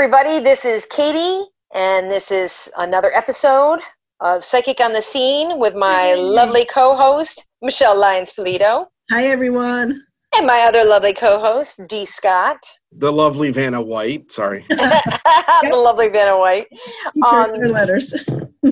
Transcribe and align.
everybody. 0.00 0.40
This 0.40 0.66
is 0.66 0.84
Katie, 0.90 1.42
and 1.74 2.10
this 2.10 2.30
is 2.30 2.70
another 2.76 3.10
episode 3.14 3.78
of 4.20 4.44
Psychic 4.44 4.78
on 4.78 4.92
the 4.92 5.00
Scene 5.00 5.58
with 5.58 5.74
my 5.74 6.08
Hey. 6.08 6.16
lovely 6.16 6.66
co 6.66 6.94
host, 6.94 7.42
Michele 7.62 7.96
Lyons 7.98 8.30
Polito, 8.30 8.88
Hi, 9.10 9.24
everyone. 9.24 9.98
and 10.34 10.46
my 10.46 10.60
other 10.68 10.84
lovely 10.84 11.14
co 11.14 11.38
host, 11.38 11.80
Dee 11.88 12.04
Scott, 12.04 12.58
The 12.92 13.10
lovely 13.10 13.50
Vanna 13.50 13.80
White. 13.80 14.30
Sorry. 14.30 14.66
the 14.68 15.70
lovely 15.72 16.10
Vanna 16.10 16.38
White. 16.38 16.66
Keep 17.14 17.24
Um, 17.24 17.54
your 17.54 17.70
letters. 17.70 18.12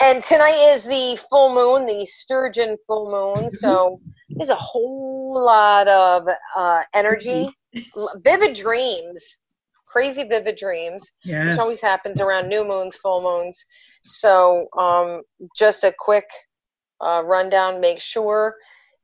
And 0.00 0.22
tonight 0.22 0.72
is 0.74 0.84
the 0.84 1.18
full 1.30 1.54
moon, 1.54 1.86
the 1.86 2.04
sturgeon 2.04 2.76
full 2.86 3.10
moon. 3.10 3.48
So 3.48 4.00
there's 4.36 4.50
a 4.50 4.54
whole 4.54 5.32
lot 5.46 5.88
of 5.88 6.28
uh, 6.56 6.82
energy, 6.92 7.48
vivid 8.16 8.54
dreams, 8.54 9.38
crazy 9.90 10.24
vivid 10.24 10.56
dreams. 10.56 11.10
which 11.24 11.32
yes. 11.32 11.58
always 11.60 11.80
happens 11.80 12.20
around 12.20 12.48
new 12.48 12.64
moons, 12.64 12.96
full 12.96 13.22
moons. 13.22 13.64
So, 14.02 14.68
um, 14.76 15.22
just 15.56 15.84
a 15.84 15.92
quick 15.98 16.26
uh, 17.00 17.22
rundown. 17.24 17.80
Make 17.80 18.00
sure 18.00 18.54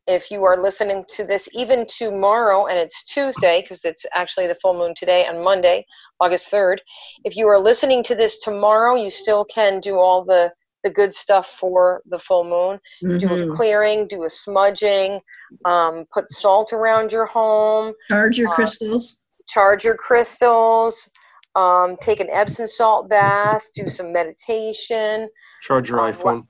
if 0.07 0.31
you 0.31 0.45
are 0.45 0.57
listening 0.57 1.05
to 1.09 1.25
this 1.25 1.49
even 1.53 1.87
tomorrow, 1.87 2.67
and 2.67 2.79
it's 2.79 3.05
Tuesday 3.05 3.63
because 3.63 3.85
it's 3.85 4.05
actually 4.15 4.47
the 4.47 4.57
full 4.57 4.75
moon 4.75 4.95
today 4.97 5.27
on 5.27 5.43
Monday, 5.43 5.85
August 6.21 6.53
3rd. 6.53 6.79
If 7.25 7.37
you 7.37 7.47
are 7.49 7.59
listening 7.59 8.03
to 8.05 8.15
this 8.15 8.39
tomorrow, 8.39 8.97
you 8.97 9.11
still 9.11 9.45
can 9.47 9.81
do 9.81 9.97
all 9.99 10.25
the, 10.25 10.53
the 10.83 10.91
good 10.91 11.15
stuff 11.15 11.47
for 11.49 12.03
the 12.07 12.19
full 12.19 12.45
moon. 12.45 12.79
Do 13.19 13.27
a 13.29 13.47
Mhm. 13.47 13.57
clearing, 13.57 14.07
do 14.07 14.25
a 14.25 14.29
smudging, 14.29 15.21
um, 15.65 16.05
put 16.13 16.31
salt 16.31 16.73
around 16.75 17.11
your 17.13 17.27
home, 17.27 17.95
Charge 18.09 18.39
your 18.39 18.49
uh, 18.51 18.53
crystals. 18.53 19.23
Charge 19.49 19.85
your 19.85 19.97
crystals, 19.97 21.11
um, 21.55 21.97
take 22.01 22.21
an 22.21 22.29
Epsom 22.31 22.67
salt 22.67 23.09
bath, 23.09 23.63
do 23.75 23.89
some 23.89 24.13
meditation, 24.13 25.29
Charge 25.63 25.89
your 25.91 26.01
Uh, 26.01 26.13
iPhone. 26.13 26.47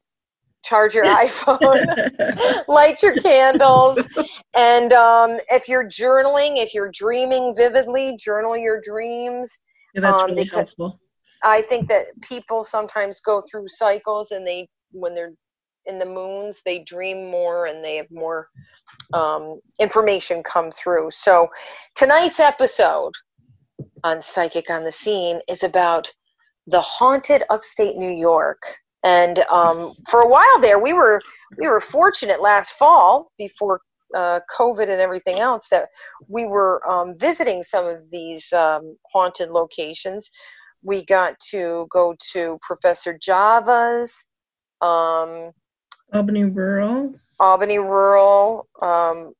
charge 0.64 0.94
your 0.94 1.04
iPhone, 1.26 2.64
light 2.68 3.02
your 3.02 3.14
candles, 3.16 4.06
and 4.54 4.92
um, 4.92 5.38
if 5.50 5.68
you're 5.68 5.86
journaling, 5.86 6.56
if 6.56 6.72
you're 6.74 6.90
dreaming 6.92 7.54
vividly, 7.56 8.16
journal 8.16 8.56
your 8.56 8.80
dreams. 8.80 9.58
Yeah, 9.94 10.00
that's 10.02 10.22
um, 10.22 10.30
really 10.30 10.44
because- 10.44 10.56
helpful. 10.56 10.98
I 11.46 11.60
think 11.60 11.88
that 11.88 12.06
people 12.22 12.64
sometimes 12.64 13.20
go 13.20 13.42
through 13.50 13.68
cycles, 13.68 14.30
and 14.30 14.46
they 14.46 14.66
when 14.92 15.14
they're 15.14 15.34
in 15.84 15.98
the 15.98 16.06
moons, 16.06 16.62
they 16.64 16.78
dream 16.84 17.30
more 17.30 17.66
and 17.66 17.84
they 17.84 17.96
have 17.96 18.10
more 18.10 18.48
um, 19.14 19.60
information 19.78 20.42
come 20.42 20.70
through. 20.70 21.10
So 21.10 21.48
tonight's 21.94 22.40
episode 22.40 23.12
on 24.02 24.20
Psychic 24.20 24.68
on 24.70 24.84
the 24.84 24.92
Scene 24.92 25.40
is 25.48 25.62
about 25.62 26.12
the 26.66 26.80
haunted 26.80 27.42
upstate 27.50 27.96
New 27.96 28.10
York. 28.10 28.60
And 29.04 29.38
um, 29.50 29.92
for 30.08 30.22
a 30.22 30.28
while 30.28 30.60
there, 30.60 30.78
we 30.78 30.92
were 30.92 31.20
we 31.58 31.68
were 31.68 31.80
fortunate 31.80 32.40
last 32.40 32.72
fall 32.72 33.30
before 33.38 33.80
uh, 34.14 34.40
COVID 34.56 34.88
and 34.88 35.00
everything 35.00 35.40
else 35.40 35.68
that 35.68 35.88
we 36.28 36.46
were 36.46 36.86
um, 36.90 37.12
visiting 37.18 37.62
some 37.62 37.86
of 37.86 38.10
these 38.10 38.52
um, 38.52 38.96
haunted 39.12 39.50
locations. 39.50 40.30
We 40.82 41.04
got 41.04 41.38
to 41.50 41.86
go 41.90 42.14
to 42.32 42.58
Professor 42.62 43.18
Java's, 43.18 44.24
um, 44.80 45.50
Albany 46.14 46.44
Rural. 46.44 47.12
Albany 47.40 47.78
Rural, 47.78 48.68
um, 48.80 49.32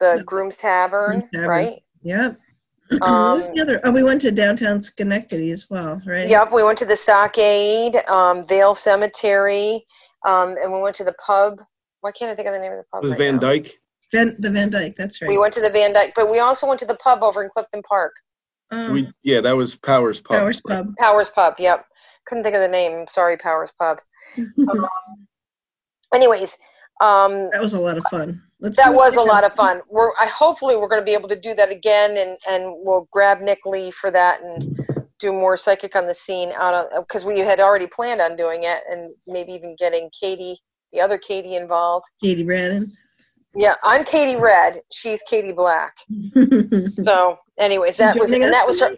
the 0.00 0.22
Grooms 0.24 0.56
Tavern, 0.56 1.28
Tavern. 1.34 1.48
right? 1.48 1.82
Yep. 2.02 2.36
what 2.90 3.00
was 3.36 3.48
Um, 3.48 3.54
the 3.54 3.62
other? 3.62 3.80
Oh, 3.84 3.90
we 3.90 4.02
went 4.04 4.20
to 4.22 4.30
downtown 4.30 4.80
Schenectady 4.82 5.50
as 5.50 5.68
well, 5.68 6.00
right? 6.06 6.28
Yep, 6.28 6.52
we 6.52 6.62
went 6.62 6.78
to 6.78 6.84
the 6.84 6.96
Stockade, 6.96 7.96
um, 8.08 8.46
Vale 8.46 8.74
Cemetery, 8.74 9.84
um, 10.26 10.54
and 10.62 10.72
we 10.72 10.80
went 10.80 10.94
to 10.96 11.04
the 11.04 11.14
pub. 11.14 11.58
Why 12.02 12.12
can't 12.12 12.30
I 12.30 12.34
think 12.36 12.46
of 12.46 12.54
the 12.54 12.60
name 12.60 12.72
of 12.72 12.78
the 12.78 12.84
pub? 12.92 13.02
It 13.02 13.04
Was 13.04 13.12
right 13.12 13.18
Van 13.18 13.34
now? 13.34 13.40
Dyke? 13.40 13.70
Van, 14.12 14.36
the 14.38 14.50
Van 14.50 14.68
Dyck. 14.70 14.94
That's 14.96 15.20
right. 15.20 15.28
We 15.28 15.38
went 15.38 15.54
to 15.54 15.60
the 15.60 15.70
Van 15.70 15.92
Dyck, 15.92 16.12
but 16.14 16.30
we 16.30 16.38
also 16.38 16.68
went 16.68 16.78
to 16.80 16.86
the 16.86 16.96
pub 16.96 17.22
over 17.22 17.42
in 17.42 17.48
Clifton 17.50 17.82
Park, 17.82 18.12
Um, 18.70 18.92
We 18.92 19.10
yeah, 19.24 19.40
that 19.40 19.56
was 19.56 19.74
Powers 19.74 20.20
Pub. 20.20 20.38
Powers 20.38 20.60
Pub. 20.60 20.94
Powers 20.98 21.30
Pub. 21.30 21.54
Yep, 21.58 21.84
couldn't 22.26 22.44
think 22.44 22.54
of 22.54 22.60
the 22.60 22.68
name. 22.68 23.06
Sorry, 23.08 23.36
Powers 23.38 23.72
Pub. 23.78 24.00
Um, 24.38 24.86
anyways, 26.12 26.56
um, 27.00 27.50
that 27.52 27.62
was 27.62 27.74
a 27.74 27.80
lot 27.80 27.98
of 27.98 28.04
fun. 28.10 28.40
Let's 28.60 28.76
that 28.76 28.94
was 28.94 29.16
a 29.16 29.20
lot 29.20 29.44
of 29.44 29.52
fun. 29.54 29.82
We're 29.88 30.12
I 30.18 30.26
hopefully 30.26 30.76
we're 30.76 30.88
going 30.88 31.00
to 31.00 31.04
be 31.04 31.12
able 31.12 31.28
to 31.28 31.36
do 31.38 31.54
that 31.54 31.70
again, 31.70 32.16
and 32.16 32.38
and 32.48 32.74
we'll 32.84 33.08
grab 33.10 33.40
Nick 33.40 33.66
Lee 33.66 33.90
for 33.90 34.10
that 34.10 34.42
and 34.42 34.86
do 35.18 35.32
more 35.32 35.56
psychic 35.56 35.96
on 35.96 36.06
the 36.06 36.14
scene 36.14 36.52
out 36.56 36.74
of 36.74 37.06
because 37.06 37.24
we 37.24 37.40
had 37.40 37.60
already 37.60 37.86
planned 37.86 38.20
on 38.20 38.36
doing 38.36 38.64
it, 38.64 38.82
and 38.90 39.12
maybe 39.26 39.52
even 39.52 39.74
getting 39.78 40.08
Katie, 40.18 40.58
the 40.92 41.00
other 41.00 41.18
Katie, 41.18 41.56
involved. 41.56 42.06
Katie 42.22 42.44
Brannon. 42.44 42.86
Yeah, 43.56 43.74
I'm 43.84 44.04
Katie 44.04 44.38
Red. 44.38 44.80
She's 44.92 45.22
Katie 45.22 45.52
Black. 45.52 45.94
So, 47.04 47.38
anyways, 47.58 47.96
that 47.98 48.18
was 48.18 48.32
and 48.32 48.42
that 48.42 48.64
was 48.66 48.80
her. 48.80 48.96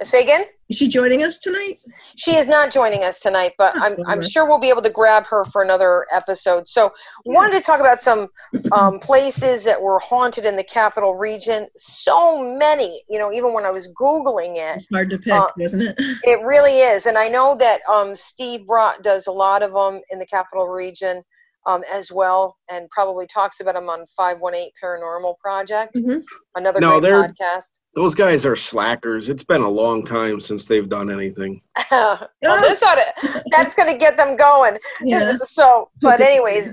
Say 0.00 0.22
again. 0.22 0.44
Is 0.68 0.78
she 0.78 0.88
joining 0.88 1.22
us 1.22 1.38
tonight? 1.38 1.76
She 2.16 2.34
is 2.36 2.46
not 2.46 2.70
joining 2.70 3.04
us 3.04 3.20
tonight, 3.20 3.52
but 3.58 3.76
I'm, 3.76 3.94
I'm 4.06 4.22
sure 4.22 4.46
we'll 4.48 4.58
be 4.58 4.70
able 4.70 4.80
to 4.82 4.90
grab 4.90 5.26
her 5.26 5.44
for 5.44 5.62
another 5.62 6.06
episode. 6.10 6.66
So, 6.66 6.92
wanted 7.26 7.52
to 7.52 7.60
talk 7.60 7.78
about 7.80 8.00
some 8.00 8.28
um, 8.74 8.98
places 8.98 9.64
that 9.64 9.80
were 9.80 9.98
haunted 9.98 10.46
in 10.46 10.56
the 10.56 10.64
capital 10.64 11.14
region. 11.14 11.66
So 11.76 12.38
many, 12.56 13.02
you 13.10 13.18
know, 13.18 13.32
even 13.32 13.52
when 13.52 13.66
I 13.66 13.70
was 13.70 13.92
Googling 14.00 14.56
it, 14.56 14.76
It's 14.76 14.86
hard 14.92 15.10
to 15.10 15.18
pick, 15.18 15.32
Uh, 15.34 15.48
wasn't 15.58 15.82
it? 15.82 15.94
it 16.24 16.42
really 16.42 16.78
is. 16.78 17.04
And 17.06 17.18
I 17.18 17.28
know 17.28 17.54
that 17.56 17.80
um, 17.86 18.16
Steve 18.16 18.62
Brott 18.66 19.02
does 19.02 19.26
a 19.26 19.32
lot 19.32 19.62
of 19.62 19.72
them 19.74 20.00
in 20.10 20.18
the 20.18 20.26
capital 20.26 20.68
region 20.68 21.22
um, 21.66 21.82
as 21.92 22.10
well, 22.10 22.56
and 22.70 22.88
probably 22.90 23.26
talks 23.26 23.60
about 23.60 23.74
them 23.74 23.88
on 23.88 24.04
518 24.16 24.70
Paranormal 24.82 25.38
Project, 25.38 25.94
Mhm. 25.96 26.22
another 26.56 26.80
No, 26.80 27.00
great 27.00 27.12
podcast. 27.12 27.78
Those 27.94 28.14
guys 28.14 28.44
are 28.46 28.56
slackers. 28.56 29.28
It's 29.28 29.44
been 29.44 29.60
a 29.62 29.68
long 29.68 30.04
time 30.04 30.40
since 30.40 30.66
they've 30.66 30.88
done 30.88 31.10
anything. 31.10 31.60
well, 31.90 32.28
this 32.42 32.82
ought 32.82 32.96
to, 32.96 33.42
that's 33.50 33.74
going 33.74 33.90
to 33.92 33.98
get 33.98 34.16
them 34.16 34.34
going. 34.36 34.78
Yeah. 35.02 35.36
so 35.42 35.90
but 36.00 36.20
anyways 36.20 36.72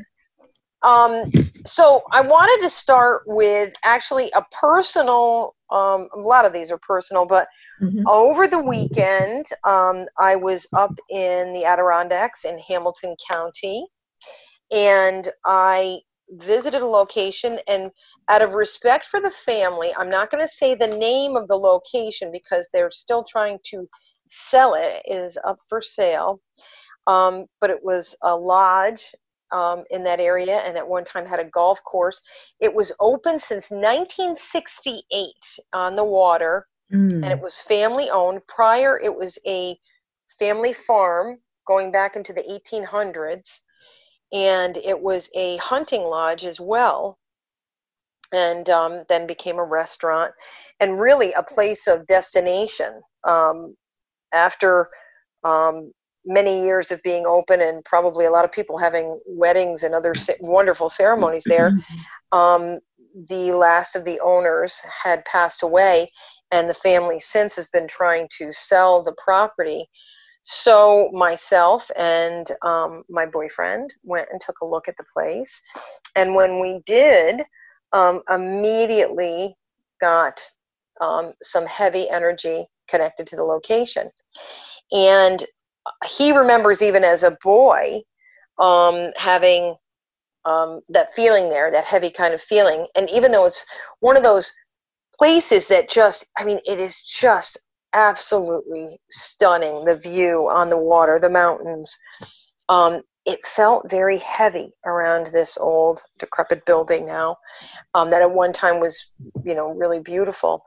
um 0.83 1.25
so 1.65 2.01
i 2.13 2.21
wanted 2.21 2.61
to 2.63 2.69
start 2.69 3.23
with 3.25 3.73
actually 3.83 4.31
a 4.33 4.41
personal 4.57 5.53
um 5.71 6.07
a 6.15 6.19
lot 6.19 6.45
of 6.45 6.53
these 6.53 6.71
are 6.71 6.77
personal 6.77 7.25
but 7.27 7.47
Mhm. 7.81 8.03
over 8.07 8.47
the 8.47 8.59
weekend 8.59 9.45
um 9.65 10.05
i 10.17 10.37
was 10.37 10.67
up 10.73 10.97
in 11.09 11.51
the 11.51 11.65
adirondacks 11.65 12.45
in 12.45 12.57
hamilton 12.59 13.13
county 13.29 13.85
and 14.71 15.29
i 15.45 15.97
visited 16.31 16.81
a 16.81 16.85
location 16.85 17.57
and 17.67 17.89
out 18.29 18.41
of 18.41 18.53
respect 18.53 19.05
for 19.05 19.19
the 19.19 19.31
family 19.31 19.91
i'm 19.97 20.09
not 20.09 20.29
going 20.29 20.43
to 20.43 20.47
say 20.47 20.75
the 20.75 20.87
name 20.87 21.35
of 21.35 21.47
the 21.47 21.55
location 21.57 22.31
because 22.31 22.67
they're 22.73 22.91
still 22.91 23.23
trying 23.23 23.57
to 23.63 23.87
sell 24.29 24.75
it, 24.75 25.01
it 25.05 25.13
is 25.15 25.37
up 25.43 25.57
for 25.67 25.81
sale 25.81 26.39
um, 27.07 27.45
but 27.59 27.69
it 27.71 27.79
was 27.83 28.15
a 28.23 28.35
lodge 28.35 29.15
um, 29.51 29.83
in 29.89 30.03
that 30.03 30.19
area 30.19 30.57
and 30.59 30.77
at 30.77 30.87
one 30.87 31.03
time 31.03 31.25
had 31.25 31.39
a 31.39 31.45
golf 31.45 31.83
course. 31.83 32.21
It 32.59 32.73
was 32.73 32.91
open 32.99 33.39
since 33.39 33.71
1968 33.71 35.59
on 35.73 35.95
the 35.95 36.03
water 36.03 36.67
Mm. 36.91 37.23
and 37.23 37.31
it 37.31 37.39
was 37.39 37.61
family 37.61 38.09
owned. 38.09 38.41
Prior, 38.47 38.99
it 38.99 39.15
was 39.15 39.37
a 39.45 39.77
family 40.39 40.73
farm 40.73 41.37
going 41.67 41.91
back 41.91 42.15
into 42.15 42.33
the 42.33 42.43
1800s 42.49 43.61
and 44.31 44.77
it 44.77 44.99
was 44.99 45.29
a 45.35 45.57
hunting 45.57 46.03
lodge 46.03 46.45
as 46.45 46.59
well. 46.59 47.17
And 48.31 48.69
um, 48.69 49.03
then 49.09 49.25
became 49.25 49.57
a 49.57 49.63
restaurant 49.63 50.31
and 50.79 50.99
really 50.99 51.33
a 51.33 51.41
place 51.41 51.87
of 51.87 52.05
destination 52.05 53.01
um, 53.27 53.75
after 54.33 54.89
um, 55.43 55.91
many 56.25 56.61
years 56.61 56.91
of 56.91 57.01
being 57.01 57.25
open 57.25 57.61
and 57.61 57.83
probably 57.85 58.25
a 58.25 58.31
lot 58.31 58.45
of 58.45 58.51
people 58.51 58.77
having 58.77 59.19
weddings 59.25 59.83
and 59.83 59.95
other 59.95 60.13
wonderful 60.41 60.89
ceremonies 60.89 61.45
there. 61.45 61.73
Um, 62.31 62.77
the 63.27 63.51
last 63.53 63.95
of 63.95 64.05
the 64.05 64.19
owners 64.19 64.79
had 64.81 65.25
passed 65.25 65.63
away 65.63 66.11
and 66.51 66.69
the 66.69 66.75
family 66.75 67.19
since 67.19 67.55
has 67.55 67.67
been 67.67 67.87
trying 67.87 68.27
to 68.37 68.51
sell 68.51 69.03
the 69.03 69.15
property 69.23 69.87
so 70.43 71.09
myself 71.13 71.89
and 71.97 72.51
um, 72.63 73.03
my 73.09 73.25
boyfriend 73.25 73.93
went 74.03 74.27
and 74.31 74.41
took 74.41 74.61
a 74.61 74.65
look 74.65 74.87
at 74.87 74.97
the 74.97 75.05
place 75.13 75.61
and 76.15 76.33
when 76.35 76.59
we 76.59 76.81
did 76.85 77.43
um, 77.93 78.21
immediately 78.29 79.55
got 79.99 80.41
um, 81.01 81.33
some 81.41 81.65
heavy 81.65 82.09
energy 82.09 82.65
connected 82.87 83.27
to 83.27 83.35
the 83.35 83.43
location 83.43 84.09
and 84.91 85.45
he 86.05 86.35
remembers 86.37 86.81
even 86.81 87.03
as 87.03 87.23
a 87.23 87.37
boy 87.43 88.01
um, 88.59 89.11
having 89.15 89.75
um, 90.45 90.81
that 90.89 91.13
feeling 91.15 91.49
there, 91.49 91.71
that 91.71 91.85
heavy 91.85 92.09
kind 92.09 92.33
of 92.33 92.41
feeling. 92.41 92.87
And 92.95 93.09
even 93.09 93.31
though 93.31 93.45
it's 93.45 93.65
one 93.99 94.17
of 94.17 94.23
those 94.23 94.53
places 95.17 95.67
that 95.67 95.89
just, 95.89 96.25
I 96.37 96.45
mean, 96.45 96.59
it 96.65 96.79
is 96.79 97.01
just 97.01 97.59
absolutely 97.93 98.99
stunning. 99.09 99.85
The 99.85 99.97
view 99.97 100.49
on 100.51 100.69
the 100.69 100.77
water, 100.77 101.19
the 101.19 101.29
mountains. 101.29 101.97
Um, 102.67 103.01
it 103.25 103.45
felt 103.45 103.89
very 103.89 104.17
heavy 104.19 104.71
around 104.85 105.27
this 105.27 105.57
old, 105.57 106.01
decrepit 106.19 106.65
building 106.65 107.05
now, 107.05 107.37
um, 107.93 108.09
that 108.09 108.21
at 108.21 108.31
one 108.31 108.53
time 108.53 108.79
was, 108.79 109.03
you 109.43 109.55
know, 109.55 109.69
really 109.71 109.99
beautiful. 109.99 110.63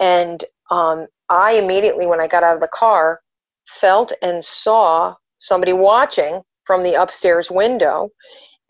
And 0.00 0.44
um, 0.70 1.06
I 1.28 1.52
immediately, 1.52 2.06
when 2.06 2.20
I 2.20 2.26
got 2.26 2.42
out 2.42 2.54
of 2.54 2.60
the 2.60 2.68
car, 2.68 3.20
felt 3.66 4.12
and 4.22 4.44
saw 4.44 5.14
somebody 5.38 5.72
watching 5.72 6.42
from 6.64 6.82
the 6.82 6.94
upstairs 6.94 7.50
window, 7.50 8.10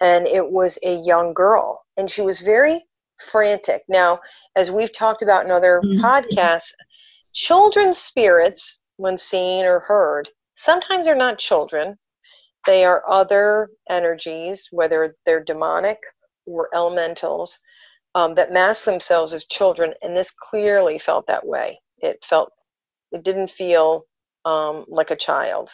and 0.00 0.26
it 0.26 0.50
was 0.50 0.78
a 0.84 1.00
young 1.02 1.32
girl, 1.32 1.82
and 1.96 2.10
she 2.10 2.22
was 2.22 2.40
very 2.40 2.84
frantic. 3.31 3.82
Now, 3.88 4.20
as 4.56 4.70
we've 4.70 4.93
talked 4.93 5.22
about 5.22 5.44
in 5.44 5.50
other 5.50 5.81
Mhm. 5.82 6.00
podcasts, 6.00 6.72
children's 7.32 7.99
spirits, 7.99 8.82
when 8.96 9.19
seen 9.19 9.64
or 9.64 9.81
heard, 9.81 10.29
sometimes 10.55 11.08
are 11.08 11.17
not 11.17 11.38
children. 11.38 11.99
They 12.67 12.84
are 12.84 13.02
other 13.08 13.70
energies, 13.90 14.69
whether 14.70 15.17
they're 15.26 15.43
demonic 15.43 15.99
or 16.46 16.69
elementals, 16.75 17.58
um, 18.14 18.34
that 18.34 18.52
mask 18.52 18.84
themselves 18.84 19.32
as 19.32 19.44
children. 19.46 19.94
And 20.02 20.17
this 20.17 20.31
clearly 20.31 20.99
felt 20.99 21.26
that 21.26 21.46
way. 21.46 21.81
It 21.99 22.25
felt, 22.25 22.52
it 23.11 23.25
didn't 23.25 23.50
feel 23.50 24.05
um, 24.44 24.85
like 24.88 25.11
a 25.11 25.17
child. 25.17 25.70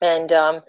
And 0.00 0.32
um, 0.32 0.62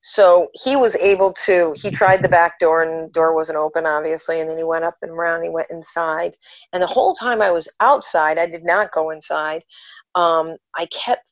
so 0.00 0.48
he 0.54 0.76
was 0.76 0.94
able 0.96 1.32
to, 1.44 1.74
he 1.76 1.90
tried 1.90 2.22
the 2.22 2.28
back 2.28 2.58
door 2.58 2.82
and 2.82 3.08
the 3.08 3.12
door 3.12 3.34
wasn't 3.34 3.58
open, 3.58 3.86
obviously. 3.86 4.40
And 4.40 4.48
then 4.48 4.56
he 4.56 4.64
went 4.64 4.84
up 4.84 4.94
and 5.02 5.10
around, 5.10 5.42
he 5.42 5.50
went 5.50 5.70
inside. 5.70 6.36
And 6.72 6.82
the 6.82 6.86
whole 6.86 7.14
time 7.14 7.42
I 7.42 7.50
was 7.50 7.68
outside, 7.80 8.38
I 8.38 8.46
did 8.46 8.64
not 8.64 8.92
go 8.92 9.10
inside. 9.10 9.64
Um, 10.14 10.56
I 10.76 10.86
kept 10.86 11.24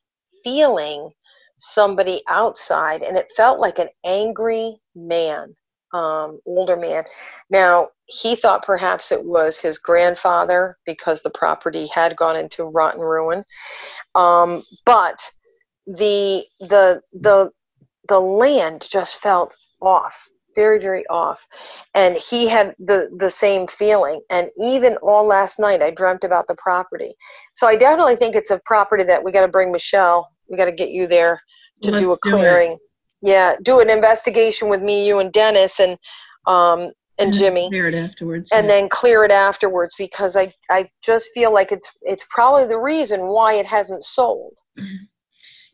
feeling 0.43 1.11
somebody 1.57 2.21
outside 2.27 3.01
and 3.03 3.17
it 3.17 3.31
felt 3.35 3.59
like 3.59 3.79
an 3.79 3.89
angry 4.05 4.77
man, 4.95 5.55
um, 5.93 6.39
older 6.45 6.75
man. 6.75 7.03
Now, 7.49 7.89
he 8.05 8.35
thought 8.35 8.65
perhaps 8.65 9.11
it 9.11 9.23
was 9.23 9.59
his 9.59 9.77
grandfather 9.77 10.77
because 10.85 11.21
the 11.21 11.29
property 11.31 11.87
had 11.87 12.15
gone 12.15 12.35
into 12.35 12.63
rotten 12.63 13.01
ruin. 13.01 13.43
Um, 14.15 14.61
but 14.85 15.29
the 15.87 16.43
the 16.59 17.01
the 17.13 17.49
the 18.09 18.19
land 18.19 18.87
just 18.91 19.19
felt 19.21 19.55
off 19.81 20.27
very 20.55 20.79
very 20.79 21.05
off 21.07 21.39
and 21.95 22.15
he 22.17 22.47
had 22.47 22.73
the 22.79 23.09
the 23.19 23.29
same 23.29 23.67
feeling 23.67 24.19
and 24.31 24.49
even 24.59 24.97
all 24.97 25.25
last 25.25 25.59
night 25.59 25.81
i 25.81 25.91
dreamt 25.91 26.23
about 26.23 26.47
the 26.47 26.55
property 26.55 27.11
so 27.53 27.67
i 27.67 27.75
definitely 27.75 28.15
think 28.15 28.35
it's 28.35 28.51
a 28.51 28.59
property 28.65 29.03
that 29.03 29.23
we 29.23 29.31
got 29.31 29.41
to 29.41 29.47
bring 29.47 29.71
michele 29.71 30.27
we 30.49 30.57
got 30.57 30.65
to 30.65 30.71
get 30.71 30.89
you 30.89 31.05
there 31.07 31.39
to 31.83 31.91
do 31.91 32.07
a 32.07 32.09
Let's 32.09 32.19
do 32.23 32.29
it. 32.29 32.33
clearing 32.33 32.77
yeah 33.21 33.55
do 33.63 33.79
an 33.79 33.89
investigation 33.89 34.67
with 34.67 34.81
me 34.81 35.07
you 35.07 35.19
and 35.19 35.31
dennis 35.31 35.79
and 35.79 35.95
um 36.47 36.91
and 37.19 37.33
jimmy 37.33 37.69
Clear 37.69 37.87
it 37.89 37.95
afterwards. 37.95 38.51
and 38.51 38.65
yeah. 38.65 38.73
then 38.73 38.89
clear 38.89 39.23
it 39.25 39.31
afterwards 39.31 39.93
because 39.97 40.35
I, 40.35 40.51
I 40.71 40.89
just 41.03 41.29
feel 41.33 41.53
like 41.53 41.71
it's 41.71 41.89
it's 42.01 42.25
probably 42.31 42.67
the 42.67 42.79
reason 42.79 43.27
why 43.27 43.53
it 43.53 43.65
hasn't 43.67 44.03
sold. 44.03 44.57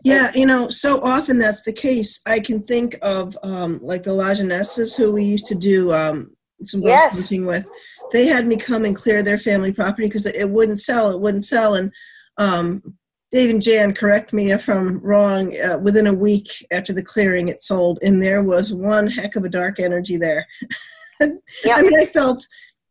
Yeah, 0.03 0.31
you 0.35 0.45
know, 0.45 0.69
so 0.69 0.99
often 1.01 1.39
that's 1.39 1.61
the 1.61 1.71
case. 1.73 2.21
I 2.27 2.39
can 2.39 2.63
think 2.63 2.95
of 3.01 3.37
um, 3.43 3.79
like 3.81 4.03
the 4.03 4.11
Lajenesses 4.11 4.97
who 4.97 5.13
we 5.13 5.23
used 5.23 5.47
to 5.47 5.55
do 5.55 5.93
um, 5.93 6.35
some 6.63 6.81
ghost 6.81 6.89
Yes. 6.91 7.13
hunting 7.15 7.45
with. 7.45 7.69
They 8.11 8.25
had 8.25 8.45
me 8.45 8.57
come 8.57 8.83
and 8.83 8.95
clear 8.95 9.23
their 9.23 9.37
family 9.37 9.71
property 9.71 10.07
because 10.07 10.25
it 10.25 10.49
wouldn't 10.49 10.81
sell. 10.81 11.11
It 11.11 11.21
wouldn't 11.21 11.45
sell. 11.45 11.75
And 11.75 11.91
um, 12.37 12.81
Dave 13.31 13.49
and 13.49 13.61
Jan, 13.61 13.93
correct 13.93 14.33
me 14.33 14.51
if 14.51 14.67
I'm 14.67 14.99
wrong. 14.99 15.53
Uh, 15.57 15.79
within 15.79 16.07
a 16.07 16.13
week 16.13 16.49
after 16.71 16.91
the 16.91 17.03
clearing, 17.03 17.47
it 17.47 17.61
sold, 17.61 17.99
and 18.01 18.21
there 18.21 18.43
was 18.43 18.73
one 18.73 19.07
heck 19.07 19.35
of 19.37 19.43
a 19.43 19.49
dark 19.49 19.79
energy 19.79 20.17
there. 20.17 20.45
Yeah. 21.63 21.75
I 21.77 21.81
mean, 21.83 21.97
I 21.97 22.05
felt. 22.05 22.45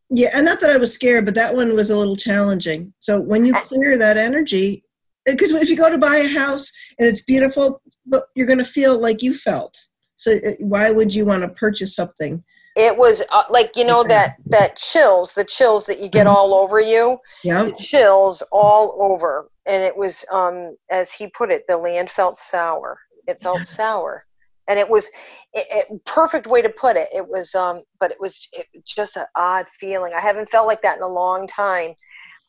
Yeah, 0.09 0.29
and 0.35 0.47
not 0.47 0.61
that 0.61 0.71
I 0.71 0.79
was 0.79 0.95
scared, 0.95 1.27
but 1.27 1.35
that 1.35 1.55
one 1.55 1.75
was 1.75 1.91
a 1.91 1.97
little 1.97 2.17
challenging. 2.17 2.95
So 2.99 3.21
when 3.21 3.45
you 3.45 3.53
clear 3.55 3.99
that 3.99 4.17
energy, 4.17 4.85
because 5.27 5.53
if 5.53 5.69
you 5.71 5.77
go 5.77 5.91
to 5.91 5.99
buy 5.99 6.17
a 6.17 6.29
house 6.29 6.73
and 6.99 7.09
it's 7.09 7.23
beautiful, 7.23 7.81
but 8.07 8.25
you're 8.35 8.47
going 8.47 8.59
to 8.59 8.65
feel 8.65 9.01
like 9.01 9.23
you 9.23 9.35
felt. 9.35 9.77
So 10.17 10.33
uh, 10.33 10.51
why 10.61 10.91
would 10.91 11.15
you 11.15 11.25
want 11.25 11.43
to 11.43 11.49
purchase 11.49 11.95
something? 11.95 12.43
It 12.75 12.97
was 12.97 13.23
uh, 13.31 13.45
like 13.51 13.77
you 13.77 13.85
know 13.85 14.01
Okay. 14.01 14.09
that 14.11 14.37
that 14.49 14.77
chills, 14.77 15.35
the 15.35 15.45
chills 15.45 15.85
that 15.87 16.01
you 16.01 16.09
get 16.09 16.27
Mhm. 16.27 16.31
all 16.31 16.55
over 16.55 16.81
you, 16.81 17.19
Yeah, 17.45 17.69
chills 17.79 18.43
all 18.51 18.97
over, 18.99 19.51
and 19.67 19.83
it 19.83 19.97
was 19.97 20.25
um 20.33 20.77
as 20.91 21.13
he 21.13 21.27
put 21.29 21.51
it, 21.51 21.65
the 21.69 21.77
land 21.77 22.11
felt 22.11 22.39
sour. 22.39 22.99
It 23.27 23.41
felt 23.41 23.61
sour, 23.61 24.25
and 24.69 24.79
it 24.79 24.89
was 24.89 25.07
it, 25.53 25.67
it, 25.91 26.05
perfect 26.07 26.47
way 26.47 26.63
to 26.63 26.71
put 26.71 26.97
it. 26.97 27.09
It 27.13 27.29
was 27.29 27.55
um, 27.55 27.83
but 28.01 28.11
it 28.11 28.17
was 28.19 28.49
it, 28.53 28.67
just 28.87 29.17
an 29.17 29.27
odd 29.37 29.69
feeling. 29.69 30.15
I 30.15 30.21
haven't 30.21 30.49
felt 30.49 30.67
like 30.67 30.83
that 30.83 30.97
in 30.97 31.03
a 31.03 31.09
long 31.09 31.47
time. 31.47 31.95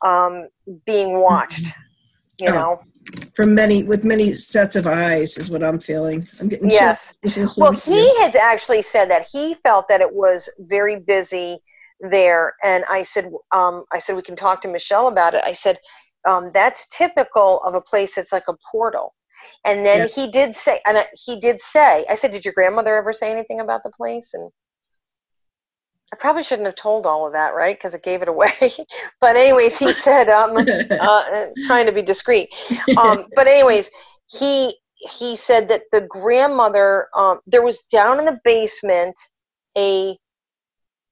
Um, 0.06 0.48
being 0.86 1.20
watched, 1.20 1.72
you 2.44 2.52
know. 2.52 2.80
from 3.36 3.56
many 3.56 3.84
with 3.84 4.04
many 4.06 4.34
sets 4.34 4.76
of 4.76 4.88
eyes 4.88 5.38
is 5.38 5.50
what 5.50 5.64
I'm 5.64 5.80
feeling. 5.80 6.26
I'm 6.40 6.50
getting 6.50 6.70
Yes. 6.70 7.14
listening 7.24 7.48
Well, 7.58 7.72
he 7.72 8.22
had 8.22 8.36
actually 8.36 8.82
said 8.82 9.10
that 9.12 9.28
he 9.32 9.56
felt 9.56 9.88
that 9.90 10.02
it 10.02 10.14
was 10.14 10.50
very 10.60 11.00
busy 11.00 11.60
there, 12.00 12.54
and 12.64 12.84
I 12.90 13.04
said, 13.04 13.32
um, 13.54 13.86
I 13.94 14.00
said 14.00 14.16
we 14.16 14.22
can 14.22 14.36
talk 14.36 14.62
to 14.62 14.68
Michele 14.68 15.08
about 15.08 15.34
it. 15.36 15.44
I 15.46 15.54
said 15.54 15.78
um, 16.28 16.52
that's 16.54 16.88
typical 16.88 17.60
of 17.64 17.76
a 17.76 17.82
place 17.82 18.16
that's 18.16 18.32
like 18.32 18.48
a 18.48 18.56
portal. 18.72 19.14
And 19.66 19.86
then 19.86 20.00
Yeah. 20.00 20.08
he 20.08 20.32
did 20.32 20.56
say, 20.56 20.80
and 20.86 20.98
I, 20.98 21.08
he 21.26 21.40
did 21.40 21.60
say, 21.62 22.06
I 22.10 22.16
said, 22.16 22.32
did 22.32 22.46
your 22.46 22.54
grandmother 22.54 22.96
ever 22.96 23.14
say 23.14 23.32
anything 23.32 23.60
about 23.60 23.84
the 23.84 23.92
place? 23.92 24.34
And 24.34 24.50
I 26.14 26.16
probably 26.16 26.44
shouldn't 26.44 26.68
have 26.68 26.76
told 26.76 27.08
all 27.08 27.26
of 27.26 27.34
that, 27.34 27.56
right? 27.56 27.76
Because 27.76 27.96
it 27.96 28.04
gave 28.04 28.22
it 28.22 28.28
away. 28.28 28.52
but 29.20 29.36
anyways, 29.36 29.80
he 29.80 29.92
said, 29.92 30.30
um, 30.30 30.56
uh, 30.92 31.46
trying 31.66 31.88
to 31.88 31.92
be 31.92 32.04
discreet 32.04 32.50
um, 32.98 33.26
but 33.36 33.48
anyways, 33.48 33.90
he 34.28 34.78
he 34.98 35.36
said 35.36 35.68
that 35.70 35.84
the 35.92 36.02
grandmother 36.02 37.08
um, 37.16 37.40
there 37.46 37.64
was 37.64 37.84
down 37.92 38.20
in 38.20 38.26
the 38.26 38.40
basement 38.44 39.16
a 39.78 40.18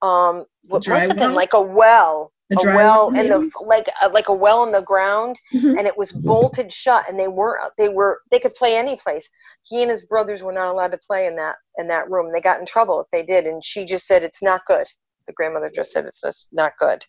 um 0.02 0.46
what 0.70 0.84
Dry 0.84 0.96
must 0.96 1.08
have 1.10 1.18
been 1.18 1.34
like 1.34 1.54
a 1.54 1.62
well 1.62 2.32
A 2.58 2.62
a 2.62 2.76
well 2.76 3.10
in 3.12 3.28
the 3.30 3.52
like 3.62 3.88
uh, 4.02 4.10
like 4.12 4.28
a 4.30 4.34
well 4.34 4.64
in 4.64 4.72
the 4.72 4.82
ground 4.82 5.40
Mhm. 5.54 5.78
and 5.78 5.88
it 5.88 5.98
was 5.98 6.12
bolted 6.12 6.72
shut 6.72 7.08
and 7.08 7.20
they 7.20 7.28
weren't 7.28 7.72
they 7.78 7.90
were 7.90 8.22
they 8.30 8.40
could 8.40 8.54
play 8.56 8.76
any 8.78 8.96
place. 8.96 9.30
He 9.64 9.82
and 9.82 9.90
his 9.92 10.06
brothers 10.06 10.44
were 10.44 10.52
not 10.52 10.70
allowed 10.72 10.92
to 10.92 11.00
play 11.08 11.28
in 11.28 11.36
that 11.38 11.56
in 11.78 11.88
that 11.88 12.10
room. 12.10 12.32
They 12.32 12.42
got 12.42 12.60
in 12.60 12.66
trouble 12.66 13.00
if 13.00 13.08
they 13.12 13.24
did 13.24 13.46
and 13.46 13.64
she 13.64 13.86
just 13.86 14.06
said 14.06 14.24
it's 14.24 14.44
not 14.44 14.66
good. 14.66 14.88
The 15.28 15.34
grandmother 15.34 15.72
just 15.74 15.92
said 15.92 16.06
it's 16.06 16.22
just 16.22 16.50
not 16.52 16.74
good. 16.78 17.06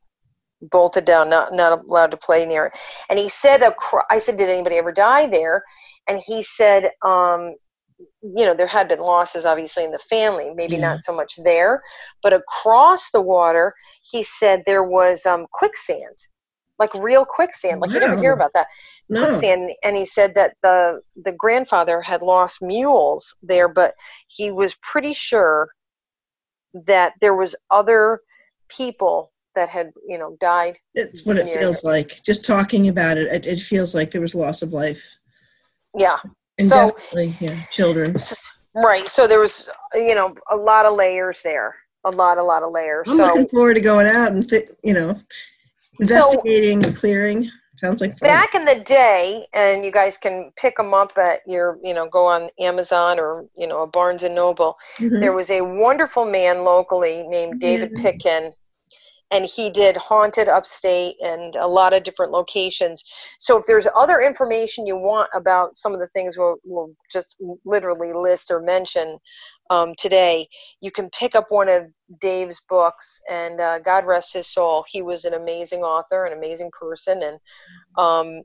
Bolted 0.71 1.05
down 1.05 1.29
not 1.29 1.53
not 1.53 1.81
allowed 1.85 2.13
to 2.13 2.17
play 2.17 2.47
near 2.47 2.67
it. 2.67 2.79
And 3.11 3.19
he 3.19 3.29
said 3.29 3.63
acro- 3.63 4.05
i 4.11 4.19
said 4.19 4.37
did 4.37 4.49
anybody 4.49 4.77
ever 4.77 4.93
die 4.93 5.27
there? 5.27 5.63
And 6.09 6.21
he 6.25 6.43
said 6.43 6.91
um 7.05 7.55
you 8.23 8.45
know 8.45 8.55
there 8.55 8.67
had 8.67 8.89
been 8.89 8.99
losses 9.01 9.47
obviously 9.47 9.85
in 9.85 9.93
the 9.93 9.99
family 9.99 10.53
maybe 10.57 10.75
Yeah. 10.77 10.81
not 10.93 11.03
so 11.03 11.13
much 11.15 11.39
there 11.45 11.81
but 12.23 12.33
across 12.33 13.11
the 13.11 13.21
water 13.21 13.73
he 14.13 14.23
said 14.23 14.63
there 14.67 14.85
was 14.85 15.27
um 15.27 15.47
quicksand 15.53 16.17
like 16.79 16.93
real 16.95 17.25
quicksand 17.25 17.81
like 17.81 17.91
you 17.93 18.01
never 18.01 18.19
hear 18.19 18.33
about 18.33 18.51
that 18.55 18.67
no, 19.09 19.25
quicksand 19.25 19.71
and 19.83 19.97
he 19.97 20.07
said 20.07 20.35
that 20.35 20.55
the 20.63 21.01
the 21.25 21.33
grandfather 21.33 22.01
had 22.01 22.23
lost 22.23 22.63
mules 22.63 23.35
there 23.43 23.69
but 23.69 23.95
he 24.29 24.51
was 24.51 24.75
pretty 24.83 25.13
sure 25.13 25.69
that 26.87 27.13
there 27.21 27.35
was 27.35 27.55
other 27.71 28.21
people 28.69 29.31
that 29.55 29.69
had 29.69 29.91
you 30.09 30.19
know 30.19 30.37
died 30.41 30.79
it's 30.95 31.27
what 31.27 31.37
it 31.37 31.47
feels 31.49 31.85
like. 31.85 32.23
Just 32.25 32.43
talking 32.45 32.89
about 32.89 33.19
it, 33.19 33.31
it, 33.33 33.47
it 33.47 33.61
feels 33.61 33.95
like 33.95 34.11
there 34.11 34.23
was 34.23 34.35
loss 34.35 34.63
of 34.63 34.73
life. 34.73 35.17
yeah 35.95 36.17
And 36.59 36.69
So- 36.69 36.91
definitely, 36.91 37.37
yeah, 37.41 37.63
children. 37.71 38.17
Right 38.75 39.07
so 39.07 39.27
there 39.27 39.41
was 39.41 39.69
you 39.95 40.15
know 40.15 40.35
a 40.51 40.57
lot 40.57 40.87
of 40.87 40.95
layers 40.97 41.43
there 41.43 41.77
a 42.05 42.11
lot 42.11 42.39
a 42.39 42.43
lot 42.43 42.63
of 42.63 42.73
layers 42.73 43.09
I'm 43.09 43.17
so 43.17 43.27
looking 43.27 43.49
forward 43.49 43.75
to 43.75 43.81
going 43.81 44.07
out 44.07 44.33
and 44.33 44.51
you 44.83 44.93
know 44.95 45.19
investigating 46.01 46.85
and 46.85 46.97
clearing. 46.97 47.51
Sounds 47.77 48.01
like 48.01 48.17
fun. 48.19 48.29
back 48.29 48.55
in 48.55 48.65
the 48.65 48.77
day 48.85 49.45
and 49.55 49.85
you 49.85 49.91
guys 49.91 50.17
can 50.17 50.53
pick 50.57 50.77
them 50.77 50.95
up 50.95 51.17
at 51.19 51.41
your 51.49 51.79
you 51.83 51.93
know 51.95 52.09
go 52.09 52.25
on 52.27 52.49
amazon 52.61 53.19
or 53.19 53.45
you 53.57 53.67
know 53.67 53.83
a 53.83 53.87
barnes 53.89 54.23
and 54.23 54.35
noble 54.37 54.77
Mhm. 54.99 55.19
there 55.21 55.33
was 55.33 55.51
a 55.51 55.63
wonderful 55.63 56.25
man 56.25 56.63
locally 56.65 57.27
named 57.29 57.61
david 57.61 57.91
Yeah. 57.97 58.03
pitkin 58.03 58.53
and 59.33 59.47
he 59.47 59.71
did 59.71 59.97
haunted 59.97 60.49
upstate 60.49 61.17
and 61.25 61.57
a 61.57 61.67
lot 61.67 61.93
of 61.93 62.03
different 62.03 62.33
locations. 62.33 63.03
So 63.39 63.59
if 63.59 63.67
there's 63.67 63.87
other 63.97 64.21
information 64.21 64.87
you 64.87 64.97
want 64.97 65.31
about 65.35 65.77
some 65.77 65.93
of 65.93 66.01
the 66.01 66.09
things 66.09 66.37
we'll, 66.39 66.57
we'll 66.65 66.95
just 67.11 67.37
literally 67.65 68.13
list 68.13 68.51
or 68.51 68.61
mention 68.61 69.19
um, 69.71 69.95
today 69.97 70.47
you 70.81 70.91
can 70.91 71.09
pick 71.11 71.35
up 71.35 71.47
one 71.49 71.69
of 71.69 71.87
dave's 72.21 72.61
books 72.69 73.21
and 73.31 73.61
uh, 73.61 73.79
god 73.79 74.05
rest 74.05 74.35
his 74.35 74.47
soul 74.47 74.85
he 74.91 75.01
was 75.01 75.25
an 75.25 75.35
amazing 75.35 75.81
author 75.81 76.27
an 76.27 76.37
amazing 76.37 76.71
person 76.79 77.23
and 77.23 77.39
um, 77.97 78.43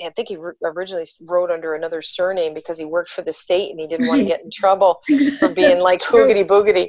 I 0.00 0.10
think 0.10 0.28
he 0.28 0.38
originally 0.62 1.04
wrote 1.22 1.50
under 1.50 1.74
another 1.74 2.02
surname 2.02 2.54
because 2.54 2.78
he 2.78 2.84
worked 2.84 3.10
for 3.10 3.22
the 3.22 3.32
state 3.32 3.70
and 3.70 3.80
he 3.80 3.86
didn't 3.86 4.08
want 4.08 4.20
to 4.20 4.26
get 4.28 4.42
in 4.42 4.50
trouble 4.50 5.00
for 5.38 5.54
being 5.54 5.80
like 5.80 6.02
hoogity 6.02 6.46
boogity, 6.46 6.88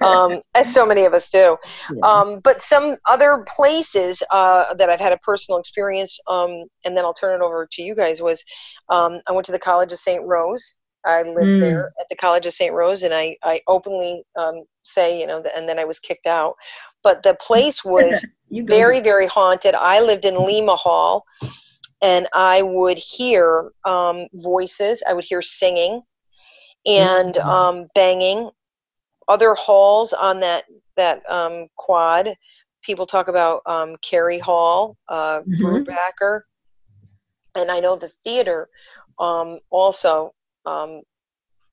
um, 0.02 0.40
as 0.54 0.72
so 0.72 0.84
many 0.84 1.04
of 1.04 1.14
us 1.14 1.30
do. 1.30 1.56
Yeah. 1.92 2.06
Um, 2.06 2.40
but 2.42 2.60
some 2.60 2.96
other 3.08 3.44
places 3.48 4.22
uh, 4.30 4.74
that 4.74 4.90
I've 4.90 5.00
had 5.00 5.12
a 5.12 5.18
personal 5.18 5.58
experience, 5.58 6.18
um, 6.28 6.64
and 6.84 6.96
then 6.96 7.04
I'll 7.04 7.14
turn 7.14 7.40
it 7.40 7.44
over 7.44 7.68
to 7.70 7.82
you 7.82 7.94
guys, 7.94 8.20
was 8.20 8.44
um, 8.88 9.20
I 9.28 9.32
went 9.32 9.46
to 9.46 9.52
the 9.52 9.58
College 9.58 9.92
of 9.92 9.98
St. 9.98 10.22
Rose. 10.24 10.74
I 11.06 11.22
lived 11.22 11.46
mm. 11.46 11.60
there 11.60 11.92
at 11.98 12.06
the 12.10 12.16
College 12.16 12.44
of 12.46 12.52
St. 12.52 12.74
Rose, 12.74 13.02
and 13.02 13.14
I, 13.14 13.36
I 13.42 13.62
openly 13.66 14.22
um, 14.38 14.64
say, 14.82 15.18
you 15.18 15.26
know, 15.26 15.42
and 15.56 15.68
then 15.68 15.78
I 15.78 15.84
was 15.84 15.98
kicked 15.98 16.26
out. 16.26 16.54
But 17.02 17.22
the 17.22 17.34
place 17.40 17.84
was 17.84 18.22
very, 18.50 19.00
very 19.00 19.26
haunted. 19.26 19.74
I 19.74 20.02
lived 20.02 20.26
in 20.26 20.44
Lima 20.44 20.76
Hall 20.76 21.24
and 22.02 22.26
I 22.32 22.62
would 22.62 22.98
hear 22.98 23.72
um, 23.84 24.26
voices, 24.34 25.02
I 25.08 25.12
would 25.12 25.24
hear 25.24 25.42
singing 25.42 26.02
and 26.86 27.34
mm-hmm. 27.34 27.48
um, 27.48 27.86
banging. 27.94 28.50
Other 29.28 29.54
halls 29.54 30.12
on 30.12 30.40
that 30.40 30.64
that 30.96 31.22
um, 31.30 31.66
quad, 31.76 32.34
people 32.82 33.06
talk 33.06 33.28
about 33.28 33.62
um, 33.66 33.96
Carey 34.02 34.38
Hall, 34.38 34.96
uh, 35.08 35.40
mm-hmm. 35.40 35.64
Brubacher, 35.64 36.40
and 37.54 37.70
I 37.70 37.80
know 37.80 37.96
the 37.96 38.12
theater 38.24 38.68
um, 39.18 39.60
also. 39.70 40.32
Um, 40.66 41.02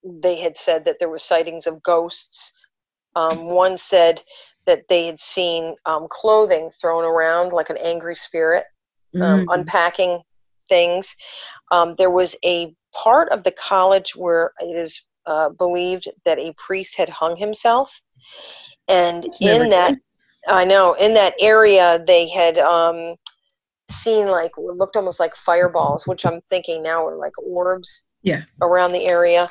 they 0.03 0.39
had 0.39 0.55
said 0.55 0.86
that 0.86 0.98
there 1.00 1.10
were 1.10 1.17
sightings 1.17 1.67
of 1.67 1.81
ghosts. 1.84 2.53
Um, 3.15 3.50
one 3.50 3.77
said 3.77 4.22
that 4.65 4.84
they 4.88 5.07
had 5.07 5.19
seen 5.19 5.75
um, 5.86 6.07
clothing 6.10 6.69
thrown 6.79 7.03
around 7.03 7.51
like 7.51 7.69
an 7.69 7.77
angry 7.77 8.15
spirit 8.15 8.65
um, 9.15 9.45
mm. 9.45 9.45
unpacking 9.49 10.21
things. 10.67 11.15
Um, 11.71 11.95
there 11.97 12.11
was 12.11 12.35
a 12.45 12.73
part 12.93 13.29
of 13.29 13.43
the 13.43 13.51
college 13.51 14.15
where 14.15 14.51
it 14.59 14.75
is 14.75 15.05
uh, 15.25 15.49
believed 15.49 16.07
that 16.25 16.39
a 16.39 16.53
priest 16.57 16.95
had 16.95 17.09
hung 17.09 17.35
himself, 17.35 18.01
and 18.87 19.25
it's 19.25 19.41
in 19.41 19.69
that. 19.69 19.95
I 20.49 20.63
know, 20.63 20.93
in 20.93 21.13
that 21.15 21.33
area 21.39 22.01
they 22.07 22.29
had 22.29 22.57
um, 22.57 23.15
seen 23.89 24.27
like 24.27 24.51
looked 24.57 24.95
almost 24.95 25.19
like 25.19 25.35
fireballs, 25.35 26.07
which 26.07 26.25
I'm 26.25 26.39
thinking 26.49 26.81
now 26.81 27.05
are 27.05 27.17
like 27.17 27.37
orbs. 27.37 28.05
Yeah. 28.23 28.41
Around 28.61 28.91
the 28.91 29.05
area, 29.05 29.47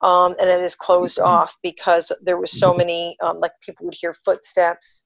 um, 0.00 0.34
and 0.40 0.48
it 0.48 0.60
is 0.60 0.74
closed 0.74 1.18
mm-hmm. 1.18 1.28
off 1.28 1.56
because 1.62 2.10
there 2.22 2.38
was 2.38 2.58
so 2.58 2.74
many 2.74 3.16
um, 3.22 3.40
like 3.40 3.52
people 3.62 3.86
would 3.86 3.94
hear 3.94 4.14
footsteps 4.14 5.05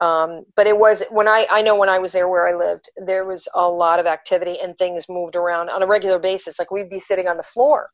um, 0.00 0.44
but 0.56 0.66
it 0.66 0.76
was 0.76 1.02
when 1.10 1.28
I, 1.28 1.46
I 1.50 1.62
know 1.62 1.78
when 1.78 1.88
I 1.88 1.98
was 1.98 2.12
there 2.12 2.28
where 2.28 2.48
I 2.48 2.54
lived, 2.54 2.90
there 3.06 3.24
was 3.24 3.48
a 3.54 3.66
lot 3.66 4.00
of 4.00 4.06
activity 4.06 4.58
and 4.60 4.76
things 4.76 5.06
moved 5.08 5.36
around 5.36 5.70
on 5.70 5.82
a 5.82 5.86
regular 5.86 6.18
basis. 6.18 6.58
Like 6.58 6.70
we'd 6.70 6.90
be 6.90 7.00
sitting 7.00 7.28
on 7.28 7.36
the 7.36 7.42
floor 7.42 7.88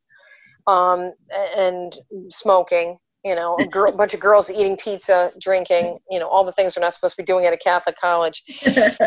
um, 0.66 1.12
and 1.57 1.97
smoking, 2.30 2.97
you 3.25 3.35
know, 3.35 3.61
a 3.61 3.66
girl, 3.66 3.92
bunch 3.97 4.14
of 4.14 4.21
girls 4.21 4.50
eating 4.50 4.76
pizza, 4.76 5.30
drinking, 5.40 5.99
you 6.11 6.19
know, 6.19 6.28
all 6.28 6.45
the 6.45 6.52
things 6.52 6.75
we're 6.76 6.83
not 6.83 6.95
supposed 6.95 7.16
to 7.16 7.23
be 7.23 7.26
doing 7.26 7.45
at 7.45 7.52
a 7.52 7.59
Catholic 7.59 7.97
college. 8.00 8.42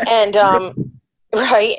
and, 0.07 0.37
um, 0.37 0.73
right. 1.35 1.77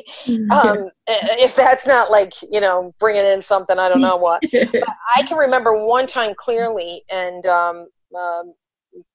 Um, 0.50 0.90
if 1.06 1.54
that's 1.54 1.86
not 1.86 2.10
like, 2.10 2.32
you 2.50 2.60
know, 2.60 2.92
bringing 2.98 3.24
in 3.24 3.40
something, 3.40 3.78
I 3.78 3.88
don't 3.88 4.02
know 4.02 4.16
what. 4.16 4.42
But 4.80 4.94
I 5.16 5.22
can 5.22 5.38
remember 5.38 5.86
one 5.86 6.08
time 6.08 6.34
clearly, 6.36 7.04
and 7.08 7.46
um, 7.46 7.86
um 8.18 8.54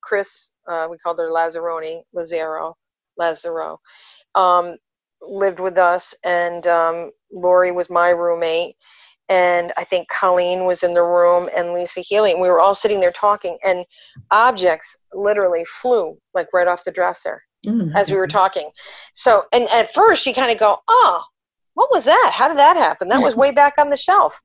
Chris, 0.02 0.52
uh, 0.68 0.88
we 0.90 0.98
called 0.98 1.20
her 1.20 1.30
Lazzaroni, 1.30 2.02
Lazaro, 2.14 2.76
Lazaro, 3.18 3.80
um, 4.36 4.76
lived 5.22 5.60
with 5.60 5.78
us, 5.78 6.16
and 6.24 6.66
um, 6.68 7.12
Lori 7.32 7.72
was 7.72 7.90
my 7.90 8.10
roommate, 8.10 8.76
and 9.28 9.72
I 9.78 9.84
think 9.84 10.08
Colleen 10.10 10.66
was 10.66 10.84
in 10.84 10.94
the 10.94 11.04
room, 11.04 11.50
and 11.56 11.74
Lisa 11.74 12.02
Healy, 12.02 12.32
and 12.32 12.42
we 12.42 12.50
were 12.50 12.60
all 12.60 12.76
sitting 12.76 13.00
there 13.00 13.12
talking, 13.12 13.58
and 13.64 13.86
objects 14.32 14.98
literally 15.14 15.66
flew 15.66 16.18
like 16.34 16.48
right 16.54 16.68
off 16.68 16.84
the 16.84 16.92
dresser 16.92 17.42
mm-hmm. 17.66 17.96
as 17.96 18.10
we 18.10 18.18
were 18.18 18.28
talking. 18.28 18.70
So, 19.14 19.46
and 19.52 19.68
at 19.70 19.94
first 19.94 20.26
you 20.26 20.34
kind 20.34 20.52
of 20.52 20.60
go, 20.60 20.80
oh, 20.88 21.24
what 21.74 21.90
was 21.92 22.06
that? 22.06 22.32
How 22.34 22.48
did 22.48 22.58
that 22.58 22.78
happen? 22.78 23.08
That 23.08 23.22
was 23.22 23.36
way 23.36 23.52
back 23.52 23.76
on 23.78 23.90
the 23.90 23.98
shelf 23.98 24.42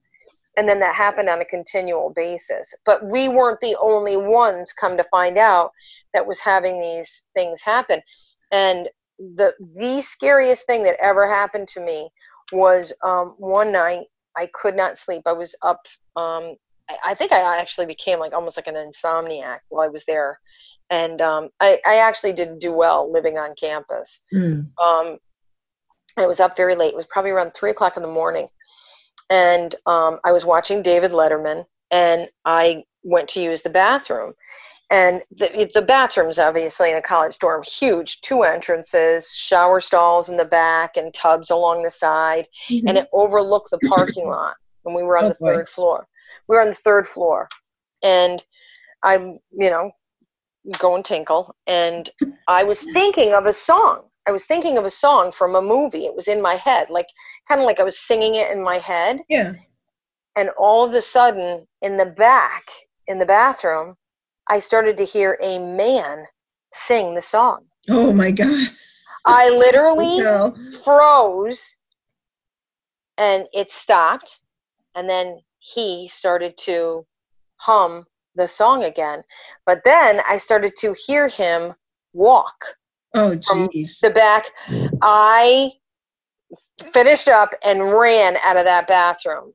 and 0.56 0.68
then 0.68 0.80
that 0.80 0.94
happened 0.94 1.28
on 1.28 1.40
a 1.40 1.44
continual 1.44 2.10
basis. 2.10 2.74
But 2.86 3.04
we 3.04 3.28
weren't 3.28 3.60
the 3.60 3.76
only 3.80 4.16
ones 4.16 4.72
come 4.72 4.96
to 4.96 5.04
find 5.04 5.36
out 5.38 5.72
that 6.12 6.26
was 6.26 6.38
having 6.38 6.78
these 6.78 7.22
things 7.34 7.60
happen. 7.60 8.00
And 8.52 8.88
the 9.18 9.54
the 9.74 10.00
scariest 10.00 10.66
thing 10.66 10.82
that 10.84 10.96
ever 11.00 11.32
happened 11.32 11.68
to 11.68 11.80
me 11.80 12.08
was 12.52 12.92
um, 13.04 13.34
one 13.38 13.72
night 13.72 14.06
i 14.36 14.48
could 14.52 14.76
not 14.76 14.98
sleep. 14.98 15.22
I 15.26 15.32
was 15.32 15.54
up 15.62 15.86
um, 16.16 16.56
I, 16.88 16.96
I, 17.06 17.14
think 17.14 17.32
i 17.32 17.58
actually 17.58 17.86
became 17.86 18.18
like 18.18 18.32
almost 18.32 18.56
like 18.56 18.66
an 18.66 18.74
insomniac 18.74 19.58
while 19.68 19.86
i 19.86 19.88
was 19.88 20.04
there. 20.04 20.40
And 20.90 21.22
um, 21.22 21.48
I, 21.60 21.80
I, 21.86 21.96
actually 21.96 22.34
didn't 22.34 22.58
do 22.58 22.70
well 22.72 23.10
living 23.10 23.38
on 23.38 23.54
campus. 23.58 24.20
Mm. 24.34 24.68
i 24.78 26.26
was 26.26 26.40
up 26.40 26.56
very 26.56 26.74
late. 26.74 26.92
It 26.92 26.96
was 26.96 27.06
probably 27.06 27.30
around 27.30 27.52
three 27.54 27.70
o'clock 27.70 27.96
in 27.96 28.02
the 28.02 28.08
morning 28.08 28.48
and 29.30 29.74
um, 29.86 30.18
I 30.24 30.32
was 30.32 30.44
watching 30.44 30.82
David 30.82 31.12
Letterman, 31.12 31.64
and 31.90 32.28
I 32.44 32.84
went 33.02 33.28
to 33.30 33.40
use 33.40 33.62
the 33.62 33.70
bathroom. 33.70 34.34
And 34.90 35.22
the, 35.30 35.70
the 35.72 35.82
bathrooms, 35.82 36.38
obviously, 36.38 36.90
in 36.90 36.96
a 36.96 37.02
college 37.02 37.38
dorm, 37.38 37.62
huge, 37.62 38.20
two 38.20 38.42
entrances, 38.42 39.30
shower 39.32 39.80
stalls 39.80 40.28
in 40.28 40.36
the 40.36 40.44
back, 40.44 40.96
and 40.96 41.12
tubs 41.14 41.50
along 41.50 41.82
the 41.82 41.90
side, 41.90 42.46
mm-hmm. 42.68 42.86
and 42.86 42.98
it 42.98 43.08
overlooked 43.12 43.70
the 43.70 43.78
parking 43.88 44.28
lot. 44.28 44.54
And 44.84 44.94
we 44.94 45.02
were 45.02 45.16
on 45.16 45.24
oh, 45.24 45.28
the 45.30 45.36
boy. 45.40 45.54
third 45.54 45.68
floor. 45.68 46.06
We 46.48 46.56
were 46.56 46.62
on 46.62 46.68
the 46.68 46.74
third 46.74 47.06
floor, 47.06 47.48
and 48.02 48.44
I'm, 49.02 49.38
you 49.52 49.70
know, 49.70 49.90
going 50.78 51.02
tinkle, 51.02 51.54
and 51.66 52.10
I 52.48 52.64
was 52.64 52.82
thinking 52.92 53.32
of 53.32 53.46
a 53.46 53.52
song 53.52 54.04
I 54.26 54.32
was 54.32 54.44
thinking 54.44 54.78
of 54.78 54.84
a 54.84 54.90
song 54.90 55.32
from 55.32 55.54
a 55.54 55.62
movie. 55.62 56.06
It 56.06 56.14
was 56.14 56.28
in 56.28 56.40
my 56.40 56.54
head, 56.54 56.88
like 56.90 57.08
kind 57.46 57.60
of 57.60 57.66
like 57.66 57.80
I 57.80 57.84
was 57.84 57.98
singing 57.98 58.36
it 58.36 58.50
in 58.50 58.62
my 58.62 58.78
head. 58.78 59.20
Yeah. 59.28 59.52
And 60.36 60.50
all 60.58 60.86
of 60.86 60.94
a 60.94 61.00
sudden, 61.00 61.66
in 61.82 61.96
the 61.96 62.06
back, 62.06 62.64
in 63.06 63.18
the 63.18 63.26
bathroom, 63.26 63.96
I 64.48 64.58
started 64.58 64.96
to 64.96 65.04
hear 65.04 65.38
a 65.42 65.58
man 65.58 66.24
sing 66.72 67.14
the 67.14 67.22
song. 67.22 67.66
Oh 67.88 68.12
my 68.12 68.30
God. 68.30 68.68
I 69.26 69.50
literally 69.50 70.18
no. 70.18 70.54
froze 70.82 71.76
and 73.18 73.46
it 73.52 73.70
stopped. 73.70 74.40
And 74.94 75.08
then 75.08 75.40
he 75.58 76.08
started 76.08 76.56
to 76.58 77.06
hum 77.56 78.04
the 78.34 78.48
song 78.48 78.84
again. 78.84 79.22
But 79.66 79.82
then 79.84 80.20
I 80.28 80.36
started 80.36 80.74
to 80.78 80.94
hear 81.06 81.28
him 81.28 81.74
walk 82.12 82.64
Oh, 83.14 83.36
jeez. 83.36 84.00
The 84.00 84.10
back. 84.10 84.46
I 85.00 85.72
finished 86.92 87.28
up 87.28 87.54
and 87.62 87.92
ran 87.92 88.36
out 88.42 88.56
of 88.56 88.64
that 88.64 88.88
bathroom. 88.88 89.52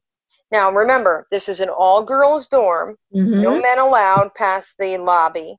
Now, 0.51 0.71
remember, 0.71 1.27
this 1.29 1.47
is 1.47 1.59
an 1.59 1.69
all 1.69 2.03
girls 2.03 2.47
dorm, 2.47 2.97
mm-hmm. 3.13 3.41
no 3.41 3.61
men 3.61 3.77
allowed 3.77 4.33
past 4.33 4.75
the 4.79 4.97
lobby, 4.97 5.57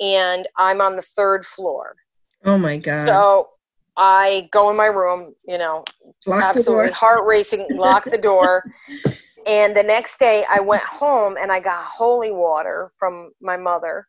and 0.00 0.46
I'm 0.58 0.80
on 0.80 0.96
the 0.96 1.02
third 1.02 1.46
floor. 1.46 1.96
Oh 2.44 2.58
my 2.58 2.76
God. 2.76 3.08
So 3.08 3.48
I 3.96 4.48
go 4.52 4.68
in 4.70 4.76
my 4.76 4.86
room, 4.86 5.34
you 5.46 5.56
know, 5.56 5.84
lock 6.26 6.42
absolutely 6.42 6.90
heart 6.90 7.24
racing, 7.24 7.66
lock 7.70 8.04
the 8.04 8.18
door. 8.18 8.64
and 9.46 9.74
the 9.74 9.82
next 9.82 10.18
day 10.18 10.44
I 10.50 10.60
went 10.60 10.82
home 10.82 11.36
and 11.40 11.50
I 11.50 11.60
got 11.60 11.84
holy 11.84 12.32
water 12.32 12.92
from 12.98 13.32
my 13.40 13.56
mother, 13.56 14.06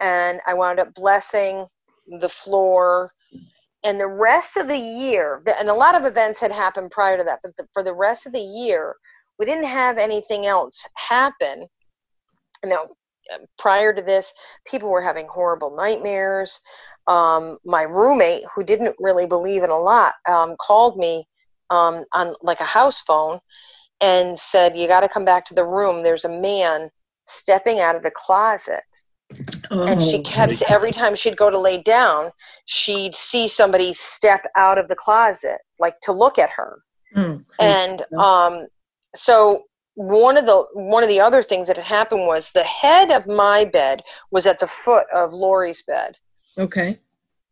and 0.00 0.40
I 0.46 0.54
wound 0.54 0.78
up 0.80 0.94
blessing 0.94 1.66
the 2.20 2.28
floor. 2.28 3.12
And 3.84 4.00
the 4.00 4.08
rest 4.08 4.56
of 4.56 4.66
the 4.66 4.76
year 4.76 5.40
and 5.58 5.68
a 5.68 5.74
lot 5.74 5.94
of 5.94 6.04
events 6.04 6.40
had 6.40 6.50
happened 6.50 6.90
prior 6.90 7.16
to 7.16 7.24
that 7.24 7.38
but 7.42 7.56
the, 7.56 7.66
for 7.72 7.84
the 7.84 7.94
rest 7.94 8.26
of 8.26 8.32
the 8.32 8.40
year 8.40 8.96
we 9.38 9.46
didn't 9.46 9.66
have 9.66 9.98
anything 9.98 10.46
else 10.46 10.84
happen. 10.96 11.66
You 12.64 12.70
know 12.70 12.88
prior 13.58 13.92
to 13.92 14.02
this 14.02 14.32
people 14.66 14.88
were 14.88 15.02
having 15.02 15.26
horrible 15.28 15.76
nightmares. 15.76 16.60
Um, 17.06 17.58
my 17.64 17.82
roommate 17.82 18.44
who 18.54 18.64
didn't 18.64 18.96
really 18.98 19.26
believe 19.26 19.62
in 19.62 19.70
a 19.70 19.78
lot 19.78 20.14
um, 20.28 20.56
called 20.60 20.96
me 20.96 21.26
um, 21.70 22.04
on 22.12 22.34
like 22.42 22.60
a 22.60 22.64
house 22.64 23.02
phone 23.02 23.38
and 24.00 24.38
said 24.38 24.76
you 24.76 24.88
got 24.88 25.00
to 25.00 25.08
come 25.08 25.24
back 25.24 25.44
to 25.46 25.54
the 25.54 25.64
room. 25.64 26.02
There's 26.02 26.24
a 26.24 26.40
man 26.40 26.90
stepping 27.26 27.80
out 27.80 27.96
of 27.96 28.02
the 28.02 28.10
closet 28.10 28.82
Oh, 29.70 29.86
and 29.86 30.02
she 30.02 30.18
oh, 30.18 30.22
kept 30.22 30.62
every 30.70 30.90
time 30.90 31.14
she'd 31.14 31.36
go 31.36 31.50
to 31.50 31.58
lay 31.58 31.82
down, 31.82 32.30
she'd 32.64 33.14
see 33.14 33.46
somebody 33.46 33.92
step 33.92 34.44
out 34.56 34.78
of 34.78 34.88
the 34.88 34.96
closet, 34.96 35.58
like 35.78 36.00
to 36.00 36.12
look 36.12 36.38
at 36.38 36.50
her. 36.50 36.82
Oh, 37.14 37.40
and 37.60 38.02
um, 38.18 38.66
so 39.14 39.64
one 39.94 40.36
of 40.36 40.46
the 40.46 40.64
one 40.72 41.02
of 41.02 41.08
the 41.08 41.20
other 41.20 41.42
things 41.42 41.66
that 41.66 41.76
had 41.76 41.84
happened 41.84 42.26
was 42.26 42.50
the 42.50 42.62
head 42.62 43.10
of 43.10 43.26
my 43.26 43.64
bed 43.64 44.00
was 44.30 44.46
at 44.46 44.60
the 44.60 44.66
foot 44.66 45.06
of 45.14 45.32
Lori's 45.32 45.82
bed. 45.82 46.16
Okay. 46.56 46.98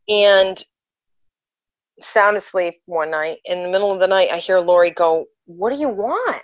And 0.09 0.63
sound 2.01 2.37
asleep 2.37 2.81
one 2.87 3.11
night. 3.11 3.39
In 3.47 3.63
the 3.63 3.69
middle 3.69 3.93
of 3.93 3.99
the 3.99 4.07
night, 4.07 4.29
I 4.33 4.39
hear 4.39 4.61
Lori 4.61 4.91
go, 4.91 5.27
What 5.47 5.73
do 5.73 5.79
you 5.79 5.89
want? 5.89 6.43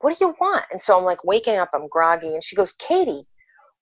What 0.00 0.18
do 0.18 0.24
you 0.24 0.34
want? 0.40 0.64
And 0.72 0.80
so 0.80 0.98
I'm 0.98 1.04
like 1.04 1.24
waking 1.24 1.56
up, 1.56 1.70
I'm 1.72 1.88
groggy. 1.88 2.34
And 2.34 2.42
she 2.42 2.56
goes, 2.56 2.72
Katie, 2.72 3.24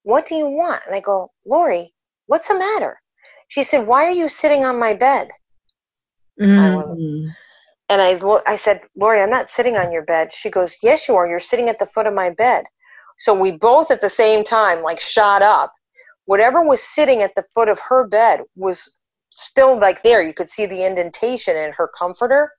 what 0.03 0.27
do 0.27 0.35
you 0.35 0.47
want? 0.47 0.83
And 0.87 0.95
I 0.95 1.01
go, 1.01 1.31
Lori, 1.45 1.93
what's 2.27 2.49
the 2.49 2.55
matter? 2.55 3.01
She 3.49 3.63
said, 3.63 3.87
Why 3.87 4.05
are 4.07 4.13
you 4.13 4.29
sitting 4.29 4.65
on 4.65 4.79
my 4.79 4.95
bed? 4.95 5.31
Mm. 6.41 7.31
And 7.89 8.01
I, 8.01 8.19
I 8.47 8.57
said, 8.57 8.83
Lori, 8.97 9.21
I'm 9.21 9.31
not 9.31 9.51
sitting 9.51 9.77
on 9.77 9.93
your 9.93 10.05
bed. 10.05 10.33
She 10.33 10.51
goes, 10.51 10.79
Yes, 10.83 11.09
you 11.09 11.17
are. 11.17 11.29
You're 11.29 11.41
sitting 11.41 11.69
at 11.69 11.79
the 11.79 11.87
foot 11.87 12.07
of 12.07 12.15
my 12.15 12.31
bed. 12.31 12.65
So 13.19 13.35
we 13.35 13.51
both 13.51 13.91
at 13.91 14.01
the 14.01 14.09
same 14.09 14.45
time, 14.45 14.83
like, 14.83 14.99
shot 14.99 15.43
up. 15.43 15.73
Whatever 16.25 16.63
was 16.65 16.83
sitting 16.83 17.23
at 17.23 17.35
the 17.35 17.45
foot 17.55 17.69
of 17.69 17.79
her 17.81 18.07
bed 18.07 18.43
was 18.55 18.91
still 19.31 19.79
like 19.79 20.03
there. 20.03 20.23
You 20.23 20.33
could 20.33 20.49
see 20.49 20.67
the 20.67 20.85
indentation 20.85 21.57
in 21.57 21.73
her 21.73 21.91
comforter, 21.99 22.51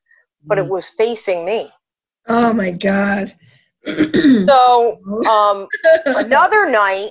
but 0.45 0.57
it 0.57 0.67
was 0.67 0.89
facing 0.89 1.45
me. 1.45 1.71
Oh 2.27 2.53
my 2.53 2.71
God. 2.71 3.33
So 4.47 4.99
um, 5.29 5.67
another 6.05 6.69
night, 6.69 7.09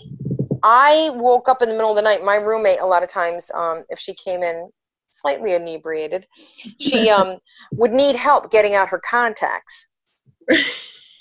I 0.63 1.11
woke 1.15 1.49
up 1.49 1.63
in 1.63 1.69
the 1.69 1.75
middle 1.75 1.91
of 1.91 1.97
the 1.97 2.03
night. 2.03 2.25
My 2.25 2.37
roommate, 2.37 2.81
a 2.81 2.87
lot 2.87 3.03
of 3.03 3.09
times, 3.09 3.51
um, 3.55 3.85
if 3.89 3.99
she 3.99 4.15
came 4.15 4.43
in 4.43 4.71
slightly 5.11 5.55
inebriated, 5.55 6.27
she 6.79 7.09
um, 7.11 7.39
would 7.73 7.93
need 7.93 8.17
help 8.17 8.51
getting 8.51 8.75
out 8.75 8.89
her 8.89 9.01
contacts. 9.01 9.89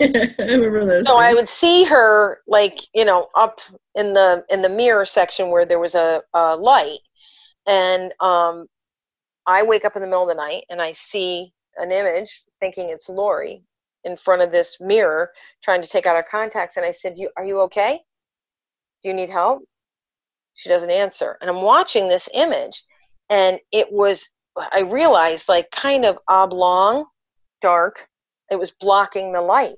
I 0.02 0.34
remember 0.38 0.84
those. 0.86 1.06
So 1.06 1.16
I 1.16 1.34
would 1.34 1.48
see 1.48 1.84
her, 1.84 2.40
like 2.46 2.80
you 2.94 3.04
know, 3.04 3.28
up 3.34 3.60
in 3.94 4.14
the 4.14 4.44
in 4.48 4.62
the 4.62 4.68
mirror 4.68 5.04
section 5.04 5.50
where 5.50 5.66
there 5.66 5.78
was 5.78 5.94
a, 5.94 6.22
a 6.32 6.56
light, 6.56 7.00
and 7.66 8.12
um, 8.20 8.66
I 9.46 9.62
wake 9.62 9.84
up 9.84 9.96
in 9.96 10.02
the 10.02 10.08
middle 10.08 10.22
of 10.22 10.28
the 10.28 10.34
night 10.34 10.64
and 10.70 10.80
I 10.80 10.92
see 10.92 11.52
an 11.76 11.92
image, 11.92 12.44
thinking 12.60 12.88
it's 12.88 13.08
Lori, 13.08 13.62
in 14.04 14.16
front 14.16 14.42
of 14.42 14.52
this 14.52 14.78
mirror 14.80 15.30
trying 15.62 15.82
to 15.82 15.88
take 15.88 16.06
out 16.06 16.16
her 16.16 16.26
contacts, 16.28 16.76
and 16.76 16.86
I 16.86 16.92
said, 16.92 17.18
"You 17.18 17.30
are 17.36 17.44
you 17.44 17.60
okay? 17.62 18.00
Do 19.02 19.08
you 19.08 19.14
need 19.14 19.30
help?" 19.30 19.62
She 20.54 20.68
doesn't 20.68 20.90
answer, 20.90 21.38
and 21.40 21.48
I'm 21.50 21.62
watching 21.62 22.08
this 22.08 22.28
image, 22.34 22.82
and 23.28 23.58
it 23.72 23.90
was 23.92 24.28
I 24.72 24.80
realized 24.80 25.48
like 25.48 25.70
kind 25.70 26.04
of 26.04 26.18
oblong, 26.28 27.06
dark. 27.62 28.08
It 28.50 28.58
was 28.58 28.70
blocking 28.70 29.32
the 29.32 29.40
light. 29.40 29.76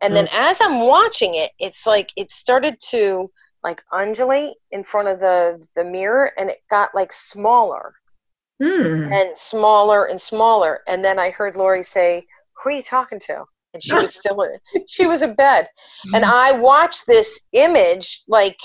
And 0.00 0.14
then 0.14 0.28
as 0.32 0.60
I'm 0.60 0.80
watching 0.80 1.34
it, 1.36 1.50
it's 1.58 1.86
like 1.86 2.10
it 2.16 2.30
started 2.30 2.76
to 2.88 3.30
like 3.62 3.82
undulate 3.92 4.54
in 4.70 4.84
front 4.84 5.08
of 5.08 5.20
the 5.20 5.64
the 5.74 5.84
mirror 5.84 6.32
and 6.38 6.50
it 6.50 6.60
got 6.70 6.94
like 6.94 7.12
smaller 7.12 7.94
Hmm. 8.62 9.12
and 9.12 9.36
smaller 9.36 10.06
and 10.06 10.20
smaller. 10.20 10.82
And 10.86 11.04
then 11.04 11.18
I 11.18 11.30
heard 11.30 11.56
Lori 11.56 11.82
say, 11.82 12.26
Who 12.62 12.70
are 12.70 12.72
you 12.72 12.82
talking 12.82 13.18
to? 13.20 13.44
And 13.74 13.82
she 13.82 13.92
was 13.92 14.14
still 14.14 14.42
in 14.42 14.58
she 14.88 15.06
was 15.06 15.22
in 15.22 15.34
bed. 15.34 15.68
And 16.14 16.24
I 16.24 16.52
watched 16.52 17.06
this 17.06 17.40
image 17.52 18.22
like 18.28 18.58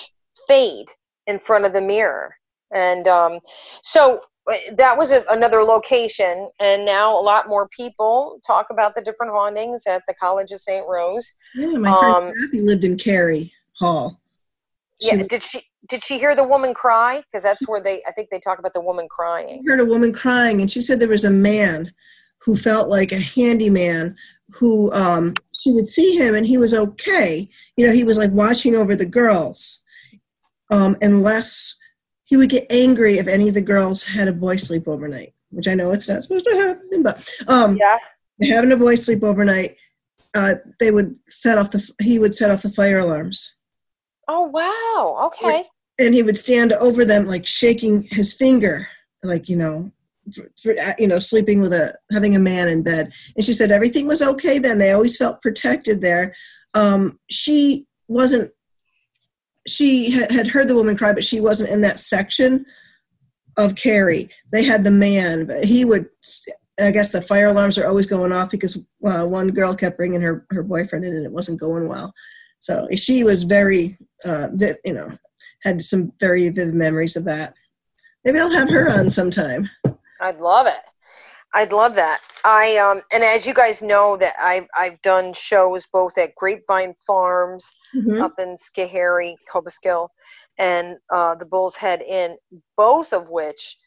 fade 0.48 0.88
in 1.28 1.40
front 1.40 1.66
of 1.66 1.74
the 1.74 1.82
mirror. 1.82 2.36
And 2.74 3.08
um, 3.08 3.40
so 3.82 4.22
uh, 4.52 4.56
that 4.78 4.98
was 4.98 5.12
a, 5.12 5.24
another 5.30 5.64
location. 5.64 6.50
And 6.60 6.86
now 6.86 7.20
a 7.20 7.22
lot 7.22 7.50
more 7.50 7.68
people 7.70 8.40
talk 8.46 8.68
about 8.72 8.96
the 8.96 9.02
different 9.02 9.32
hauntings 9.32 9.84
at 9.88 10.04
the 10.08 10.14
College 10.14 10.52
of 10.52 10.60
St. 10.60 10.86
Rose. 10.88 11.32
Yeah, 11.56 11.78
my 11.78 11.92
friend 11.92 12.16
um, 12.16 12.34
Kathy 12.34 12.62
lived 12.62 12.84
in 12.84 12.98
Cary 12.98 13.52
Hall. 13.78 14.22
She 15.02 15.16
Yeah, 15.16 15.24
did 15.24 15.42
she 15.42 15.62
did 15.88 16.04
she 16.04 16.20
hear 16.20 16.36
the 16.36 16.44
woman 16.44 16.74
cry? 16.74 17.24
Because 17.32 17.44
that's 17.44 17.68
where 17.68 17.82
they 17.82 18.04
I 18.08 18.12
think 18.12 18.30
they 18.32 18.40
talk 18.40 18.60
about 18.60 18.74
the 18.74 18.82
woman 18.82 19.08
crying. 19.10 19.64
heard 19.68 19.80
a 19.80 19.86
woman 19.86 20.14
crying, 20.14 20.62
and 20.62 20.70
she 20.70 20.82
said 20.82 21.00
there 21.00 21.08
was 21.08 21.24
a 21.24 21.32
man 21.32 21.94
who 22.40 22.56
felt 22.56 22.90
like 22.90 23.12
a 23.12 23.20
handyman 23.20 24.16
who 24.58 24.92
um, 24.94 25.34
she 25.54 25.72
would 25.72 25.88
see 25.88 26.16
him, 26.16 26.36
and 26.36 26.46
he 26.46 26.58
was 26.58 26.74
okay. 26.74 27.48
You 27.78 27.86
know, 27.88 27.94
he 27.94 28.04
was 28.04 28.18
like 28.18 28.32
watching 28.32 28.76
over 28.76 28.96
the 28.96 29.06
girls, 29.06 29.84
um, 30.72 30.96
unless 31.02 31.76
he 32.26 32.38
would 32.38 32.50
get 32.50 32.66
angry 32.72 33.14
if 33.16 33.28
any 33.28 33.48
of 33.48 33.54
the 33.56 33.62
girls 33.62 34.06
had 34.06 34.28
a 34.28 34.34
boy 34.34 34.56
sleep 34.56 34.88
overnight, 34.88 35.34
which 35.52 35.68
I 35.68 35.74
know 35.74 35.92
it's 35.92 36.08
not 36.10 36.24
supposed 36.24 36.46
to 36.46 36.56
happen, 36.56 37.04
but 37.04 37.28
um, 37.48 37.76
Yeah. 37.78 37.98
having 38.42 38.72
a 38.72 38.78
boy 38.78 38.96
sleep 38.96 39.24
overnight, 39.24 39.76
uh, 40.36 40.56
they 40.80 40.92
would 40.92 41.16
set 41.28 41.58
off 41.58 41.72
the 41.72 41.90
he 42.02 42.20
would 42.20 42.36
set 42.36 42.52
off 42.52 42.62
the 42.62 42.70
fire 42.70 43.00
alarms. 43.00 43.58
Oh 44.28 44.44
wow. 44.44 45.26
Okay. 45.28 45.66
and 46.00 46.14
he 46.14 46.22
would 46.24 46.38
stand 46.38 46.72
over 46.74 47.04
them 47.04 47.26
like 47.26 47.46
shaking 47.48 48.04
his 48.12 48.34
finger 48.34 48.88
like 49.24 49.50
you 49.50 49.58
know 49.58 49.92
you 50.98 51.08
know 51.08 51.20
sleeping 51.20 51.62
with 51.62 51.74
a 51.74 51.94
having 52.12 52.36
a 52.36 52.40
man 52.40 52.68
in 52.68 52.84
bed. 52.84 53.14
And 53.36 53.46
she 53.46 53.54
said 53.54 53.72
everything 53.72 54.08
was 54.08 54.22
okay 54.22 54.60
then. 54.60 54.78
They 54.78 54.92
always 54.92 55.18
felt 55.18 55.42
protected 55.42 56.02
there. 56.02 56.34
Um, 56.74 57.20
she 57.30 57.86
wasn't 58.08 58.52
she 59.68 60.12
ha- 60.12 60.34
had 60.34 60.48
heard 60.48 60.68
the 60.68 60.76
woman 60.76 60.98
cry 60.98 61.14
but 61.14 61.24
she 61.24 61.40
wasn't 61.40 61.70
in 61.70 61.82
that 61.82 62.00
section 62.00 62.66
of 63.58 63.76
carrie. 63.76 64.30
They 64.52 64.64
had 64.64 64.84
the 64.84 64.92
man 64.92 65.46
but 65.46 65.66
he 65.66 65.86
would 65.86 66.08
i 66.82 66.92
guess 66.92 67.12
the 67.12 67.22
fire 67.22 67.48
alarms 67.48 67.78
are 67.78 67.88
always 67.88 68.08
going 68.08 68.32
off 68.32 68.50
because 68.50 68.78
uh, 69.04 69.26
one 69.26 69.50
girl 69.50 69.76
kept 69.76 69.98
bringing 69.98 70.22
her, 70.22 70.46
her 70.50 70.64
boyfriend 70.64 71.04
in 71.04 71.14
and 71.14 71.26
it 71.26 71.32
wasn't 71.32 71.60
going 71.60 71.88
well. 71.88 72.14
So 72.60 72.88
she 72.96 73.24
was 73.24 73.44
very 73.44 73.98
uh, 74.26 74.50
you 74.86 74.94
know 74.94 75.18
had 75.64 75.82
some 75.82 76.14
very 76.20 76.50
vivid 76.50 76.74
memories 76.74 77.16
of 77.16 77.26
that. 77.26 77.54
Maybe 78.26 78.40
I'll 78.40 78.52
have 78.52 78.70
her 78.70 78.90
on 78.92 79.10
sometime. 79.10 79.70
I'd 80.22 80.40
love 80.40 80.68
it. 80.68 80.82
I'd 81.54 81.72
love 81.74 81.96
that. 81.96 82.22
I 82.44 82.78
um 82.78 83.02
and 83.12 83.24
as 83.24 83.46
you 83.46 83.54
guys 83.54 83.82
know 83.82 84.18
that 84.18 84.36
I've 84.40 84.68
I've 84.76 85.02
done 85.02 85.34
shows 85.34 85.88
both 85.88 86.18
at 86.18 86.36
Grapevine 86.36 86.94
Farms 87.06 87.72
Mhm. 87.96 88.22
up 88.22 88.34
in 88.40 88.56
Schoharie, 88.56 89.36
Cobleskill, 89.52 90.10
and 90.58 90.98
uh, 91.12 91.36
the 91.36 91.46
Bull's 91.46 91.76
Head 91.76 92.02
Inn, 92.02 92.38
both 92.78 93.14
of 93.14 93.30
which 93.30 93.78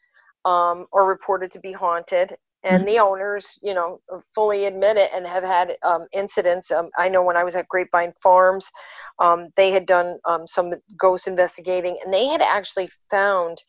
um, 0.45 0.85
are 0.93 1.05
reported 1.05 1.51
to 1.51 1.59
be 1.59 1.71
haunted. 1.71 2.35
And 2.63 2.87
the 2.87 2.99
owners, 2.99 3.59
you 3.61 3.73
know, 3.73 3.99
fully 4.33 4.65
admit 4.65 4.97
it 4.97 5.11
and 5.13 5.25
have 5.27 5.43
had 5.43 5.75
um, 5.83 6.07
incidents. 6.13 6.71
Um, 6.71 6.89
I 6.97 7.09
know 7.09 7.23
when 7.23 7.35
I 7.37 7.43
was 7.43 7.55
at 7.55 7.67
Grapevine 7.67 8.13
Farms, 8.21 8.71
um, 9.19 9.49
they 9.57 9.71
had 9.71 9.85
done 9.85 10.17
um, 10.25 10.47
some 10.47 10.73
ghost 10.97 11.27
investigating, 11.27 11.97
and 12.03 12.13
they 12.13 12.25
had 12.27 12.41
actually 12.41 12.89
found 13.11 13.61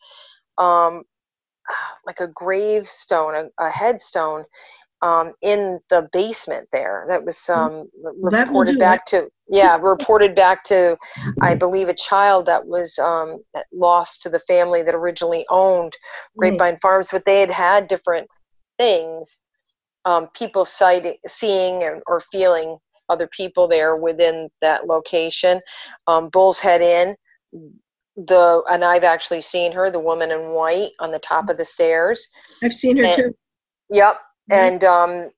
um, 0.57 1.03
like 2.05 2.19
a 2.19 2.27
gravestone, 2.27 3.35
a, 3.35 3.63
a 3.63 3.69
headstone 3.69 4.45
um, 5.01 5.33
in 5.41 5.79
the 5.89 6.09
basement 6.11 6.67
there. 6.71 7.05
That 7.07 7.25
was 7.25 7.49
um, 7.49 7.89
that 8.03 8.47
reported 8.47 8.79
back 8.79 9.05
to 9.07 9.29
yeah, 9.47 9.77
reported 9.79 10.35
back 10.35 10.63
to 10.65 10.97
I 11.41 11.53
believe 11.53 11.89
a 11.89 11.93
child 11.93 12.47
that 12.47 12.65
was 12.65 12.97
um, 12.97 13.43
lost 13.71 14.23
to 14.23 14.29
the 14.29 14.39
family 14.39 14.81
that 14.81 14.95
originally 14.95 15.45
owned 15.49 15.93
Grapevine 16.37 16.79
Farms, 16.81 17.09
but 17.11 17.25
they 17.25 17.39
had 17.39 17.51
had 17.51 17.87
different 17.87 18.27
things, 18.77 19.37
um, 20.05 20.27
people 20.35 20.65
sighting, 20.65 21.17
seeing 21.27 21.83
and, 21.83 22.01
or 22.07 22.19
feeling 22.31 22.77
other 23.09 23.27
people 23.27 23.67
there 23.67 23.95
within 23.95 24.49
that 24.61 24.87
location. 24.87 25.61
Um, 26.07 26.29
Bull's 26.29 26.57
Head 26.57 26.81
Inn, 26.81 27.15
the 28.15 28.63
and 28.69 28.83
I've 28.83 29.03
actually 29.03 29.41
seen 29.41 29.71
her, 29.73 29.91
the 29.91 29.99
woman 29.99 30.31
in 30.31 30.49
white 30.51 30.91
on 30.99 31.11
the 31.11 31.19
top 31.19 31.49
of 31.49 31.57
the 31.57 31.65
stairs. 31.65 32.27
I've 32.63 32.73
seen 32.73 32.97
her 32.97 33.05
And- 33.05 33.13
too. 33.13 33.35
Yep. 33.89 34.19
Mhm. 34.51 34.55
And 34.57 34.83
um, 34.83 35.29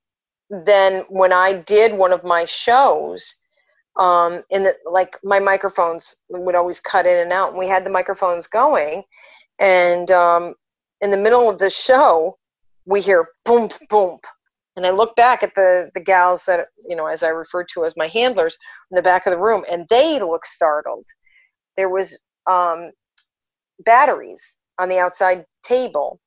then 0.49 1.03
when 1.09 1.33
I 1.33 1.53
did 1.53 1.93
one 1.93 2.13
of 2.13 2.23
my 2.23 2.45
shows, 2.45 3.35
um, 3.97 4.43
in 4.49 4.63
the 4.63 4.75
like 4.85 5.17
my 5.23 5.39
microphones 5.39 6.15
would 6.29 6.55
always 6.55 6.79
cut 6.79 7.05
in 7.07 7.17
and 7.19 7.33
out, 7.33 7.49
and 7.49 7.57
we 7.57 7.67
had 7.67 7.83
the 7.85 7.89
microphones 7.89 8.47
going, 8.47 9.03
and 9.59 10.11
um, 10.11 10.53
in 11.01 11.09
the 11.11 11.17
middle 11.17 11.49
of 11.49 11.57
the 11.59 11.69
show, 11.69 12.37
we 12.85 13.01
hear 13.01 13.29
boom, 13.43 13.69
boom, 13.89 14.19
and 14.75 14.85
I 14.85 14.91
look 14.91 15.15
back 15.15 15.41
at 15.43 15.55
the 15.55 15.89
the 15.95 15.99
gals 15.99 16.45
that 16.45 16.67
you 16.87 16.95
know, 16.95 17.07
as 17.07 17.23
I 17.23 17.29
refer 17.29 17.63
to 17.73 17.85
as 17.85 17.97
my 17.97 18.07
handlers, 18.07 18.57
in 18.91 18.95
the 18.95 19.01
back 19.01 19.25
of 19.25 19.31
the 19.31 19.39
room, 19.39 19.65
and 19.69 19.85
they 19.89 20.19
look 20.19 20.45
startled. 20.45 21.05
There 21.75 21.89
was 21.89 22.17
um, 22.49 22.91
batteries 23.85 24.57
on 24.79 24.89
the 24.89 24.97
outside 24.99 25.45
table 25.63 26.19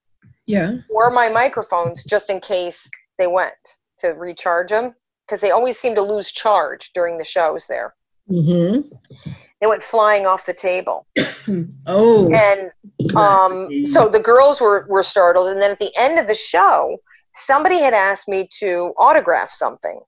Yeah. 0.46 0.76
or 0.88 1.10
my 1.10 1.28
microphones 1.28 2.04
just 2.04 2.30
in 2.30 2.40
case 2.40 2.88
they 3.18 3.26
went 3.26 3.54
to 3.98 4.08
recharge 4.08 4.70
them 4.70 4.94
because 5.26 5.40
they 5.40 5.50
always 5.50 5.78
seem 5.78 5.94
to 5.94 6.02
lose 6.02 6.32
charge 6.32 6.92
during 6.92 7.16
the 7.18 7.24
shows 7.24 7.66
there. 7.66 7.94
hmm 8.26 8.80
They 9.60 9.66
went 9.66 9.82
flying 9.82 10.26
off 10.26 10.46
the 10.46 10.54
table. 10.54 11.06
Oh. 11.86 12.30
And 12.32 12.70
um, 13.16 13.68
so 13.84 14.08
the 14.08 14.20
girls 14.20 14.60
were, 14.60 14.86
were 14.88 15.02
startled. 15.02 15.48
And 15.48 15.60
then 15.60 15.72
at 15.72 15.80
the 15.80 15.90
end 15.96 16.18
of 16.18 16.28
the 16.28 16.34
show, 16.34 16.96
somebody 17.34 17.78
had 17.78 17.92
asked 17.92 18.28
me 18.28 18.46
to 18.60 18.92
autograph 18.98 19.50
something. 19.50 20.00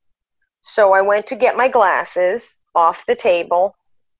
So 0.61 0.92
I 0.92 1.01
went 1.01 1.27
to 1.29 1.37
get 1.37 1.57
my 1.57 1.66
glasses 1.68 2.61
off 2.77 3.05
the 3.09 3.16
table. 3.16 3.75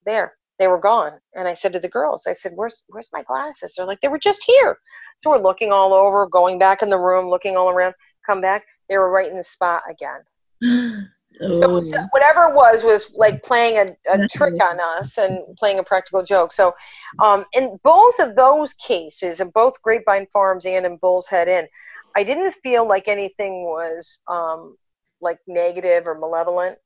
There, 0.05 0.35
they 0.63 0.69
were 0.69 0.79
gone. 0.79 1.19
And 1.35 1.49
I 1.49 1.55
said 1.55 1.73
to 1.73 1.81
the 1.81 1.89
girls, 1.89 2.29
I 2.29 2.33
said, 2.33 2.53
"Where's 2.55 2.85
where's 2.91 3.09
my 3.13 3.25
glasses?" 3.25 3.75
They're 3.75 3.85
like, 3.85 4.01
"They 4.01 4.07
were 4.07 4.19
just 4.31 4.45
here." 4.45 4.79
So 5.19 5.31
we're 5.31 5.39
looking 5.39 5.73
all 5.73 5.93
over, 5.93 6.25
going 6.29 6.57
back 6.61 6.83
in 6.83 6.89
the 6.89 7.01
room, 7.01 7.29
looking 7.29 7.57
all 7.57 7.69
around. 7.69 7.95
Come 8.25 8.41
back, 8.41 8.65
they 8.89 8.97
were 8.97 9.11
right 9.11 9.29
in 9.29 9.37
the 9.37 9.43
spot 9.43 9.83
again. 9.91 10.21
So, 10.61 11.81
so, 11.81 11.99
Oh, 11.99 12.07
whatever 12.13 12.45
it 12.45 12.55
was 12.55 12.85
was 12.85 13.11
like 13.17 13.43
playing 13.43 13.79
a, 13.79 13.87
a 14.13 14.29
trick 14.29 14.63
on 14.63 14.79
us 14.79 15.19
and 15.19 15.43
playing 15.57 15.81
a 15.81 15.83
practical 15.83 16.23
joke. 16.23 16.53
So 16.53 16.77
um, 17.21 17.45
in 17.53 17.81
both 17.83 18.21
of 18.21 18.37
those 18.37 18.73
cases, 18.75 19.41
in 19.41 19.51
both 19.51 19.83
Grapevine 19.83 20.29
Farms 20.33 20.65
and 20.65 20.87
in 20.87 20.97
Bull's 20.99 21.27
Head 21.27 21.49
Inn, 21.49 21.67
I 22.15 22.23
didn't 22.23 22.53
feel 22.53 22.87
like 22.87 23.09
anything 23.09 23.65
was 23.65 24.21
um, 24.29 24.77
like 25.21 25.39
negative 25.49 26.07
or 26.07 26.17
malevolent. 26.17 26.79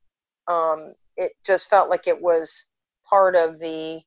Um, 0.49 0.95
it 1.19 1.33
just 1.45 1.69
felt 1.69 1.91
like 1.91 2.07
it 2.07 2.23
was 2.23 2.69
part 3.09 3.35
of 3.35 3.59
the 3.59 4.01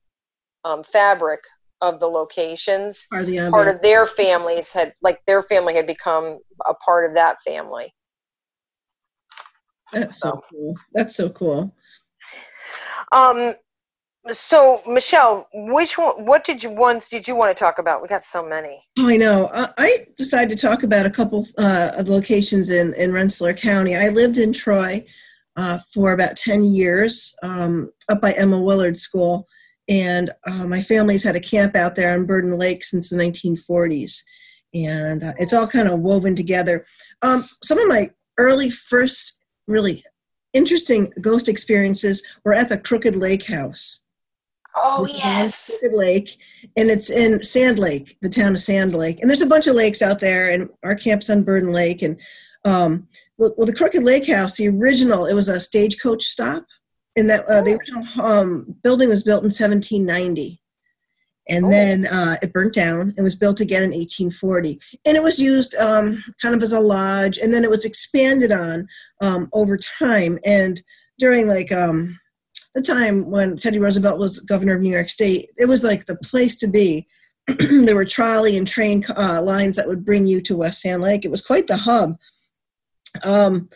um, 0.66 0.84
fabric 0.84 1.42
of 1.82 2.00
the 2.00 2.08
locations. 2.08 3.08
part 3.10 3.24
of 3.24 3.28
the 3.28 3.50
Part 3.52 3.74
of 3.74 3.82
their 3.82 4.06
families 4.06 4.72
had, 4.72 4.94
like 5.02 5.20
their 5.26 5.42
family 5.44 5.76
had 5.76 5.88
become 5.88 6.40
a 6.68 6.74
part 6.74 7.10
of 7.10 7.16
that 7.16 7.38
family. 7.42 7.94
That's 9.94 10.20
so 10.20 10.30
so. 10.30 10.44
cool. 10.52 10.76
That's 10.94 11.16
so 11.16 11.30
cool. 11.30 11.74
Um, 13.12 13.56
so 14.30 14.82
Michele, 14.86 15.48
which 15.54 15.98
one? 15.98 16.26
What 16.26 16.44
did 16.44 16.64
you 16.64 16.70
ones 16.70 17.08
did 17.08 17.28
you 17.28 17.36
want 17.36 17.56
to 17.56 17.60
talk 17.60 17.80
about? 17.80 18.02
We 18.02 18.08
got 18.08 18.24
so 18.24 18.48
many. 18.48 18.84
Oh, 19.00 19.10
I 19.10 19.18
know. 19.18 19.50
I, 19.54 19.68
I 19.78 19.98
decided 20.18 20.56
to 20.56 20.68
talk 20.68 20.84
about 20.84 21.06
a 21.06 21.10
couple 21.10 21.46
uh, 21.58 21.92
of 21.98 22.08
locations 22.08 22.70
in, 22.70 22.94
in 22.96 23.14
Rensselaer 23.14 23.54
County. 23.54 23.96
I 23.96 24.10
lived 24.10 24.38
in 24.38 24.54
Troy 24.54 25.06
uh, 25.60 25.78
for 25.94 26.14
about 26.14 26.38
10 26.38 26.64
years 26.64 27.36
um, 27.44 27.92
up 28.10 28.22
by 28.22 28.32
Emma 28.40 28.60
Willard 28.62 28.98
School. 28.98 29.46
And 29.90 30.32
uh, 30.48 30.66
my 30.66 30.80
family's 30.80 31.24
had 31.24 31.36
a 31.36 31.42
camp 31.42 31.76
out 31.76 31.98
there 31.98 32.18
on 32.18 32.26
Burden 32.26 32.58
Lake 32.58 32.82
since 32.82 33.10
the 33.10 33.18
1940s. 33.18 34.24
And 34.74 35.22
uh, 35.22 35.34
it's 35.38 35.54
all 35.54 35.68
kind 35.68 35.90
of 35.90 36.00
woven 36.00 36.34
together. 36.34 36.86
Um, 37.22 37.44
some 37.62 37.78
of 37.78 37.90
my 37.90 38.10
early 38.38 38.70
first 38.70 39.44
really 39.68 40.02
interesting 40.54 41.12
ghost 41.20 41.50
experiences 41.50 42.26
were 42.46 42.54
at 42.54 42.70
the 42.70 42.78
Crooked 42.78 43.18
Lake 43.18 43.46
House. 43.48 44.02
Oh 44.86 45.06
yes. 45.08 45.72
Crooked 45.72 45.98
Lake, 45.98 46.38
and 46.78 46.90
it's 46.90 47.10
in 47.10 47.44
Sand 47.44 47.80
Lake, 47.80 48.18
the 48.22 48.30
town 48.30 48.54
of 48.54 48.60
Sand 48.62 48.94
Lake. 48.94 49.20
And 49.20 49.30
there's 49.30 49.42
a 49.42 49.48
bunch 49.48 49.68
of 49.68 49.76
lakes 49.76 50.02
out 50.02 50.22
there, 50.22 50.54
and 50.54 50.70
our 50.84 50.96
camp's 50.96 51.30
on 51.30 51.44
Burden 51.44 51.72
Lake. 51.72 52.02
And 52.02 52.18
um, 52.66 53.08
well, 53.38 53.54
well, 53.58 53.68
the 53.68 53.76
Crooked 53.76 54.04
Lake 54.04 54.28
House, 54.28 54.58
the 54.58 54.68
original, 54.70 55.26
it 55.26 55.34
was 55.34 55.50
a 55.50 55.60
stagecoach 55.60 56.24
stop. 56.24 56.66
And 57.18 57.30
that 57.30 57.44
uh, 57.50 57.62
the 57.64 57.76
original 57.76 58.04
um, 58.24 58.76
building 58.84 59.10
was 59.10 59.24
built 59.24 59.42
in 59.42 59.46
1790, 59.50 60.62
and 61.50 61.66
Oh. 61.66 61.70
then 61.70 62.06
uh, 62.06 62.36
it 62.42 62.54
burnt 62.54 62.74
down. 62.74 63.14
It 63.18 63.24
was 63.24 63.36
built 63.36 63.60
again 63.60 63.82
in 63.84 63.90
1840, 63.90 64.80
and 65.06 65.18
it 65.18 65.24
was 65.24 65.40
used 65.40 65.76
um, 65.76 66.24
kind 66.42 66.56
of 66.56 66.62
as 66.62 66.72
a 66.72 66.80
lodge, 66.80 67.38
and 67.38 67.54
then 67.54 67.64
it 67.64 67.70
was 67.70 67.84
expanded 67.84 68.52
on 68.52 68.88
um, 69.22 69.50
over 69.54 69.76
time. 69.76 70.38
And 70.46 70.82
during 71.18 71.48
like 71.48 71.72
um, 71.74 72.18
the 72.76 72.82
time 72.82 73.30
when 73.30 73.58
Teddy 73.58 73.80
Roosevelt 73.80 74.20
was 74.20 74.40
governor 74.42 74.76
of 74.76 74.82
New 74.82 74.94
York 74.94 75.10
State, 75.10 75.50
it 75.58 75.68
was 75.68 75.84
like 75.84 76.06
the 76.06 76.16
place 76.18 76.56
to 76.58 76.68
be. 76.68 77.08
there 77.48 77.96
were 77.96 78.06
trolley 78.06 78.56
and 78.56 78.68
train 78.68 79.04
uh, 79.18 79.42
lines 79.42 79.76
that 79.76 79.88
would 79.88 80.06
bring 80.06 80.28
you 80.28 80.40
to 80.42 80.56
West 80.56 80.82
Sand 80.82 81.02
Lake. 81.02 81.26
It 81.26 81.32
was 81.32 81.42
quite 81.46 81.66
the 81.68 81.78
hub. 81.78 82.18
Um, 83.24 83.70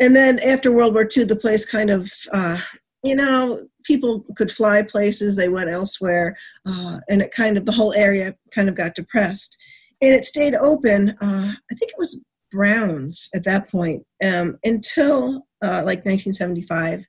and 0.00 0.14
then 0.14 0.38
after 0.46 0.72
World 0.72 0.94
War 0.94 1.08
II, 1.16 1.24
the 1.24 1.36
place 1.36 1.70
kind 1.70 1.90
of, 1.90 2.12
uh, 2.32 2.58
you 3.04 3.16
know, 3.16 3.62
people 3.84 4.24
could 4.36 4.50
fly 4.50 4.82
places, 4.82 5.36
they 5.36 5.48
went 5.48 5.70
elsewhere, 5.70 6.36
uh, 6.66 6.98
and 7.08 7.22
it 7.22 7.30
kind 7.30 7.56
of, 7.56 7.66
the 7.66 7.72
whole 7.72 7.92
area 7.94 8.34
kind 8.54 8.68
of 8.68 8.74
got 8.74 8.94
depressed. 8.94 9.56
And 10.00 10.14
it 10.14 10.24
stayed 10.24 10.54
open, 10.54 11.10
uh, 11.20 11.52
I 11.70 11.74
think 11.74 11.90
it 11.90 11.98
was 11.98 12.20
Browns 12.52 13.28
at 13.34 13.44
that 13.44 13.68
point, 13.68 14.04
um, 14.24 14.58
until 14.64 15.46
uh, 15.62 15.82
like 15.84 16.04
1975 16.04 17.06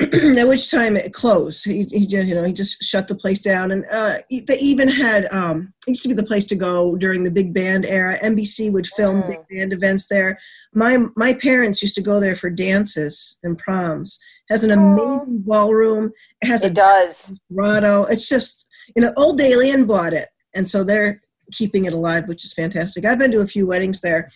at 0.38 0.48
which 0.48 0.70
time 0.70 0.96
it 0.96 1.12
closed. 1.12 1.64
He, 1.64 1.84
he 1.84 2.06
just, 2.06 2.26
you 2.26 2.34
know, 2.34 2.44
he 2.44 2.52
just 2.52 2.82
shut 2.82 3.08
the 3.08 3.14
place 3.14 3.40
down, 3.40 3.70
and 3.70 3.84
uh, 3.90 4.14
they 4.30 4.58
even 4.58 4.88
had 4.88 5.26
um, 5.32 5.72
it 5.86 5.90
used 5.90 6.02
to 6.04 6.08
be 6.08 6.14
the 6.14 6.22
place 6.22 6.46
to 6.46 6.56
go 6.56 6.96
during 6.96 7.24
the 7.24 7.30
big 7.30 7.52
band 7.54 7.86
era. 7.86 8.16
NBC 8.22 8.72
would 8.72 8.86
film 8.86 9.22
Mm. 9.22 9.28
big 9.28 9.38
band 9.50 9.72
events 9.72 10.06
there. 10.08 10.38
My 10.74 10.98
my 11.16 11.34
parents 11.34 11.82
used 11.82 11.94
to 11.96 12.02
go 12.02 12.20
there 12.20 12.34
for 12.34 12.50
dances 12.50 13.38
and 13.42 13.58
proms. 13.58 14.18
It 14.48 14.54
has 14.54 14.64
an 14.64 14.70
amazing 14.72 15.42
ballroom. 15.46 16.12
It 16.42 16.46
has 16.46 16.64
It 16.64 16.72
a 16.72 16.74
does. 16.74 17.32
grotto. 17.52 18.04
It's 18.04 18.28
just 18.28 18.66
you 18.96 19.02
know, 19.02 19.12
Olde 19.16 19.38
Daley 19.38 19.70
Inn 19.70 19.86
bought 19.86 20.12
it, 20.12 20.28
and 20.54 20.68
so 20.68 20.84
they're 20.84 21.20
keeping 21.52 21.84
it 21.84 21.92
alive, 21.92 22.26
which 22.28 22.44
is 22.44 22.52
fantastic. 22.52 23.04
I've 23.04 23.18
been 23.18 23.30
to 23.32 23.40
a 23.40 23.46
few 23.46 23.66
weddings 23.66 24.00
there. 24.00 24.30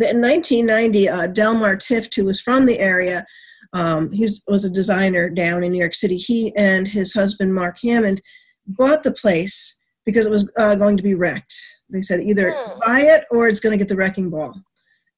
In 0.00 0.20
1990, 0.20 1.08
uh, 1.08 1.26
Delmar 1.28 1.76
Tift, 1.76 2.14
who 2.14 2.24
was 2.24 2.40
from 2.40 2.64
the 2.64 2.78
area, 2.78 3.26
um, 3.72 4.10
he 4.12 4.26
was 4.48 4.64
a 4.64 4.70
designer 4.72 5.30
down 5.30 5.62
in 5.62 5.72
New 5.72 5.78
York 5.78 5.94
City. 5.94 6.16
He 6.16 6.52
and 6.56 6.88
his 6.88 7.12
husband 7.12 7.54
Mark 7.54 7.78
Hammond 7.82 8.20
bought 8.66 9.02
the 9.02 9.12
place 9.12 9.78
because 10.04 10.26
it 10.26 10.30
was 10.30 10.50
uh, 10.58 10.74
going 10.74 10.96
to 10.96 11.02
be 11.02 11.14
wrecked. 11.14 11.54
They 11.90 12.00
said 12.02 12.20
either 12.20 12.52
Hmm. 12.52 12.78
buy 12.80 13.00
it 13.02 13.24
or 13.30 13.48
it's 13.48 13.60
going 13.60 13.76
to 13.76 13.82
get 13.82 13.88
the 13.88 13.96
wrecking 13.96 14.30
ball, 14.30 14.54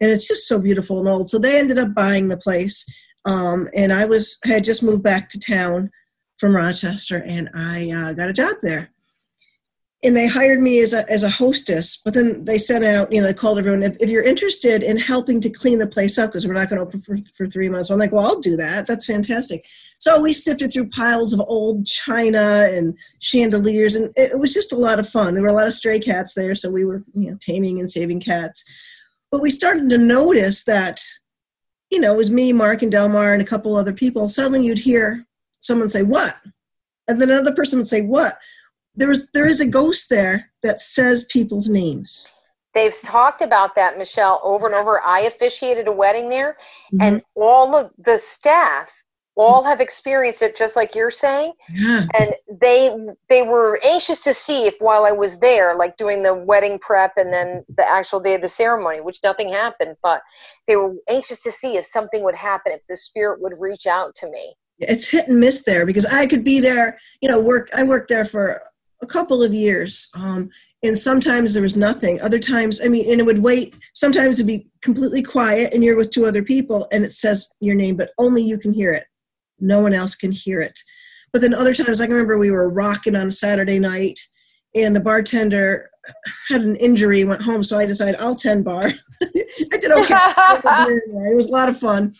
and 0.01 0.11
it's 0.11 0.27
just 0.27 0.47
so 0.47 0.61
beautiful 0.61 0.99
and 0.99 1.09
old. 1.09 1.29
So 1.29 1.38
they 1.38 1.59
ended 1.59 1.79
up 1.79 1.95
buying 1.95 2.29
the 2.29 2.37
place, 2.37 2.85
um, 3.25 3.69
and 3.75 3.93
I 3.93 4.05
was 4.05 4.38
had 4.45 4.65
just 4.65 4.83
moved 4.83 5.03
back 5.03 5.29
to 5.31 5.38
town 5.38 5.91
from 6.38 6.57
Rochester, 6.57 7.23
and 7.27 7.49
I 7.55 7.91
uh, 7.91 8.12
got 8.12 8.29
a 8.29 8.33
job 8.33 8.57
there. 8.62 8.91
And 10.05 10.17
they 10.17 10.27
hired 10.27 10.61
me 10.61 10.81
as 10.81 10.93
a, 10.93 11.09
as 11.09 11.23
a 11.23 11.31
hostess, 11.31 11.97
but 11.97 12.12
then 12.12 12.45
they 12.45 12.59
sent 12.59 12.85
out, 12.85 13.12
you 13.12 13.21
know, 13.21 13.27
they 13.29 13.35
called 13.35 13.59
everyone, 13.59 13.85
if, 13.85 13.97
if 14.01 14.11
you're 14.11 14.25
interested 14.25 14.83
in 14.83 14.97
helping 14.97 15.41
to 15.41 15.49
clean 15.49 15.79
the 15.79 15.87
place 15.87 16.19
up, 16.19 16.31
because 16.31 16.47
we're 16.47 16.55
not 16.55 16.69
going 16.69 16.81
to 16.81 16.87
open 16.87 17.01
for, 17.01 17.17
for 17.35 17.47
three 17.47 17.69
months. 17.69 17.87
So 17.87 17.95
I'm 17.95 18.01
like, 18.01 18.11
well, 18.11 18.27
I'll 18.27 18.41
do 18.41 18.57
that. 18.57 18.87
That's 18.88 19.07
fantastic. 19.07 19.65
So 20.03 20.21
we 20.21 20.33
sifted 20.33 20.73
through 20.73 20.88
piles 20.88 21.33
of 21.33 21.41
old 21.41 21.87
china 21.87 22.67
and 22.71 22.99
chandeliers, 23.21 23.95
and 23.95 24.07
it, 24.17 24.33
it 24.33 24.41
was 24.41 24.53
just 24.53 24.73
a 24.73 24.77
lot 24.77 24.99
of 24.99 25.09
fun. 25.09 25.35
There 25.35 25.45
were 25.45 25.49
a 25.49 25.55
lot 25.55 25.69
of 25.69 25.75
stray 25.75 26.01
cats 26.01 26.35
there, 26.35 26.57
so 26.57 26.69
we 26.69 26.85
were, 26.85 27.05
you 27.15 27.31
know, 27.31 27.38
taming 27.41 27.79
and 27.79 27.88
saving 27.88 28.19
cats. 28.19 28.65
But 29.31 29.43
we 29.43 29.51
started 29.51 29.88
to 29.91 29.99
notice 29.99 30.65
that, 30.65 31.01
you 31.93 32.01
know, 32.01 32.15
it 32.15 32.17
was 32.17 32.33
me, 32.33 32.53
Mark, 32.53 32.83
and 32.83 32.91
Delmar, 32.91 33.33
and 33.33 33.41
a 33.41 33.47
couple 33.47 33.77
other 33.77 33.93
people. 33.93 34.29
Suddenly 34.29 34.67
you'd 34.67 34.81
hear 34.81 35.25
someone 35.61 35.88
say, 35.88 36.03
What? 36.03 36.35
And 37.07 37.21
then 37.21 37.31
another 37.31 37.55
person 37.55 37.79
would 37.79 37.87
say, 37.87 38.03
What? 38.03 38.35
There 38.95 39.11
is 39.11 39.29
there 39.33 39.49
is 39.49 39.61
a 39.61 39.69
ghost 39.69 40.11
there 40.11 40.51
that 40.63 40.81
says 40.81 41.25
people's 41.25 41.69
names. 41.69 42.29
They've 42.75 42.99
talked 43.03 43.43
about 43.43 43.75
that, 43.75 43.99
Michele, 43.99 44.41
over 44.43 44.67
and 44.67 44.75
over. 44.75 45.01
I 45.03 45.21
officiated 45.21 45.89
a 45.89 45.93
wedding 45.93 46.29
there, 46.29 46.57
Mm-hmm. 46.93 47.03
and 47.03 47.23
all 47.35 47.75
of 47.77 47.91
the 47.99 48.19
staff 48.19 48.91
all 49.35 49.63
have 49.63 49.81
experienced 49.81 50.43
it, 50.43 50.55
just 50.55 50.77
like 50.77 50.95
you're 50.95 51.11
saying. 51.11 51.53
yeah, 51.71 52.07
And 52.15 52.35
they 52.61 52.95
they 53.31 53.43
were 53.43 53.81
anxious 53.83 54.21
to 54.25 54.35
see 54.35 54.67
if 54.67 54.75
while 54.81 55.05
I 55.07 55.13
was 55.13 55.39
there, 55.39 55.75
like 55.75 55.97
doing 55.97 56.23
the 56.23 56.35
wedding 56.35 56.79
prep 56.79 57.13
and 57.17 57.33
then 57.33 57.65
the 57.77 57.89
actual 57.89 58.21
day 58.21 58.35
of 58.35 58.43
the 58.43 58.49
ceremony, 58.49 59.01
which 59.01 59.21
nothing 59.25 59.49
happened, 59.51 59.97
but 60.03 60.21
they 60.67 60.77
were 60.77 60.93
anxious 61.09 61.43
to 61.45 61.51
see 61.53 61.77
if 61.79 61.87
something 61.87 62.23
would 62.25 62.35
happen, 62.35 62.73
if 62.73 62.83
the 62.91 62.97
spirit 62.97 63.41
would 63.41 63.55
reach 63.59 63.87
out 63.87 64.15
to 64.17 64.31
me. 64.31 64.55
it's 64.81 65.09
hit 65.09 65.29
and 65.29 65.41
miss 65.41 65.65
there 65.65 65.87
because 65.87 66.05
I 66.07 66.27
could 66.27 66.45
be 66.45 66.61
there, 66.61 66.99
you 67.23 67.29
know, 67.31 67.41
work. 67.41 67.69
I 67.75 67.85
worked 67.85 68.09
there 68.11 68.27
for 68.27 68.63
a 69.03 69.07
couple 69.07 69.43
of 69.43 69.53
years, 69.53 70.09
um, 70.15 70.49
and 70.83 70.97
sometimes 70.97 71.55
there 71.55 71.62
was 71.62 71.77
nothing. 71.77 72.21
Other 72.21 72.38
times, 72.38 72.81
I 72.83 72.88
mean, 72.88 73.11
and 73.11 73.21
it 73.21 73.27
would 73.27 73.43
wait. 73.43 73.75
Sometimes 73.93 74.38
it'd 74.38 74.47
be 74.47 74.69
completely 74.81 75.23
quiet, 75.23 75.75
and 75.75 75.83
you're 75.83 75.97
with 75.97 76.11
two 76.11 76.25
other 76.25 76.43
people, 76.43 76.87
and 76.93 77.05
it 77.05 77.12
says 77.12 77.53
your 77.61 77.75
name, 77.75 77.97
but 77.97 78.11
only 78.19 78.43
you 78.43 78.59
can 78.59 78.73
hear 78.73 78.93
it. 78.93 79.05
No 79.59 79.81
one 79.81 79.93
else 79.93 80.15
can 80.15 80.33
hear 80.33 80.61
it. 80.61 80.79
But 81.33 81.43
then 81.43 81.55
other 81.55 81.75
times, 81.75 82.01
I 82.01 82.07
can 82.07 82.15
remember 82.15 82.38
we 82.38 82.51
were 82.51 82.71
rocking 82.71 83.17
on 83.17 83.29
a 83.29 83.33
Saturday 83.33 83.79
night, 83.79 84.21
and 84.75 84.95
the 84.95 85.01
bartender 85.01 85.91
had 86.49 86.62
an 86.62 86.77
injury, 86.77 87.25
went 87.25 87.43
home, 87.43 87.62
so 87.62 87.79
I 87.79 87.87
decided 87.87 88.21
I'll 88.21 88.35
tend 88.35 88.65
bar. 88.65 88.85
I 89.23 89.77
did 89.79 89.93
okay. 89.93 90.15
it 90.88 91.37
was 91.37 91.49
a 91.49 91.53
lot 91.53 91.69
of 91.69 91.79
fun 91.79 92.15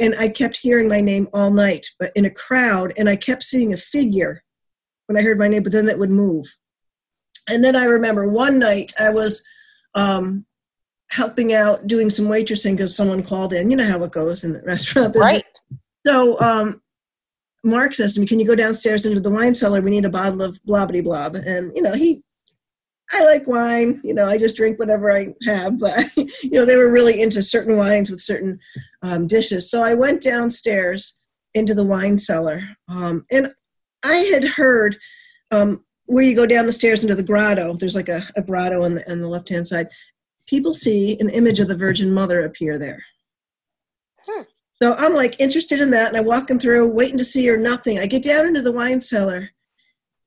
and 0.00 0.14
I 0.18 0.28
kept 0.28 0.58
hearing 0.60 0.88
my 0.88 1.00
name 1.00 1.28
all 1.32 1.50
night, 1.50 1.86
but 2.00 2.10
in 2.16 2.24
a 2.24 2.30
crowd, 2.30 2.92
and 2.98 3.08
I 3.08 3.16
kept 3.16 3.42
seeing 3.42 3.72
a 3.72 3.76
figure 3.76 4.43
when 5.06 5.16
I 5.16 5.22
heard 5.22 5.38
my 5.38 5.48
name, 5.48 5.62
but 5.62 5.72
then 5.72 5.88
it 5.88 5.98
would 5.98 6.10
move. 6.10 6.46
And 7.48 7.62
then 7.62 7.76
I 7.76 7.84
remember 7.84 8.30
one 8.30 8.58
night 8.58 8.92
I 8.98 9.10
was 9.10 9.44
um, 9.94 10.46
helping 11.10 11.52
out 11.52 11.86
doing 11.86 12.10
some 12.10 12.26
waitressing 12.26 12.72
because 12.72 12.96
someone 12.96 13.22
called 13.22 13.52
in. 13.52 13.70
You 13.70 13.76
know 13.76 13.88
how 13.88 14.02
it 14.04 14.12
goes 14.12 14.44
in 14.44 14.52
the 14.52 14.62
restaurant 14.62 15.16
right. 15.16 15.44
So 16.06 16.38
um, 16.40 16.82
Mark 17.62 17.94
says 17.94 18.14
to 18.14 18.20
me, 18.20 18.26
"Can 18.26 18.40
you 18.40 18.46
go 18.46 18.56
downstairs 18.56 19.06
into 19.06 19.20
the 19.20 19.30
wine 19.30 19.54
cellar? 19.54 19.80
We 19.80 19.90
need 19.90 20.04
a 20.04 20.10
bottle 20.10 20.42
of 20.42 20.58
blah 20.64 20.86
blah 20.86 21.02
blah." 21.02 21.30
And 21.34 21.72
you 21.74 21.82
know 21.82 21.94
he. 21.94 22.22
I 23.12 23.22
like 23.26 23.46
wine, 23.46 24.00
you 24.02 24.14
know. 24.14 24.26
I 24.26 24.38
just 24.38 24.56
drink 24.56 24.78
whatever 24.78 25.12
I 25.12 25.34
have, 25.44 25.78
but 25.78 26.16
you 26.16 26.58
know 26.58 26.64
they 26.64 26.76
were 26.76 26.90
really 26.90 27.20
into 27.20 27.42
certain 27.42 27.76
wines 27.76 28.10
with 28.10 28.20
certain 28.20 28.58
um, 29.02 29.26
dishes. 29.26 29.70
So 29.70 29.82
I 29.82 29.94
went 29.94 30.22
downstairs 30.22 31.20
into 31.54 31.74
the 31.74 31.84
wine 31.84 32.18
cellar, 32.18 32.62
um, 32.88 33.24
and 33.30 33.48
I 34.04 34.16
had 34.32 34.44
heard 34.44 34.96
um, 35.52 35.84
where 36.06 36.24
you 36.24 36.36
go 36.36 36.46
down 36.46 36.66
the 36.66 36.72
stairs 36.72 37.02
into 37.02 37.14
the 37.14 37.22
grotto. 37.22 37.74
There's 37.74 37.96
like 37.96 38.08
a, 38.08 38.22
a 38.36 38.42
grotto 38.42 38.84
on 38.84 38.94
the 38.94 39.10
on 39.10 39.20
the 39.20 39.28
left 39.28 39.48
hand 39.48 39.66
side. 39.66 39.88
People 40.46 40.74
see 40.74 41.18
an 41.20 41.30
image 41.30 41.60
of 41.60 41.68
the 41.68 41.76
Virgin 41.76 42.12
Mother 42.12 42.44
appear 42.44 42.78
there. 42.78 43.02
Hmm. 44.26 44.42
So 44.82 44.94
I'm 44.98 45.14
like 45.14 45.40
interested 45.40 45.80
in 45.80 45.90
that, 45.90 46.08
and 46.08 46.16
I'm 46.16 46.26
walking 46.26 46.58
through, 46.58 46.92
waiting 46.92 47.18
to 47.18 47.24
see 47.24 47.46
her. 47.46 47.56
Nothing. 47.56 47.98
I 47.98 48.06
get 48.06 48.22
down 48.22 48.46
into 48.46 48.60
the 48.60 48.72
wine 48.72 49.00
cellar, 49.00 49.50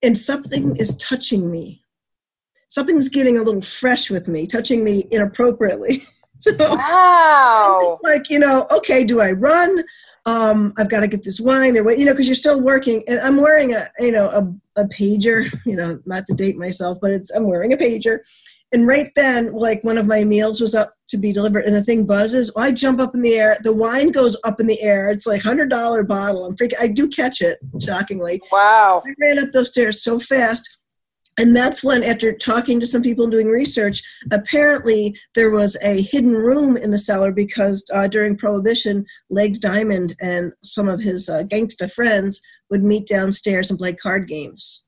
and 0.02 0.18
something 0.18 0.76
is 0.78 0.96
touching 0.98 1.52
me. 1.52 1.82
Something's 2.70 3.10
getting 3.10 3.38
a 3.38 3.44
little 3.44 3.62
fresh 3.62 4.10
with 4.10 4.28
me, 4.28 4.46
touching 4.46 4.84
me 4.84 5.06
inappropriately. 5.12 6.04
so 6.39 6.52
Wow. 6.60 8.00
like 8.04 8.30
you 8.30 8.39
know 8.39 8.65
okay 8.76 9.04
do 9.04 9.19
i 9.21 9.32
run? 9.32 9.84
Um 10.26 10.73
i've 10.78 10.89
got 10.89 11.00
to 11.02 11.08
get 11.08 11.23
this 11.23 11.39
wine. 11.39 11.73
There 11.73 11.89
you 11.97 12.06
know 12.06 12.13
because 12.13 12.28
you're 12.28 12.36
still 12.36 12.62
working 12.62 13.04
and 13.08 13.19
i'm 13.21 13.38
wearing 13.38 13.73
a 13.73 13.80
you 14.00 14.12
know 14.12 14.28
a, 14.30 14.82
a 14.82 14.86
pager 14.89 15.45
you 15.65 15.76
know 15.76 16.00
not 16.06 16.28
to 16.28 16.34
date 16.36 16.58
myself 16.58 16.97
but 17.02 17.12
it's 17.12 17.32
i'm 17.36 17.47
wearing 17.47 17.73
a 17.73 17.78
pager. 17.78 18.19
And 18.73 18.86
right 18.86 19.10
then 19.15 19.54
like 19.54 19.82
one 19.86 19.97
of 19.97 20.06
my 20.08 20.26
meals 20.26 20.60
was 20.60 20.76
up 20.76 20.93
to 21.08 21.17
be 21.17 21.32
delivered 21.32 21.63
and 21.63 21.73
the 21.73 21.82
thing 21.82 22.06
buzzes. 22.06 22.52
Well, 22.54 22.65
i 22.65 22.71
jump 22.73 23.00
up 23.00 23.15
in 23.15 23.21
the 23.21 23.36
air. 23.36 23.56
The 23.63 23.73
wine 23.73 24.12
goes 24.12 24.38
up 24.43 24.60
in 24.60 24.67
the 24.67 24.78
air. 24.82 25.10
It's 25.10 25.26
like 25.26 25.41
hundred 25.41 25.69
dollar 25.69 26.04
bottle. 26.04 26.43
I'm 26.45 26.54
freaking 26.58 26.82
i 26.82 26.88
do 26.88 27.08
catch 27.08 27.39
it 27.41 27.60
shockingly. 27.82 28.41
Wow. 28.52 29.04
I 29.08 29.13
ran 29.21 29.39
up 29.39 29.54
those 29.54 29.69
stairs 29.69 30.04
so 30.04 30.19
fast. 30.19 30.77
And 31.39 31.56
that's 31.56 31.84
when, 31.84 32.04
after 32.04 32.34
talking 32.34 32.80
to 32.80 32.88
some 32.88 33.04
people 33.04 33.23
and 33.23 33.32
doing 33.32 33.47
research, 33.47 34.02
apparently 34.32 35.15
there 35.36 35.52
was 35.52 35.78
a 35.84 36.02
hidden 36.02 36.34
room 36.34 36.76
in 36.78 36.89
the 36.89 36.97
cellar 36.97 37.32
because 37.32 37.86
uh, 37.93 38.08
during 38.08 38.36
Prohibition, 38.36 39.06
Legs 39.30 39.60
Diamond 39.60 40.15
and 40.19 40.52
some 40.63 40.88
of 40.88 41.00
his 41.00 41.30
uh, 41.30 41.43
gangsta 41.43 41.91
friends 41.91 42.41
would 42.71 42.84
meet 42.84 43.08
downstairs 43.08 43.69
and 43.69 43.78
play 43.78 43.93
card 43.93 44.28
games. 44.28 44.84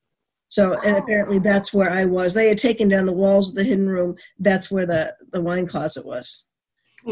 So, 0.47 0.79
and 0.83 0.97
apparently 0.97 1.37
that's 1.37 1.71
where 1.71 1.91
I 1.91 2.05
was. 2.05 2.33
They 2.33 2.49
had 2.49 2.57
taken 2.57 2.89
down 2.89 3.05
the 3.05 3.13
walls 3.13 3.49
of 3.49 3.55
the 3.55 3.63
hidden 3.63 3.87
room. 3.87 4.15
That's 4.39 4.71
where 4.71 4.87
the, 4.87 5.13
the 5.31 5.41
wine 5.41 5.67
closet 5.67 6.05
was. 6.05 6.45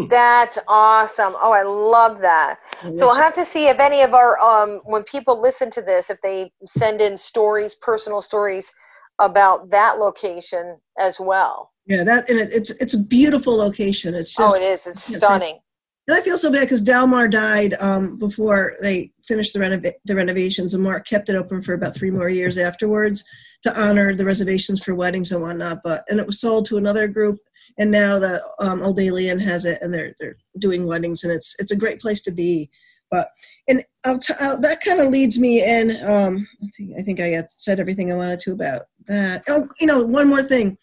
That's 0.09 0.57
awesome. 0.67 1.35
Oh, 1.41 1.51
I 1.51 1.61
love 1.63 2.19
that. 2.19 2.59
So 2.93 3.07
I'll 3.09 3.15
have 3.15 3.33
to 3.33 3.45
see 3.45 3.67
if 3.67 3.79
any 3.79 4.01
of 4.01 4.13
our 4.13 4.37
um 4.39 4.81
when 4.83 5.03
people 5.03 5.39
listen 5.41 5.71
to 5.71 5.81
this, 5.81 6.09
if 6.09 6.21
they 6.21 6.51
send 6.65 7.01
in 7.01 7.17
stories, 7.17 7.73
personal 7.73 8.21
stories 8.21 8.73
about 9.19 9.71
that 9.71 9.97
location 9.97 10.77
as 10.99 11.19
well. 11.19 11.71
yeah, 11.87 12.03
that 12.03 12.29
and 12.29 12.39
it, 12.39 12.49
it's 12.51 12.71
it's 12.81 12.93
a 12.93 12.99
beautiful 12.99 13.55
location. 13.55 14.13
It's 14.15 14.35
just 14.35 14.55
oh, 14.55 14.61
it 14.61 14.65
is. 14.65 14.87
It's 14.87 15.15
stunning. 15.15 15.59
And 16.07 16.15
I 16.15 16.21
feel 16.21 16.37
so 16.37 16.49
bad 16.49 16.61
because 16.61 16.81
Delmar 16.81 17.27
died 17.27 17.73
um, 17.81 18.17
before 18.17 18.77
they 18.81 19.11
finished 19.25 19.53
the, 19.53 19.59
renov- 19.59 19.91
the 20.05 20.15
renovations, 20.15 20.73
and 20.73 20.81
Mark 20.81 21.05
kept 21.05 21.27
it 21.27 21.35
open 21.35 21.61
for 21.61 21.73
about 21.73 21.93
three 21.93 22.11
more 22.11 22.29
years 22.29 22.57
afterwards 22.57 23.25
to 23.63 23.77
honor 23.77 24.15
the 24.15 24.23
reservations 24.23 24.81
for 24.81 24.95
weddings 24.95 25.33
and 25.33 25.41
whatnot. 25.41 25.79
But 25.83 26.03
and 26.07 26.19
it 26.19 26.25
was 26.25 26.39
sold 26.39 26.65
to 26.67 26.77
another 26.77 27.09
group, 27.09 27.39
and 27.77 27.91
now 27.91 28.19
the 28.19 28.41
um, 28.59 28.81
Old 28.81 28.99
Alien 28.99 29.39
has 29.39 29.65
it, 29.65 29.79
and 29.81 29.93
they're 29.93 30.13
they're 30.19 30.37
doing 30.57 30.87
weddings, 30.87 31.25
and 31.25 31.33
it's 31.33 31.55
it's 31.59 31.71
a 31.71 31.77
great 31.77 31.99
place 31.99 32.21
to 32.23 32.31
be. 32.31 32.69
But 33.09 33.29
and 33.67 33.83
I'll 34.05 34.19
t- 34.19 34.33
I'll, 34.39 34.59
that 34.61 34.81
kind 34.81 34.99
of 34.99 35.07
leads 35.07 35.39
me 35.39 35.63
in. 35.63 35.91
Um, 36.05 36.47
I 36.63 36.67
think 36.75 36.93
I 36.97 37.01
think 37.01 37.19
I 37.19 37.43
said 37.47 37.79
everything 37.79 38.11
I 38.11 38.15
wanted 38.15 38.39
to 38.41 38.51
about 38.51 38.87
that. 39.07 39.43
Oh, 39.47 39.67
you 39.79 39.87
know, 39.87 40.03
one 40.03 40.27
more 40.27 40.43
thing. 40.43 40.77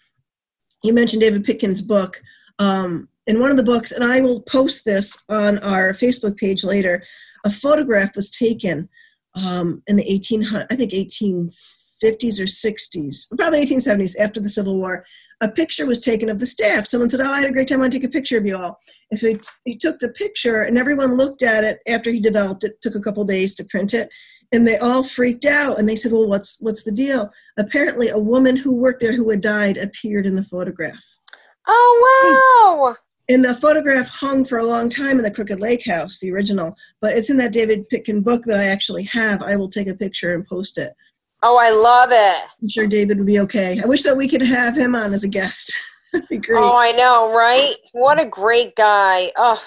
You 0.83 0.95
mentioned 0.95 1.23
David 1.23 1.45
Pitkin's 1.45 1.83
book. 1.83 2.21
Um, 2.59 3.09
in 3.27 3.41
one 3.41 3.51
of 3.51 3.57
the 3.57 3.63
books, 3.63 3.91
and 3.91 4.05
I 4.05 4.21
will 4.21 4.43
post 4.43 4.85
this 4.85 5.25
on 5.29 5.59
our 5.61 5.93
Facebook 5.93 6.37
page 6.37 6.63
later. 6.63 7.03
A 7.45 7.51
photograph 7.51 8.15
was 8.15 8.31
taken 8.31 8.89
um, 9.35 9.83
in 9.87 9.97
the 9.97 10.05
1800, 10.05 10.67
I 10.71 10.77
think 10.77 10.93
1850s 12.05 12.40
or 12.40 12.45
60s, 12.45 13.37
probably 13.37 13.64
1870s 13.64 14.19
after 14.19 14.40
the 14.40 14.49
Civil 14.49 14.79
War. 14.79 15.05
A 15.40 15.49
picture 15.51 15.87
was 15.87 16.01
taken 16.01 16.29
of 16.29 16.38
the 16.38 16.47
staff. 16.47 16.87
Someone 16.87 17.09
said, 17.09 17.21
"Oh, 17.21 17.33
I 17.33 17.40
had 17.40 17.51
a 17.51 17.53
great 17.53 17.69
time. 17.69 17.79
I 17.79 17.83
want 17.83 17.93
to 17.93 17.99
take 17.99 18.09
a 18.09 18.12
picture 18.12 18.38
of 18.38 18.47
you 18.47 18.57
all." 18.57 18.79
And 19.11 19.19
so 19.19 19.29
he, 19.29 19.35
t- 19.35 19.49
he 19.64 19.77
took 19.77 19.99
the 19.99 20.11
picture, 20.11 20.62
and 20.62 20.79
everyone 20.79 21.17
looked 21.17 21.43
at 21.43 21.64
it 21.64 21.79
after 21.88 22.11
he 22.11 22.21
developed 22.21 22.64
it. 22.64 22.81
Took 22.81 22.95
a 22.95 23.01
couple 23.01 23.25
days 23.25 23.55
to 23.57 23.64
print 23.64 23.95
it, 23.95 24.09
and 24.53 24.67
they 24.67 24.79
all 24.79 25.03
freaked 25.03 25.45
out. 25.45 25.79
And 25.79 25.88
they 25.88 25.97
said, 25.97 26.12
"Well, 26.12 26.29
what's 26.29 26.57
what's 26.61 26.85
the 26.85 26.93
deal?" 26.93 27.31
Apparently, 27.59 28.09
a 28.09 28.19
woman 28.19 28.57
who 28.57 28.81
worked 28.81 29.01
there 29.01 29.14
who 29.14 29.29
had 29.31 29.40
died 29.40 29.77
appeared 29.77 30.27
in 30.27 30.37
the 30.37 30.45
photograph. 30.45 31.05
Oh 31.67 32.87
wow. 32.87 32.97
And 33.29 33.43
the 33.43 33.55
photograph 33.55 34.09
hung 34.09 34.45
for 34.45 34.59
a 34.59 34.67
long 34.67 34.90
time 34.90 35.17
in 35.17 35.23
the 35.23 35.31
Crooked 35.31 35.59
Lake 35.59 35.87
House, 35.87 36.21
the 36.21 36.31
original, 36.31 36.77
but 37.01 37.12
it's 37.12 37.31
in 37.31 37.38
that 37.38 37.55
David 37.55 37.88
Pitkin 37.88 38.23
book 38.23 38.43
that 38.43 38.59
I 38.59 38.64
actually 38.64 39.05
have. 39.05 39.43
I 39.43 39.57
will 39.57 39.71
take 39.71 39.88
a 39.88 39.95
picture 39.95 40.35
and 40.35 40.47
post 40.47 40.77
it. 40.77 40.93
Oh, 41.47 41.59
I 41.59 41.69
love 41.71 42.09
it. 42.11 42.51
I'm 42.63 42.69
sure 42.71 42.87
David 42.87 43.19
would 43.19 43.27
be 43.27 43.39
okay. 43.41 43.79
I 43.83 43.87
wish 43.87 44.03
that 44.05 44.17
we 44.17 44.27
could 44.27 44.41
have 44.41 44.75
him 44.75 44.95
on 44.95 45.13
as 45.13 45.25
a 45.25 45.29
guest. 45.29 45.71
That'd 46.13 46.27
be 46.29 46.39
great. 46.39 46.59
Oh, 46.59 46.75
I 46.75 46.93
know, 46.93 47.37
right? 47.37 47.75
What 47.93 48.19
a 48.19 48.25
great 48.25 48.75
guy. 48.77 49.31
Oh, 49.37 49.63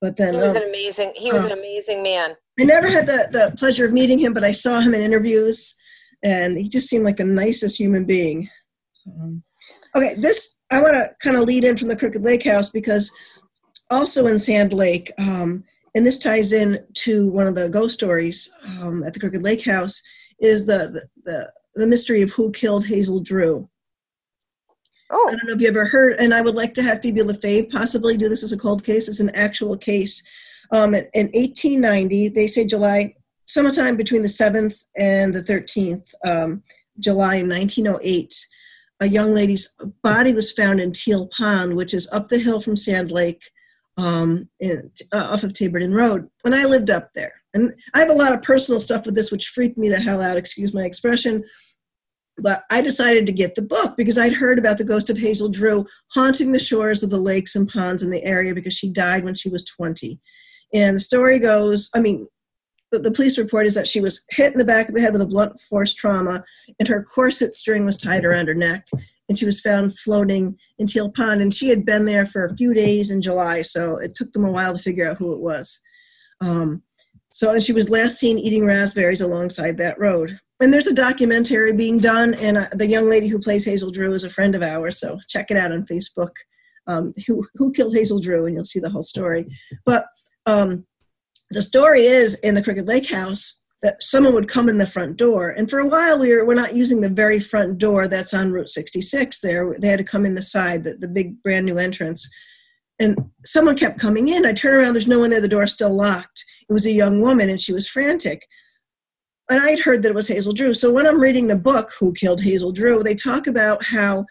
but 0.00 0.16
then 0.16 0.34
he 0.34 0.40
was 0.40 0.56
um, 0.56 0.62
an 0.62 0.68
amazing. 0.68 1.12
He 1.14 1.32
was 1.32 1.44
uh, 1.44 1.46
an 1.46 1.52
amazing 1.52 2.02
man. 2.02 2.34
I 2.58 2.64
never 2.64 2.88
had 2.88 3.06
the, 3.06 3.28
the 3.30 3.56
pleasure 3.56 3.86
of 3.86 3.92
meeting 3.92 4.18
him, 4.18 4.34
but 4.34 4.42
I 4.42 4.50
saw 4.50 4.80
him 4.80 4.92
in 4.92 5.02
interviews, 5.02 5.76
and 6.24 6.58
he 6.58 6.68
just 6.68 6.88
seemed 6.88 7.04
like 7.04 7.16
the 7.16 7.24
nicest 7.24 7.78
human 7.78 8.06
being. 8.06 8.50
So, 8.92 9.12
um, 9.20 9.44
okay, 9.94 10.16
this 10.18 10.56
I 10.72 10.80
want 10.80 10.94
to 10.94 11.10
kind 11.22 11.36
of 11.36 11.44
lead 11.44 11.62
in 11.62 11.76
from 11.76 11.88
the 11.88 11.96
Crooked 11.96 12.24
Lake 12.24 12.44
House 12.44 12.70
because 12.70 13.12
also 13.88 14.26
in 14.26 14.40
Sand 14.40 14.72
Lake, 14.72 15.12
um, 15.18 15.62
and 15.94 16.04
this 16.04 16.18
ties 16.18 16.52
in 16.52 16.84
to 16.94 17.30
one 17.30 17.46
of 17.46 17.54
the 17.54 17.68
ghost 17.68 17.94
stories 17.94 18.52
um, 18.80 19.04
at 19.04 19.14
the 19.14 19.20
Crooked 19.20 19.42
Lake 19.42 19.64
House, 19.64 20.02
is 20.40 20.66
the, 20.66 21.06
the 21.24 21.52
the 21.74 21.86
mystery 21.86 22.22
of 22.22 22.32
who 22.32 22.52
killed 22.52 22.86
Hazel 22.86 23.20
Drew. 23.20 23.68
Oh. 25.10 25.26
I 25.28 25.32
don't 25.32 25.46
know 25.46 25.54
if 25.54 25.60
you 25.60 25.68
ever 25.68 25.86
heard, 25.86 26.16
and 26.18 26.32
I 26.32 26.40
would 26.40 26.54
like 26.54 26.74
to 26.74 26.82
have 26.82 27.02
Phoebe 27.02 27.20
LaFave 27.20 27.70
possibly 27.70 28.16
do 28.16 28.28
this 28.28 28.42
as 28.42 28.52
a 28.52 28.58
cold 28.58 28.84
case. 28.84 29.08
It's 29.08 29.20
an 29.20 29.34
actual 29.34 29.76
case. 29.76 30.22
Um, 30.72 30.94
in, 30.94 31.04
in 31.14 31.26
1890, 31.26 32.30
they 32.30 32.46
say 32.46 32.64
July, 32.64 33.14
sometime 33.46 33.96
between 33.96 34.22
the 34.22 34.28
7th 34.28 34.86
and 34.96 35.34
the 35.34 35.40
13th, 35.40 36.14
um, 36.28 36.62
July 36.98 37.36
in 37.36 37.48
1908, 37.48 38.46
a 39.00 39.08
young 39.08 39.34
lady's 39.34 39.74
body 40.02 40.32
was 40.32 40.52
found 40.52 40.80
in 40.80 40.92
Teal 40.92 41.28
Pond, 41.36 41.74
which 41.76 41.92
is 41.92 42.08
up 42.12 42.28
the 42.28 42.38
hill 42.38 42.60
from 42.60 42.76
Sand 42.76 43.10
Lake, 43.10 43.42
um, 43.96 44.48
in, 44.58 44.90
uh, 45.12 45.28
off 45.32 45.42
of 45.42 45.52
Taborton 45.52 45.94
Road. 45.94 46.28
And 46.44 46.54
I 46.54 46.64
lived 46.64 46.90
up 46.90 47.10
there. 47.14 47.43
And 47.54 47.72
I 47.94 48.00
have 48.00 48.10
a 48.10 48.14
lot 48.14 48.32
of 48.32 48.42
personal 48.42 48.80
stuff 48.80 49.06
with 49.06 49.14
this, 49.14 49.30
which 49.30 49.46
freaked 49.46 49.78
me 49.78 49.88
the 49.88 50.00
hell 50.00 50.20
out, 50.20 50.36
excuse 50.36 50.74
my 50.74 50.82
expression. 50.82 51.44
But 52.36 52.64
I 52.70 52.82
decided 52.82 53.26
to 53.26 53.32
get 53.32 53.54
the 53.54 53.62
book 53.62 53.96
because 53.96 54.18
I'd 54.18 54.32
heard 54.32 54.58
about 54.58 54.76
the 54.76 54.84
ghost 54.84 55.08
of 55.08 55.18
Hazel 55.18 55.48
Drew 55.48 55.86
haunting 56.12 56.50
the 56.50 56.58
shores 56.58 57.04
of 57.04 57.10
the 57.10 57.20
lakes 57.20 57.54
and 57.54 57.68
ponds 57.68 58.02
in 58.02 58.10
the 58.10 58.24
area 58.24 58.54
because 58.54 58.74
she 58.74 58.90
died 58.90 59.24
when 59.24 59.36
she 59.36 59.48
was 59.48 59.64
20. 59.64 60.18
And 60.74 60.96
the 60.96 61.00
story 61.00 61.38
goes 61.38 61.90
I 61.94 62.00
mean, 62.00 62.26
the, 62.90 62.98
the 62.98 63.12
police 63.12 63.38
report 63.38 63.66
is 63.66 63.74
that 63.74 63.86
she 63.88 64.00
was 64.00 64.24
hit 64.30 64.52
in 64.52 64.58
the 64.58 64.64
back 64.64 64.88
of 64.88 64.94
the 64.94 65.00
head 65.00 65.12
with 65.12 65.22
a 65.22 65.26
blunt 65.26 65.60
force 65.60 65.94
trauma, 65.94 66.44
and 66.78 66.88
her 66.88 67.02
corset 67.02 67.54
string 67.54 67.84
was 67.84 67.96
tied 67.96 68.24
around 68.24 68.48
her 68.48 68.54
neck. 68.54 68.86
And 69.26 69.38
she 69.38 69.46
was 69.46 69.60
found 69.60 69.98
floating 69.98 70.58
in 70.78 70.86
Teal 70.86 71.10
Pond. 71.10 71.40
And 71.40 71.54
she 71.54 71.70
had 71.70 71.86
been 71.86 72.04
there 72.04 72.26
for 72.26 72.44
a 72.44 72.54
few 72.56 72.74
days 72.74 73.10
in 73.10 73.22
July, 73.22 73.62
so 73.62 73.96
it 73.96 74.14
took 74.14 74.32
them 74.32 74.44
a 74.44 74.52
while 74.52 74.76
to 74.76 74.82
figure 74.82 75.08
out 75.08 75.16
who 75.16 75.32
it 75.32 75.40
was. 75.40 75.80
Um, 76.42 76.82
so 77.34 77.52
and 77.52 77.62
she 77.64 77.72
was 77.72 77.90
last 77.90 78.20
seen 78.20 78.38
eating 78.38 78.64
raspberries 78.64 79.20
alongside 79.20 79.76
that 79.76 79.98
road. 79.98 80.38
And 80.62 80.72
there's 80.72 80.86
a 80.86 80.94
documentary 80.94 81.72
being 81.72 81.98
done, 81.98 82.34
and 82.34 82.56
uh, 82.56 82.68
the 82.70 82.86
young 82.86 83.10
lady 83.10 83.26
who 83.26 83.40
plays 83.40 83.64
Hazel 83.64 83.90
Drew 83.90 84.14
is 84.14 84.22
a 84.22 84.30
friend 84.30 84.54
of 84.54 84.62
ours. 84.62 85.00
So 85.00 85.18
check 85.28 85.50
it 85.50 85.56
out 85.56 85.72
on 85.72 85.84
Facebook. 85.84 86.30
Um, 86.86 87.12
who 87.26 87.44
who 87.56 87.72
killed 87.72 87.92
Hazel 87.92 88.20
Drew, 88.20 88.46
and 88.46 88.54
you'll 88.54 88.64
see 88.64 88.78
the 88.78 88.88
whole 88.88 89.02
story. 89.02 89.48
But 89.84 90.06
um, 90.46 90.86
the 91.50 91.60
story 91.60 92.02
is 92.02 92.38
in 92.40 92.54
the 92.54 92.62
Crooked 92.62 92.86
Lake 92.86 93.10
House 93.10 93.62
that 93.82 94.00
someone 94.00 94.32
would 94.34 94.48
come 94.48 94.68
in 94.68 94.78
the 94.78 94.86
front 94.86 95.16
door, 95.16 95.50
and 95.50 95.68
for 95.68 95.80
a 95.80 95.88
while 95.88 96.20
we 96.20 96.32
were 96.32 96.44
we're 96.44 96.54
not 96.54 96.76
using 96.76 97.00
the 97.00 97.10
very 97.10 97.40
front 97.40 97.78
door 97.78 98.06
that's 98.06 98.32
on 98.32 98.52
Route 98.52 98.70
66. 98.70 99.40
There, 99.40 99.74
they 99.80 99.88
had 99.88 99.98
to 99.98 100.04
come 100.04 100.24
in 100.24 100.36
the 100.36 100.42
side, 100.42 100.84
the, 100.84 100.94
the 101.00 101.08
big 101.08 101.42
brand 101.42 101.66
new 101.66 101.78
entrance. 101.78 102.30
And 103.00 103.18
someone 103.44 103.74
kept 103.74 103.98
coming 103.98 104.28
in. 104.28 104.46
I 104.46 104.52
turn 104.52 104.72
around, 104.72 104.94
there's 104.94 105.08
no 105.08 105.18
one 105.18 105.30
there, 105.30 105.40
the 105.40 105.48
door's 105.48 105.72
still 105.72 105.92
locked. 105.92 106.44
It 106.68 106.72
was 106.72 106.86
a 106.86 106.92
young 106.92 107.20
woman, 107.20 107.50
and 107.50 107.60
she 107.60 107.72
was 107.72 107.88
frantic 107.88 108.46
and 109.50 109.60
I'd 109.62 109.80
heard 109.80 110.02
that 110.02 110.10
it 110.10 110.14
was 110.14 110.28
Hazel 110.28 110.52
Drew. 110.52 110.74
So 110.74 110.92
when 110.92 111.06
I'm 111.06 111.20
reading 111.20 111.48
the 111.48 111.58
book, 111.58 111.90
Who 111.98 112.12
Killed 112.12 112.40
Hazel 112.40 112.72
Drew, 112.72 113.02
they 113.02 113.14
talk 113.14 113.46
about 113.46 113.84
how 113.84 114.24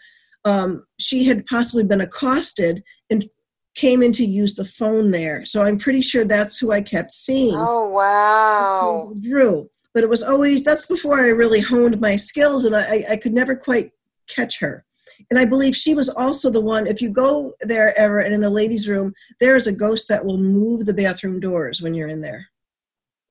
um, 0.44 0.84
she 0.98 1.24
had 1.24 1.46
possibly 1.46 1.84
been 1.84 2.00
accosted 2.00 2.82
and 3.10 3.24
came 3.74 4.02
in 4.02 4.12
to 4.12 4.24
use 4.24 4.54
the 4.54 4.64
phone 4.64 5.10
there. 5.10 5.44
So 5.44 5.62
I'm 5.62 5.78
pretty 5.78 6.00
sure 6.00 6.24
that's 6.24 6.58
who 6.58 6.72
I 6.72 6.80
kept 6.80 7.12
seeing. 7.12 7.54
oh 7.56 7.88
wow. 7.88 9.10
Hazel 9.14 9.20
Drew. 9.22 9.70
But 9.92 10.02
it 10.02 10.10
was 10.10 10.24
always, 10.24 10.64
that's 10.64 10.86
before 10.86 11.20
I 11.20 11.28
really 11.28 11.60
honed 11.60 12.00
my 12.00 12.16
skills 12.16 12.64
and 12.64 12.74
I, 12.74 13.04
I 13.10 13.16
could 13.16 13.32
never 13.32 13.54
quite 13.54 13.92
catch 14.28 14.58
her. 14.58 14.84
And 15.30 15.38
I 15.38 15.44
believe 15.44 15.74
she 15.74 15.94
was 15.94 16.08
also 16.08 16.50
the 16.50 16.60
one, 16.60 16.86
if 16.86 17.00
you 17.00 17.10
go 17.10 17.54
there 17.60 17.98
ever 17.98 18.18
and 18.18 18.34
in 18.34 18.40
the 18.40 18.50
ladies' 18.50 18.88
room, 18.88 19.12
there 19.40 19.56
is 19.56 19.66
a 19.66 19.72
ghost 19.72 20.08
that 20.08 20.24
will 20.24 20.38
move 20.38 20.86
the 20.86 20.94
bathroom 20.94 21.40
doors 21.40 21.82
when 21.82 21.94
you're 21.94 22.08
in 22.08 22.20
there. 22.20 22.46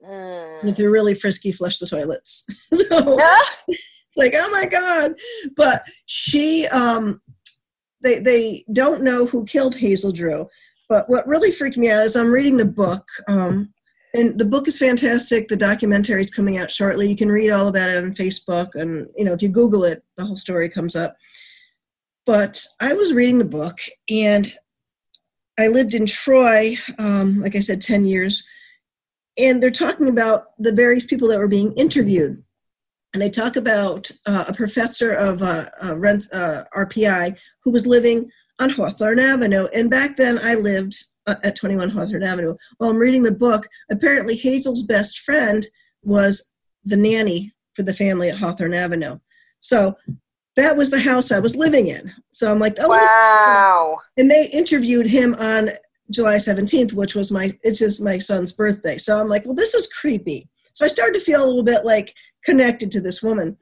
And 0.06 0.70
if 0.70 0.78
you're 0.78 0.92
really 0.92 1.14
frisky, 1.14 1.52
flush 1.52 1.80
the 1.80 1.88
toilets. 1.88 2.46
so 2.74 3.18
it's 3.68 4.18
like, 4.18 4.34
oh 4.36 4.50
my 4.52 4.66
God. 4.66 5.16
But 5.56 5.84
she, 6.06 6.68
um, 6.68 7.22
they, 8.02 8.20
they 8.20 8.66
don't 8.74 9.04
know 9.04 9.26
who 9.26 9.46
killed 9.46 9.76
Hazel 9.76 10.12
Drew. 10.12 10.50
But 10.90 11.10
what 11.10 11.28
really 11.28 11.52
freaked 11.52 11.78
me 11.78 11.90
out 11.90 12.04
is 12.04 12.16
I'm 12.16 12.32
reading 12.32 12.58
the 12.58 12.66
book. 12.66 13.08
Um, 13.28 13.74
and 14.14 14.38
the 14.38 14.46
book 14.46 14.68
is 14.68 14.78
fantastic. 14.78 15.48
The 15.48 15.56
documentary 15.56 16.22
is 16.22 16.30
coming 16.30 16.58
out 16.58 16.70
shortly. 16.70 17.10
You 17.10 17.16
can 17.16 17.32
read 17.32 17.50
all 17.50 17.68
about 17.68 17.90
it 17.90 17.98
on 17.98 18.14
Facebook. 18.14 18.76
And, 18.76 19.08
you 19.16 19.26
know, 19.26 19.34
if 19.34 19.42
you 19.42 19.50
Google 19.50 19.86
it, 19.86 20.04
the 20.18 20.26
whole 20.26 20.36
story 20.36 20.70
comes 20.70 20.96
up. 20.96 21.18
But 22.26 22.66
I 22.80 22.94
was 22.94 23.14
reading 23.14 23.40
the 23.40 23.46
book 23.46 23.80
and 24.10 24.54
I 25.60 25.68
lived 25.68 25.94
in 25.94 26.06
Troy, 26.06 26.76
um, 26.98 27.42
like 27.42 27.56
I 27.56 27.60
said, 27.60 27.82
10 27.82 28.06
years. 28.06 28.48
And 29.38 29.62
they're 29.62 29.72
talking 29.72 30.10
about 30.10 30.44
the 30.58 30.74
various 30.74 31.06
people 31.06 31.28
that 31.30 31.40
were 31.40 31.48
being 31.48 31.74
interviewed 31.74 32.44
and 33.14 33.22
they 33.22 33.30
talk 33.30 33.56
about 33.56 34.10
uh, 34.26 34.46
a 34.48 34.54
professor 34.54 35.12
of 35.12 35.44
uh, 35.44 35.66
uh, 35.84 35.96
rent, 35.96 36.28
RPI 36.34 37.40
who 37.64 37.72
was 37.72 37.86
living 37.86 38.30
on 38.60 38.72
Hawthorne 38.72 39.20
Avenue. 39.20 39.68
And 39.76 39.90
back 39.90 40.18
then, 40.18 40.40
I 40.44 40.56
lived 40.56 40.96
uh, 41.28 41.36
at 41.44 41.56
21 41.56 41.90
Hawthorne 41.90 42.24
Avenue. 42.24 42.56
While 42.78 42.90
I'm 42.90 42.98
reading 42.98 43.24
the 43.24 43.32
book, 43.32 43.68
apparently 43.92 44.36
Hazel's 44.36 44.84
best 44.84 45.20
friend 45.20 45.66
was 46.02 46.52
the 46.84 46.98
nanny 46.98 47.54
for 47.74 47.84
the 47.84 47.94
family 47.94 48.30
at 48.30 48.38
Hawthorne 48.38 48.74
Avenue. 48.74 49.20
So 49.60 49.96
that 50.56 50.78
was 50.78 50.90
the 50.90 51.00
house 51.00 51.32
I 51.32 51.40
was 51.40 51.56
living 51.56 51.88
in. 51.88 52.12
So 52.32 52.52
I'm 52.52 52.60
like, 52.60 52.76
oh, 52.80 52.90
wow. 52.90 54.00
And 54.18 54.30
they 54.30 54.48
interviewed 54.54 55.08
him 55.08 55.34
on 55.36 55.70
July 56.12 56.36
17th, 56.36 56.94
which 56.94 57.16
was 57.16 57.32
my 57.32 57.52
it's 57.64 57.80
just 57.80 58.02
my 58.02 58.18
son's 58.18 58.52
birthday. 58.52 58.98
So 58.98 59.20
I'm 59.20 59.28
like, 59.28 59.46
well, 59.46 59.56
this 59.56 59.74
is 59.74 59.88
creepy. 59.88 60.48
So 60.74 60.86
I 60.86 60.88
started 60.88 61.16
to 61.16 61.26
feel 61.26 61.44
a 61.44 61.48
little 61.48 61.64
bit 61.64 61.86
like 61.86 62.16
connected 62.44 62.92
to 62.92 63.02
this 63.02 63.24
woman. 63.24 63.58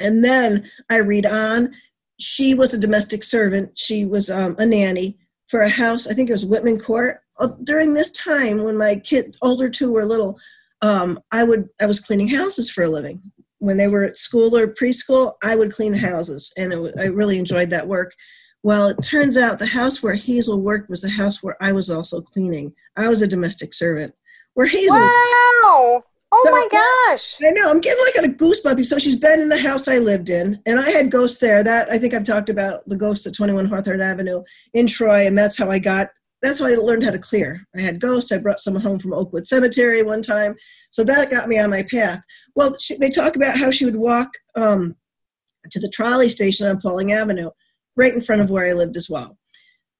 And 0.00 0.24
then 0.24 0.64
I 0.90 0.98
read 0.98 1.26
on. 1.26 1.72
She 2.20 2.54
was 2.54 2.74
a 2.74 2.80
domestic 2.80 3.22
servant. 3.22 3.78
She 3.78 4.04
was 4.04 4.28
um, 4.28 4.56
a 4.58 4.66
nanny 4.66 5.16
for 5.48 5.60
a 5.60 5.68
house. 5.68 6.06
I 6.06 6.14
think 6.14 6.28
it 6.28 6.32
was 6.32 6.46
Whitman 6.46 6.80
Court. 6.80 7.20
Uh, 7.38 7.48
during 7.62 7.94
this 7.94 8.10
time, 8.10 8.64
when 8.64 8.76
my 8.76 8.96
kid 8.96 9.36
older 9.40 9.68
two 9.70 9.92
were 9.92 10.04
little, 10.04 10.38
um, 10.82 11.20
I 11.32 11.44
would 11.44 11.68
I 11.80 11.86
was 11.86 12.00
cleaning 12.00 12.28
houses 12.28 12.70
for 12.70 12.84
a 12.84 12.88
living. 12.88 13.22
When 13.58 13.76
they 13.76 13.88
were 13.88 14.04
at 14.04 14.16
school 14.16 14.56
or 14.56 14.68
preschool, 14.68 15.34
I 15.44 15.56
would 15.56 15.72
clean 15.72 15.94
houses, 15.94 16.52
and 16.56 16.70
w- 16.70 16.92
I 16.98 17.06
really 17.06 17.38
enjoyed 17.38 17.70
that 17.70 17.88
work. 17.88 18.14
Well, 18.62 18.88
it 18.88 19.02
turns 19.02 19.36
out 19.36 19.58
the 19.58 19.66
house 19.66 20.02
where 20.02 20.14
Hazel 20.14 20.60
worked 20.60 20.90
was 20.90 21.00
the 21.00 21.08
house 21.08 21.42
where 21.42 21.56
I 21.60 21.72
was 21.72 21.90
also 21.90 22.20
cleaning. 22.20 22.74
I 22.96 23.08
was 23.08 23.22
a 23.22 23.28
domestic 23.28 23.72
servant. 23.72 24.14
Where 24.54 24.66
Hazel. 24.66 24.96
Wow. 24.96 26.02
Oh 26.30 26.42
so, 26.44 26.50
my 26.50 26.68
gosh. 26.70 27.38
I 27.42 27.50
know. 27.52 27.70
I'm 27.70 27.80
getting 27.80 28.04
like 28.04 28.26
a 28.26 28.34
goosebumpy. 28.34 28.84
So 28.84 28.98
she's 28.98 29.16
been 29.16 29.40
in 29.40 29.48
the 29.48 29.58
house 29.58 29.88
I 29.88 29.98
lived 29.98 30.28
in, 30.28 30.60
and 30.66 30.78
I 30.78 30.90
had 30.90 31.10
ghosts 31.10 31.38
there. 31.38 31.62
That 31.64 31.90
I 31.90 31.98
think 31.98 32.12
I've 32.12 32.24
talked 32.24 32.50
about 32.50 32.84
the 32.86 32.96
ghosts 32.96 33.26
at 33.26 33.34
21 33.34 33.66
Hawthorne 33.66 34.02
Avenue 34.02 34.42
in 34.74 34.86
Troy, 34.86 35.26
and 35.26 35.38
that's 35.38 35.56
how 35.56 35.70
I 35.70 35.78
got. 35.78 36.08
That's 36.40 36.60
why 36.60 36.72
I 36.72 36.76
learned 36.76 37.02
how 37.02 37.10
to 37.10 37.18
clear. 37.18 37.66
I 37.76 37.80
had 37.80 38.00
ghosts. 38.00 38.30
I 38.30 38.38
brought 38.38 38.60
someone 38.60 38.82
home 38.82 38.98
from 38.98 39.12
Oakwood 39.12 39.46
Cemetery 39.46 40.02
one 40.02 40.22
time, 40.22 40.54
so 40.90 41.02
that 41.04 41.30
got 41.30 41.48
me 41.48 41.58
on 41.58 41.70
my 41.70 41.84
path. 41.90 42.20
Well, 42.54 42.72
she, 42.78 42.96
they 42.96 43.10
talk 43.10 43.34
about 43.34 43.58
how 43.58 43.70
she 43.70 43.84
would 43.84 43.96
walk 43.96 44.30
um, 44.54 44.94
to 45.70 45.80
the 45.80 45.88
trolley 45.88 46.28
station 46.28 46.66
on 46.66 46.80
Pawling 46.80 47.12
Avenue, 47.12 47.50
right 47.96 48.14
in 48.14 48.20
front 48.20 48.40
of 48.40 48.50
where 48.50 48.68
I 48.68 48.72
lived 48.72 48.96
as 48.96 49.10
well. 49.10 49.36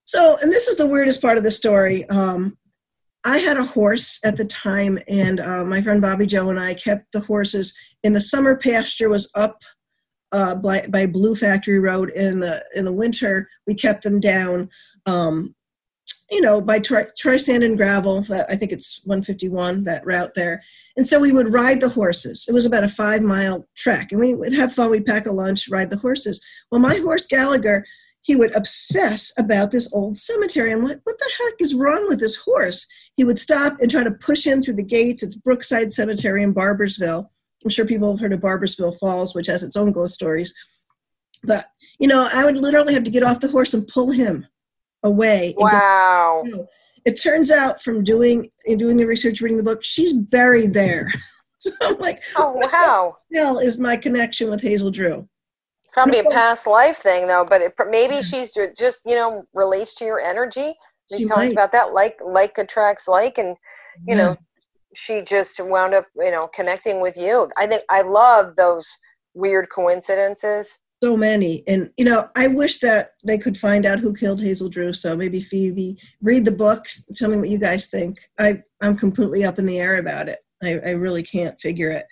So, 0.05 0.37
and 0.41 0.51
this 0.51 0.67
is 0.67 0.77
the 0.77 0.87
weirdest 0.87 1.21
part 1.21 1.37
of 1.37 1.43
the 1.43 1.51
story. 1.51 2.07
Um, 2.09 2.57
I 3.25 3.39
had 3.39 3.57
a 3.57 3.63
horse 3.63 4.19
at 4.23 4.37
the 4.37 4.45
time, 4.45 4.97
and 5.07 5.39
uh, 5.39 5.65
my 5.65 5.81
friend 5.81 6.01
Bobby 6.01 6.25
Joe 6.25 6.49
and 6.49 6.59
I 6.59 6.73
kept 6.73 7.11
the 7.11 7.19
horses. 7.19 7.75
In 8.03 8.13
the 8.13 8.21
summer, 8.21 8.57
pasture 8.57 9.09
was 9.09 9.29
up 9.35 9.61
uh, 10.31 10.55
by, 10.55 10.81
by, 10.89 11.05
Blue 11.05 11.35
Factory 11.35 11.79
Road. 11.79 12.11
In 12.11 12.39
the 12.39 12.63
in 12.75 12.85
the 12.85 12.93
winter, 12.93 13.49
we 13.67 13.73
kept 13.73 14.03
them 14.03 14.19
down. 14.19 14.69
Um, 15.05 15.53
you 16.31 16.41
know, 16.41 16.61
by 16.61 16.79
Troy 16.79 17.37
Sand 17.37 17.63
and 17.63 17.77
Gravel. 17.77 18.21
That 18.21 18.45
I 18.49 18.55
think 18.55 18.71
it's 18.71 19.01
151 19.05 19.83
that 19.85 20.05
route 20.05 20.33
there. 20.35 20.61
And 20.95 21.07
so 21.07 21.19
we 21.19 21.31
would 21.31 21.53
ride 21.53 21.81
the 21.81 21.89
horses. 21.89 22.45
It 22.47 22.53
was 22.53 22.65
about 22.65 22.83
a 22.83 22.89
five 22.89 23.21
mile 23.21 23.67
trek, 23.75 24.11
and 24.11 24.19
we 24.19 24.33
would 24.33 24.53
have 24.53 24.73
fun. 24.73 24.91
We'd 24.91 25.05
pack 25.05 25.25
a 25.25 25.31
lunch, 25.31 25.69
ride 25.69 25.89
the 25.89 25.97
horses. 25.97 26.41
Well, 26.71 26.81
my 26.81 26.95
horse 26.95 27.25
Gallagher 27.25 27.85
he 28.21 28.35
would 28.35 28.55
obsess 28.55 29.33
about 29.37 29.71
this 29.71 29.91
old 29.93 30.17
cemetery. 30.17 30.71
I'm 30.71 30.83
like, 30.83 30.99
what 31.03 31.17
the 31.17 31.31
heck 31.39 31.53
is 31.59 31.73
wrong 31.73 32.07
with 32.07 32.19
this 32.19 32.35
horse? 32.35 32.85
He 33.15 33.23
would 33.23 33.39
stop 33.39 33.77
and 33.79 33.89
try 33.89 34.03
to 34.03 34.11
push 34.11 34.45
in 34.45 34.61
through 34.61 34.75
the 34.75 34.83
gates. 34.83 35.23
It's 35.23 35.35
Brookside 35.35 35.91
Cemetery 35.91 36.43
in 36.43 36.53
Barbersville. 36.53 37.29
I'm 37.63 37.69
sure 37.69 37.85
people 37.85 38.11
have 38.11 38.19
heard 38.19 38.33
of 38.33 38.41
Barbersville 38.41 38.97
Falls, 38.99 39.33
which 39.33 39.47
has 39.47 39.63
its 39.63 39.75
own 39.75 39.91
ghost 39.91 40.13
stories. 40.13 40.53
But, 41.43 41.63
you 41.99 42.07
know, 42.07 42.27
I 42.33 42.45
would 42.45 42.57
literally 42.57 42.93
have 42.93 43.03
to 43.03 43.11
get 43.11 43.23
off 43.23 43.39
the 43.39 43.49
horse 43.49 43.73
and 43.73 43.87
pull 43.87 44.11
him 44.11 44.45
away. 45.03 45.53
Wow. 45.57 46.43
It 47.05 47.13
turns 47.13 47.51
out 47.51 47.81
from 47.81 48.03
doing 48.03 48.49
doing 48.77 48.97
the 48.97 49.05
research, 49.05 49.41
reading 49.41 49.57
the 49.57 49.63
book, 49.63 49.83
she's 49.83 50.13
buried 50.13 50.73
there. 50.73 51.11
so 51.57 51.71
I'm 51.81 51.97
like, 51.97 52.23
oh 52.37 52.53
wow, 52.55 53.17
hell 53.33 53.59
is 53.59 53.79
my 53.79 53.97
connection 53.97 54.49
with 54.49 54.61
Hazel 54.61 54.91
Drew. 54.91 55.27
Probably 55.91 56.19
a 56.19 56.23
past 56.23 56.67
life 56.67 56.97
thing 56.97 57.27
though, 57.27 57.45
but 57.47 57.61
it, 57.61 57.73
maybe 57.89 58.21
she's 58.21 58.51
just 58.77 59.01
you 59.05 59.15
know 59.15 59.43
relates 59.53 59.95
to 59.95 60.05
your 60.05 60.19
energy. 60.19 60.73
We 61.11 61.25
talked 61.25 61.39
might. 61.39 61.51
about 61.51 61.71
that, 61.71 61.93
like 61.93 62.19
like 62.23 62.57
attracts 62.57 63.07
like, 63.07 63.37
and 63.37 63.49
you 64.07 64.15
yeah. 64.15 64.17
know 64.17 64.37
she 64.95 65.21
just 65.21 65.59
wound 65.59 65.93
up 65.93 66.05
you 66.15 66.31
know 66.31 66.47
connecting 66.53 67.01
with 67.01 67.17
you. 67.17 67.49
I 67.57 67.65
think 67.65 67.83
I 67.89 68.01
love 68.01 68.55
those 68.55 68.87
weird 69.33 69.69
coincidences. 69.73 70.77
So 71.01 71.15
many, 71.15 71.63
and 71.65 71.91
you 71.97 72.03
know, 72.03 72.25
I 72.35 72.47
wish 72.47 72.79
that 72.79 73.11
they 73.23 73.37
could 73.37 73.55
find 73.55 73.85
out 73.85 73.99
who 73.99 74.13
killed 74.13 74.41
Hazel 74.41 74.67
Drew. 74.67 74.91
So 74.91 75.15
maybe 75.15 75.39
Phoebe, 75.39 75.97
read 76.21 76.43
the 76.43 76.51
book, 76.51 76.87
tell 77.15 77.29
me 77.29 77.37
what 77.37 77.49
you 77.49 77.57
guys 77.57 77.87
think. 77.87 78.19
I 78.37 78.61
I'm 78.81 78.97
completely 78.97 79.45
up 79.45 79.59
in 79.59 79.65
the 79.65 79.79
air 79.79 79.97
about 79.97 80.27
it. 80.27 80.39
I, 80.61 80.79
I 80.85 80.91
really 80.91 81.23
can't 81.23 81.59
figure 81.59 81.89
it. 81.89 82.05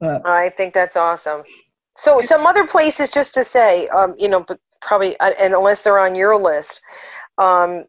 But 0.00 0.26
I 0.26 0.50
think 0.50 0.74
that's 0.74 0.96
awesome. 0.96 1.44
So 1.96 2.20
some 2.20 2.44
other 2.44 2.66
places, 2.66 3.10
just 3.10 3.34
to 3.34 3.44
say, 3.44 3.86
um, 3.88 4.16
you 4.18 4.28
know, 4.28 4.42
but 4.42 4.58
probably, 4.82 5.16
uh, 5.20 5.30
and 5.40 5.54
unless 5.54 5.84
they're 5.84 6.00
on 6.00 6.16
your 6.16 6.36
list, 6.36 6.80
um, 7.38 7.84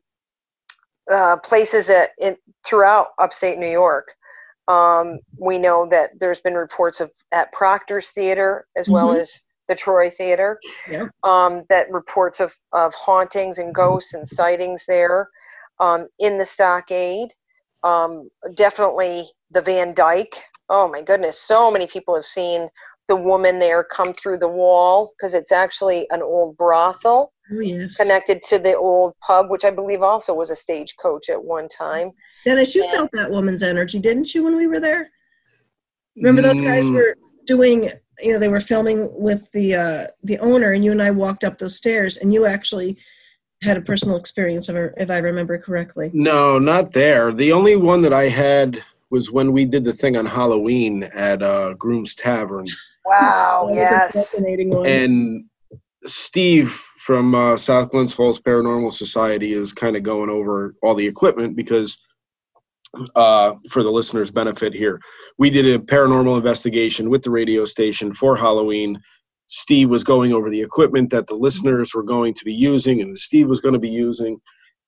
uh, 1.12 1.38
places 1.38 1.88
that 1.88 2.12
in, 2.20 2.36
throughout 2.66 3.10
upstate 3.20 3.58
New 3.58 3.70
York. 3.70 4.14
Um, 4.68 5.20
we 5.40 5.60
know 5.60 5.88
that 5.90 6.20
there's 6.20 6.42
been 6.42 6.56
reports 6.56 7.00
of 7.00 7.12
at 7.32 7.52
Proctor's 7.52 8.10
Theater 8.10 8.66
as 8.76 8.90
well 8.90 9.10
mm-hmm. 9.10 9.20
as 9.20 9.40
the 9.68 9.76
Troy 9.76 10.10
Theater. 10.10 10.60
Yeah. 10.90 11.08
Um, 11.24 11.64
that 11.70 11.90
reports 11.92 12.40
of, 12.40 12.54
of 12.72 12.94
hauntings 12.94 13.58
and 13.58 13.74
ghosts 13.74 14.14
and 14.14 14.28
sightings 14.28 14.86
there. 14.88 15.30
Um, 15.80 16.08
in 16.20 16.38
the 16.38 16.46
stockade. 16.46 17.34
Um, 17.84 18.30
definitely 18.56 19.30
the 19.52 19.62
Van 19.62 19.94
Dyck. 19.94 20.34
Oh 20.70 20.88
my 20.88 21.02
goodness, 21.02 21.40
so 21.40 21.70
many 21.70 21.86
people 21.86 22.16
have 22.16 22.26
seen 22.26 22.70
the 23.08 23.16
woman 23.16 23.60
there 23.60 23.84
come 23.84 24.14
through 24.14 24.40
the 24.40 24.48
wall 24.48 25.14
because 25.18 25.34
it's 25.34 25.52
actually 25.52 26.08
an 26.10 26.24
old 26.24 26.58
brothel 26.58 27.34
oh, 27.52 27.60
yes. 27.60 27.98
connected 27.98 28.42
to 28.44 28.58
the 28.58 28.76
old 28.76 29.14
pub, 29.20 29.50
which 29.50 29.66
I 29.66 29.70
believe 29.70 30.02
also 30.02 30.34
was 30.34 30.50
a 30.50 30.56
stagecoach 30.56 31.30
at 31.30 31.44
one 31.44 31.68
time. 31.68 32.12
Dennis, 32.46 32.74
you 32.74 32.84
and, 32.84 32.92
felt 32.94 33.12
that 33.12 33.30
woman's 33.30 33.62
energy, 33.62 34.00
didn't 34.00 34.34
you, 34.34 34.44
when 34.44 34.56
we 34.56 34.68
were 34.68 34.80
there? 34.80 35.12
Remember 36.16 36.42
those 36.42 36.62
guys 36.62 36.86
mm. 36.86 36.96
were 36.96 37.16
doing, 37.46 37.90
you 38.22 38.34
know, 38.34 38.40
they 38.40 38.48
were 38.48 38.60
filming 38.60 39.10
with 39.14 39.52
the 39.52 39.76
uh, 39.76 40.12
the 40.24 40.38
owner, 40.40 40.72
and 40.72 40.84
you 40.84 40.92
and 40.92 41.02
I 41.02 41.12
walked 41.12 41.44
up 41.44 41.58
those 41.58 41.76
stairs, 41.76 42.18
and 42.18 42.34
you 42.34 42.46
actually 42.46 42.98
had 43.64 43.78
a 43.78 43.82
personal 43.82 44.18
experience, 44.18 44.70
of 44.70 44.76
if 44.98 45.10
I 45.10 45.18
remember 45.18 45.58
correctly. 45.58 46.12
No, 46.14 46.60
not 46.60 46.92
there. 46.92 47.34
The 47.34 47.52
only 47.52 47.76
one 47.76 48.02
that 48.04 48.14
I 48.14 48.28
had 48.28 48.84
was 49.10 49.32
when 49.32 49.52
we 49.52 49.66
did 49.66 49.84
the 49.84 49.94
thing 49.94 50.18
on 50.18 50.26
Halloween 50.26 51.04
at 51.04 51.42
uh, 51.42 51.74
Groom's 51.74 52.16
Tavern. 52.16 52.66
Wow, 53.08 53.70
yes. 53.72 54.34
And 54.40 55.46
Steve 56.06 56.72
from 56.98 57.36
uh, 57.36 57.56
South 57.56 57.92
Glens 57.92 58.12
Falls 58.12 58.40
Paranormal 58.40 58.92
Society 58.92 59.54
is 59.54 59.74
kind 59.74 59.96
of 59.96 60.02
going 60.02 60.32
over 60.32 60.74
all 60.82 60.96
the 60.96 61.06
equipment 61.06 61.56
because, 61.56 62.00
uh, 63.16 63.54
for 63.70 63.84
the 63.84 63.92
listeners' 63.92 64.32
benefit 64.32 64.74
here, 64.74 65.00
we 65.38 65.50
did 65.50 65.66
a 65.66 65.80
paranormal 65.80 66.38
investigation 66.38 67.10
with 67.10 67.24
the 67.24 67.32
radio 67.32 67.66
station 67.66 68.14
for 68.14 68.36
Halloween. 68.36 69.00
Steve 69.48 69.90
was 69.90 70.04
going 70.04 70.34
over 70.34 70.50
the 70.50 70.62
equipment 70.62 71.10
that 71.12 71.28
the 71.28 71.36
listeners 71.36 71.94
were 71.94 72.04
going 72.04 72.34
to 72.34 72.46
be 72.46 72.54
using 72.54 73.02
and 73.02 73.18
Steve 73.18 73.48
was 73.48 73.62
going 73.62 73.74
to 73.74 73.80
be 73.80 73.90
using. 73.90 74.40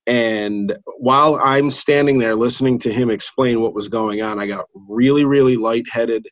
And 0.08 0.76
while 1.00 1.40
I'm 1.44 1.70
standing 1.70 2.18
there 2.18 2.36
listening 2.36 2.78
to 2.80 2.92
him 2.92 3.10
explain 3.10 3.62
what 3.62 3.74
was 3.74 3.90
going 3.90 4.22
on, 4.22 4.40
I 4.40 4.48
got 4.48 4.66
really, 4.88 5.26
really 5.26 5.58
lightheaded 5.58 6.26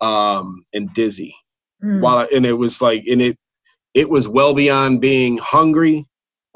um, 0.00 0.64
and 0.72 0.92
dizzy. 0.94 1.34
Mm. 1.84 2.00
While 2.00 2.28
and 2.34 2.46
it 2.46 2.52
was 2.52 2.80
like, 2.80 3.04
and 3.06 3.20
it 3.20 3.36
it 3.94 4.08
was 4.08 4.28
well 4.28 4.54
beyond 4.54 5.00
being 5.00 5.38
hungry 5.38 6.06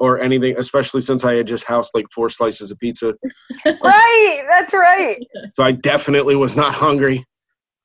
or 0.03 0.19
anything, 0.19 0.53
especially 0.57 0.99
since 0.99 1.23
I 1.23 1.35
had 1.35 1.47
just 1.47 1.63
housed 1.63 1.91
like 1.93 2.05
four 2.13 2.29
slices 2.29 2.71
of 2.71 2.79
pizza. 2.79 3.13
right, 3.65 4.43
that's 4.49 4.73
right. 4.73 5.17
So 5.53 5.63
I 5.63 5.71
definitely 5.71 6.35
was 6.35 6.57
not 6.57 6.73
hungry. 6.73 7.23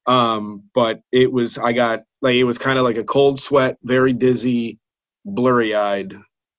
Um, 0.07 0.64
but 0.75 1.01
it 1.12 1.31
was 1.31 1.59
I 1.59 1.73
got 1.73 2.03
like 2.21 2.35
it 2.35 2.43
was 2.43 2.59
kind 2.59 2.77
of 2.77 2.83
like 2.83 2.97
a 2.97 3.05
cold 3.05 3.39
sweat, 3.39 3.77
very 3.85 4.12
dizzy, 4.12 4.81
blurry 5.25 5.77
eyed, 5.77 6.12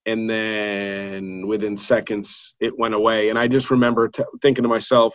and 0.06 0.30
then 0.30 1.46
within 1.46 1.76
seconds 1.76 2.56
it 2.62 2.80
went 2.80 2.94
away. 2.94 3.28
And 3.28 3.38
I 3.38 3.50
just 3.50 3.70
remember 3.70 4.08
t- 4.08 4.24
thinking 4.42 4.64
to 4.64 4.70
myself, 4.70 5.14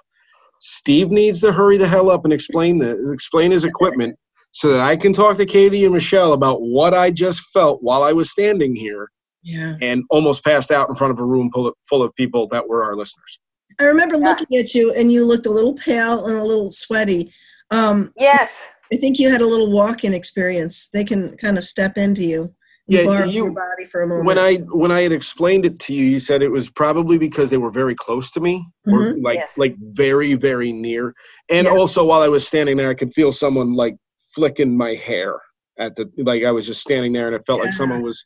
Steve 0.61 1.11
needs 1.11 1.41
to 1.41 1.53
hurry 1.53 1.79
the 1.79 1.89
hell 1.89 2.11
up 2.11 2.25
and 2.25 2.35
explain 2.35 2.77
the 2.77 3.11
explain 3.13 3.51
his 3.51 3.65
equipment 3.65 4.15
so 4.53 4.69
that 4.69 4.81
I 4.81 4.95
can 4.95 5.15
talk 5.15 5.39
to 5.39 5.47
Katie 5.47 5.85
and 5.85 5.95
Michele 5.95 6.35
about 6.35 6.61
what 6.61 6.93
I 6.93 7.11
just 7.11 7.41
felt 7.51 7.83
while 7.83 8.03
I 8.03 8.13
was 8.13 8.31
standing 8.31 8.77
here 8.77 9.09
Yeah. 9.45 9.77
and 9.83 10.03
almost 10.11 10.43
passed 10.45 10.71
out 10.71 10.89
in 10.89 10.95
front 10.95 11.13
of 11.13 11.21
a 11.21 11.25
room 11.25 11.51
full 11.53 11.67
of, 11.69 11.75
full 11.89 12.03
of 12.03 12.15
people 12.15 12.49
that 12.49 12.67
were 12.67 12.83
our 12.83 12.97
listeners. 12.97 13.39
I 13.81 13.85
remember 13.85 14.17
Yeah. 14.17 14.29
looking 14.31 14.59
at 14.59 14.75
you 14.75 14.93
and 14.93 15.13
you 15.13 15.25
looked 15.27 15.47
a 15.47 15.51
little 15.51 15.75
pale 15.75 16.27
and 16.27 16.37
a 16.39 16.43
little 16.45 16.71
sweaty. 16.71 17.31
Um, 17.71 18.11
Yes. 18.19 18.69
I 18.93 18.97
think 18.97 19.19
you 19.19 19.31
had 19.31 19.41
a 19.41 19.47
little 19.47 19.71
walk-in 19.73 20.15
experience. 20.15 20.89
They 20.93 21.05
can 21.05 21.37
kind 21.37 21.59
of 21.59 21.65
step 21.65 21.97
into 21.99 22.23
you. 22.25 22.43
and 22.87 22.97
Yeah, 22.99 23.05
borrow 23.05 23.25
you- 23.25 23.45
your 23.45 23.51
body 23.51 23.87
for 23.91 24.03
a 24.03 24.07
moment. 24.07 24.27
When 24.27 24.39
I 24.39 24.57
when 24.57 24.93
I 24.93 25.01
had 25.01 25.11
explained 25.13 25.65
it 25.65 25.79
to 25.81 25.95
you, 25.95 26.05
you 26.05 26.19
said 26.21 26.43
it 26.43 26.51
was 26.51 26.69
probably 26.69 27.17
because 27.17 27.49
they 27.49 27.57
were 27.57 27.71
very 27.71 27.95
close 27.95 28.31
to 28.33 28.41
me, 28.41 28.63
or 28.87 29.17
like 29.17 29.37
Yes. 29.37 29.57
like 29.57 29.75
very 29.79 30.35
very 30.35 30.71
near, 30.71 31.15
and 31.49 31.65
Yeah. 31.67 31.73
also 31.73 32.05
while 32.05 32.21
I 32.21 32.29
was 32.29 32.47
standing 32.47 32.77
there, 32.77 32.91
I 32.91 32.95
could 32.95 33.15
feel 33.15 33.33
someone 33.33 33.73
like 33.73 33.97
flicking 34.35 34.77
my 34.77 34.95
hair 34.97 35.41
at 35.79 35.97
the 35.97 36.11
like 36.19 36.45
I 36.45 36.51
was 36.51 36.67
just 36.67 36.83
standing 36.83 37.15
there, 37.15 37.27
and 37.27 37.35
it 37.35 37.47
felt 37.47 37.61
like 37.61 37.73
someone 37.73 38.03
was 38.03 38.23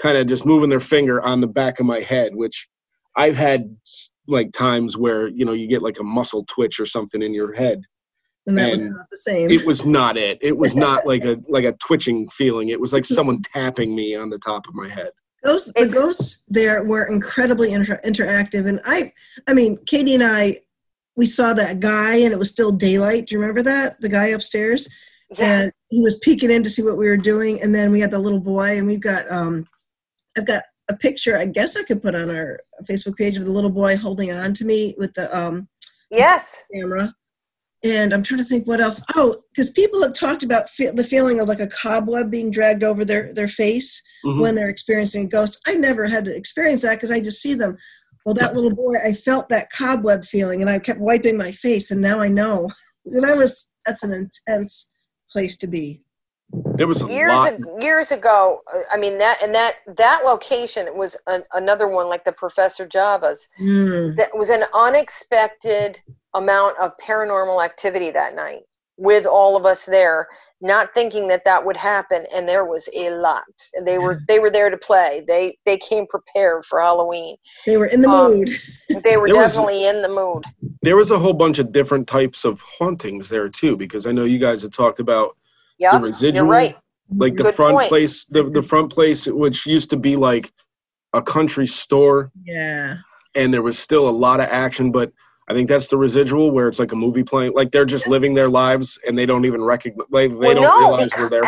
kind 0.00 0.16
of 0.16 0.26
just 0.26 0.46
moving 0.46 0.70
their 0.70 0.80
finger 0.80 1.22
on 1.22 1.40
the 1.40 1.46
back 1.46 1.80
of 1.80 1.86
my 1.86 2.00
head, 2.00 2.34
which 2.34 2.68
I've 3.16 3.36
had 3.36 3.76
like 4.26 4.52
times 4.52 4.96
where 4.96 5.28
you 5.28 5.44
know 5.44 5.52
you 5.52 5.66
get 5.66 5.82
like 5.82 5.98
a 6.00 6.04
muscle 6.04 6.44
twitch 6.48 6.80
or 6.80 6.86
something 6.86 7.22
in 7.22 7.34
your 7.34 7.52
head. 7.52 7.82
and 8.46 8.56
that 8.56 8.70
was 8.70 8.82
not 8.82 9.06
the 9.10 9.16
same. 9.16 9.50
It 9.50 9.66
was 9.66 9.84
not 9.84 10.16
it. 10.16 10.38
It 10.40 10.56
was 10.56 10.74
not 10.74 11.06
like 11.12 11.24
a 11.24 11.38
like 11.48 11.64
a 11.64 11.72
twitching 11.74 12.28
feeling. 12.28 12.68
It 12.68 12.80
was 12.80 12.92
like 12.92 13.04
someone 13.04 13.42
tapping 13.42 13.94
me 13.94 14.14
on 14.16 14.30
the 14.30 14.38
top 14.38 14.66
of 14.68 14.74
my 14.74 14.88
head. 14.88 15.10
Those 15.42 15.66
the 15.66 15.80
It's- 15.80 15.94
ghosts 15.94 16.44
there 16.48 16.84
were 16.84 17.04
incredibly 17.04 17.72
inter- 17.72 18.00
interactive, 18.04 18.66
and 18.68 18.80
I, 18.84 19.12
I 19.48 19.54
mean, 19.54 19.78
Katie 19.86 20.14
and 20.14 20.22
I, 20.22 20.60
we 21.16 21.24
saw 21.26 21.54
that 21.54 21.80
guy, 21.80 22.16
and 22.16 22.32
it 22.32 22.38
was 22.38 22.50
still 22.50 22.72
daylight. 22.72 23.26
Do 23.26 23.34
you 23.34 23.40
remember 23.40 23.62
that 23.62 24.00
the 24.00 24.08
guy 24.10 24.26
upstairs? 24.26 24.88
Yeah. 25.38 25.62
And 25.62 25.72
he 25.88 26.02
was 26.02 26.18
peeking 26.18 26.50
in 26.50 26.62
to 26.62 26.68
see 26.70 26.82
what 26.82 26.98
we 26.98 27.08
were 27.08 27.16
doing, 27.16 27.60
and 27.62 27.74
then 27.74 27.90
we 27.90 28.00
had 28.00 28.10
the 28.10 28.18
little 28.18 28.40
boy, 28.40 28.76
and 28.76 28.86
we've 28.86 29.00
got, 29.00 29.30
um, 29.32 29.66
I've 30.36 30.46
got 30.46 30.62
a 30.88 30.96
picture. 30.96 31.36
I 31.36 31.46
guess 31.46 31.76
I 31.76 31.82
could 31.84 32.02
put 32.02 32.14
on 32.14 32.30
our 32.30 32.60
Facebook 32.84 33.16
page 33.16 33.36
of 33.36 33.44
the 33.44 33.50
little 33.50 33.70
boy 33.70 33.96
holding 33.96 34.30
on 34.32 34.54
to 34.54 34.64
me 34.64 34.94
with 34.98 35.14
the 35.14 35.36
um, 35.36 35.68
Yes. 36.10 36.62
camera. 36.74 37.14
And 37.82 38.12
I'm 38.12 38.22
trying 38.22 38.38
to 38.40 38.44
think 38.44 38.66
what 38.66 38.80
else. 38.80 39.02
Oh, 39.14 39.36
because 39.52 39.70
people 39.70 40.02
have 40.02 40.14
talked 40.14 40.42
about 40.42 40.68
fe- 40.68 40.90
the 40.94 41.04
feeling 41.04 41.40
of 41.40 41.48
like 41.48 41.60
a 41.60 41.66
cobweb 41.66 42.30
being 42.30 42.50
dragged 42.50 42.84
over 42.84 43.04
their 43.06 43.32
their 43.32 43.48
face 43.48 44.02
Mhm. 44.24 44.42
when 44.42 44.54
they're 44.54 44.68
experiencing 44.68 45.28
ghosts. 45.30 45.58
I 45.66 45.74
never 45.74 46.06
had 46.06 46.26
to 46.26 46.34
experience 46.34 46.82
that 46.82 46.96
because 46.96 47.10
I 47.10 47.20
just 47.20 47.40
see 47.40 47.54
them. 47.54 47.78
Well, 48.26 48.34
that 48.34 48.54
little 48.54 48.74
boy, 48.74 48.96
I 49.02 49.14
felt 49.14 49.48
that 49.48 49.70
cobweb 49.72 50.26
feeling, 50.26 50.60
and 50.60 50.68
I 50.68 50.78
kept 50.78 51.00
wiping 51.00 51.38
my 51.38 51.52
face, 51.52 51.90
and 51.90 52.00
now 52.02 52.20
I 52.20 52.28
know. 52.28 52.68
And 53.06 53.24
that 53.24 53.36
was 53.38 53.66
that's 53.86 54.02
an 54.02 54.12
intense 54.12 54.90
place 55.32 55.56
to 55.56 55.66
be. 55.66 56.02
There 56.52 56.86
was 56.86 57.02
a 57.02 57.08
years 57.08 57.38
lot. 57.38 57.52
ag- 57.52 57.82
years 57.82 58.10
ago 58.10 58.60
uh, 58.74 58.80
i 58.92 58.96
mean 58.96 59.18
that 59.18 59.38
and 59.42 59.54
that 59.54 59.76
that 59.96 60.24
location 60.24 60.88
was 60.96 61.16
an, 61.26 61.44
another 61.54 61.86
one 61.88 62.08
like 62.08 62.24
the 62.24 62.32
professor 62.32 62.86
java's 62.86 63.48
Mm. 63.60 64.16
that 64.16 64.36
was 64.36 64.50
an 64.50 64.64
unexpected 64.74 66.00
amount 66.34 66.78
of 66.78 66.92
paranormal 66.98 67.64
activity 67.64 68.10
that 68.10 68.34
night 68.34 68.62
with 68.96 69.26
all 69.26 69.56
of 69.56 69.64
us 69.66 69.84
there 69.84 70.26
not 70.60 70.92
thinking 70.92 71.26
that 71.28 71.44
that 71.44 71.64
would 71.64 71.76
happen 71.76 72.24
and 72.34 72.46
there 72.48 72.64
was 72.64 72.88
a 72.94 73.10
lot 73.10 73.44
and 73.74 73.86
they 73.86 73.98
were 73.98 74.20
they 74.28 74.38
were 74.38 74.50
there 74.50 74.70
to 74.70 74.76
play 74.78 75.22
they 75.26 75.56
they 75.66 75.76
came 75.78 76.06
prepared 76.06 76.64
for 76.64 76.80
halloween 76.80 77.36
They 77.66 77.76
were 77.76 77.86
in 77.86 78.00
the 78.02 78.08
Um, 78.08 78.38
mood. 78.38 78.48
they 79.04 79.16
were 79.16 79.28
There 79.28 79.36
was- 79.40 79.52
definitely 79.54 79.86
in 79.86 80.02
the 80.02 80.08
mood 80.08 80.44
there 80.82 80.96
was 80.96 81.10
a 81.10 81.18
whole 81.18 81.34
bunch 81.34 81.58
of 81.58 81.72
different 81.72 82.06
types 82.06 82.44
of 82.46 82.62
hauntings 82.62 83.28
there 83.28 83.50
too, 83.50 83.76
because 83.76 84.06
I 84.06 84.12
know 84.12 84.24
you 84.24 84.38
guys 84.38 84.62
had 84.62 84.72
talked 84.72 84.98
about 84.98 85.36
yeah 85.80 85.98
the 85.98 86.04
residual, 86.04 86.44
you're 86.46 86.52
right 86.52 86.76
like 87.16 87.34
the 87.36 87.42
Good 87.42 87.54
front 87.56 87.74
point. 87.76 87.88
place, 87.88 88.24
the 88.26 88.44
the 88.44 88.62
front 88.62 88.92
place, 88.92 89.26
which 89.26 89.66
used 89.66 89.90
to 89.90 89.96
be 89.96 90.14
like 90.14 90.52
a 91.12 91.20
country 91.20 91.66
store, 91.66 92.30
Yeah. 92.44 92.98
and 93.34 93.52
there 93.52 93.62
was 93.62 93.76
still 93.76 94.08
a 94.08 94.16
lot 94.26 94.38
of 94.40 94.46
action, 94.46 94.92
but. 94.92 95.10
I 95.48 95.52
think 95.52 95.68
that's 95.68 95.88
the 95.88 95.96
residual 95.96 96.52
where 96.52 96.68
it's 96.68 96.78
like 96.78 96.92
a 96.92 96.96
movie 96.96 97.24
playing, 97.24 97.54
like 97.54 97.72
they're 97.72 97.84
just 97.84 98.06
living 98.06 98.34
their 98.34 98.48
lives 98.48 98.96
and 99.04 99.18
they 99.18 99.26
don't 99.26 99.44
even 99.44 99.60
recognize, 99.60 100.06
like, 100.08 100.30
they 100.30 100.36
Well, 100.36 100.54
don't 100.54 100.62
no, 100.62 100.78
realize 100.78 101.10
we're 101.18 101.28
there. 101.28 101.42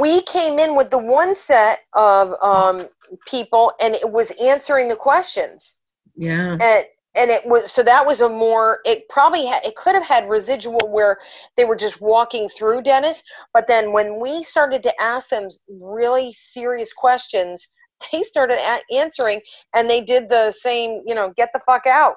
we 0.00 0.22
came 0.22 0.60
in 0.60 0.76
with 0.76 0.90
the 0.90 0.98
one 0.98 1.34
set 1.34 1.80
of 1.94 2.40
um, 2.40 2.86
people, 3.26 3.72
and 3.80 3.96
it 3.96 4.08
was 4.08 4.30
answering 4.40 4.86
the 4.86 4.94
questions, 4.94 5.74
Yeah. 6.14 6.56
and 6.60 6.84
and 7.18 7.30
it 7.30 7.44
was 7.44 7.72
so 7.72 7.82
that 7.82 8.06
was 8.06 8.20
a 8.20 8.28
more. 8.28 8.78
It 8.84 9.08
probably 9.08 9.44
had, 9.44 9.64
it 9.64 9.74
could 9.74 9.94
have 9.94 10.04
had 10.04 10.28
residual 10.28 10.80
where 10.90 11.18
they 11.56 11.64
were 11.64 11.76
just 11.76 12.00
walking 12.00 12.48
through 12.48 12.82
Dennis, 12.82 13.22
but 13.52 13.66
then 13.66 13.92
when 13.92 14.20
we 14.20 14.44
started 14.44 14.82
to 14.84 15.02
ask 15.02 15.28
them 15.28 15.48
really 15.68 16.32
serious 16.32 16.92
questions, 16.92 17.66
they 18.12 18.22
started 18.22 18.58
a- 18.58 18.94
answering, 18.94 19.40
and 19.74 19.90
they 19.90 20.00
did 20.02 20.28
the 20.28 20.52
same, 20.52 21.02
you 21.06 21.14
know, 21.14 21.32
get 21.36 21.50
the 21.52 21.60
fuck 21.60 21.86
out 21.86 22.14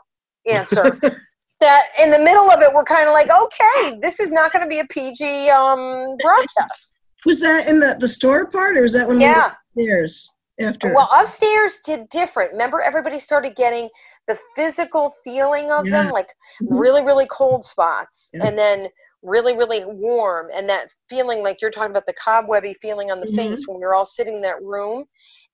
answer. 0.47 0.97
that 1.60 1.88
in 1.99 2.10
the 2.10 2.20
middle 2.20 2.49
of 2.49 2.62
it, 2.62 2.74
we're 2.74 2.84
kind 2.84 3.08
of 3.08 3.14
like, 3.14 3.30
okay, 3.30 3.99
this 4.02 4.20
is 4.20 4.32
not 4.32 4.52
going 4.52 4.64
to 4.64 4.70
be 4.70 4.80
a 4.80 4.86
PG 4.86 5.49
um, 5.49 6.18
broadcast. 6.22 6.89
Was 7.26 7.39
that 7.41 7.68
in 7.68 7.80
the 7.80 7.95
the 7.99 8.08
store 8.08 8.45
part, 8.47 8.78
or 8.78 8.82
was 8.82 8.93
that 8.93 9.08
when 9.08 9.18
we 9.18 9.26
were 9.26 9.32
Yeah. 9.32 9.54
upstairs 9.78 10.32
after? 10.60 10.93
Well, 10.93 11.10
upstairs 11.12 11.80
did 11.86 12.10
different. 12.10 12.52
Remember, 12.52 12.82
everybody 12.82 13.20
started 13.20 13.56
getting 13.56 13.89
the 14.28 14.39
physical 14.55 15.13
feeling 15.24 15.72
of 15.72 15.86
Yeah. 15.88 16.03
them, 16.03 16.11
like 16.11 16.30
Mhm. 16.61 16.80
really, 16.80 17.03
really 17.03 17.28
cold 17.28 17.63
spots, 17.63 18.32
Yeah. 18.34 18.47
and 18.47 18.57
then 18.57 18.88
really, 19.24 19.55
really 19.55 19.84
warm, 19.86 20.47
and 20.53 20.67
that 20.69 20.89
feeling 21.09 21.43
like 21.43 21.61
you're 21.61 21.72
talking 21.72 21.91
about 21.91 22.05
the 22.05 22.13
cobwebby 22.13 22.76
feeling 22.82 23.11
on 23.11 23.19
the 23.19 23.28
Mhm. 23.28 23.36
face 23.36 23.67
when 23.67 23.78
we 23.78 23.86
were 23.86 23.95
all 23.95 24.05
sitting 24.05 24.36
in 24.36 24.41
that 24.41 24.61
room, 24.61 25.05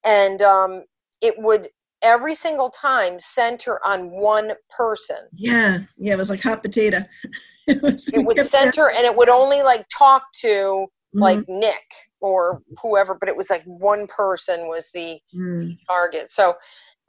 and 0.03 0.41
um, 0.41 0.83
it 1.21 1.35
would 1.37 1.69
every 2.03 2.35
single 2.35 2.69
time 2.69 3.19
center 3.19 3.83
on 3.85 4.11
one 4.11 4.51
person. 4.69 5.17
yeah, 5.35 5.79
yeah, 5.97 6.13
it 6.13 6.17
was 6.17 6.29
like 6.29 6.41
hot 6.41 6.61
potato. 6.61 6.99
it 7.67 7.81
was, 7.81 8.13
It 8.13 8.23
would 8.23 8.39
center, 8.39 8.91
and 8.91 9.03
it 9.05 9.15
would 9.15 9.29
only 9.29 9.63
like 9.63 9.85
talk 9.89 10.23
to 10.41 10.87
like 11.13 11.43
Nick 11.47 11.83
or 12.21 12.61
whoever, 12.81 13.15
but 13.15 13.27
it 13.29 13.35
was 13.35 13.49
like 13.49 13.63
one 13.65 14.05
person 14.07 14.67
was 14.67 14.89
the 14.93 15.19
Mm. 15.35 15.77
target. 15.87 16.29
So 16.29 16.53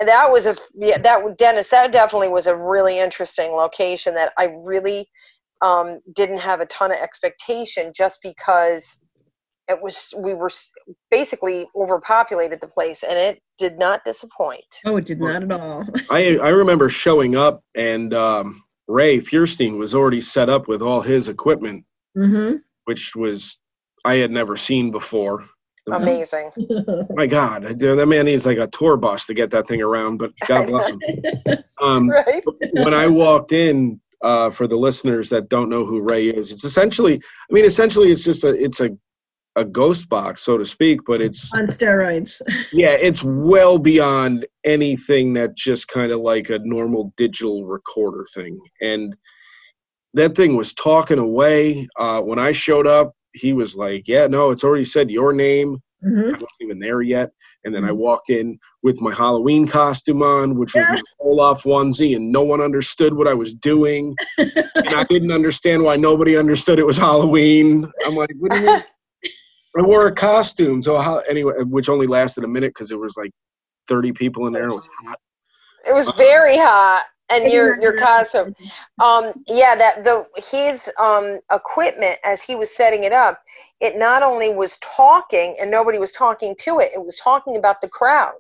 that 0.01 0.31
was 0.31 0.47
a 0.47 0.57
yeah 0.75 0.99
that 0.99 1.23
was 1.23 1.35
Dennis 1.39 1.69
that 1.71 1.93
definitely 1.93 2.29
was 2.29 2.47
a 2.47 2.57
really 2.57 2.99
interesting 2.99 3.53
location 3.53 4.15
that 4.15 4.33
I 4.39 4.55
really 4.65 5.09
um, 5.61 6.01
didn't 6.15 6.39
have 6.39 6.61
a 6.61 6.67
ton 6.67 6.93
of 6.93 6.99
expectation 6.99 7.93
just 7.95 8.21
because 8.23 9.01
it 9.69 9.81
was 9.83 10.15
we 10.19 10.35
were 10.35 10.47
s- 10.49 10.71
basically 11.11 11.67
overpopulated 11.77 12.61
the 12.61 12.69
place 12.69 13.03
and 13.03 13.19
it 13.19 13.41
did 13.59 13.79
not 13.79 14.05
disappoint. 14.05 14.65
Oh, 14.85 14.97
it 14.97 15.05
did 15.05 15.21
not 15.21 15.43
at 15.43 15.53
all. 15.53 15.85
I 16.11 16.39
I 16.39 16.49
remember 16.51 16.89
showing 16.89 17.37
up 17.37 17.63
and 17.75 18.15
um, 18.15 18.63
Ray 18.87 19.19
Fierstein 19.19 19.79
was 19.79 19.95
already 19.95 20.21
set 20.21 20.49
up 20.49 20.69
with 20.69 20.81
all 20.83 21.01
his 21.01 21.29
equipment, 21.29 21.85
hmm 22.15 22.55
which 22.85 23.15
was 23.15 23.59
I 24.05 24.15
had 24.15 24.31
never 24.31 24.57
seen 24.57 24.91
before. 24.91 25.45
Amazing. 25.93 26.51
My 27.15 27.27
God, 27.27 27.63
that 27.63 28.07
man 28.09 28.27
needs 28.27 28.47
like 28.47 28.59
a 28.59 28.67
tour 28.69 28.97
bus 28.97 29.27
to 29.27 29.35
get 29.35 29.51
that 29.51 29.67
thing 29.67 29.83
around. 29.83 30.19
But 30.19 30.33
God 30.47 30.67
bless 30.67 30.89
him. 30.89 31.01
Um, 31.81 32.11
right? 32.11 32.43
when 32.73 32.93
I 32.93 33.07
walked 33.07 33.53
in, 33.53 34.01
uh, 34.23 34.51
for 34.51 34.67
the 34.67 34.75
listeners 34.75 35.31
that 35.31 35.49
don't 35.49 35.69
know 35.69 35.85
who 35.87 36.01
Ray 36.01 36.29
is, 36.29 36.51
it's 36.51 36.65
essentially, 36.65 37.15
I 37.15 37.53
mean, 37.55 37.65
essentially, 37.65 38.11
it's 38.11 38.25
just 38.25 38.43
a, 38.43 38.49
it's 38.49 38.81
a, 38.81 38.91
a 39.55 39.65
ghost 39.65 40.09
box, 40.09 40.43
so 40.43 40.59
to 40.59 40.65
speak. 40.65 41.01
But 41.07 41.21
it's, 41.23 41.55
On 41.55 41.69
steroids. 41.69 42.43
yeah, 42.73 42.97
it's 43.01 43.23
well 43.23 43.79
beyond 43.79 44.45
anything 44.65 45.35
that 45.35 45.57
just 45.57 45.87
kind 45.87 46.11
of 46.11 46.19
like 46.19 46.51
a 46.51 46.59
normal 46.65 47.13
digital 47.17 47.65
recorder 47.65 48.27
thing. 48.35 48.59
And 48.83 49.15
that 50.15 50.35
thing 50.35 50.57
was 50.57 50.73
talking 50.75 51.19
away. 51.19 51.87
Uh, 51.97 52.21
when 52.21 52.39
I 52.39 52.53
showed 52.53 52.87
up, 52.87 53.13
he 53.35 53.53
was 53.53 53.77
like, 53.77 54.09
"Yeah, 54.09 54.27
no, 54.27 54.51
it's 54.51 54.65
already 54.65 54.85
said 54.85 55.11
your 55.11 55.33
name." 55.33 55.79
hmm 56.03 56.29
I 56.29 56.33
wasn't 56.33 56.63
even 56.63 56.79
there 56.79 57.03
yet. 57.03 57.31
And 57.65 57.75
then 57.75 57.85
I 57.85 57.91
walked 57.93 58.31
in 58.31 58.59
with 58.83 59.01
my 59.01 59.13
Halloween 59.13 59.67
costume 59.67 60.23
on, 60.23 60.57
which 60.57 60.75
was 60.75 60.89
my 60.91 61.01
Olaf 61.21 61.65
onesie, 61.65 62.15
and 62.17 62.31
no 62.31 62.43
one 62.43 62.61
understood 62.61 63.13
what 63.15 63.27
I 63.27 63.35
was 63.35 63.55
doing. 63.55 64.15
and 64.39 64.95
I 64.95 65.05
didn't 65.05 65.33
understand 65.33 65.83
why 65.83 65.97
nobody 65.97 66.37
understood 66.37 66.79
it 66.79 66.87
was 66.87 66.97
Halloween. 66.97 67.85
I'm 68.07 68.15
like, 68.15 68.31
what 68.39 68.53
do 68.53 68.59
you 68.59 68.67
mean? 68.67 68.85
I 69.77 69.83
wore 69.83 70.07
a 70.07 70.13
costume. 70.13 70.83
So 70.83 70.97
how, 70.99 71.19
anyway, 71.29 71.55
which 71.65 71.89
only 71.89 72.07
lasted 72.07 72.45
a 72.45 72.49
minute 72.49 72.71
because 72.71 72.91
it 72.91 72.99
was 72.99 73.17
like 73.17 73.31
30 73.89 74.13
people 74.13 74.47
in 74.47 74.53
there. 74.53 74.65
and 74.65 74.73
It 74.73 74.77
was 74.77 74.89
hot. 75.05 75.19
It 75.87 75.93
was 75.93 76.09
very 76.11 76.57
hot, 76.57 77.05
and 77.31 77.53
your 77.53 77.81
your 77.81 77.93
costume. 77.95 78.55
Um, 79.01 79.33
yeah, 79.47 79.77
that 79.77 80.05
the 80.05 80.27
his 80.51 80.91
um 80.99 81.39
equipment 81.53 82.17
as 82.25 82.43
he 82.43 82.57
was 82.57 82.75
setting 82.75 83.05
it 83.05 83.13
up, 83.13 83.41
it 83.81 83.97
not 83.97 84.23
only 84.23 84.55
was 84.55 84.79
talking, 84.79 85.57
and 85.61 85.71
nobody 85.71 85.99
was 85.99 86.13
talking 86.13 86.55
to 86.61 86.81
it. 86.81 86.93
It 86.95 87.05
was 87.05 87.19
talking 87.19 87.57
about 87.57 87.81
the 87.81 87.89
crowd 87.89 88.35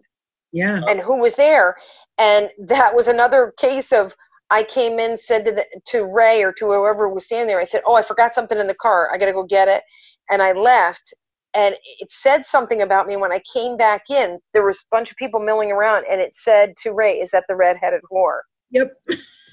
Yeah. 0.53 0.81
and 0.89 1.01
who 1.01 1.21
was 1.21 1.37
there, 1.37 1.77
and 2.19 2.51
that 2.59 2.95
was 2.95 3.09
another 3.09 3.55
case 3.59 3.93
of. 3.93 4.15
I 4.51 4.63
came 4.63 4.99
in, 4.99 5.17
said 5.19 5.45
to 5.45 5.53
the, 5.53 5.67
to 5.89 6.05
Ray 6.07 6.43
or 6.43 6.53
to 6.55 6.67
whoever 6.67 7.09
was 7.11 7.27
standing 7.27 7.49
there. 7.49 7.61
I 7.61 7.65
said, 7.65 7.83
"Oh, 7.87 7.95
I 7.97 8.03
forgot 8.03 8.35
something 8.35 8.59
in 8.59 8.67
the 8.67 8.75
car. 8.75 9.11
I 9.13 9.19
got 9.19 9.27
to 9.27 9.33
go 9.33 9.45
get 9.45 9.69
it," 9.69 9.83
and 10.31 10.43
I 10.43 10.53
left. 10.53 11.15
And 11.55 11.77
it 12.01 12.11
said 12.11 12.47
something 12.47 12.83
about 12.83 13.07
me 13.07 13.17
when 13.17 13.33
I 13.33 13.41
came 13.53 13.77
back 13.77 14.05
in. 14.11 14.39
There 14.55 14.65
was 14.65 14.79
a 14.79 14.89
bunch 14.91 15.11
of 15.11 15.17
people 15.19 15.41
milling 15.41 15.73
around, 15.73 16.07
and 16.11 16.21
it 16.21 16.35
said 16.35 16.77
to 16.83 16.93
Ray, 16.93 17.21
"Is 17.21 17.31
that 17.33 17.45
the 17.49 17.57
red-headed 17.57 18.03
whore?" 18.13 18.41
Yep. 18.71 18.93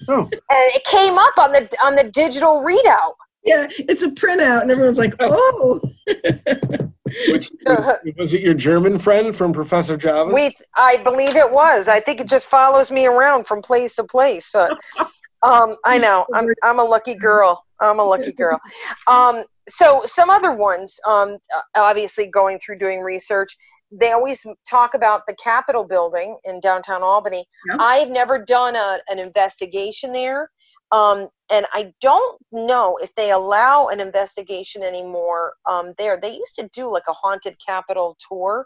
Oh, 0.09 0.30
and 0.32 0.76
it 0.76 0.84
came 0.84 1.18
up 1.18 1.38
on 1.38 1.51
the 1.51 1.70
on 1.84 1.95
the 1.95 2.09
digital 2.09 2.61
readout. 2.61 3.13
Yeah. 3.43 3.68
It's 3.70 4.01
a 4.01 4.09
printout, 4.09 4.63
and 4.63 4.72
everyone's 4.72 4.99
like, 4.99 5.16
"Oh." 5.20 5.80
which 7.30 7.51
was, 7.66 7.91
was 8.18 8.34
it 8.34 8.41
your 8.41 8.53
German 8.53 8.97
friend 8.97 9.36
from 9.36 9.53
Professor 9.53 9.95
Java? 9.95 10.34
We, 10.34 10.55
I 10.76 10.97
believe 11.03 11.36
it 11.36 11.49
was. 11.49 11.88
I 11.88 11.99
think 11.99 12.20
it 12.20 12.28
just 12.28 12.47
follows 12.47 12.89
me 12.89 13.05
around 13.05 13.45
from 13.45 13.61
place 13.61 13.95
to 13.95 14.03
place. 14.03 14.49
But 14.51 14.72
um, 15.43 15.76
I 15.86 15.97
know 15.97 16.26
I'm 16.34 16.47
I'm 16.63 16.80
a 16.80 16.84
lucky 16.84 17.16
girl. 17.16 17.63
I'm 17.80 17.99
a 17.99 18.03
lucky 18.03 18.32
girl. 18.32 18.59
Um, 19.07 19.43
so 19.68 20.01
some 20.05 20.30
other 20.30 20.53
ones, 20.53 20.99
um, 21.05 21.38
obviously 21.76 22.28
going 22.28 22.57
through 22.59 22.78
doing 22.78 23.01
research. 23.01 23.55
They 23.92 24.12
always 24.12 24.46
talk 24.70 24.94
about 24.94 25.26
the 25.28 25.36
Capitol 25.36 25.84
building 25.84 26.38
in 26.44 26.60
downtown 26.60 27.04
Albany. 27.04 27.46
Yeah. 27.70 27.78
I've 27.80 28.10
never 28.10 28.44
done 28.44 28.76
a, 28.76 29.00
an 29.10 29.20
investigation 29.20 30.12
there. 30.12 30.50
Um, 30.92 31.28
and 31.52 31.66
I 31.74 31.94
don't 32.02 32.42
know 32.52 32.98
if 33.02 33.14
they 33.16 33.32
allow 33.32 33.88
an 33.88 34.00
investigation 34.00 34.84
anymore 34.84 35.54
um, 35.70 35.94
there. 35.98 36.18
They 36.20 36.34
used 36.34 36.56
to 36.56 36.70
do 36.74 36.92
like 36.92 37.04
a 37.08 37.14
haunted 37.14 37.56
Capitol 37.66 38.18
tour. 38.28 38.66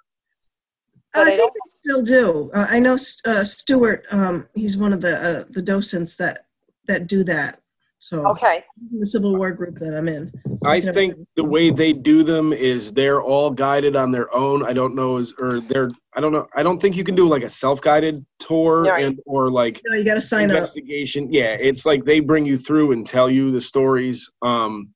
I 1.15 1.21
I 1.21 1.25
think 1.25 1.37
don't- 1.39 1.53
they 1.53 1.71
still 1.71 2.03
do. 2.03 2.51
Uh, 2.53 2.67
I 2.69 2.79
know 2.79 2.97
uh, 3.25 3.43
Stuart. 3.43 4.05
Um, 4.11 4.47
he's 4.53 4.77
one 4.77 4.93
of 4.93 5.01
the 5.01 5.17
uh, 5.17 5.43
the 5.49 5.61
docents 5.61 6.15
that 6.17 6.45
that 6.87 7.07
do 7.07 7.23
that. 7.23 7.61
So 8.01 8.25
Okay. 8.29 8.63
the 8.97 9.05
Civil 9.05 9.35
War 9.37 9.51
group 9.51 9.75
that 9.79 9.93
I'm 9.93 10.07
in. 10.07 10.31
So 10.63 10.69
I 10.69 10.75
you 10.75 10.81
can- 10.83 10.93
think 10.93 11.15
the 11.35 11.43
way 11.43 11.69
they 11.69 11.91
do 11.91 12.23
them 12.23 12.53
is 12.53 12.93
they're 12.93 13.21
all 13.21 13.51
guided 13.51 13.97
on 13.97 14.11
their 14.11 14.33
own. 14.33 14.63
I 14.65 14.71
don't 14.71 14.95
know 14.95 15.17
is 15.17 15.33
or 15.37 15.59
they're 15.59 15.91
I 16.15 16.21
don't 16.21 16.31
know. 16.31 16.47
I 16.55 16.63
don't 16.63 16.81
think 16.81 16.95
you 16.97 17.03
can 17.03 17.15
do 17.15 17.27
like 17.27 17.43
a 17.43 17.49
self-guided 17.49 18.25
tour 18.39 18.83
Right. 18.83 19.05
and 19.05 19.19
or 19.25 19.51
like 19.51 19.81
No, 19.85 19.97
you 19.97 20.05
got 20.05 20.15
to 20.15 20.21
sign 20.21 20.49
up. 20.49 20.55
investigation. 20.57 21.31
Yeah, 21.31 21.53
it's 21.59 21.85
like 21.85 22.03
they 22.05 22.19
bring 22.19 22.45
you 22.45 22.57
through 22.57 22.93
and 22.93 23.05
tell 23.05 23.29
you 23.29 23.51
the 23.51 23.61
stories. 23.61 24.29
Um, 24.41 24.93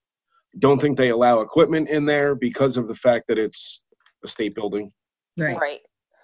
don't 0.59 0.79
think 0.79 0.97
they 0.97 1.09
allow 1.09 1.41
equipment 1.41 1.89
in 1.89 2.05
there 2.05 2.35
because 2.35 2.77
of 2.77 2.87
the 2.87 2.95
fact 2.95 3.27
that 3.27 3.37
it's 3.37 3.83
a 4.23 4.27
state 4.27 4.55
building. 4.55 4.91
Right. 5.37 5.57
Right. 5.59 5.79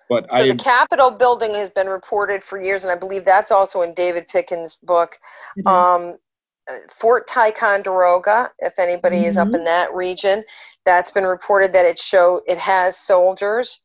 But 0.09 0.25
So 0.33 0.39
I 0.39 0.49
the 0.49 0.55
Capitol 0.55 1.11
building 1.11 1.53
has 1.55 1.69
been 1.69 1.87
reported 1.87 2.41
for 2.41 2.59
years, 2.59 2.83
and 2.83 2.91
I 2.91 2.95
believe 2.95 3.25
that's 3.25 3.51
also 3.51 3.81
in 3.83 3.93
David 3.93 4.27
Pitkin's 4.27 4.75
book. 4.75 5.17
It 5.57 5.61
is. 5.61 5.67
Um, 5.67 6.15
Fort 6.89 7.27
Ticonderoga, 7.27 8.51
if 8.59 8.77
anybody 8.79 9.25
is 9.25 9.37
up 9.37 9.47
Mhm. 9.49 9.55
in 9.55 9.63
that 9.65 9.93
region, 9.93 10.43
that's 10.85 11.11
been 11.11 11.25
reported 11.25 11.73
that 11.73 11.85
it 11.85 11.99
show 11.99 12.41
it 12.47 12.57
has 12.57 12.97
soldiers 12.97 13.79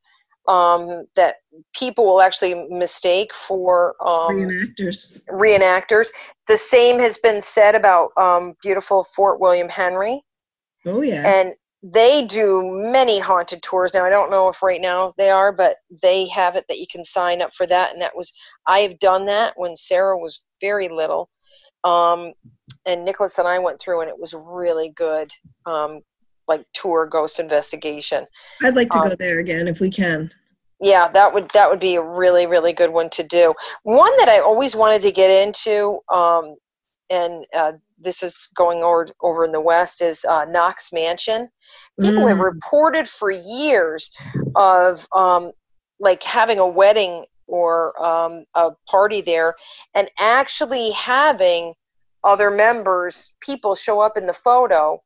um, 0.46 1.06
that 1.16 1.36
people 1.74 2.04
will 2.04 2.20
actually 2.20 2.66
mistake 2.68 3.32
for 3.34 3.94
um, 4.06 4.36
Reenactors. 4.36 5.18
reenactors. 5.30 6.08
The 6.48 6.58
same 6.58 6.98
has 7.00 7.16
been 7.16 7.40
said 7.40 7.74
about 7.74 8.10
um, 8.18 8.54
beautiful 8.62 9.04
Fort 9.04 9.40
William 9.40 9.68
Henry. 9.70 10.20
Oh 10.86 11.00
yes. 11.00 11.24
and 11.24 11.54
they 11.82 12.26
do 12.26 12.62
many 12.90 13.18
haunted 13.18 13.62
tours 13.62 13.92
now 13.92 14.04
i 14.04 14.08
don't 14.10 14.30
know 14.30 14.48
if 14.48 14.62
right 14.62 14.80
now 14.80 15.12
they 15.18 15.28
are 15.28 15.52
but 15.52 15.76
they 16.00 16.26
have 16.28 16.56
it 16.56 16.64
that 16.68 16.78
you 16.78 16.86
can 16.90 17.04
sign 17.04 17.42
up 17.42 17.54
for 17.54 17.66
that 17.66 17.92
and 17.92 18.00
that 18.00 18.12
was 18.16 18.32
i've 18.66 18.98
done 19.00 19.26
that 19.26 19.52
when 19.56 19.76
sarah 19.76 20.16
was 20.18 20.42
very 20.62 20.88
little 20.88 21.28
um, 21.84 22.32
and 22.86 23.04
nicholas 23.04 23.38
and 23.38 23.48
i 23.48 23.58
went 23.58 23.80
through 23.80 24.00
and 24.00 24.10
it 24.10 24.18
was 24.18 24.34
really 24.34 24.90
good 24.96 25.30
um, 25.66 26.00
like 26.48 26.64
tour 26.74 27.06
ghost 27.06 27.40
investigation. 27.40 28.26
I'd 28.62 28.76
like 28.76 28.90
to 28.90 28.98
um, 28.98 29.10
go 29.10 29.14
there 29.18 29.38
again 29.38 29.68
if 29.68 29.80
we 29.80 29.90
can. 29.90 30.30
yeah 30.80 31.08
that 31.08 31.32
would 31.32 31.48
that 31.50 31.68
would 31.70 31.80
be 31.80 31.94
a 31.96 32.02
really 32.02 32.46
really 32.46 32.72
good 32.72 32.90
one 32.90 33.08
to 33.10 33.22
do. 33.22 33.54
One 33.84 34.12
that 34.18 34.28
i 34.28 34.38
always 34.40 34.74
wanted 34.76 35.02
to 35.02 35.12
get 35.12 35.30
into 35.46 36.00
um, 36.12 36.56
and 37.10 37.46
uh, 37.54 37.72
this 37.98 38.22
is 38.22 38.48
going 38.56 38.82
over 38.82 39.08
over 39.22 39.44
in 39.44 39.52
the 39.52 39.60
west 39.60 40.02
is 40.02 40.24
uh, 40.24 40.44
knox 40.46 40.92
mansion. 40.92 41.48
People 42.00 42.26
have 42.26 42.38
Mm, 42.38 42.40
reported 42.40 43.08
for 43.08 43.30
years 43.30 44.10
of 44.56 45.06
um, 45.14 45.52
like 46.00 46.22
having 46.22 46.58
a 46.58 46.68
wedding 46.68 47.24
or 47.46 48.00
um, 48.04 48.44
a 48.54 48.70
party 48.88 49.20
there 49.20 49.54
and 49.94 50.10
actually 50.18 50.90
having 50.92 51.74
other 52.22 52.50
members 52.50 53.34
people 53.40 53.74
show 53.74 54.00
up 54.00 54.16
in 54.16 54.26
the 54.26 54.32
photo 54.32 54.98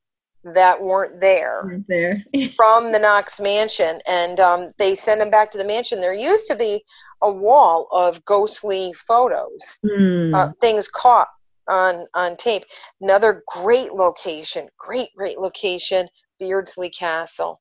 that 0.45 0.81
weren't 0.81 1.21
there 1.21 1.63
weren't 1.65 1.89
there. 1.89 2.25
from 2.57 2.93
the 2.93 2.99
Knox 2.99 3.41
mansion, 3.41 4.01
and 4.07 4.41
um, 4.41 4.71
they 4.79 4.95
send 4.95 5.21
them 5.21 5.31
back 5.31 5.51
to 5.51 5.59
the 5.59 5.65
mansion. 5.65 6.01
There 6.01 6.15
used 6.15 6.47
to 6.49 6.57
be 6.57 6.85
a 7.23 7.31
wall 7.31 7.89
of 7.93 8.25
ghostly 8.25 8.93
photos, 8.93 9.79
Hmm. 9.83 10.35
uh, 10.35 10.53
things 10.61 10.89
caught 10.89 11.29
on 11.69 12.07
on 12.15 12.37
tape. 12.37 12.65
Another 13.01 13.43
great 13.49 13.93
location, 13.93 14.69
great 14.79 15.09
great 15.17 15.39
location, 15.39 16.09
Beardslee 16.41 16.97
Castle. 16.97 17.61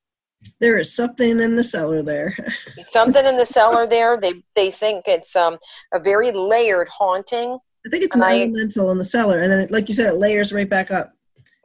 There 0.60 0.78
is 0.78 0.94
something 0.94 1.40
in 1.40 1.56
the 1.56 1.64
cellar 1.64 2.02
there. 2.02 2.34
Something 2.86 3.26
in 3.26 3.36
the 3.36 3.46
cellar 3.46 3.86
there. 3.86 4.18
They 4.20 4.34
they 4.54 4.70
think 4.70 5.04
it's 5.06 5.36
um 5.36 5.58
a 5.92 5.98
very 5.98 6.30
layered 6.30 6.88
haunting. 6.88 7.58
I 7.86 7.90
think 7.90 8.04
it's 8.04 8.16
an 8.16 8.22
I- 8.22 8.42
elemental 8.42 8.90
in 8.90 8.98
the 8.98 9.04
cellar, 9.04 9.40
and 9.40 9.50
then, 9.50 9.60
it, 9.60 9.70
like 9.70 9.88
you 9.88 9.94
said, 9.94 10.12
it 10.12 10.16
layers 10.16 10.52
right 10.52 10.68
back 10.68 10.90
up. 10.90 11.12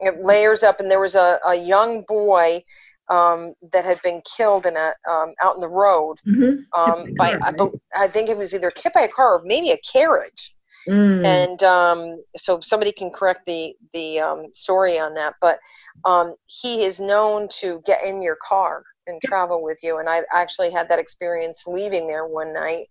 It 0.00 0.24
layers 0.24 0.62
up, 0.62 0.80
and 0.80 0.90
there 0.90 1.00
was 1.00 1.14
a, 1.14 1.38
a 1.46 1.54
young 1.54 2.02
boy 2.08 2.62
um, 3.08 3.54
that 3.72 3.84
had 3.84 4.00
been 4.02 4.22
killed 4.36 4.66
in 4.66 4.76
a 4.76 4.92
um, 5.08 5.34
out 5.42 5.54
in 5.54 5.60
the 5.60 5.68
road 5.68 6.18
hmm 6.24 6.54
um, 6.78 7.14
by 7.16 7.38
I? 7.42 7.52
I 7.96 8.08
think 8.08 8.28
it 8.28 8.36
was 8.36 8.54
either 8.54 8.72
hit 8.76 8.92
by 8.92 9.02
a 9.02 9.08
car 9.08 9.38
or 9.38 9.42
maybe 9.44 9.70
a 9.70 9.78
carriage. 9.78 10.54
Mm. 10.88 11.24
And 11.24 11.62
um, 11.62 12.22
so 12.36 12.60
somebody 12.60 12.92
can 12.92 13.10
correct 13.10 13.46
the 13.46 13.74
the 13.92 14.20
um, 14.20 14.46
story 14.52 14.98
on 14.98 15.14
that. 15.14 15.34
But 15.40 15.58
um, 16.04 16.34
he 16.46 16.84
is 16.84 17.00
known 17.00 17.48
to 17.60 17.82
get 17.86 18.04
in 18.04 18.20
your 18.22 18.36
car 18.46 18.82
and 19.06 19.20
travel 19.22 19.62
with 19.62 19.80
you. 19.82 19.98
And 19.98 20.08
I 20.08 20.22
actually 20.34 20.70
had 20.70 20.88
that 20.88 20.98
experience 20.98 21.64
leaving 21.66 22.06
there 22.06 22.26
one 22.26 22.52
night. 22.52 22.86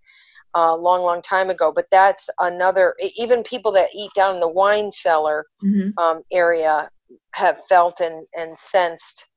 A 0.55 0.77
long, 0.77 1.01
long 1.01 1.19
time 1.23 1.49
ago, 1.49 1.71
but 1.71 1.89
that's 1.89 2.29
another. 2.37 2.93
Even 3.15 3.41
people 3.41 3.71
that 3.71 3.89
eat 3.91 4.11
down 4.13 4.35
in 4.35 4.39
the 4.39 4.47
wine 4.47 4.91
cellar 4.91 5.47
Mhm. 5.63 5.91
um, 5.97 6.21
area 6.31 6.87
have 7.31 7.59
felt 7.65 8.01
and, 8.01 8.27
and 8.37 8.55
sensed 8.55 9.27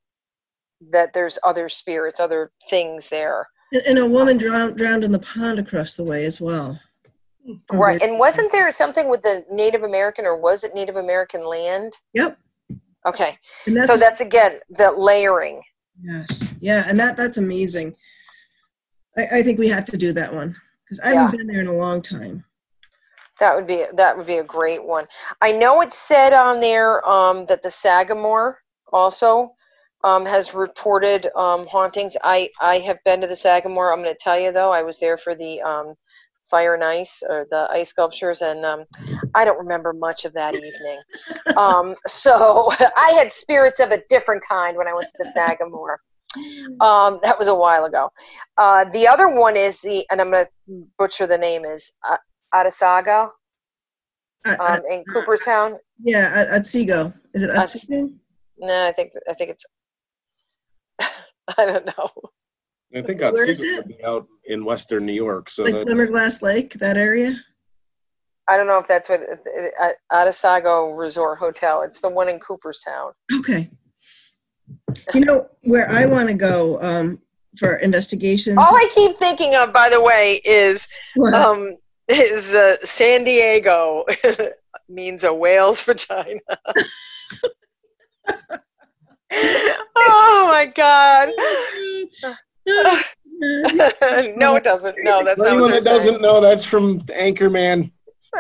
that 0.91 1.15
there's 1.15 1.39
other 1.43 1.71
spirits, 1.71 2.21
other 2.21 2.51
things 2.69 3.09
there. 3.09 3.49
And- 3.73 3.83
And 3.87 3.99
a 3.99 4.07
woman 4.07 4.37
drowned, 4.37 4.77
drowned 4.77 5.05
in 5.05 5.13
the 5.13 5.19
pond 5.19 5.59
across 5.59 5.95
the 5.95 6.05
way 6.05 6.27
as 6.27 6.39
well. 6.39 6.81
From 7.69 7.79
Right. 7.79 8.03
And 8.03 8.19
wasn't 8.19 8.53
there 8.53 8.71
something 8.71 9.09
with 9.09 9.23
the 9.23 9.45
Native 9.51 9.83
American 9.83 10.25
or 10.25 10.37
was 10.37 10.65
it 10.65 10.75
Native 10.75 10.97
American 10.97 11.47
land? 11.47 11.97
Yep. 12.15 12.39
Okay. 13.07 13.39
And 13.67 13.77
that's 13.77 13.87
so 13.87 13.97
that's 13.97 14.21
again 14.21 14.61
the 14.71 14.91
layering. 14.91 15.63
yes, 16.03 16.55
yeah, 16.61 16.85
and 16.89 16.99
that 16.99 17.17
that's 17.17 17.39
amazing. 17.39 17.95
I, 19.17 19.39
I 19.39 19.43
think 19.43 19.59
we 19.59 19.69
have 19.69 19.85
to 19.87 19.97
do 19.97 20.13
that 20.13 20.35
one 20.35 20.57
because 20.85 21.01
I 21.01 21.15
haven't 21.15 21.39
been 21.39 21.47
there 21.47 21.61
in 21.61 21.69
a 21.69 21.73
long 21.73 22.03
time. 22.03 22.45
That 23.39 23.55
would 23.55 23.67
be 23.67 23.85
that 23.95 24.17
would 24.17 24.27
be 24.27 24.39
a 24.39 24.45
great 24.45 24.83
one. 24.85 25.07
I 25.41 25.53
know 25.53 25.83
it 25.83 25.93
said 25.93 26.33
on 26.33 26.61
there 26.61 27.07
um, 27.09 27.47
that 27.47 27.63
the 27.63 27.71
Sagamore 27.71 28.59
also 28.93 29.53
um, 30.05 30.25
has 30.27 30.55
reported 30.55 31.29
um, 31.37 31.67
hauntings. 31.67 32.17
I 32.25 32.51
I 32.61 32.79
have 32.79 32.99
been 33.05 33.21
to 33.21 33.27
the 33.27 33.37
Sagamore. 33.37 33.93
I'm 33.93 34.03
going 34.03 34.15
to 34.15 34.19
tell 34.19 34.39
you 34.39 34.53
though, 34.53 34.73
I 34.73 34.83
was 34.83 34.99
there 34.99 35.19
for 35.19 35.35
the 35.35 35.61
um, 35.63 35.95
fire 36.49 36.75
and 36.75 36.85
ice 36.85 37.23
or 37.29 37.47
the 37.51 37.69
ice 37.71 37.89
sculptures, 37.91 38.43
and 38.43 38.65
um, 38.65 38.85
I 39.35 39.45
don't 39.45 39.59
remember 39.59 39.93
much 39.93 40.25
of 40.25 40.33
that 40.35 40.55
evening. 40.55 41.01
um, 41.59 41.95
so 42.07 42.71
I 42.97 43.13
had 43.13 43.33
spirits 43.33 43.81
of 43.81 43.91
a 43.91 44.03
different 44.09 44.43
kind 44.49 44.77
when 44.77 44.89
I 44.89 44.95
went 44.95 45.07
to 45.09 45.19
the 45.19 45.31
Sagamore. 45.35 45.99
Um, 46.81 47.19
that 47.23 47.39
was 47.39 47.49
a 47.49 47.55
while 47.55 47.87
ago. 47.87 48.11
Uh, 48.59 48.85
the 48.93 49.09
other 49.09 49.29
one 49.29 49.57
is 49.57 49.81
the, 49.81 50.05
and 50.11 50.21
I'm 50.21 50.31
going 50.31 50.45
to 50.45 50.87
butcher 50.99 51.27
the 51.27 51.39
name 51.39 51.65
is 51.65 51.93
uh, 52.09 52.17
Atasaga 52.55 53.31
Uh, 54.45 54.57
uh, 54.61 54.77
um, 54.79 54.81
in 54.91 55.05
Cooperstown. 55.13 55.77
yeah, 56.03 56.31
at, 56.35 56.49
at 56.49 56.63
Seago. 56.63 57.13
Is 57.35 57.43
it 57.43 57.51
Uh, 57.51 57.67
No, 58.59 58.87
I 58.87 58.93
think 58.93 59.13
I 59.29 59.35
think 59.35 59.51
it's 59.51 59.65
I 61.59 61.65
don't 61.67 61.87
know. 61.87 62.11
I 62.95 63.03
think 63.03 63.21
Where 63.21 63.49
is 63.49 63.61
Otsego 63.61 63.69
it? 63.73 63.77
would 63.79 63.89
be 63.89 64.05
out 64.05 64.27
in 64.47 64.65
western 64.65 65.05
New 65.07 65.13
York. 65.13 65.51
So 65.51 65.65
Like 65.65 65.75
that, 65.75 65.87
Glimmerglass 65.87 66.43
Lake, 66.43 66.75
that 66.75 66.97
area? 66.97 67.33
I 68.49 68.57
don't 68.57 68.67
know 68.67 68.79
if 68.79 68.87
that's 68.87 69.09
what 69.09 69.23
uh, 69.23 69.91
Otasago 70.13 70.97
Resort 70.97 71.39
Hotel. 71.39 71.83
It's 71.83 72.01
the 72.01 72.09
one 72.09 72.29
in 72.29 72.39
Cooperstown. 72.39 73.13
Okay. 73.39 73.71
You 75.15 75.25
know, 75.25 75.49
where 75.65 75.91
I 75.91 76.07
want 76.07 76.29
to 76.29 76.35
go 76.35 76.81
um, 76.81 77.21
for 77.59 77.77
investigations. 77.77 78.57
All 78.57 78.77
I 78.77 78.89
keep 78.95 79.17
thinking 79.17 79.57
of, 79.57 79.73
by 79.73 79.89
the 79.89 80.01
way, 80.01 80.41
is 80.45 80.87
What? 81.17 81.35
um, 81.35 81.77
is 82.09 82.55
uh, 82.55 82.77
San 82.85 83.25
Diego 83.25 84.05
means 84.89 85.25
a 85.25 85.35
whale's 85.35 85.83
vagina. 85.83 86.41
oh 89.33 90.49
my 90.53 90.67
god! 90.67 91.31
no, 94.37 94.57
it 94.57 94.65
doesn't. 94.65 94.97
No, 95.03 95.23
that's 95.25 95.39
for 95.41 95.45
not 95.47 95.53
anyone 95.53 95.71
what 95.71 95.85
that 95.85 95.85
they're 95.85 95.95
doesn't 95.95 96.13
saying. 96.15 96.23
know, 96.23 96.41
that's 96.41 96.65
from 96.65 97.01
Anchorman. 97.01 97.91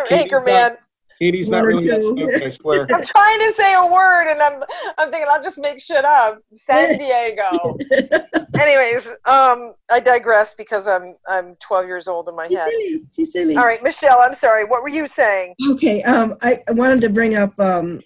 Katie 0.07 0.29
Anchorman. 0.31 0.77
Katie's 1.18 1.49
not 1.49 1.64
really 1.64 1.87
that 1.89 2.03
stupid, 2.03 2.43
I 2.43 2.49
swear. 2.51 2.83
I'm 2.93 3.05
trying 3.05 3.39
to 3.41 3.53
say 3.53 3.74
a 3.74 3.87
word, 3.87 4.31
and 4.31 4.43
I'm 4.43 4.62
I'm 4.99 5.11
thinking 5.11 5.29
I'll 5.31 5.43
just 5.43 5.59
make 5.59 5.81
shit 5.81 6.05
up. 6.05 6.41
San 6.53 6.99
Diego. 6.99 7.79
Anyways, 8.59 9.09
um, 9.27 9.74
I 9.91 10.01
digress 10.01 10.55
because 10.55 10.87
I'm 10.87 11.16
I'm 11.29 11.57
12 11.61 11.87
years 11.87 12.09
old 12.09 12.29
in 12.29 12.37
my 12.37 12.49
She's 12.49 12.57
head. 12.57 12.68
silly. 12.70 13.01
She's 13.14 13.33
silly. 13.33 13.57
All 13.57 13.64
right, 13.64 13.83
Michele. 13.83 14.18
I'm 14.20 14.35
sorry. 14.35 14.64
What 14.64 14.83
were 14.83 14.89
you 14.89 15.07
saying? 15.07 15.55
Okay, 15.72 16.03
um, 16.03 16.35
I, 16.43 16.59
I 16.68 16.72
wanted 16.72 17.01
to 17.03 17.09
bring 17.11 17.35
up 17.35 17.59
um, 17.61 18.01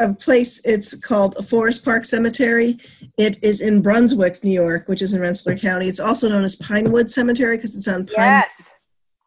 a 0.00 0.14
place. 0.14 0.60
It's 0.64 0.94
called 0.94 1.46
Forest 1.48 1.84
Park 1.84 2.04
Cemetery. 2.04 2.78
It 3.18 3.38
is 3.42 3.60
in 3.60 3.82
Brunswick, 3.82 4.42
New 4.42 4.50
York, 4.50 4.88
which 4.88 5.02
is 5.02 5.14
in 5.14 5.20
Rensselaer 5.20 5.58
County. 5.58 5.86
It's 5.86 6.00
also 6.00 6.28
known 6.28 6.44
as 6.44 6.56
Pinewood 6.56 7.10
Cemetery 7.10 7.56
because 7.56 7.76
it's 7.76 7.88
on 7.88 8.06
Pine 8.06 8.16
Yes. 8.16 8.74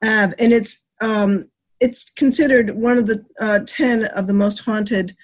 And 0.02 0.34
it's 0.54 0.84
um, 1.02 1.50
it's 1.80 2.10
considered 2.12 2.72
one 2.72 2.98
of 2.98 3.08
the 3.08 3.26
uh, 3.40 3.60
ten 3.66 4.06
of 4.06 4.28
the 4.28 4.34
most 4.34 4.60
haunted 4.60 5.16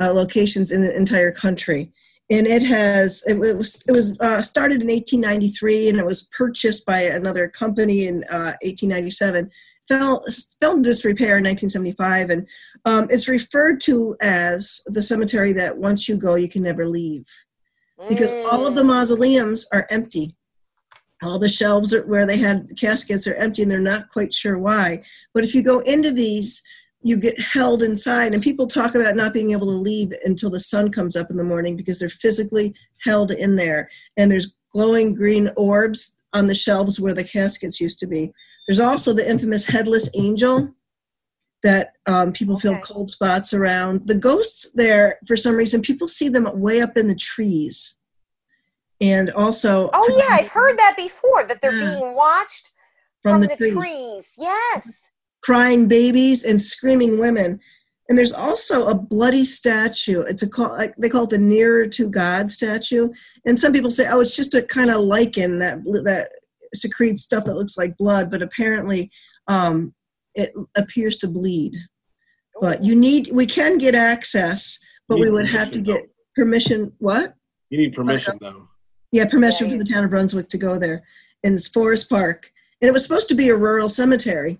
uh, 0.00 0.12
locations 0.12 0.72
in 0.72 0.82
the 0.82 0.94
entire 0.94 1.32
country. 1.32 1.92
And 2.28 2.46
it 2.46 2.64
has 2.64 3.22
it, 3.26 3.36
it 3.36 3.56
was 3.56 3.82
it 3.86 3.92
was 3.92 4.16
uh, 4.20 4.42
started 4.42 4.82
in 4.82 4.88
1893, 4.88 5.90
and 5.90 5.98
it 5.98 6.04
was 6.04 6.28
purchased 6.36 6.84
by 6.84 7.00
another 7.02 7.48
company 7.48 8.06
in 8.06 8.24
uh, 8.24 8.58
1897. 8.62 9.50
Fell 9.88 10.22
fell 10.60 10.76
into 10.76 10.90
disrepair 10.90 11.38
in 11.38 11.44
1975, 11.44 12.30
and 12.30 12.48
um, 12.86 13.06
it's 13.10 13.28
referred 13.28 13.80
to 13.82 14.16
as 14.20 14.82
the 14.86 15.02
cemetery 15.02 15.52
that 15.52 15.78
once 15.78 16.08
you 16.08 16.16
go, 16.16 16.34
you 16.34 16.48
can 16.48 16.62
never 16.62 16.88
leave 16.88 17.26
because 18.08 18.32
all 18.50 18.66
of 18.66 18.74
the 18.74 18.82
Mm. 18.82 18.86
mausoleums 18.86 19.66
are 19.72 19.86
empty. 19.90 20.36
All 21.22 21.38
the 21.38 21.48
shelves 21.48 21.94
are, 21.94 22.06
where 22.06 22.26
they 22.26 22.36
had 22.36 22.68
caskets 22.78 23.26
are 23.26 23.34
empty, 23.34 23.62
and 23.62 23.70
they're 23.70 23.80
not 23.80 24.10
quite 24.10 24.34
sure 24.34 24.58
why. 24.58 25.02
But 25.32 25.44
if 25.44 25.54
you 25.54 25.62
go 25.62 25.80
into 25.80 26.12
these, 26.12 26.62
you 27.02 27.16
get 27.16 27.40
held 27.40 27.82
inside, 27.82 28.34
and 28.34 28.42
people 28.42 28.66
talk 28.66 28.94
about 28.94 29.16
not 29.16 29.32
being 29.32 29.52
able 29.52 29.66
to 29.66 29.72
leave 29.72 30.12
until 30.24 30.50
the 30.50 30.60
sun 30.60 30.90
comes 30.90 31.16
up 31.16 31.30
in 31.30 31.36
the 31.36 31.44
morning 31.44 31.76
because 31.76 31.98
they're 31.98 32.08
physically 32.08 32.74
held 33.04 33.30
in 33.30 33.56
there. 33.56 33.88
And 34.16 34.30
there's 34.30 34.54
glowing 34.72 35.14
green 35.14 35.48
orbs 35.56 36.15
on 36.36 36.46
the 36.46 36.54
shelves 36.54 37.00
where 37.00 37.14
the 37.14 37.24
caskets 37.24 37.80
used 37.80 37.98
to 38.00 38.06
be. 38.06 38.32
There's 38.66 38.80
also 38.80 39.12
the 39.12 39.28
infamous 39.28 39.66
headless 39.66 40.10
angel 40.14 40.74
that 41.62 41.94
um, 42.06 42.32
people 42.32 42.58
feel 42.58 42.72
Okay. 42.72 42.80
cold 42.82 43.08
spots 43.10 43.54
around. 43.54 44.06
The 44.06 44.14
ghosts 44.14 44.70
there, 44.74 45.18
for 45.26 45.36
some 45.36 45.56
reason, 45.56 45.80
people 45.82 46.08
see 46.08 46.28
them 46.28 46.48
way 46.60 46.80
up 46.80 46.96
in 46.96 47.08
the 47.08 47.14
trees. 47.16 47.94
And 49.00 49.30
also 49.30 49.90
Oh 49.92 50.16
yeah, 50.18 50.36
I've 50.38 50.48
heard 50.48 50.78
that 50.78 50.94
before. 50.96 51.44
That 51.44 51.60
they're 51.60 51.72
Yeah. 51.72 51.94
being 51.94 52.14
watched 52.14 52.70
from, 53.22 53.40
from, 53.40 53.40
the, 53.42 53.48
the 53.48 53.56
trees. 53.56 53.74
trees. 53.74 54.32
Yes. 54.38 55.02
crying 55.42 55.86
babies 55.88 56.44
and 56.44 56.60
screaming 56.60 57.18
women. 57.18 57.60
And 58.08 58.16
there's 58.16 58.32
also 58.32 58.86
a 58.86 58.94
bloody 58.94 59.44
statue. 59.44 60.20
It's 60.22 60.42
a 60.42 60.48
call, 60.48 60.78
they 60.96 61.08
call 61.08 61.24
it 61.24 61.30
the 61.30 61.38
nearer 61.38 61.86
to 61.88 62.08
God 62.08 62.50
statue. 62.50 63.08
And 63.44 63.58
some 63.58 63.72
people 63.72 63.90
say, 63.90 64.06
oh, 64.08 64.20
it's 64.20 64.36
just 64.36 64.54
a 64.54 64.62
kind 64.62 64.90
of 64.90 65.00
lichen 65.00 65.58
that 65.58 65.82
that 66.04 66.30
secretes 66.74 67.22
stuff 67.22 67.44
that 67.44 67.56
looks 67.56 67.76
like 67.76 67.96
blood, 67.96 68.30
but 68.30 68.42
apparently 68.42 69.10
um, 69.48 69.94
it 70.34 70.52
appears 70.76 71.16
to 71.18 71.28
bleed. 71.28 71.74
But 72.60 72.84
you 72.84 72.94
need, 72.94 73.30
we 73.32 73.46
can 73.46 73.78
get 73.78 73.94
access, 73.94 74.78
but 75.08 75.18
we 75.18 75.30
would 75.30 75.46
have 75.46 75.70
to 75.72 75.82
permission, 75.82 75.94
get 75.94 76.10
permission. 76.34 76.92
What? 76.98 77.34
You 77.70 77.78
need 77.78 77.94
permission, 77.94 78.38
though. 78.40 78.68
Yeah, 79.12 79.26
permission 79.26 79.66
Yeah, 79.66 79.70
from 79.70 79.78
the 79.78 79.84
town 79.84 80.04
of 80.04 80.10
Brunswick 80.10 80.48
to 80.50 80.58
go 80.58 80.78
there. 80.78 81.02
And 81.44 81.54
it's 81.54 81.68
Forest 81.68 82.08
Park. 82.08 82.50
And 82.80 82.88
it 82.88 82.92
was 82.92 83.02
supposed 83.02 83.28
to 83.28 83.34
be 83.34 83.48
a 83.48 83.56
rural 83.56 83.88
cemetery, 83.88 84.58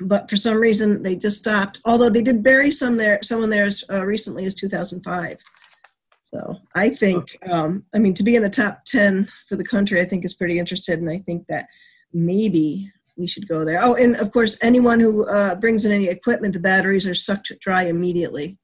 but 0.00 0.28
for 0.28 0.36
some 0.36 0.56
reason 0.58 1.02
they 1.02 1.16
just 1.16 1.38
stopped. 1.38 1.80
Although 1.84 2.10
they 2.10 2.22
did 2.22 2.42
bury 2.42 2.70
some 2.70 2.96
there, 2.96 3.18
someone 3.22 3.50
there 3.50 3.64
as 3.64 3.84
uh, 3.92 4.04
recently 4.04 4.44
as 4.44 4.54
2005. 4.54 5.38
So 6.22 6.56
I 6.74 6.88
think, 6.88 7.36
um, 7.50 7.84
I 7.94 7.98
mean, 7.98 8.14
to 8.14 8.24
be 8.24 8.34
in 8.34 8.42
the 8.42 8.50
top 8.50 8.84
10 8.86 9.28
for 9.48 9.56
the 9.56 9.64
country, 9.64 10.00
I 10.00 10.04
think 10.04 10.24
is 10.24 10.34
pretty 10.34 10.58
interested. 10.58 10.98
And 10.98 11.10
I 11.10 11.18
think 11.18 11.46
that 11.48 11.66
maybe 12.12 12.90
we 13.16 13.26
should 13.28 13.46
go 13.46 13.64
there. 13.64 13.78
Oh, 13.82 13.94
and 13.94 14.16
of 14.16 14.32
course, 14.32 14.58
anyone 14.64 14.98
who 14.98 15.26
uh, 15.28 15.54
brings 15.56 15.84
in 15.84 15.92
any 15.92 16.08
equipment, 16.08 16.54
the 16.54 16.60
batteries 16.60 17.06
are 17.06 17.14
sucked 17.14 17.52
dry 17.60 17.84
immediately. 17.84 18.58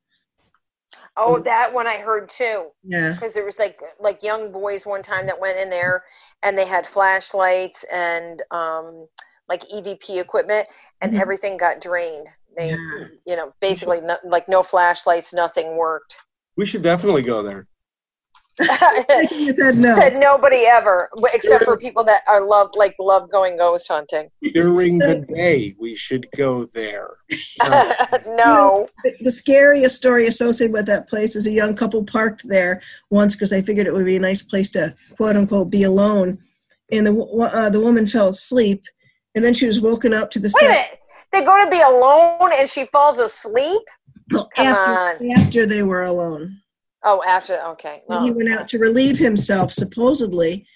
Oh, 1.17 1.35
Mm. 1.35 1.45
that 1.45 1.73
one 1.73 1.87
I 1.87 1.99
heard 1.99 2.29
too. 2.29 2.71
Yeah. 2.83 3.13
Because 3.13 3.35
there 3.35 3.45
was 3.45 3.59
like 3.59 3.79
like 4.01 4.23
young 4.23 4.51
boys 4.51 4.87
one 4.87 5.03
time 5.03 5.27
that 5.27 5.39
went 5.41 5.59
in 5.59 5.69
there, 5.69 6.03
and 6.43 6.57
they 6.57 6.65
had 6.67 6.87
flashlights 6.87 7.85
and 7.93 8.43
um, 8.51 9.07
like 9.51 9.65
EVP 9.69 10.21
equipment, 10.21 10.67
and 11.03 11.13
Mhm. 11.13 11.21
everything 11.21 11.57
got 11.59 11.81
drained. 11.81 12.29
They, 12.57 12.71
Yeah. 12.71 13.05
you 13.27 13.37
know, 13.37 13.53
basically 13.61 14.01
no, 14.01 14.17
like 14.25 14.49
no 14.49 14.63
flashlights, 14.63 15.35
nothing 15.35 15.77
worked. 15.77 16.17
We 16.57 16.65
should 16.65 16.83
definitely 16.83 17.23
go 17.23 17.43
there. 17.43 17.67
Shaking 18.61 19.47
his 19.47 19.79
no. 19.79 19.95
Said 19.97 20.17
nobody 20.19 20.67
ever, 20.67 21.09
except 21.33 21.65
for 21.65 21.79
people 21.79 22.05
that 22.05 22.23
are 22.29 22.43
love 22.43 22.71
like 22.75 22.95
love 23.01 23.31
going 23.31 23.57
ghost 23.57 23.89
hunting. 23.89 24.29
During 24.53 24.99
the 24.99 25.25
day, 25.35 25.75
we 25.81 25.97
should 25.97 26.27
go 26.37 26.67
there. 26.67 27.09
no. 28.27 28.87
the, 29.03 29.15
the 29.23 29.31
scariest 29.31 29.97
story 29.97 30.27
associated 30.27 30.75
with 30.75 30.87
that 30.87 31.09
place 31.09 31.35
is 31.37 31.47
a 31.47 31.53
young 31.53 31.75
couple 31.75 32.05
parked 32.05 32.47
there 32.47 32.83
once 33.09 33.35
because 33.35 33.51
they 33.51 33.63
figured 33.63 33.87
it 33.87 33.95
would 33.95 34.05
be 34.05 34.17
a 34.17 34.21
nice 34.21 34.43
place 34.43 34.71
to 34.71 34.95
quote 35.17 35.37
unquote 35.37 35.71
be 35.71 35.85
alone 35.85 36.39
and 36.93 37.07
the 37.07 37.51
uh, 37.55 37.71
the 37.71 37.81
woman 37.81 38.07
fell 38.07 38.29
asleep 38.29 38.85
and 39.35 39.45
then 39.45 39.55
she 39.55 39.67
was 39.67 39.81
woken 39.81 40.13
up 40.15 40.31
to 40.33 40.39
the 40.39 40.53
Wait 40.61 40.69
minute. 40.69 40.99
They're 41.33 41.45
going 41.45 41.65
to 41.65 41.71
be 41.71 41.81
alone, 41.81 42.51
and 42.59 42.69
she 42.69 42.87
falls 42.87 43.19
asleep. 43.21 43.83
well, 44.33 44.49
Come 44.57 44.67
after, 44.67 45.25
after 45.39 45.67
they 45.67 45.83
were 45.83 46.03
alone 46.05 46.57
Oh, 47.03 47.23
after 47.27 47.59
okay. 47.69 48.03
and 48.09 48.25
he 48.25 48.31
went 48.33 48.51
out 48.51 48.69
to 48.69 48.79
relieve 48.79 49.17
himself 49.19 49.73
supposedly 49.73 50.67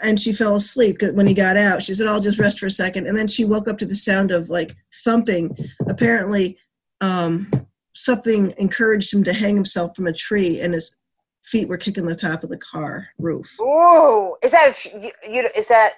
and 0.00 0.20
she 0.20 0.32
fell 0.32 0.54
asleep 0.56 0.98
when 1.14 1.26
he 1.26 1.34
got 1.34 1.56
out 1.56 1.82
she 1.82 1.94
said 1.94 2.06
i'll 2.06 2.20
just 2.20 2.38
rest 2.38 2.58
for 2.60 2.66
a 2.66 2.70
second 2.70 3.06
and 3.06 3.16
then 3.16 3.26
she 3.28 3.44
woke 3.44 3.66
up 3.68 3.78
to 3.78 3.86
the 3.86 3.94
sound 3.96 4.30
of 4.30 4.48
like 4.50 4.74
thumping 5.04 5.56
apparently 5.88 6.56
um, 7.00 7.48
something 7.94 8.52
encouraged 8.58 9.12
him 9.12 9.22
to 9.24 9.32
hang 9.32 9.54
himself 9.56 9.94
from 9.96 10.06
a 10.06 10.12
tree 10.12 10.60
and 10.60 10.74
his 10.74 10.96
feet 11.44 11.68
were 11.68 11.76
kicking 11.76 12.06
the 12.06 12.14
top 12.14 12.42
of 12.44 12.50
the 12.50 12.58
car 12.58 13.08
roof 13.18 13.52
Ooh, 13.60 14.36
is 14.42 14.50
that 14.52 14.70
a 14.70 14.72
tr- 14.74 14.96
you, 14.98 15.10
you? 15.28 15.48
Is 15.56 15.68
that? 15.68 15.94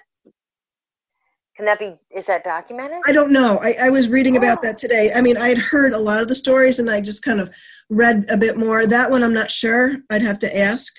Can 1.57 1.65
that 1.65 1.79
be? 1.79 1.95
Is 2.15 2.25
that 2.27 2.43
documented? 2.43 3.01
i 3.07 3.11
don't 3.11 3.31
know 3.33 3.59
I, 3.61 3.73
I 3.85 3.89
was 3.89 4.09
reading 4.09 4.37
about 4.37 4.59
Oh. 4.59 4.61
that 4.63 4.77
today 4.77 5.11
i 5.15 5.21
mean 5.21 5.37
i 5.37 5.47
had 5.49 5.57
heard 5.57 5.91
a 5.91 5.97
lot 5.97 6.21
of 6.21 6.27
the 6.29 6.35
stories 6.35 6.79
and 6.79 6.89
i 6.89 7.01
just 7.01 7.23
kind 7.23 7.39
of 7.39 7.49
read 7.89 8.25
a 8.29 8.37
bit 8.37 8.57
more 8.57 8.85
that 8.85 9.09
one 9.11 9.23
i'm 9.23 9.33
not 9.33 9.49
sure 9.51 9.97
i'd 10.11 10.21
have 10.21 10.39
to 10.39 10.57
ask 10.57 10.93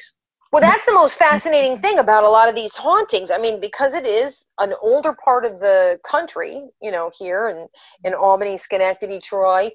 Well, 0.52 0.62
that's 0.62 0.86
the 0.86 0.92
most 0.92 1.18
fascinating 1.18 1.78
thing 1.78 1.98
about 1.98 2.24
a 2.24 2.28
lot 2.28 2.48
of 2.48 2.54
these 2.54 2.74
hauntings. 2.74 3.30
I 3.30 3.36
mean, 3.38 3.60
because 3.60 3.92
it 3.92 4.06
is 4.06 4.44
an 4.58 4.72
older 4.80 5.14
part 5.24 5.44
of 5.44 5.60
the 5.60 5.98
country, 6.10 6.62
you 6.80 6.90
know, 6.90 7.10
here 7.18 7.48
and 7.48 7.68
in 8.06 8.14
Albany, 8.14 8.56
Schenectady, 8.56 9.18
Troy. 9.20 9.70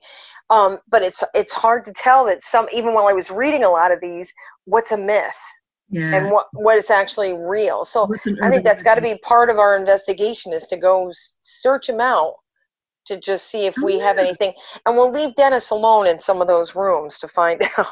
Um, 0.49 0.79
but 0.89 1.01
it's 1.03 1.23
it's 1.35 1.53
hard 1.53 1.83
to 1.85 1.93
tell 1.93 2.25
that 2.25 2.41
some 2.41 2.65
even 2.73 2.93
while 2.95 3.07
I 3.07 3.13
was 3.13 3.29
reading 3.29 3.63
a 3.63 3.69
lot 3.69 3.91
of 3.91 4.01
these, 4.01 4.33
what's 4.65 4.91
a 4.91 4.97
myth 4.97 5.39
yeah 5.93 6.15
and 6.17 6.31
what 6.31 6.47
what 6.53 6.77
is 6.77 6.89
actually 6.89 7.33
real. 7.33 7.85
So 7.85 8.09
I 8.41 8.49
think 8.49 8.63
that's 8.63 8.83
got 8.83 8.95
to 8.95 9.01
be 9.01 9.15
part 9.19 9.49
of 9.49 9.57
our 9.59 9.75
investigation 9.77 10.51
is 10.53 10.67
to 10.67 10.77
go 10.77 11.09
search 11.41 11.87
them 11.87 12.01
out 12.01 12.33
to 13.07 13.19
just 13.19 13.47
see 13.49 13.65
if 13.65 13.75
Oh, 13.77 13.85
we 13.85 13.99
have 13.99 14.17
anything, 14.17 14.53
and 14.85 14.95
we'll 14.95 15.11
leave 15.11 15.35
Dennis 15.35 15.71
alone 15.71 16.07
in 16.07 16.19
some 16.19 16.41
of 16.41 16.47
those 16.47 16.75
rooms 16.75 17.19
to 17.19 17.27
find 17.27 17.61
out. 17.77 17.87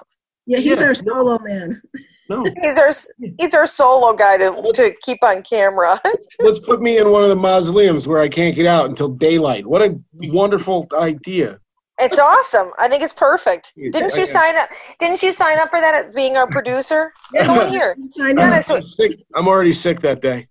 yeah 0.48 0.58
he's 0.60 0.80
Yeah. 0.80 0.88
our 0.88 0.94
solo 0.96 1.38
man 1.44 1.82
No, 2.30 2.44
he's 2.62 2.80
our 2.80 2.92
he's 3.40 3.54
our 3.54 3.66
solo 3.66 4.14
guy 4.14 4.38
to 4.38 4.50
to 4.74 4.94
keep 5.04 5.20
on 5.24 5.44
camera. 5.44 6.00
let's 6.40 6.60
put 6.60 6.82
me 6.82 6.98
in 6.98 7.12
one 7.12 7.24
of 7.24 7.30
the 7.30 7.36
mausoleums 7.36 8.08
where 8.08 8.22
I 8.22 8.30
can't 8.30 8.56
get 8.56 8.66
out 8.66 8.90
until 8.90 9.10
daylight. 9.10 9.66
What 9.68 9.82
a 9.82 10.00
wonderful 10.30 10.88
idea. 10.94 11.60
It's 12.02 12.18
awesome. 12.20 12.72
I 12.80 12.88
think 12.88 13.04
it's 13.04 13.14
perfect. 13.14 13.74
Yeah, 13.76 13.92
Didn't 13.92 14.16
you 14.16 14.26
sign 14.26 14.56
up? 14.58 14.70
Didn't 15.00 15.22
you 15.22 15.32
sign 15.32 15.60
up 15.60 15.70
for 15.70 15.80
that 15.80 15.94
as 15.94 16.14
being 16.14 16.36
our 16.38 16.48
producer? 16.48 17.14
Yeah. 17.34 17.46
Come 17.46 17.58
on 17.60 17.70
here. 17.70 17.96
I 18.22 18.34
know. 18.34 18.44
I'm 18.44 18.82
sick. 18.82 19.20
I'm 19.36 19.48
already 19.48 19.72
sick 19.74 20.00
that 20.02 20.22
day. 20.22 20.48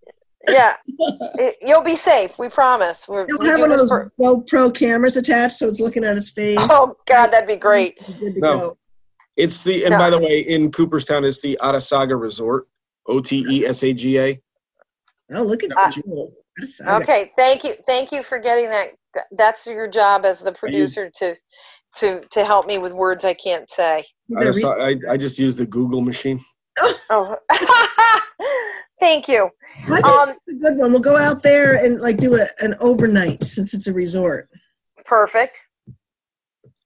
Yeah, 0.49 0.77
It- 1.35 1.57
you'll 1.61 1.83
be 1.83 1.97
safe. 1.97 2.39
We 2.39 2.49
promise. 2.49 3.07
We're, 3.09 3.27
You'll 3.29 3.39
we 3.41 3.49
have 3.49 3.61
one 3.61 3.71
of 3.71 3.77
those 3.79 3.89
for- 3.91 4.11
GoPro 4.21 4.75
cameras 4.75 5.17
attached, 5.17 5.57
so 5.57 5.67
it's 5.69 5.81
looking 5.81 6.05
at 6.05 6.15
his 6.15 6.31
face. 6.31 6.57
Oh 6.71 6.97
God, 7.07 7.29
that'd 7.29 7.47
be 7.47 7.57
great. 7.57 7.99
Good 8.19 8.35
to 8.35 8.41
No. 8.41 8.59
go. 8.59 8.79
It's 9.37 9.63
the 9.65 9.85
and 9.85 9.93
No. 9.93 9.99
by 9.99 10.09
the 10.11 10.19
way, 10.19 10.41
in 10.41 10.71
Cooperstown, 10.73 11.25
it's 11.25 11.41
the 11.41 11.59
Otesaga 11.61 12.19
Resort. 12.21 12.69
O 13.07 13.21
T 13.21 13.45
E 13.51 13.67
S 13.67 13.83
A 13.83 13.93
G 13.93 14.19
A. 14.19 14.41
Oh, 15.35 15.43
look 15.43 15.63
at 15.65 15.71
Uh, 15.77 15.91
you. 15.97 16.29
That's- 16.57 16.81
I 16.81 16.85
got- 16.85 17.03
Okay, 17.03 17.33
thank 17.37 17.65
you, 17.65 17.75
thank 17.87 18.11
you 18.13 18.23
for 18.23 18.39
getting 18.39 18.71
that. 18.71 18.95
That's 19.33 19.67
your 19.67 19.89
job 19.89 20.25
as 20.25 20.41
the 20.41 20.53
producer 20.53 21.11
to, 21.19 21.35
to, 21.97 22.21
to 22.31 22.45
help 22.45 22.67
me 22.67 22.79
with 22.79 22.93
words 22.93 23.25
I 23.25 23.35
can't 23.35 23.69
say. 23.71 24.05
you 24.29 24.37
got 24.37 24.45
a 24.45 24.47
reason- 24.49 24.81
I, 25.09 25.13
I 25.13 25.17
just 25.17 25.39
use 25.39 25.57
the 25.57 25.67
Google 25.67 26.01
machine. 26.01 26.41
Oh, 27.13 27.37
thank 29.01 29.27
you. 29.27 29.51
I 29.77 29.97
Um, 29.97 30.27
that's 30.29 30.39
a 30.49 30.55
good 30.55 30.79
one. 30.79 30.93
We'll 30.93 31.01
go 31.01 31.17
out 31.19 31.43
there 31.43 31.85
and 31.85 32.01
like 32.01 32.19
do 32.19 32.37
a, 32.37 32.47
an 32.61 32.77
overnight 32.81 33.43
since 33.43 33.75
it's 33.75 33.89
a 33.89 33.93
resort. 33.93 34.49
perfect. 35.05 35.67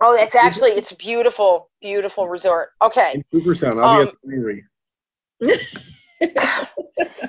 Oh, 0.00 0.14
it's 0.14 0.34
actually 0.34 0.70
it's 0.70 0.92
a 0.92 0.96
beautiful, 0.96 1.70
beautiful 1.82 2.26
resort. 2.28 2.70
Okay. 2.82 3.12
In 3.16 3.24
Cooperstown, 3.30 3.78
I'll 3.78 3.84
Um, 3.84 4.04
be 4.04 4.08
at 4.08 4.14
the 4.14 4.26
Greenery. 4.26 4.64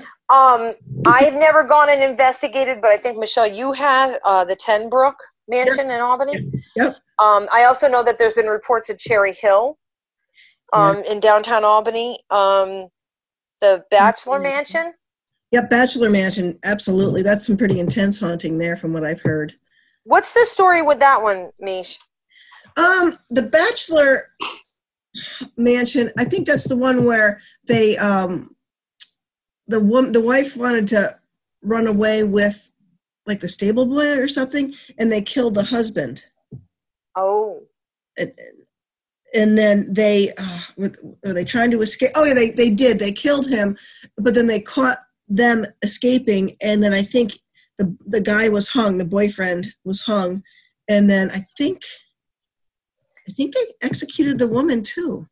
Um, 0.28 0.72
I've 1.06 1.34
never 1.34 1.62
gone 1.62 1.88
and 1.88 2.02
investigated, 2.02 2.80
but 2.80 2.90
I 2.90 2.96
think 2.96 3.18
Michele, 3.18 3.46
you 3.46 3.72
have 3.72 4.18
uh, 4.24 4.44
the 4.44 4.56
Ten 4.56 4.90
Broeck 4.90 5.14
Mansion 5.48 5.90
in 5.90 6.00
Albany. 6.00 6.32
Yep. 6.74 6.96
Um, 7.18 7.48
I 7.52 7.64
also 7.64 7.88
know 7.88 8.02
that 8.02 8.18
there's 8.18 8.34
been 8.34 8.46
reports 8.46 8.90
at 8.90 8.98
Cherry 8.98 9.32
Hill, 9.32 9.78
um, 10.72 11.02
in 11.08 11.20
downtown 11.20 11.64
Albany. 11.64 12.18
Um, 12.30 12.88
the 13.60 13.84
Batcheller 13.92 14.42
Mansion. 14.42 14.92
Yep, 15.52 15.70
Batcheller 15.70 16.10
Mansion. 16.10 16.58
Absolutely. 16.64 17.22
That's 17.22 17.46
some 17.46 17.56
pretty 17.56 17.78
intense 17.78 18.18
haunting 18.18 18.58
there 18.58 18.76
from 18.76 18.92
what 18.92 19.04
I've 19.04 19.22
heard. 19.22 19.54
What's 20.04 20.34
the 20.34 20.44
story 20.44 20.82
with 20.82 20.98
that 20.98 21.22
one, 21.22 21.50
Mish? 21.58 21.98
Um, 22.76 23.12
the 23.30 23.42
Batcheller 23.42 24.22
Mansion, 25.56 26.10
I 26.18 26.24
think 26.24 26.46
that's 26.46 26.68
the 26.68 26.76
one 26.76 27.04
where 27.04 27.40
they 27.66 27.96
um 27.96 28.55
the 29.68 29.80
woman 29.80 30.12
the 30.12 30.22
wife 30.22 30.56
wanted 30.56 30.88
to 30.88 31.18
run 31.62 31.86
away 31.86 32.22
with 32.22 32.70
like 33.26 33.40
the 33.40 33.48
stable 33.48 33.86
boy 33.86 34.18
or 34.18 34.28
something 34.28 34.72
and 34.98 35.10
they 35.10 35.20
killed 35.20 35.54
the 35.54 35.64
husband. 35.64 36.26
Oh, 37.16 37.62
and, 38.18 38.32
and 39.34 39.58
then 39.58 39.92
they 39.92 40.32
uh, 40.38 40.60
were, 40.76 40.92
were 41.24 41.32
they 41.32 41.44
trying 41.44 41.70
to 41.70 41.82
escape 41.82 42.10
oh 42.14 42.24
yeah 42.24 42.34
they, 42.34 42.50
they 42.50 42.70
did 42.70 42.98
they 42.98 43.12
killed 43.12 43.48
him 43.48 43.76
but 44.16 44.34
then 44.34 44.46
they 44.46 44.60
caught 44.60 44.98
them 45.28 45.66
escaping 45.82 46.56
and 46.62 46.82
then 46.82 46.92
i 46.92 47.02
think 47.02 47.32
the, 47.78 47.96
the 48.06 48.20
guy 48.20 48.48
was 48.48 48.68
hung 48.68 48.98
the 48.98 49.04
boyfriend 49.04 49.74
was 49.84 50.00
hung 50.02 50.42
and 50.88 51.10
then 51.10 51.30
i 51.30 51.38
think 51.58 51.82
i 53.28 53.32
think 53.32 53.54
they 53.54 53.86
executed 53.86 54.38
the 54.38 54.48
woman 54.48 54.82
too 54.82 55.26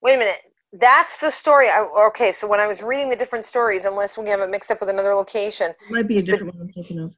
wait 0.00 0.14
a 0.14 0.18
minute. 0.18 0.47
That's 0.72 1.18
the 1.18 1.30
story. 1.30 1.68
I, 1.68 1.80
okay, 2.08 2.32
so 2.32 2.46
when 2.46 2.60
I 2.60 2.66
was 2.66 2.82
reading 2.82 3.08
the 3.08 3.16
different 3.16 3.44
stories, 3.44 3.84
unless 3.86 4.18
we 4.18 4.28
have 4.28 4.40
it 4.40 4.50
mixed 4.50 4.70
up 4.70 4.80
with 4.80 4.90
another 4.90 5.14
location, 5.14 5.70
it 5.70 5.76
might 5.90 6.08
be 6.08 6.18
a 6.18 6.22
different 6.22 6.54
one 6.54 6.62
i'm 6.62 6.72
thinking 6.72 6.98
of 6.98 7.16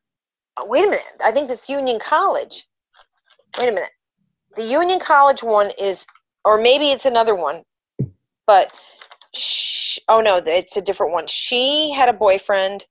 Oh, 0.57 0.67
wait 0.67 0.87
a 0.87 0.91
minute. 0.91 1.05
I 1.25 1.33
think 1.33 1.49
that's 1.49 1.69
Union 1.69 1.99
College. 1.99 2.67
Wait 3.59 3.69
a 3.69 3.73
minute. 3.73 3.91
The 4.57 4.65
Union 4.65 4.99
College 4.99 5.43
one 5.43 5.71
is, 5.79 6.07
or 6.45 6.61
maybe 6.61 6.91
it's 6.91 7.07
another 7.07 7.35
one, 7.35 7.63
but 8.47 8.73
sh 9.33 9.99
oh 10.09 10.21
no, 10.21 10.37
it's 10.37 10.77
a 10.77 10.83
different 10.83 11.13
one. 11.13 11.27
She 11.29 11.93
had 11.93 12.09
a 12.09 12.13
boyfriend. 12.13 12.87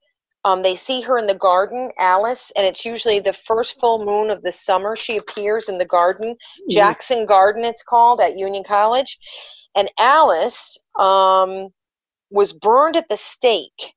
Um, 0.46 0.62
they 0.64 0.78
see 0.78 1.02
her 1.02 1.18
in 1.18 1.28
the 1.28 1.36
garden, 1.36 1.92
Alice, 2.00 2.50
and 2.56 2.66
it's 2.66 2.86
usually 2.86 3.20
the 3.20 3.34
first 3.34 3.78
full 3.78 4.06
moon 4.06 4.30
of 4.30 4.42
the 4.42 4.54
summer. 4.54 4.96
She 4.96 5.18
appears 5.18 5.68
in 5.68 5.78
the 5.78 5.86
garden, 5.86 6.38
Jackson 6.70 7.26
Garden, 7.26 7.66
it's 7.66 7.84
called 7.84 8.22
at 8.22 8.38
Union 8.38 8.64
College. 8.66 9.20
And 9.76 9.90
Alice 10.00 10.78
um, 11.00 11.70
was 12.30 12.54
burned 12.54 12.96
at 12.96 13.08
the 13.10 13.18
stake 13.18 13.94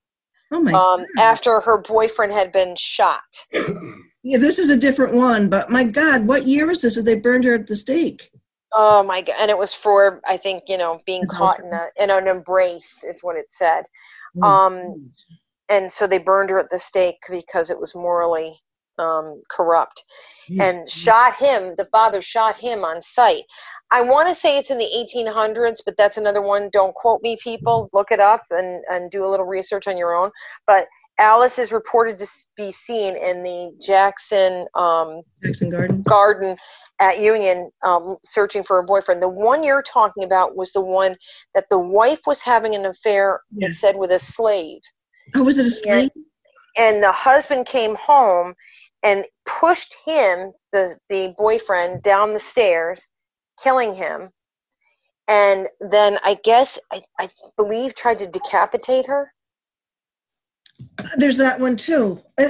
oh 0.52 0.74
um, 0.74 1.06
after 1.18 1.60
her 1.60 1.80
boyfriend 1.80 2.32
had 2.32 2.52
been 2.52 2.74
shot. 2.78 3.22
yeah 4.24 4.38
this 4.38 4.58
is 4.58 4.70
a 4.70 4.78
different 4.78 5.14
one 5.14 5.48
but 5.50 5.68
my 5.68 5.82
god 5.82 6.28
what 6.28 6.46
year 6.46 6.64
was 6.66 6.82
this 6.82 6.94
that 6.94 7.02
they 7.02 7.18
burned 7.18 7.42
her 7.42 7.54
at 7.54 7.66
the 7.66 7.74
stake 7.74 8.30
Oh 8.72 9.02
my 9.02 9.20
god! 9.20 9.36
And 9.38 9.50
it 9.50 9.58
was 9.58 9.74
for 9.74 10.20
I 10.26 10.36
think 10.36 10.62
you 10.66 10.78
know 10.78 11.00
being 11.04 11.26
caught 11.26 11.60
in 11.60 11.72
a 11.72 11.88
in 11.96 12.10
an 12.10 12.26
embrace 12.26 13.04
is 13.04 13.22
what 13.22 13.36
it 13.36 13.50
said. 13.50 13.84
Oh, 14.42 14.48
Um, 14.48 15.12
and 15.68 15.92
so 15.92 16.06
they 16.06 16.18
burned 16.18 16.50
her 16.50 16.58
at 16.58 16.70
the 16.70 16.78
stake 16.78 17.20
because 17.28 17.70
it 17.70 17.78
was 17.78 17.94
morally 17.94 18.58
um, 18.98 19.42
corrupt 19.50 20.04
and 20.60 20.88
shot 20.90 21.34
him. 21.36 21.74
The 21.78 21.86
father 21.92 22.20
shot 22.20 22.56
him 22.56 22.84
on 22.84 23.00
sight. 23.00 23.44
I 23.90 24.02
want 24.02 24.28
to 24.28 24.34
say 24.34 24.58
it's 24.58 24.70
in 24.70 24.78
the 24.78 24.88
1800s, 25.16 25.78
but 25.84 25.96
that's 25.96 26.16
another 26.18 26.42
one. 26.42 26.68
Don't 26.72 26.94
quote 26.94 27.20
me, 27.22 27.36
people. 27.42 27.88
Look 27.92 28.10
it 28.10 28.20
up 28.20 28.42
and 28.50 28.82
and 28.90 29.10
do 29.10 29.24
a 29.24 29.28
little 29.28 29.46
research 29.46 29.86
on 29.86 29.96
your 29.96 30.14
own. 30.14 30.30
But 30.66 30.86
Alice 31.18 31.58
is 31.58 31.72
reported 31.72 32.18
to 32.18 32.26
be 32.56 32.70
seen 32.72 33.16
in 33.16 33.42
the 33.42 33.72
Jackson 33.80 34.66
um, 34.74 35.22
jackson 35.42 35.70
garden 35.70 36.02
garden 36.02 36.56
at 37.00 37.18
Union 37.20 37.70
um, 37.84 38.16
searching 38.24 38.62
for 38.62 38.78
a 38.78 38.84
boyfriend. 38.84 39.20
The 39.20 39.28
one 39.28 39.62
you're 39.64 39.82
talking 39.82 40.24
about 40.24 40.56
was 40.56 40.72
the 40.72 40.80
one 40.80 41.16
that 41.54 41.64
the 41.68 41.78
wife 41.78 42.20
was 42.26 42.40
having 42.40 42.74
an 42.74 42.86
affair, 42.86 43.40
it 43.56 43.68
Yes. 43.68 43.80
said, 43.80 43.96
with 43.96 44.10
a 44.12 44.18
slave. 44.18 44.80
oh 45.34 45.42
was 45.42 45.58
it 45.58 45.66
a 45.66 45.70
slave 45.70 46.10
And 46.76 47.02
the 47.02 47.12
husband 47.12 47.66
came 47.66 47.94
home 47.96 48.54
and 49.02 49.24
pushed 49.46 49.94
him, 50.04 50.52
the, 50.72 50.96
the 51.08 51.34
boyfriend, 51.36 52.02
down 52.02 52.32
the 52.32 52.38
stairs, 52.38 53.06
killing 53.62 53.94
him. 53.94 54.30
And 55.28 55.68
then 55.80 56.18
I 56.24 56.38
guess, 56.44 56.78
I, 56.92 57.02
I 57.18 57.28
believe, 57.56 57.94
tried 57.94 58.18
to 58.18 58.26
decapitate 58.26 59.06
her. 59.06 59.32
there's 61.16 61.38
that 61.38 61.60
one 61.60 61.76
too. 61.76 62.20
Uh, 62.38 62.44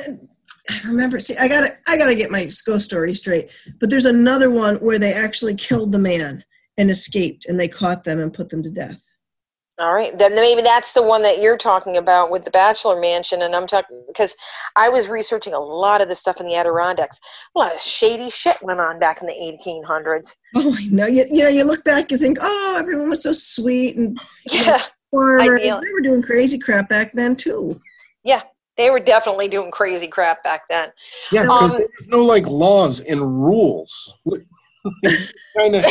I 0.70 0.86
remember. 0.86 1.20
See, 1.20 1.36
I 1.36 1.48
gotta, 1.48 1.76
I 1.88 1.96
gotta 1.96 2.14
get 2.14 2.30
my 2.30 2.48
ghost 2.66 2.86
story 2.86 3.14
straight. 3.14 3.50
But 3.80 3.90
there's 3.90 4.04
another 4.04 4.50
one 4.50 4.76
where 4.76 4.98
they 4.98 5.12
actually 5.12 5.54
killed 5.54 5.92
the 5.92 5.98
man 5.98 6.44
and 6.78 6.90
escaped, 6.90 7.46
and 7.46 7.58
they 7.58 7.68
caught 7.68 8.04
them 8.04 8.18
and 8.20 8.32
put 8.32 8.48
them 8.48 8.62
to 8.62 8.70
death. 8.70 9.12
All 9.78 9.94
right, 9.94 10.16
then 10.18 10.34
maybe 10.34 10.60
that's 10.60 10.92
the 10.92 11.02
one 11.02 11.22
that 11.22 11.40
you're 11.40 11.56
talking 11.56 11.96
about 11.96 12.30
with 12.30 12.44
the 12.44 12.50
Batcheller 12.50 13.00
Mansion, 13.00 13.40
and 13.40 13.56
I'm 13.56 13.66
talking 13.66 14.04
because 14.06 14.34
I 14.76 14.90
was 14.90 15.08
researching 15.08 15.54
a 15.54 15.58
lot 15.58 16.02
of 16.02 16.08
the 16.08 16.14
stuff 16.14 16.40
in 16.40 16.46
the 16.46 16.54
Adirondacks. 16.54 17.18
A 17.56 17.58
lot 17.58 17.74
of 17.74 17.80
shady 17.80 18.28
shit 18.28 18.58
went 18.62 18.80
on 18.80 18.98
back 18.98 19.22
in 19.22 19.26
the 19.26 19.32
1800s. 19.32 20.36
Oh, 20.54 20.76
I 20.78 20.84
know. 20.90 21.06
You, 21.06 21.24
you 21.30 21.42
know, 21.42 21.48
you 21.48 21.64
look 21.64 21.82
back, 21.84 22.10
you 22.10 22.18
think, 22.18 22.36
oh, 22.42 22.76
everyone 22.78 23.08
was 23.08 23.22
so 23.22 23.32
sweet 23.32 23.96
and 23.96 24.18
Yeah, 24.50 24.82
farmers. 25.10 25.60
They 25.62 25.70
were 25.70 26.02
doing 26.02 26.20
crazy 26.22 26.58
crap 26.58 26.90
back 26.90 27.12
then 27.12 27.34
too. 27.34 27.80
Yeah, 28.22 28.42
they 28.76 28.90
were 28.90 29.00
definitely 29.00 29.48
doing 29.48 29.70
crazy 29.70 30.06
crap 30.06 30.44
back 30.44 30.68
then. 30.68 30.90
Yeah, 31.30 31.44
because 31.44 31.72
Um, 31.72 31.78
there's 31.78 32.08
no 32.08 32.22
like 32.22 32.46
laws 32.46 33.00
and 33.00 33.20
rules. 33.20 34.18
kind 35.56 35.76
of, 35.76 35.84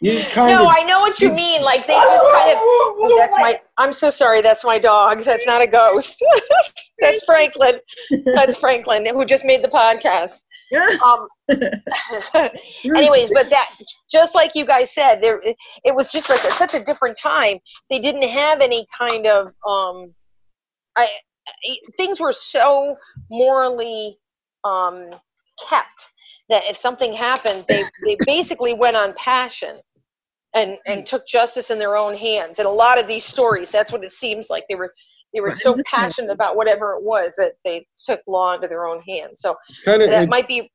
you 0.00 0.12
just 0.12 0.30
kind 0.30 0.54
no, 0.54 0.66
of. 0.66 0.72
I 0.76 0.82
know 0.84 1.00
what 1.00 1.20
you 1.20 1.30
mean. 1.32 1.62
Like 1.62 1.86
they 1.86 1.94
just 1.94 2.24
kind 2.32 2.50
of. 2.52 2.58
Oh, 3.02 3.16
that's 3.18 3.36
my. 3.38 3.60
I'm 3.78 3.92
so 3.92 4.10
sorry. 4.10 4.42
That's 4.42 4.64
my 4.64 4.78
dog. 4.78 5.24
That's 5.24 5.46
not 5.46 5.62
a 5.62 5.66
ghost. 5.66 6.22
that's 7.00 7.24
Franklin. 7.24 7.80
That's 8.24 8.56
Franklin 8.56 9.06
who 9.06 9.24
just 9.24 9.44
made 9.44 9.62
the 9.62 9.68
podcast. 9.68 10.42
Um, 11.04 11.26
anyways 12.84 13.32
but 13.34 13.50
that 13.50 13.74
just 14.08 14.36
like 14.36 14.54
you 14.54 14.64
guys 14.64 14.92
said 14.94 15.20
there 15.20 15.42
it 15.42 15.92
was 15.92 16.12
just 16.12 16.30
like 16.30 16.38
a, 16.44 16.50
such 16.52 16.74
a 16.74 16.84
different 16.84 17.18
time 17.18 17.58
they 17.90 17.98
didn't 17.98 18.28
have 18.28 18.60
any 18.60 18.86
kind 18.96 19.26
of 19.26 19.48
um 19.66 20.14
i 20.96 21.08
I- 21.66 21.76
things 21.96 22.20
were 22.20 22.30
so 22.30 22.96
morally 23.32 24.16
um 24.62 25.06
kept 25.68 26.10
that 26.50 26.62
if 26.68 26.76
something 26.76 27.14
happened 27.14 27.64
they 27.66 27.82
they 28.04 28.16
basically 28.24 28.72
went 28.72 28.96
on 28.96 29.12
passion 29.14 29.80
and 30.54 30.78
and 30.86 31.06
took 31.06 31.26
justice 31.26 31.70
in 31.70 31.78
their 31.78 31.96
own 31.96 32.16
hands 32.16 32.58
and 32.58 32.66
a 32.66 32.70
lot 32.70 32.98
of 33.00 33.06
these 33.06 33.24
stories 33.24 33.70
that's 33.70 33.92
what 33.92 34.04
it 34.04 34.12
seems 34.12 34.50
like 34.50 34.64
they 34.68 34.74
were 34.74 34.92
they 35.32 35.40
were 35.40 35.54
so 35.54 35.76
passionate 35.86 36.30
about 36.30 36.56
whatever 36.56 36.92
it 36.94 37.02
was 37.02 37.34
that 37.36 37.52
they 37.64 37.86
took 38.04 38.20
law 38.26 38.52
into 38.54 38.66
their 38.68 38.86
own 38.86 39.00
hands 39.02 39.40
so 39.40 39.54
kind 39.84 40.02
of, 40.02 40.10
that 40.10 40.28
might 40.28 40.48
be 40.48 40.70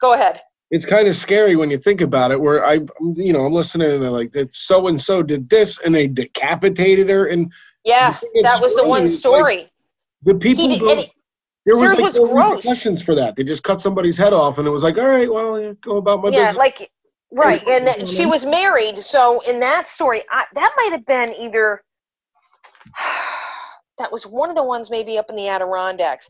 go 0.00 0.14
ahead 0.14 0.40
It's 0.72 0.86
kind 0.86 1.06
of 1.08 1.14
scary 1.16 1.56
when 1.56 1.70
you 1.70 1.78
think 1.78 2.00
about 2.00 2.30
it. 2.30 2.40
Where 2.40 2.64
I, 2.64 2.74
you 3.16 3.32
know, 3.32 3.44
I'm 3.44 3.52
listening 3.52 3.90
and 3.90 4.00
they're 4.02 4.10
like, 4.20 4.30
"That 4.32 4.54
so 4.54 4.86
and 4.86 5.00
so 5.00 5.20
did 5.20 5.50
this," 5.50 5.80
and 5.84 5.92
they 5.92 6.06
decapitated 6.06 7.10
her, 7.10 7.26
and 7.26 7.52
yeah 7.84 8.12
The 8.12 8.18
thing 8.20 8.30
that's 8.44 8.58
that 8.58 8.62
was 8.62 8.74
the 8.76 8.86
one 8.86 9.04
is, 9.04 9.12
like, 9.12 9.18
story 9.18 9.68
the 10.22 10.34
people. 10.36 10.68
did, 10.68 10.82
it- 10.98 11.10
there 11.66 11.76
was 11.76 11.92
like 11.94 12.02
was 12.04 12.16
no 12.18 12.28
gross. 12.28 12.64
repercussions 12.64 13.02
for 13.02 13.14
that. 13.16 13.34
They 13.36 13.42
just 13.44 13.62
cut 13.64 13.80
somebody's 13.80 14.16
head 14.16 14.32
off, 14.32 14.58
and 14.58 14.66
it 14.66 14.70
was 14.70 14.82
like, 14.84 14.96
"All 14.96 15.08
right, 15.08 15.30
well, 15.30 15.74
go 15.74 15.96
about 15.98 16.22
my 16.22 16.30
yeah 16.30 16.38
business." 16.40 16.56
like 16.56 16.90
right 17.32 17.62
and 17.68 18.08
she 18.08 18.26
was 18.26 18.44
married 18.44 18.98
so 18.98 19.40
in 19.40 19.60
that 19.60 19.86
story 19.86 20.22
I, 20.30 20.44
that 20.54 20.72
might 20.76 20.90
have 20.92 21.06
been 21.06 21.32
either 21.40 21.82
that 23.98 24.10
was 24.10 24.26
one 24.26 24.50
of 24.50 24.56
the 24.56 24.62
ones 24.62 24.90
maybe 24.90 25.18
up 25.18 25.26
in 25.30 25.36
the 25.36 25.48
Adirondacks. 25.48 26.28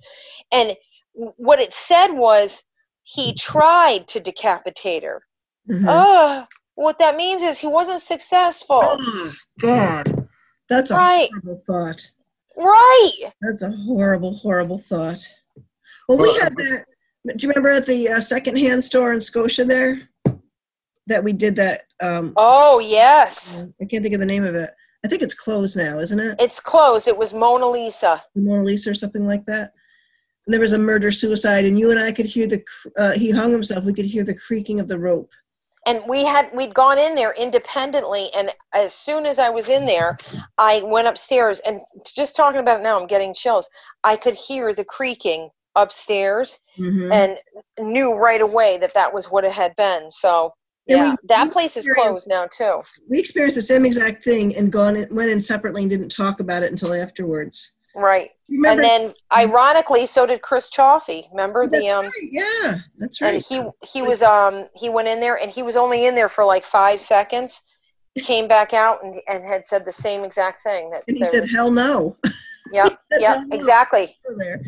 And 0.53 0.77
what 1.13 1.61
it 1.61 1.73
said 1.73 2.09
was 2.09 2.63
he 3.03 3.35
tried 3.35 4.09
to 4.09 4.21
decapitate 4.21 5.03
her. 5.05 5.23
Mhm. 5.69 5.85
Oh, 5.89 6.47
what 6.75 6.99
that 6.99 7.17
means 7.17 7.43
is 7.43 7.59
he 7.59 7.67
wasn't 7.67 8.01
successful. 8.01 8.81
Oh, 8.83 9.33
God. 9.61 10.29
That's 10.69 10.91
a 10.91 10.97
Right. 10.97 11.29
horrible 11.31 11.63
thought. 11.67 12.11
Right. 12.57 13.33
That's 13.41 13.63
a 13.63 13.71
horrible, 13.71 14.35
horrible 14.35 14.79
thought. 14.79 15.21
Well, 16.09 16.19
we 16.19 16.33
had 16.41 16.57
that. 16.57 16.85
Do 17.37 17.47
you 17.47 17.49
remember 17.51 17.71
at 17.71 17.87
the 17.87 18.09
uh, 18.09 18.21
secondhand 18.21 18.83
store 18.83 19.13
in 19.13 19.21
Scotia 19.21 19.65
there 19.65 20.10
that 21.11 21.23
we 21.23 21.33
did 21.33 21.57
that? 21.57 21.83
Um, 22.03 22.33
Oh, 22.37 22.79
yes. 22.79 23.59
I 23.81 23.85
can't 23.85 24.03
think 24.03 24.15
of 24.15 24.21
the 24.21 24.27
name 24.27 24.45
of 24.45 24.55
it. 24.55 24.71
I 25.05 25.09
think 25.09 25.23
it's 25.23 25.35
closed 25.35 25.77
now, 25.77 25.99
isn't 25.99 26.19
it? 26.21 26.37
It's 26.41 26.61
closed. 26.61 27.09
It 27.09 27.17
was 27.17 27.33
Mona 27.33 27.67
Lisa. 27.69 28.23
Mona 28.37 28.65
Lisa 28.65 28.91
or 28.91 28.95
something 28.95 29.27
like 29.27 29.45
that. 29.47 29.73
And 30.47 30.55
there 30.55 30.61
was 30.61 30.73
a 30.73 30.79
murder 30.79 31.11
suicide, 31.11 31.65
and 31.65 31.79
you 31.79 31.91
and 31.91 32.01
I 32.01 32.13
could 32.13 32.27
hear 32.27 32.47
the. 32.47 32.63
Uh, 32.99 33.13
he 33.13 33.31
hung 33.31 33.53
himself. 33.53 33.85
We 33.85 33.93
could 33.93 34.05
hear 34.07 34.25
the 34.25 34.35
creaking 34.35 34.81
of 34.81 34.89
the 34.89 34.99
rope. 34.99 35.31
and 35.87 36.03
we 36.07 36.25
had 36.25 36.51
we'd 36.55 36.75
gone 36.75 36.99
in 36.99 37.15
there 37.15 37.33
independently 37.35 38.29
and 38.37 38.51
as 38.75 38.93
soon 38.93 39.25
as 39.25 39.39
i 39.39 39.49
was 39.49 39.71
in 39.71 39.87
there 39.87 40.19
i 40.59 40.83
went 40.85 41.09
upstairs 41.09 41.59
and 41.61 41.81
just 42.21 42.37
talking 42.37 42.61
about 42.61 42.81
it 42.81 42.83
now 42.83 43.01
i'm 43.01 43.07
getting 43.07 43.33
chills 43.33 43.67
i 44.05 44.15
could 44.15 44.35
hear 44.35 44.75
the 44.75 44.85
creaking 44.85 45.49
upstairs 45.77 46.59
Mhm. 46.79 47.11
and 47.13 47.39
knew 47.95 48.13
right 48.13 48.43
away 48.43 48.77
that 48.77 48.93
that 48.93 49.15
was 49.15 49.31
what 49.31 49.45
it 49.45 49.53
had 49.53 49.75
been 49.77 50.11
so 50.11 50.53
And 50.91 50.99
yeah 50.99 51.11
we- 51.11 51.29
that 51.29 51.45
we 51.45 51.51
place 51.51 51.77
is 51.77 51.89
closed 51.95 52.27
now 52.29 52.47
too 52.53 52.83
we 53.09 53.19
experienced 53.19 53.57
the 53.57 53.63
same 53.63 53.85
exact 53.85 54.23
thing 54.25 54.55
and 54.57 54.71
gone 54.73 54.95
went 55.11 55.31
in 55.31 55.41
separately 55.41 55.83
and 55.83 55.91
didn't 55.91 56.11
talk 56.11 56.41
about 56.41 56.63
it 56.63 56.71
until 56.71 56.93
afterwards. 56.93 57.73
right 57.95 58.31
Remember? 58.49 58.83
and 58.83 58.85
then 58.85 59.15
ironically 59.33 60.07
so 60.07 60.27
did 60.27 60.43
chris 60.43 60.69
chaffee 60.69 61.27
remember 61.33 61.67
the 61.67 61.89
um 61.89 62.05
right. 62.05 62.13
Yeah, 62.31 62.75
that's 62.99 63.21
right. 63.21 63.35
and 63.35 63.43
he 63.45 63.63
he 63.93 64.03
was 64.03 64.23
um 64.23 64.69
he 64.75 64.89
went 64.91 65.09
in 65.09 65.21
there 65.21 65.37
and 65.39 65.51
he 65.51 65.63
was 65.63 65.77
only 65.77 66.07
in 66.07 66.15
there 66.15 66.29
for 66.29 66.45
like 66.45 66.65
five 66.65 67.01
seconds 67.01 67.63
came 68.25 68.49
back 68.49 68.75
out 68.75 69.03
and, 69.05 69.15
and 69.29 69.45
had 69.45 69.67
said 69.67 69.85
the 69.87 69.93
same 69.93 70.25
exact 70.25 70.63
thing 70.63 70.91
that 70.91 71.05
And 71.09 71.17
he 71.17 71.25
said, 71.25 71.43
was- 71.43 71.53
"Hell 71.53 71.71
no." 71.71 72.17
Yeah, 72.73 72.89
Hell 73.13 73.47
no. 73.49 73.57
exactly 73.57 74.17
there. 74.39 74.61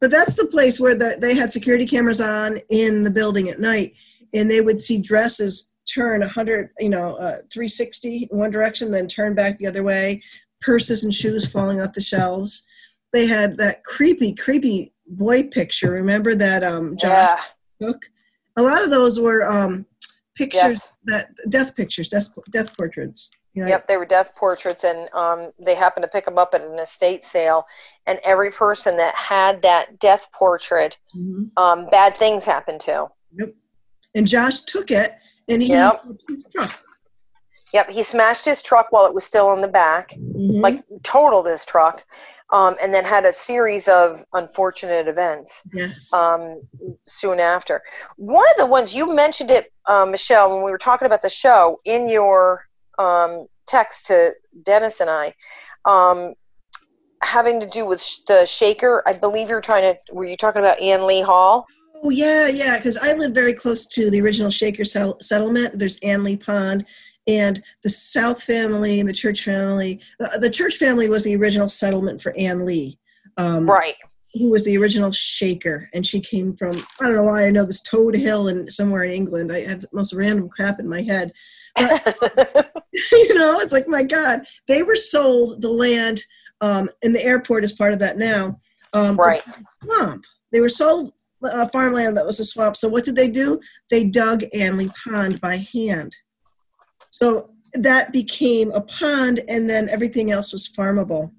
But 0.00 0.10
that's 0.12 0.34
the 0.36 0.46
place 0.46 0.78
where 0.78 0.94
the, 0.94 1.16
they 1.20 1.34
had 1.34 1.50
security 1.52 1.86
cameras 1.86 2.20
on 2.20 2.58
in 2.70 3.02
the 3.02 3.10
building 3.10 3.48
at 3.48 3.58
night, 3.58 3.94
and 4.34 4.50
they 4.50 4.60
would 4.60 4.80
see 4.80 5.00
dresses 5.00 5.70
turn 5.92 6.20
100, 6.20 6.70
you 6.78 6.88
know, 6.88 7.16
uh, 7.16 7.40
360 7.52 8.28
in 8.30 8.38
one 8.38 8.50
direction, 8.50 8.90
then 8.90 9.08
turn 9.08 9.34
back 9.34 9.56
the 9.58 9.66
other 9.66 9.82
way, 9.82 10.20
purses 10.60 11.04
and 11.04 11.14
shoes 11.14 11.50
falling 11.50 11.80
off 11.80 11.94
the 11.94 12.00
shelves. 12.00 12.62
They 13.12 13.26
had 13.26 13.56
that 13.56 13.84
creepy, 13.84 14.34
creepy 14.34 14.92
boy 15.06 15.44
picture. 15.44 15.90
Remember 15.90 16.34
that 16.34 16.62
um, 16.62 16.96
John 16.96 17.10
yeah 17.10 17.40
took? 17.80 18.06
A 18.56 18.62
lot 18.62 18.82
of 18.82 18.90
those 18.90 19.20
were 19.20 19.46
um, 19.46 19.86
pictures 20.34 20.78
Death. 20.78 20.92
that 21.04 21.26
death 21.48 21.76
pictures, 21.76 22.08
death, 22.08 22.28
death 22.50 22.76
portraits. 22.76 23.30
You 23.54 23.64
know, 23.64 23.68
Yep, 23.70 23.86
they 23.86 23.96
were 23.96 24.06
death 24.06 24.34
portraits, 24.36 24.84
and 24.84 25.08
um, 25.14 25.52
they 25.58 25.74
happened 25.74 26.04
to 26.04 26.08
pick 26.08 26.24
them 26.24 26.38
up 26.38 26.54
at 26.54 26.62
an 26.62 26.78
estate 26.78 27.24
sale. 27.24 27.66
And 28.06 28.20
every 28.24 28.50
person 28.50 28.96
that 28.98 29.14
had 29.16 29.62
that 29.62 29.98
death 29.98 30.28
portrait, 30.32 30.98
mhm. 31.16 31.50
um, 31.56 31.86
bad 31.86 32.16
things 32.16 32.44
happened 32.44 32.80
to. 32.80 33.08
And 34.18 34.26
Josh 34.26 34.62
took 34.62 34.90
it, 34.90 35.12
and 35.48 35.62
he 35.62 35.68
Yep. 35.68 36.02
his 36.28 36.44
truck. 36.52 36.76
Yep, 37.72 37.90
he 37.90 38.02
smashed 38.02 38.44
his 38.44 38.60
truck 38.62 38.88
while 38.90 39.06
it 39.06 39.14
was 39.14 39.24
still 39.24 39.52
in 39.52 39.60
the 39.60 39.68
back, 39.68 40.10
Mhm. 40.10 40.60
like 40.60 40.82
totaled 41.04 41.46
his 41.46 41.64
truck, 41.64 42.04
um, 42.50 42.76
and 42.82 42.92
then 42.92 43.04
had 43.04 43.24
a 43.24 43.32
series 43.32 43.86
of 43.88 44.24
unfortunate 44.32 45.06
events 45.06 45.62
yes. 45.72 46.12
um, 46.12 46.60
soon 47.04 47.38
after. 47.38 47.80
One 48.16 48.44
of 48.50 48.56
the 48.56 48.66
ones 48.66 48.96
you 48.96 49.06
mentioned 49.06 49.52
it, 49.52 49.72
uh, 49.86 50.04
Michele, 50.04 50.50
when 50.52 50.64
we 50.64 50.70
were 50.72 50.78
talking 50.78 51.06
about 51.06 51.22
the 51.22 51.28
show 51.28 51.80
in 51.84 52.08
your 52.08 52.64
um, 52.98 53.46
text 53.68 54.06
to 54.06 54.34
Dennis 54.64 55.00
and 55.00 55.08
I, 55.08 55.32
um, 55.84 56.34
having 57.22 57.60
to 57.60 57.66
do 57.68 57.86
with 57.86 58.02
sh- 58.02 58.18
the 58.26 58.44
shaker. 58.46 59.04
I 59.06 59.12
believe 59.12 59.48
you 59.48 59.54
were 59.54 59.60
trying 59.60 59.94
to. 59.94 60.12
Were 60.12 60.24
you 60.24 60.36
talking 60.36 60.60
about 60.60 60.80
Ann 60.80 61.06
Lee 61.06 61.20
Hall? 61.20 61.66
Oh 62.02 62.10
yeah, 62.10 62.48
yeah. 62.48 62.76
Because 62.76 62.96
I 62.96 63.12
live 63.14 63.32
very 63.34 63.52
close 63.52 63.86
to 63.86 64.10
the 64.10 64.20
original 64.20 64.50
Shaker 64.50 64.84
sell- 64.84 65.18
settlement. 65.20 65.78
There's 65.78 65.98
Ann 65.98 66.22
Lee 66.24 66.36
Pond, 66.36 66.86
and 67.26 67.62
the 67.82 67.90
South 67.90 68.42
family 68.42 69.00
and 69.00 69.08
the 69.08 69.12
Church 69.12 69.42
family. 69.42 70.00
Uh, 70.20 70.38
the 70.38 70.50
Church 70.50 70.76
family 70.76 71.08
was 71.08 71.24
the 71.24 71.36
original 71.36 71.68
settlement 71.68 72.20
for 72.20 72.34
Ann 72.36 72.64
Lee, 72.64 72.98
um, 73.36 73.68
Right. 73.68 73.96
who 74.34 74.50
was 74.50 74.64
the 74.64 74.76
original 74.78 75.10
Shaker, 75.12 75.88
and 75.92 76.06
she 76.06 76.20
came 76.20 76.54
from. 76.56 76.76
I 77.00 77.06
don't 77.06 77.16
know 77.16 77.24
why 77.24 77.46
I 77.46 77.50
know 77.50 77.64
this 77.66 77.82
Toad 77.82 78.14
Hill 78.14 78.48
and 78.48 78.72
somewhere 78.72 79.02
in 79.04 79.10
England. 79.12 79.52
I 79.52 79.60
had 79.60 79.80
the 79.80 79.88
most 79.92 80.12
random 80.12 80.48
crap 80.48 80.78
in 80.80 80.88
my 80.88 81.02
head. 81.02 81.32
you 81.78 83.34
know, 83.34 83.58
it's 83.60 83.72
like 83.72 83.88
my 83.88 84.02
God, 84.02 84.40
they 84.66 84.82
were 84.82 84.96
sold 84.96 85.62
the 85.62 85.70
land, 85.70 86.22
um, 86.60 86.88
and 87.02 87.14
the 87.14 87.24
airport 87.24 87.64
is 87.64 87.72
part 87.72 87.92
of 87.92 87.98
that 88.00 88.18
now. 88.18 88.58
Um, 88.94 89.16
right. 89.16 89.42
swamp. 89.84 90.24
They 90.50 90.60
were 90.60 90.70
sold 90.70 91.12
uh, 91.42 91.68
farmland 91.68 92.16
that 92.16 92.26
was 92.26 92.40
a 92.40 92.44
swamp. 92.44 92.76
So 92.76 92.88
what 92.88 93.04
did 93.04 93.16
they 93.16 93.28
do? 93.28 93.60
They 93.90 94.04
dug 94.04 94.42
Ann 94.54 94.76
Lee 94.76 94.90
Pond 95.04 95.40
by 95.40 95.56
hand. 95.56 96.16
So 97.10 97.50
that 97.74 98.12
became 98.12 98.70
a 98.72 98.80
pond, 98.80 99.40
and 99.48 99.68
then 99.68 99.88
everything 99.88 100.30
else 100.30 100.52
was 100.52 100.68
farmable. 100.68 101.32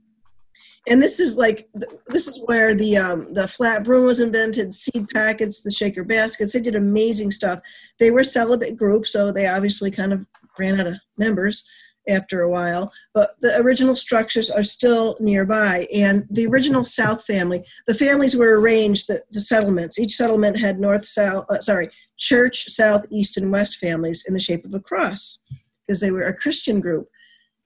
And 0.89 1.01
this 1.01 1.19
is 1.19 1.37
like 1.37 1.69
this 2.07 2.27
is 2.27 2.39
where 2.45 2.73
the 2.73 2.97
um, 2.97 3.33
the 3.33 3.47
flat 3.47 3.83
broom 3.83 4.05
was 4.05 4.19
invented, 4.19 4.73
seed 4.73 5.09
packets, 5.09 5.61
the 5.61 5.71
shaker 5.71 6.03
baskets. 6.03 6.53
They 6.53 6.61
did 6.61 6.75
amazing 6.75 7.31
stuff. 7.31 7.59
They 7.99 8.11
were 8.11 8.23
celibate 8.23 8.77
group, 8.77 9.07
so 9.07 9.31
they 9.31 9.47
obviously 9.47 9.91
kind 9.91 10.13
of 10.13 10.27
ran 10.57 10.79
out 10.79 10.87
of 10.87 10.95
members 11.17 11.65
after 12.09 12.41
a 12.41 12.49
while. 12.49 12.91
But 13.13 13.29
the 13.41 13.59
original 13.61 13.95
structures 13.95 14.49
are 14.49 14.63
still 14.63 15.15
nearby, 15.19 15.87
and 15.93 16.25
the 16.29 16.47
original 16.47 16.83
South 16.83 17.25
family 17.25 17.63
the 17.87 17.93
families 17.93 18.35
were 18.35 18.59
arranged 18.59 19.07
the, 19.07 19.21
the 19.31 19.39
settlements. 19.39 19.99
Each 19.99 20.15
settlement 20.15 20.59
had 20.59 20.79
north 20.79 21.05
south 21.05 21.45
uh, 21.49 21.59
sorry 21.59 21.89
church 22.17 22.65
south 22.67 23.05
east 23.11 23.37
and 23.37 23.51
west 23.51 23.77
families 23.77 24.23
in 24.27 24.33
the 24.33 24.39
shape 24.39 24.65
of 24.65 24.73
a 24.73 24.79
cross 24.79 25.39
because 25.81 26.01
they 26.01 26.11
were 26.11 26.23
a 26.23 26.35
christian 26.35 26.79
group. 26.79 27.07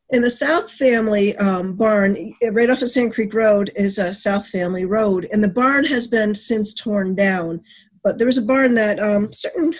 In 0.10 0.22
the 0.22 0.30
south 0.30 0.72
family 0.72 1.36
um, 1.38 1.76
barn 1.76 2.34
right 2.52 2.70
off 2.70 2.82
of 2.82 2.90
sand 2.90 3.14
creek 3.14 3.34
road 3.34 3.72
is 3.76 3.98
a 3.98 4.14
south 4.14 4.48
family 4.48 4.86
road 4.86 5.28
and 5.32 5.44
the 5.44 5.50
barn 5.50 5.86
has 5.86 6.08
been 6.08 6.36
since 6.36 6.74
torn 6.74 7.16
down. 7.16 7.62
But 8.04 8.18
there 8.18 8.28
was 8.28 8.38
a 8.38 8.46
barn 8.46 8.76
that 8.76 9.00
um, 9.00 9.32
certain 9.32 9.74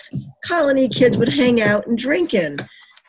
Colonie 0.48 0.92
kids 0.92 1.18
would 1.18 1.28
hang 1.28 1.60
out 1.60 1.86
and 1.86 1.98
drink 1.98 2.32
in. 2.32 2.56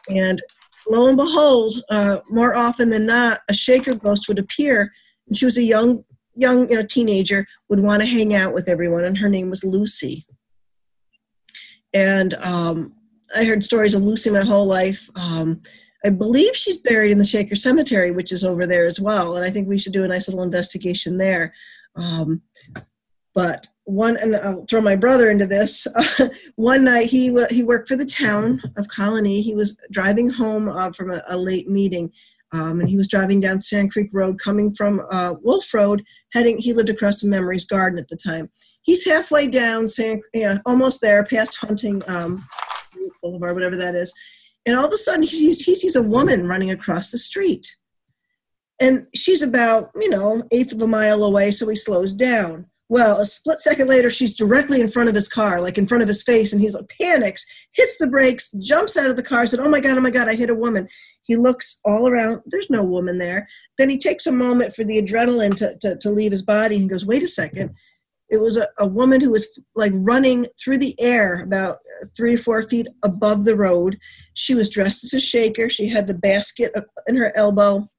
And 0.09 0.41
lo 0.87 1.07
and 1.07 1.17
behold 1.17 1.73
uh, 1.89 2.17
more 2.29 2.55
often 2.55 2.89
than 2.89 3.05
not 3.05 3.39
a 3.49 3.53
shaker 3.53 3.95
ghost 3.95 4.27
would 4.27 4.39
appear. 4.39 4.91
And 5.27 5.37
she 5.37 5.45
was 5.45 5.57
a 5.57 5.63
young 5.63 6.03
young 6.37 6.69
you 6.69 6.75
know 6.75 6.85
teenager 6.85 7.47
would 7.69 7.79
want 7.79 8.01
to 8.01 8.07
hang 8.07 8.33
out 8.33 8.53
with 8.53 8.67
everyone 8.67 9.05
and 9.05 9.17
her 9.17 9.29
name 9.29 9.49
was 9.49 9.63
lucy. 9.63 10.25
And 11.93 12.33
um, 12.35 12.93
i 13.35 13.43
heard 13.43 13.63
stories 13.63 13.93
of 13.93 14.01
lucy 14.01 14.29
my 14.29 14.43
whole 14.43 14.65
life. 14.65 15.09
Um, 15.15 15.61
i 16.03 16.09
believe 16.09 16.55
she's 16.55 16.77
buried 16.77 17.11
in 17.11 17.17
the 17.17 17.25
shaker 17.25 17.55
cemetery 17.55 18.11
which 18.11 18.31
is 18.31 18.43
over 18.43 18.67
there 18.67 18.85
as 18.85 18.99
well 18.99 19.35
and 19.35 19.43
i 19.43 19.49
think 19.49 19.67
we 19.67 19.79
should 19.79 19.93
do 19.93 20.03
a 20.03 20.07
nice 20.07 20.27
little 20.27 20.43
investigation 20.43 21.17
there. 21.17 21.53
Um, 21.95 22.41
but 23.35 23.67
one 23.83 24.17
and 24.17 24.35
i'll 24.37 24.65
throw 24.65 24.81
my 24.81 24.95
brother 24.95 25.29
into 25.29 25.45
this 25.45 25.85
one 26.55 26.83
night 26.83 27.05
he 27.05 27.37
he 27.51 27.61
worked 27.61 27.87
for 27.87 27.95
the 27.95 28.05
town 28.05 28.59
of 28.77 28.87
Colonie 28.87 29.43
he 29.43 29.53
was 29.53 29.77
driving 29.91 30.29
home 30.29 30.67
uh, 30.67 30.91
from 30.91 31.11
a, 31.11 31.21
a 31.29 31.37
late 31.37 31.67
meeting 31.67 32.11
um, 32.55 32.79
and 32.79 32.87
he 32.87 32.95
was 32.95 33.07
driving 33.07 33.41
down 33.41 33.59
Sand 33.59 33.91
Creek 33.91 34.09
Road, 34.13 34.39
coming 34.39 34.73
from 34.73 35.01
uh, 35.11 35.33
Wolf 35.41 35.73
Road, 35.73 36.05
heading. 36.31 36.57
He 36.57 36.73
lived 36.73 36.89
across 36.89 37.21
the 37.21 37.27
Memories 37.27 37.65
Garden 37.65 37.99
at 37.99 38.07
the 38.07 38.15
time. 38.15 38.49
He's 38.81 39.05
halfway 39.05 39.47
down 39.47 39.89
Sand, 39.89 40.21
almost 40.65 41.01
there, 41.01 41.25
past 41.25 41.57
Hunting 41.57 42.01
um, 42.07 42.45
Boulevard, 43.21 43.55
whatever 43.55 43.75
that 43.75 43.95
is, 43.95 44.13
and 44.65 44.77
all 44.77 44.85
of 44.85 44.93
a 44.93 44.97
sudden 44.97 45.23
he 45.23 45.29
sees 45.29 45.65
he 45.65 45.75
sees 45.75 45.95
a 45.95 46.01
woman 46.01 46.47
running 46.47 46.71
across 46.71 47.11
the 47.11 47.17
street, 47.17 47.75
and 48.79 49.07
she's 49.13 49.41
about 49.41 49.91
you 49.95 50.09
know 50.09 50.43
eighth 50.51 50.73
of 50.73 50.81
a 50.81 50.87
mile 50.87 51.23
away. 51.23 51.51
So 51.51 51.67
he 51.67 51.75
slows 51.75 52.13
down. 52.13 52.67
Well, 52.87 53.19
a 53.19 53.25
split 53.25 53.61
second 53.61 53.87
later, 53.87 54.11
she's 54.11 54.35
directly 54.35 54.79
in 54.79 54.87
front 54.87 55.09
of 55.09 55.15
his 55.15 55.27
car, 55.27 55.59
like 55.59 55.79
in 55.79 55.87
front 55.87 56.03
of 56.03 56.07
his 56.07 56.21
face, 56.21 56.53
and 56.53 56.61
he's 56.61 56.75
like 56.75 56.93
panics, 57.01 57.43
hits 57.73 57.97
the 57.97 58.05
brakes, 58.05 58.51
jumps 58.51 58.95
out 58.95 59.09
of 59.09 59.15
the 59.15 59.23
car, 59.23 59.47
said, 59.47 59.59
"Oh 59.59 59.69
my 59.69 59.79
god, 59.79 59.97
oh 59.97 60.01
my 60.01 60.11
god, 60.11 60.29
I 60.29 60.35
hit 60.35 60.51
a 60.51 60.55
woman." 60.55 60.87
He 61.25 61.35
looks 61.35 61.81
all 61.83 62.07
around. 62.07 62.41
There's 62.45 62.69
no 62.69 62.83
woman 62.83 63.17
there. 63.17 63.47
Then 63.77 63.89
he 63.89 63.97
takes 63.97 64.27
a 64.27 64.31
moment 64.31 64.75
for 64.75 64.83
the 64.83 65.01
adrenaline 65.01 65.55
to, 65.57 65.75
to, 65.81 65.97
to 65.97 66.09
leave 66.09 66.31
his 66.31 66.43
body. 66.43 66.75
And 66.75 66.83
he 66.83 66.89
goes, 66.89 67.05
wait 67.05 67.23
a 67.23 67.27
second. 67.27 67.73
It 68.29 68.41
was 68.41 68.57
a, 68.57 68.67
a 68.79 68.87
woman 68.87 69.21
who 69.21 69.31
was 69.31 69.63
like 69.75 69.91
running 69.95 70.45
through 70.59 70.77
the 70.77 70.95
air 70.99 71.41
about 71.41 71.77
three 72.15 72.35
or 72.35 72.37
four 72.37 72.61
feet 72.63 72.87
above 73.03 73.45
the 73.45 73.55
road. 73.55 73.97
She 74.33 74.53
was 74.53 74.69
dressed 74.69 75.03
as 75.03 75.13
a 75.13 75.19
shaker. 75.19 75.69
She 75.69 75.87
had 75.87 76.07
the 76.07 76.17
basket 76.17 76.73
in 77.07 77.15
her 77.15 77.35
elbow. 77.35 77.89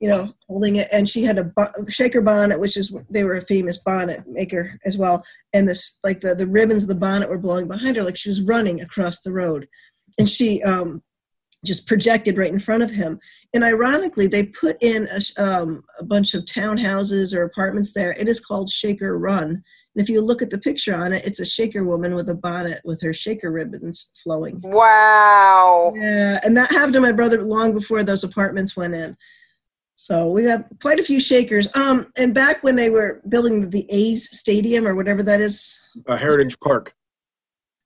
You 0.00 0.08
know, 0.08 0.32
holding 0.48 0.76
it, 0.76 0.88
and 0.92 1.08
she 1.08 1.24
had 1.24 1.38
a 1.38 1.44
bo- 1.44 1.72
shaker 1.88 2.20
bonnet, 2.20 2.60
which 2.60 2.76
is 2.76 2.94
they 3.08 3.24
were 3.24 3.36
a 3.36 3.40
famous 3.42 3.78
bonnet 3.78 4.26
maker 4.26 4.78
as 4.84 4.98
well, 4.98 5.24
and 5.54 5.66
this 5.68 5.98
like 6.04 6.20
the 6.20 6.34
the 6.34 6.46
ribbons 6.46 6.82
of 6.82 6.88
the 6.88 6.94
bonnet 6.94 7.30
were 7.30 7.38
blowing 7.38 7.66
behind 7.68 7.96
her, 7.96 8.02
like 8.02 8.16
she 8.16 8.28
was 8.28 8.42
running 8.42 8.80
across 8.80 9.20
the 9.20 9.32
road, 9.32 9.68
and 10.18 10.28
she 10.28 10.62
um, 10.62 11.02
just 11.64 11.86
projected 11.86 12.38
right 12.38 12.52
in 12.52 12.58
front 12.58 12.82
of 12.82 12.90
him. 12.90 13.18
And 13.52 13.64
ironically, 13.64 14.26
they 14.26 14.46
put 14.46 14.76
in 14.82 15.08
a, 15.08 15.42
um, 15.42 15.82
a 16.00 16.04
bunch 16.04 16.34
of 16.34 16.44
townhouses 16.44 17.34
or 17.34 17.42
apartments 17.42 17.92
there. 17.92 18.12
It 18.12 18.28
is 18.28 18.40
called 18.40 18.70
Shaker 18.70 19.18
Run. 19.18 19.48
And 19.48 19.62
if 20.02 20.08
you 20.08 20.20
look 20.22 20.42
at 20.42 20.50
the 20.50 20.58
picture 20.58 20.94
on 20.94 21.12
it, 21.12 21.26
it's 21.26 21.40
a 21.40 21.44
shaker 21.44 21.84
woman 21.84 22.14
with 22.14 22.28
a 22.28 22.34
bonnet 22.34 22.80
with 22.84 23.02
her 23.02 23.12
shaker 23.12 23.50
ribbons 23.50 24.10
flowing. 24.14 24.60
Wow. 24.62 25.94
Yeah, 25.96 26.38
and 26.44 26.56
that 26.56 26.70
happened 26.70 26.94
to 26.94 27.00
my 27.00 27.12
brother 27.12 27.42
long 27.42 27.72
before 27.72 28.02
those 28.02 28.22
apartments 28.22 28.76
went 28.76 28.94
in. 28.94 29.16
So 29.98 30.30
we 30.30 30.44
have 30.44 30.66
quite 30.82 31.00
a 31.00 31.02
few 31.02 31.18
shakers. 31.18 31.74
Um, 31.74 32.06
and 32.18 32.34
back 32.34 32.62
when 32.62 32.76
they 32.76 32.90
were 32.90 33.22
building 33.30 33.70
the 33.70 33.86
A's 33.90 34.28
Stadium 34.38 34.86
or 34.86 34.94
whatever 34.94 35.22
that 35.22 35.40
is, 35.40 35.80
Uh, 36.06 36.16
Heritage 36.16 36.54
Park. 36.62 36.92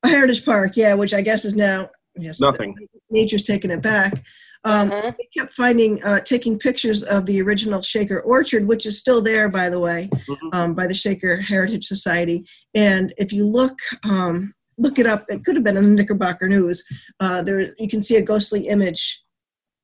Heritage 0.04 0.44
Park, 0.44 0.72
yeah, 0.74 0.94
which 0.94 1.14
I 1.14 1.22
guess 1.22 1.44
is 1.44 1.54
now 1.54 1.88
yes, 2.16 2.40
Nothing. 2.40 2.74
nature's 3.10 3.44
taken 3.44 3.70
it 3.70 3.80
back. 3.80 4.24
Um, 4.64 4.90
Mhm. 4.90 5.14
we 5.18 5.28
kept 5.38 5.52
finding, 5.52 6.02
uh, 6.02 6.18
taking 6.20 6.58
pictures 6.58 7.04
of 7.04 7.26
the 7.26 7.40
original 7.40 7.80
Shaker 7.80 8.20
Orchard, 8.20 8.66
which 8.66 8.84
is 8.86 8.98
still 8.98 9.22
there, 9.22 9.48
by 9.48 9.68
the 9.70 9.78
way, 9.78 10.10
Mhm. 10.12 10.52
um, 10.54 10.74
by 10.74 10.88
the 10.88 10.94
Shaker 10.94 11.36
Heritage 11.36 11.84
Society. 11.86 12.44
And 12.74 13.14
if 13.18 13.32
you 13.32 13.46
look, 13.46 13.78
um, 14.02 14.52
look 14.78 14.98
it 14.98 15.06
up. 15.06 15.24
It 15.28 15.44
could 15.44 15.54
have 15.54 15.64
been 15.64 15.76
in 15.76 15.84
the 15.84 15.90
Knickerbocker 15.90 16.48
News. 16.48 16.82
Uh, 17.20 17.42
there, 17.42 17.72
you 17.78 17.86
can 17.88 18.02
see 18.02 18.16
a 18.16 18.22
ghostly 18.22 18.66
image 18.66 19.22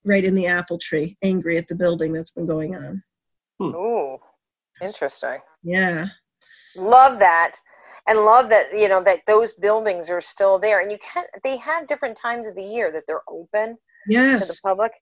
right 0.06 0.24
in 0.24 0.34
the 0.34 0.46
apple 0.46 0.78
tree, 0.78 1.18
angry 1.22 1.58
at 1.58 1.68
the 1.68 1.74
building 1.74 2.12
that's 2.12 2.30
been 2.30 2.46
going 2.46 2.74
on. 2.74 3.02
Ooh, 3.60 4.18
interesting. 4.80 5.40
Yeah, 5.62 6.06
Love 6.76 7.18
that. 7.18 7.56
And 8.08 8.20
love 8.20 8.48
that, 8.50 8.66
you 8.72 8.88
know, 8.88 9.02
that 9.02 9.20
those 9.26 9.54
buildings 9.54 10.08
are 10.08 10.20
still 10.20 10.58
there. 10.58 10.80
And 10.80 10.92
you 10.92 10.98
can't—they 10.98 11.56
have 11.56 11.88
different 11.88 12.16
times 12.16 12.46
of 12.46 12.54
the 12.54 12.62
year 12.62 12.92
that 12.92 13.04
they're 13.08 13.22
open 13.28 13.76
to 14.40 14.46
the 14.46 14.60
public. 14.62 14.92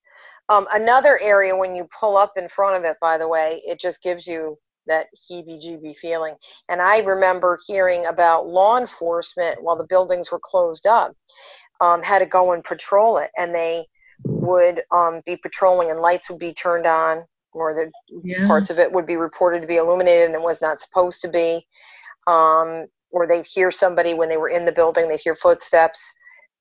Um, 0.48 0.66
another 0.72 1.18
area 1.20 1.54
when 1.54 1.74
you 1.74 1.86
pull 1.98 2.16
up 2.16 2.32
in 2.36 2.48
front 2.48 2.76
of 2.76 2.90
it, 2.90 2.96
by 3.00 3.18
the 3.18 3.28
way, 3.28 3.60
it 3.66 3.78
just 3.78 4.02
gives 4.02 4.26
you 4.26 4.58
that 4.86 5.06
heebie-jeebie 5.30 5.96
feeling. 5.96 6.34
And 6.68 6.80
I 6.80 7.00
remember 7.00 7.58
hearing 7.66 8.06
about 8.06 8.46
law 8.46 8.78
enforcement 8.78 9.62
while 9.62 9.76
the 9.76 9.86
buildings 9.86 10.30
were 10.30 10.40
closed 10.42 10.86
up, 10.86 11.14
um, 11.80 12.02
had 12.02 12.20
to 12.20 12.26
go 12.26 12.52
and 12.52 12.64
patrol 12.64 13.18
it, 13.18 13.30
and 13.36 13.54
they 13.54 13.84
would 14.24 14.82
um, 14.90 15.22
be 15.26 15.36
patrolling, 15.36 15.90
and 15.90 16.00
lights 16.00 16.30
would 16.30 16.38
be 16.38 16.52
turned 16.52 16.86
on, 16.86 17.24
or 17.52 17.74
the 17.74 17.90
yeah. 18.22 18.46
parts 18.46 18.70
of 18.70 18.78
it 18.78 18.90
would 18.92 19.06
be 19.06 19.16
reported 19.16 19.60
to 19.60 19.66
be 19.66 19.76
illuminated 19.76 20.26
and 20.26 20.34
it 20.34 20.42
was 20.42 20.60
not 20.60 20.80
supposed 20.80 21.22
to 21.22 21.28
be. 21.28 21.66
Um, 22.26 22.86
or 23.10 23.26
they'd 23.26 23.46
hear 23.46 23.70
somebody 23.70 24.12
when 24.12 24.28
they 24.28 24.36
were 24.36 24.48
in 24.48 24.64
the 24.64 24.72
building, 24.72 25.08
they'd 25.08 25.20
hear 25.20 25.36
footsteps. 25.36 26.12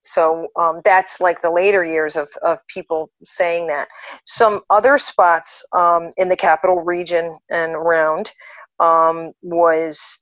So 0.04 0.50
um, 0.60 0.82
that's 0.84 1.20
like 1.22 1.42
the 1.42 1.50
later 1.50 1.84
years 1.84 2.16
of, 2.16 2.28
of 2.44 2.60
people 2.68 3.10
saying 3.24 3.68
that. 3.68 3.88
Some 4.26 4.62
other 4.70 4.98
spots 4.98 5.66
um, 5.74 6.12
in 6.18 6.30
the 6.30 6.36
capital 6.36 6.82
region 6.82 7.38
and 7.50 7.74
around 7.74 8.32
um, 8.80 9.32
was 9.42 10.20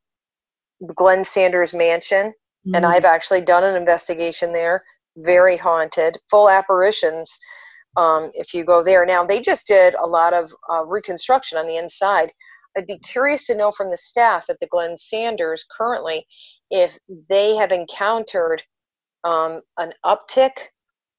Glen 0.96 1.24
Sanders 1.24 1.74
Mansion, 1.74 2.34
and 2.74 2.86
Mm. 2.86 2.90
I've 2.94 3.06
actually 3.06 3.42
done 3.42 3.64
an 3.64 3.76
investigation 3.76 4.54
there. 4.54 4.84
Very 5.18 5.57
haunted, 5.57 6.18
full 6.30 6.49
apparitions. 6.49 7.38
Um, 7.97 8.32
if 8.34 8.53
you 8.53 8.64
go 8.64 8.84
there 8.84 9.05
now, 9.05 9.26
they 9.26 9.41
just 9.41 9.68
did 9.68 9.95
a 9.95 10.07
lot 10.07 10.34
of 10.34 10.53
uh, 10.72 10.86
reconstruction 10.86 11.57
on 11.57 11.68
the 11.68 11.78
inside. 11.78 12.32
I'd 12.78 12.88
be 12.88 12.99
curious 12.99 13.45
to 13.47 13.55
know 13.55 13.72
from 13.72 13.89
the 13.89 13.97
staff 13.97 14.49
at 14.49 14.59
the 14.59 14.68
Glen 14.68 14.95
Sanders 14.95 15.66
currently 15.78 16.26
if 16.70 16.97
they 17.30 17.55
have 17.55 17.72
encountered 17.72 18.64
um, 19.24 19.62
an 19.78 19.91
uptick 20.05 20.70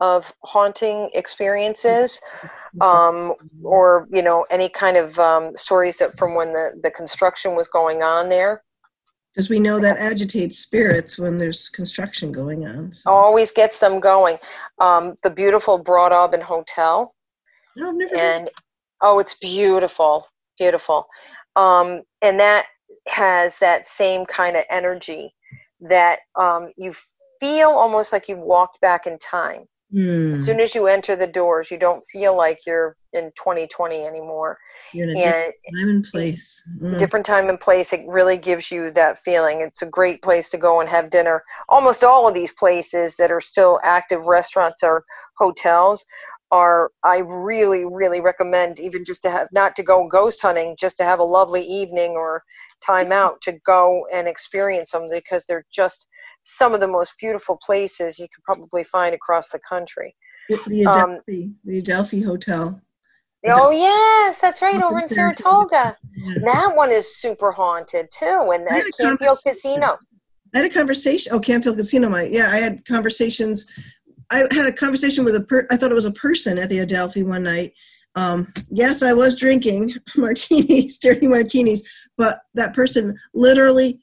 of 0.00 0.32
haunting 0.42 1.10
experiences 1.14 2.20
um, 2.80 3.34
or 3.62 4.08
you 4.10 4.22
know 4.22 4.44
any 4.50 4.68
kind 4.68 4.96
of 4.96 5.18
um, 5.18 5.56
stories 5.56 5.98
that 5.98 6.16
from 6.18 6.34
when 6.34 6.52
the, 6.52 6.72
the 6.82 6.90
construction 6.90 7.54
was 7.54 7.68
going 7.68 8.02
on 8.02 8.28
there 8.28 8.62
because 9.32 9.48
we 9.48 9.60
know 9.60 9.80
that 9.80 9.98
agitates 9.98 10.58
spirits 10.58 11.18
when 11.18 11.38
there's 11.38 11.68
construction 11.68 12.32
going 12.32 12.66
on. 12.66 12.92
So. 12.92 13.10
always 13.10 13.50
gets 13.50 13.78
them 13.78 14.00
going 14.00 14.38
um, 14.78 15.16
the 15.22 15.30
beautiful 15.30 15.82
Broadalbin 15.82 16.42
hotel 16.42 17.14
No, 17.76 17.90
I've 17.90 17.96
never 17.96 18.14
been. 18.14 18.20
and 18.20 18.50
oh 19.00 19.18
it's 19.18 19.34
beautiful 19.34 20.26
beautiful 20.58 21.06
um, 21.56 22.02
and 22.22 22.38
that 22.40 22.66
has 23.08 23.58
that 23.58 23.86
same 23.86 24.24
kind 24.26 24.56
of 24.56 24.64
energy 24.70 25.34
that 25.80 26.20
um, 26.36 26.70
you 26.76 26.94
feel 27.40 27.70
almost 27.70 28.12
like 28.12 28.28
you've 28.28 28.38
walked 28.38 28.80
back 28.80 29.06
in 29.06 29.18
time 29.18 29.64
Hmm, 29.92 30.32
as 30.32 30.42
soon 30.42 30.58
as 30.58 30.74
you 30.74 30.86
enter 30.86 31.16
the 31.16 31.26
doors 31.26 31.70
you 31.70 31.76
don't 31.76 32.02
feel 32.06 32.34
like 32.34 32.60
you're 32.66 32.96
in 33.12 33.30
2020 33.36 34.06
anymore 34.06 34.58
you're 34.94 35.10
in 35.10 35.16
a 35.16 35.20
different 35.20 35.54
time 35.74 35.88
and 35.90 36.04
place. 36.04 36.62
Mm. 36.80 36.98
different 36.98 37.26
time 37.26 37.48
and 37.50 37.60
place 37.60 37.92
it 37.92 38.02
really 38.06 38.38
gives 38.38 38.70
you 38.70 38.90
that 38.92 39.18
feeling 39.18 39.60
it's 39.60 39.82
a 39.82 39.86
great 39.86 40.22
place 40.22 40.48
to 40.50 40.56
go 40.56 40.80
and 40.80 40.88
have 40.88 41.10
dinner 41.10 41.42
almost 41.68 42.04
all 42.04 42.26
of 42.26 42.32
these 42.32 42.52
places 42.54 43.16
that 43.16 43.30
are 43.30 43.40
still 43.40 43.78
active 43.84 44.26
restaurants 44.26 44.82
or 44.82 45.04
hotels 45.36 46.04
are 46.50 46.90
i 47.04 47.18
really 47.18 47.84
really 47.84 48.20
recommend 48.20 48.80
even 48.80 49.04
just 49.04 49.22
to 49.22 49.30
have 49.30 49.48
not 49.52 49.76
to 49.76 49.82
go 49.82 50.08
ghost 50.08 50.40
hunting 50.40 50.74
just 50.80 50.96
to 50.96 51.04
have 51.04 51.18
a 51.18 51.24
lovely 51.24 51.62
evening 51.62 52.12
or 52.12 52.42
time 52.84 53.12
out 53.22 53.40
to 53.42 53.52
go 53.64 54.06
and 54.12 54.28
experience 54.28 54.92
them 54.92 55.08
because 55.10 55.44
they're 55.46 55.66
just 55.72 56.06
some 56.42 56.74
of 56.74 56.80
the 56.80 56.88
most 56.88 57.14
beautiful 57.18 57.58
places 57.64 58.18
you 58.18 58.26
could 58.34 58.42
probably 58.44 58.84
find 58.84 59.14
across 59.14 59.50
the 59.50 59.60
country 59.68 60.14
The, 60.48 60.60
the 60.66 60.86
um, 60.86 61.10
Adelphi, 61.10 61.50
the 61.64 61.78
Adelphi 61.78 62.22
Hotel. 62.22 62.80
oh 63.46 63.70
yes 63.70 64.40
that's 64.40 64.62
right 64.62 64.82
over 64.82 65.00
in 65.00 65.08
Saratoga. 65.08 65.96
Yeah. 66.16 66.34
that 66.44 66.76
one 66.76 66.90
is 66.90 67.16
super 67.16 67.52
haunted 67.52 68.08
too 68.16 68.50
and 68.52 68.66
a 68.66 68.82
Canfield 69.00 69.38
casino 69.46 69.98
I 70.54 70.58
had 70.58 70.66
a 70.66 70.74
conversation. 70.74 71.32
Oh, 71.34 71.40
Canfield 71.40 71.76
Casino. 71.76 72.08
My 72.08 72.24
yeah, 72.24 72.48
I 72.50 72.58
had 72.58 72.84
conversations. 72.84 73.66
I 74.30 74.44
had 74.50 74.66
a 74.66 74.72
conversation 74.72 75.24
with 75.24 75.34
a 75.34 75.40
per. 75.42 75.66
I 75.70 75.76
thought 75.76 75.90
it 75.90 75.94
was 75.94 76.04
a 76.04 76.12
person 76.12 76.58
at 76.58 76.68
the 76.68 76.80
Adelphi 76.80 77.22
one 77.22 77.44
night. 77.44 77.72
Um, 78.14 78.52
yes, 78.70 79.02
I 79.02 79.12
was 79.12 79.38
drinking 79.38 79.94
martinis, 80.16 80.98
dirty 80.98 81.28
martinis, 81.28 82.08
but 82.16 82.40
that 82.54 82.74
person 82.74 83.16
literally 83.34 84.00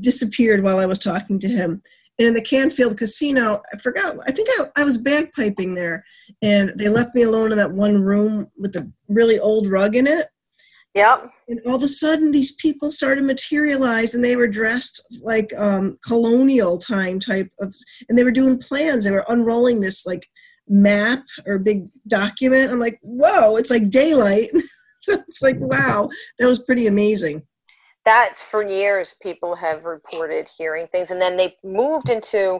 disappeared 0.00 0.62
while 0.62 0.78
I 0.78 0.86
was 0.86 0.98
talking 0.98 1.38
to 1.40 1.48
him. 1.48 1.82
And 2.18 2.28
in 2.28 2.34
the 2.34 2.42
Canfield 2.42 2.98
Casino, 2.98 3.62
I 3.72 3.78
forgot. 3.78 4.16
I 4.26 4.32
think 4.32 4.48
I, 4.58 4.82
I 4.82 4.84
was 4.84 4.98
bagpiping 4.98 5.74
there, 5.74 6.04
and 6.42 6.72
they 6.76 6.88
left 6.88 7.14
me 7.14 7.22
alone 7.22 7.52
in 7.52 7.58
that 7.58 7.72
one 7.72 8.00
room 8.02 8.48
with 8.58 8.72
the 8.72 8.90
really 9.08 9.38
old 9.38 9.70
rug 9.70 9.96
in 9.96 10.06
it. 10.06 10.26
Yep. 10.94 11.30
And 11.48 11.60
all 11.66 11.76
of 11.76 11.82
a 11.82 11.88
sudden, 11.88 12.30
these 12.30 12.54
people 12.56 12.90
started 12.90 13.22
to 13.22 13.26
materialize, 13.26 14.14
and 14.14 14.22
they 14.22 14.36
were 14.36 14.46
dressed 14.46 15.20
like 15.22 15.52
um, 15.56 15.98
colonial 16.06 16.76
time 16.76 17.18
type 17.18 17.50
of, 17.60 17.74
and 18.08 18.18
they 18.18 18.24
were 18.24 18.30
doing 18.30 18.58
plans. 18.58 19.04
They 19.04 19.10
were 19.10 19.24
unrolling 19.28 19.80
this 19.80 20.04
like 20.04 20.28
map 20.68 21.24
or 21.46 21.58
big 21.58 21.88
document. 22.08 22.70
I'm 22.70 22.80
like, 22.80 22.98
whoa! 23.02 23.56
It's 23.56 23.70
like 23.70 23.90
daylight. 23.90 24.48
so 25.00 25.14
it's 25.28 25.42
like, 25.42 25.58
wow, 25.58 26.08
that 26.38 26.46
was 26.46 26.62
pretty 26.62 26.86
amazing. 26.86 27.42
That's 28.04 28.42
for 28.42 28.66
years 28.66 29.14
people 29.22 29.54
have 29.54 29.84
reported 29.84 30.48
hearing 30.58 30.88
things. 30.88 31.10
And 31.10 31.20
then 31.20 31.36
they 31.36 31.56
moved 31.62 32.10
into 32.10 32.58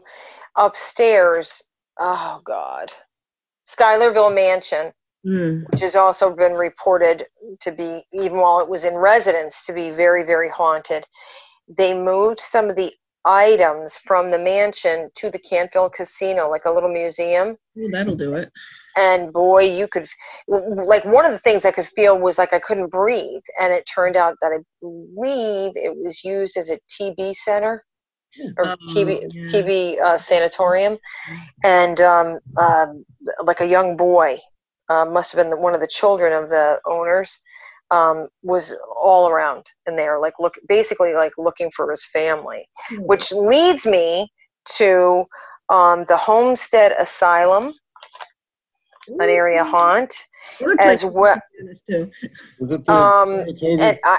upstairs. 0.56 1.62
Oh, 1.98 2.40
God. 2.44 2.90
Schuylerville 3.64 4.30
Mansion, 4.30 4.92
Mm. 5.24 5.70
which 5.70 5.80
has 5.80 5.94
also 5.94 6.34
been 6.34 6.54
reported 6.54 7.26
to 7.60 7.70
be, 7.70 8.04
even 8.12 8.38
while 8.38 8.58
it 8.58 8.68
was 8.68 8.84
in 8.84 8.94
residence, 8.96 9.64
to 9.64 9.72
be 9.72 9.90
very, 9.90 10.24
very 10.24 10.48
haunted. 10.48 11.06
They 11.68 11.94
moved 11.94 12.40
some 12.40 12.68
of 12.68 12.74
the 12.74 12.92
items 13.24 13.96
from 13.96 14.30
the 14.30 14.38
mansion 14.38 15.10
to 15.16 15.30
the 15.30 15.38
Canfield 15.38 15.92
Casino, 15.94 16.48
like 16.50 16.64
a 16.64 16.70
little 16.70 16.92
museum. 16.92 17.56
Ooh, 17.78 17.88
that'll 17.88 18.16
do 18.16 18.34
it. 18.34 18.50
and 18.96 19.32
boy 19.32 19.62
you 19.62 19.88
could 19.88 20.06
like 20.48 21.04
one 21.06 21.24
of 21.24 21.32
the 21.32 21.38
things 21.38 21.64
i 21.64 21.70
could 21.70 21.86
feel 21.86 22.18
was 22.18 22.36
like 22.38 22.52
i 22.52 22.58
couldn't 22.58 22.90
breathe 22.90 23.42
and 23.58 23.72
it 23.72 23.84
turned 23.94 24.16
out 24.16 24.34
that 24.42 24.52
i 24.52 24.58
believe 24.82 25.72
it 25.76 25.96
was 25.96 26.22
used 26.24 26.58
as 26.58 26.68
a 26.70 26.78
tb 26.92 27.32
center 27.34 27.82
or 28.58 28.66
Oh, 28.66 28.76
tb 28.90 29.08
yeah. 29.32 29.44
tb 29.50 29.98
uh, 30.02 30.18
sanatorium 30.18 30.98
and 31.64 32.00
um, 32.02 32.38
um, 32.58 33.04
like 33.44 33.60
a 33.62 33.66
young 33.66 33.96
boy 33.96 34.38
uh, 34.90 35.06
must 35.06 35.32
have 35.32 35.38
been 35.40 35.50
the, 35.50 35.56
one 35.56 35.74
of 35.74 35.80
the 35.80 35.86
children 35.86 36.32
of 36.34 36.50
the 36.50 36.78
owners 36.86 37.38
um, 37.92 38.26
was 38.42 38.74
all 39.00 39.28
around 39.28 39.64
in 39.86 39.94
there 39.96 40.18
like 40.18 40.32
look 40.40 40.54
basically 40.68 41.12
like 41.14 41.32
looking 41.38 41.70
for 41.76 41.90
his 41.90 42.04
family 42.06 42.62
which 43.10 43.30
leads 43.32 43.84
me 43.86 44.28
to 44.78 45.24
um, 45.68 46.04
the 46.08 46.16
homestead 46.16 46.92
asylum 46.98 47.72
an 49.08 49.28
area 49.28 49.62
haunt 49.64 50.12
Other 50.62 50.72
as 50.80 51.02
places 51.02 51.10
well. 51.12 51.40
do. 51.88 52.10
Is 52.60 52.70
it 52.70 52.84
the 52.84 52.92
Um, 52.92 53.28
Saratoga, 53.56 53.98
I, 54.04 54.18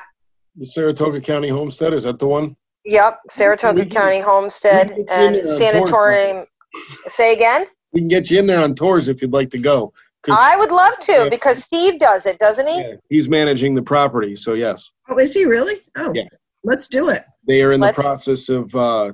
the 0.57 0.65
Saratoga 0.65 1.21
County 1.21 1.47
Homestead? 1.49 1.93
Is 1.93 2.03
that 2.03 2.19
the 2.19 2.27
one? 2.27 2.55
yep, 2.85 3.19
Saratoga 3.29 3.79
We 3.79 3.85
can- 3.85 3.91
County 4.01 4.19
Homestead 4.19 4.89
we 4.89 4.95
can 4.95 5.05
get 5.05 5.17
you 5.17 5.25
in 5.27 5.33
and 5.35 5.35
there 5.35 5.41
on 5.41 5.45
board. 5.45 5.87
sanatorium. 5.87 6.45
Say 7.07 7.33
again? 7.33 7.65
We 7.93 8.01
can 8.01 8.07
get 8.09 8.29
you 8.29 8.39
in 8.39 8.47
there 8.47 8.59
on 8.61 8.75
tours 8.75 9.07
if 9.07 9.21
you'd 9.21 9.31
like 9.31 9.49
to 9.51 9.57
go. 9.57 9.93
'Cause, 10.23 10.37
I 10.39 10.55
would 10.57 10.71
love 10.71 10.97
to 10.99 11.11
Yeah. 11.11 11.29
because 11.29 11.63
Steve 11.63 11.99
does 11.99 12.25
it, 12.25 12.39
doesn't 12.39 12.67
he? 12.67 12.79
yeah, 12.79 12.95
he's 13.09 13.29
managing 13.29 13.75
the 13.75 13.81
property, 13.81 14.35
so 14.35 14.53
yes. 14.53 14.89
Oh, 15.09 15.17
is 15.19 15.33
he 15.33 15.45
really? 15.45 15.75
Oh, 15.97 16.11
Yeah. 16.15 16.23
let's 16.63 16.87
do 16.87 17.09
it. 17.09 17.21
They 17.47 17.61
are 17.61 17.71
in 17.73 17.79
the 17.79 17.87
Let's- 17.87 18.01
process 18.01 18.49
of, 18.49 18.73
uh, 18.75 19.11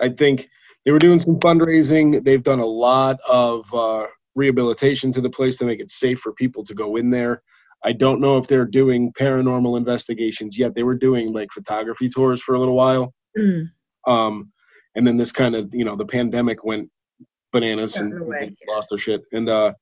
I 0.00 0.08
think, 0.08 0.48
they 0.84 0.92
were 0.92 0.98
doing 0.98 1.18
some 1.18 1.38
fundraising. 1.40 2.24
They've 2.24 2.42
done 2.42 2.60
a 2.60 2.66
lot 2.66 3.18
of 3.28 3.72
uh, 3.74 4.06
rehabilitation 4.36 5.12
to 5.12 5.20
the 5.20 5.30
place 5.30 5.56
to 5.58 5.64
make 5.64 5.80
it 5.80 5.90
safe 5.90 6.20
for 6.20 6.32
people 6.32 6.62
to 6.64 6.74
go 6.74 6.96
in 6.96 7.10
there. 7.10 7.42
I 7.84 7.92
don't 7.92 8.20
know 8.20 8.36
if 8.38 8.46
they're 8.46 8.64
doing 8.64 9.12
paranormal 9.14 9.76
investigations 9.76 10.58
yet. 10.58 10.74
They 10.74 10.82
were 10.84 10.94
doing 10.94 11.32
like 11.32 11.50
photography 11.52 12.08
tours 12.08 12.40
for 12.42 12.54
a 12.54 12.58
little 12.58 12.74
while. 12.76 13.12
Mm. 13.38 13.66
Um, 14.06 14.52
and 14.94 15.06
then 15.06 15.16
this 15.16 15.32
kind 15.32 15.54
of, 15.54 15.74
you 15.74 15.84
know, 15.84 15.96
the 15.96 16.06
pandemic 16.06 16.64
went 16.64 16.88
bananas 17.52 17.94
Got 17.94 18.04
and 18.04 18.12
in 18.12 18.18
the 18.20 18.24
way, 18.24 18.38
people 18.48 18.74
lost 18.74 18.88
their 18.90 18.98
shit. 18.98 19.22
And, 19.32 19.48
uh, 19.48 19.74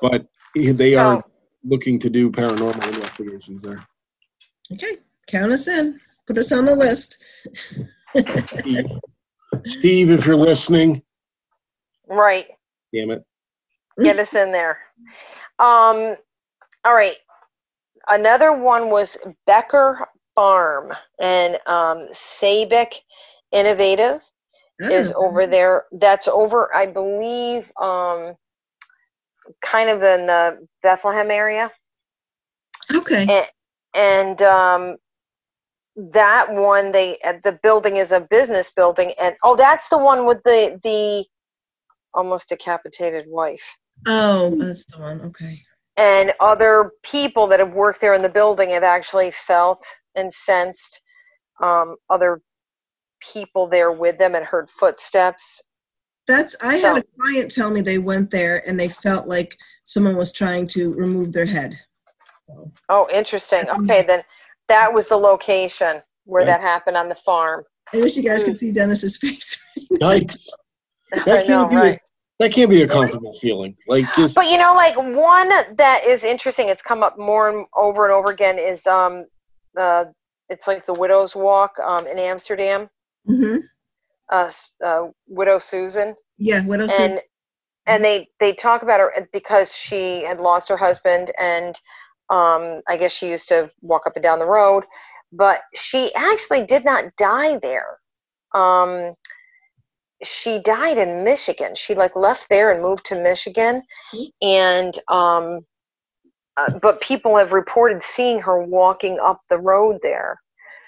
but 0.00 0.26
they 0.54 0.94
So- 0.94 0.98
are 1.00 1.24
looking 1.64 1.98
to 2.00 2.10
do 2.10 2.30
paranormal 2.30 2.86
investigations 2.94 3.62
there. 3.62 3.84
Okay, 4.72 4.96
count 5.28 5.52
us 5.52 5.68
in. 5.68 5.98
Put 6.26 6.38
us 6.38 6.50
on 6.52 6.64
the 6.64 6.74
list. 6.74 7.22
Steve, 8.58 8.86
Steve, 9.64 10.10
if 10.10 10.26
you're 10.26 10.36
listening, 10.36 11.02
Right. 12.08 12.48
damn 12.92 13.10
it. 13.10 13.24
Get 14.00 14.18
us 14.18 14.34
in 14.34 14.52
there. 14.52 14.78
Um, 15.58 16.16
all 16.84 16.94
right. 16.94 17.16
Another 18.08 18.52
one 18.52 18.90
was 18.90 19.16
Becker 19.46 20.06
Farm 20.34 20.92
and 21.18 21.54
um, 21.66 22.08
Sabic 22.12 23.00
Innovative 23.52 24.22
is 24.80 25.12
Oh, 25.12 25.26
over 25.26 25.46
there. 25.46 25.86
That's 25.92 26.28
over, 26.28 26.74
I 26.74 26.86
believe, 26.86 27.72
um, 27.80 28.36
kind 29.62 29.88
of 29.90 30.02
in 30.02 30.26
the 30.26 30.66
Bethlehem 30.82 31.30
area. 31.30 31.70
Okay. 32.94 33.26
and 33.94 34.40
um, 34.42 34.96
that 35.96 36.46
one 36.52 36.92
they 36.92 37.18
uh, 37.24 37.34
the 37.42 37.58
building 37.62 37.96
is 37.96 38.12
a 38.12 38.20
business 38.20 38.70
building 38.70 39.12
and 39.20 39.34
oh 39.42 39.56
that's 39.56 39.88
the 39.88 39.96
one 39.98 40.26
with 40.26 40.42
the 40.44 40.78
the 40.82 41.24
almost 42.14 42.48
decapitated 42.50 43.24
wife 43.28 43.76
Oh, 44.06 44.54
that's 44.58 44.84
the 44.84 45.00
one. 45.00 45.20
Okay. 45.22 45.58
and 45.96 46.32
other 46.38 46.92
people 47.02 47.46
that 47.46 47.60
have 47.60 47.72
worked 47.72 48.00
there 48.02 48.12
in 48.14 48.20
the 48.22 48.28
building 48.28 48.70
have 48.70 48.82
actually 48.84 49.30
felt 49.30 49.84
and 50.14 50.32
sensed 50.32 51.00
um, 51.62 51.96
other 52.10 52.42
people 53.20 53.66
there 53.66 53.90
with 53.90 54.18
them 54.18 54.34
and 54.34 54.44
heard 54.44 54.68
footsteps 54.68 55.62
That's 56.26 56.56
I 56.62 56.74
had 56.76 56.82
So- 56.82 56.96
a 56.98 57.02
client 57.20 57.50
tell 57.50 57.70
me 57.70 57.80
they 57.80 57.98
went 57.98 58.30
there 58.30 58.62
and 58.66 58.78
they 58.78 58.88
felt 58.88 59.26
like 59.28 59.56
someone 59.84 60.16
was 60.16 60.32
trying 60.32 60.66
to 60.68 60.92
remove 60.94 61.32
their 61.32 61.46
head. 61.46 61.74
oh 62.88 63.08
interesting 63.12 63.64
Mhm. 63.64 63.82
okay 63.84 64.02
then 64.02 64.22
that 64.68 64.92
was 64.92 65.08
the 65.08 65.16
location 65.16 66.00
where 66.24 66.42
Right. 66.44 66.46
that 66.52 66.60
happened 66.60 66.96
on 66.96 67.08
the 67.08 67.14
farm 67.16 67.64
I 67.92 67.98
wish 67.98 68.16
you 68.16 68.22
guys 68.22 68.44
could 68.44 68.56
see 68.56 68.72
Dennis's 68.72 69.16
face. 69.24 69.60
Yikes. 69.94 70.46
That 71.24 71.46
know 71.48 71.66
can't 71.66 71.70
be, 71.70 71.76
right 71.76 72.00
that 72.38 72.52
can't 72.52 72.68
be 72.70 72.82
a 72.82 72.88
comfortable 72.88 73.36
feeling. 73.40 73.76
Like 73.88 74.04
just 74.14 74.34
But 74.34 74.50
you 74.50 74.58
know, 74.58 74.74
like 74.74 74.96
one 74.96 75.48
that 75.76 76.04
is 76.04 76.22
interesting, 76.22 76.68
it's 76.68 76.82
come 76.82 77.02
up 77.02 77.16
more 77.18 77.48
and 77.48 77.66
over 77.74 78.04
and 78.04 78.12
over 78.12 78.30
again 78.30 78.58
is 78.58 78.86
um 78.86 79.24
uh 79.76 80.04
it's 80.48 80.66
like 80.68 80.84
the 80.86 80.94
Widow's 80.94 81.34
Walk 81.34 81.78
um 81.84 82.06
in 82.06 82.18
Amsterdam, 82.18 82.88
hmm 83.26 83.56
uh, 84.30 84.50
uh 84.84 85.08
Widow 85.28 85.58
Susan, 85.58 86.14
Yeah. 86.38 86.66
widow 86.66 86.84
else? 86.84 86.92
is- 86.92 86.98
and 87.00 87.20
and 87.86 88.04
they 88.04 88.28
they 88.40 88.52
talk 88.54 88.82
about 88.82 89.00
her 89.00 89.28
because 89.32 89.74
she 89.76 90.24
had 90.24 90.40
lost 90.40 90.68
her 90.68 90.76
husband 90.76 91.30
and 91.38 91.80
um 92.30 92.82
I 92.88 92.96
guess 92.98 93.12
she 93.12 93.28
used 93.30 93.48
to 93.48 93.70
walk 93.82 94.06
up 94.06 94.16
and 94.16 94.22
down 94.22 94.38
the 94.40 94.46
road, 94.46 94.84
but 95.32 95.62
she 95.74 96.14
actually 96.14 96.64
did 96.66 96.84
not 96.84 97.04
die 97.16 97.58
there. 97.58 97.98
Um 98.54 99.14
she 100.24 100.58
died 100.60 100.98
in 100.98 101.24
Michigan. 101.24 101.74
She 101.74 101.94
like 101.94 102.16
left 102.16 102.48
there 102.48 102.72
and 102.72 102.82
moved 102.82 103.04
to 103.06 103.22
Michigan, 103.22 103.82
Mhm. 104.14 104.30
and 104.42 104.98
um, 105.08 105.66
uh, 106.56 106.78
but 106.80 107.00
people 107.00 107.36
have 107.36 107.52
reported 107.52 108.02
seeing 108.02 108.40
her 108.40 108.62
walking 108.62 109.18
up 109.20 109.40
the 109.50 109.58
road 109.58 109.98
there. 110.02 110.40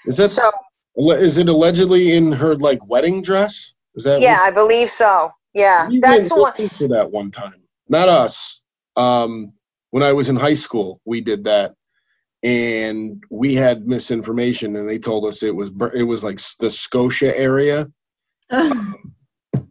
is 0.05 0.17
that 0.17 0.29
So 0.29 0.51
is 0.99 1.37
it 1.37 1.49
allegedly 1.49 2.15
in 2.15 2.31
her 2.31 2.55
like 2.55 2.85
wedding 2.87 3.21
dress? 3.21 3.73
Is 3.95 4.03
that 4.03 4.21
yeah, 4.21 4.39
I 4.41 4.51
believe 4.51 4.89
so. 4.89 5.31
Yeah, 5.53 5.87
we 5.89 5.99
that's 5.99 6.29
the 6.29 6.35
one. 6.35 6.69
for 6.77 6.87
that 6.87 7.09
one 7.11 7.31
time. 7.31 7.61
Not 7.87 8.09
us. 8.09 8.61
Um, 8.95 9.53
when 9.91 10.03
I 10.03 10.13
was 10.13 10.29
in 10.29 10.35
high 10.35 10.53
school, 10.53 11.01
we 11.05 11.21
did 11.21 11.43
that, 11.45 11.73
and 12.43 13.23
we 13.31 13.55
had 13.55 13.87
misinformation, 13.87 14.75
and 14.75 14.87
they 14.87 14.99
told 14.99 15.25
us 15.25 15.41
it 15.41 15.55
was 15.55 15.71
it 15.93 16.03
was 16.03 16.23
like 16.23 16.39
the 16.59 16.69
Scotia 16.69 17.37
area. 17.37 17.87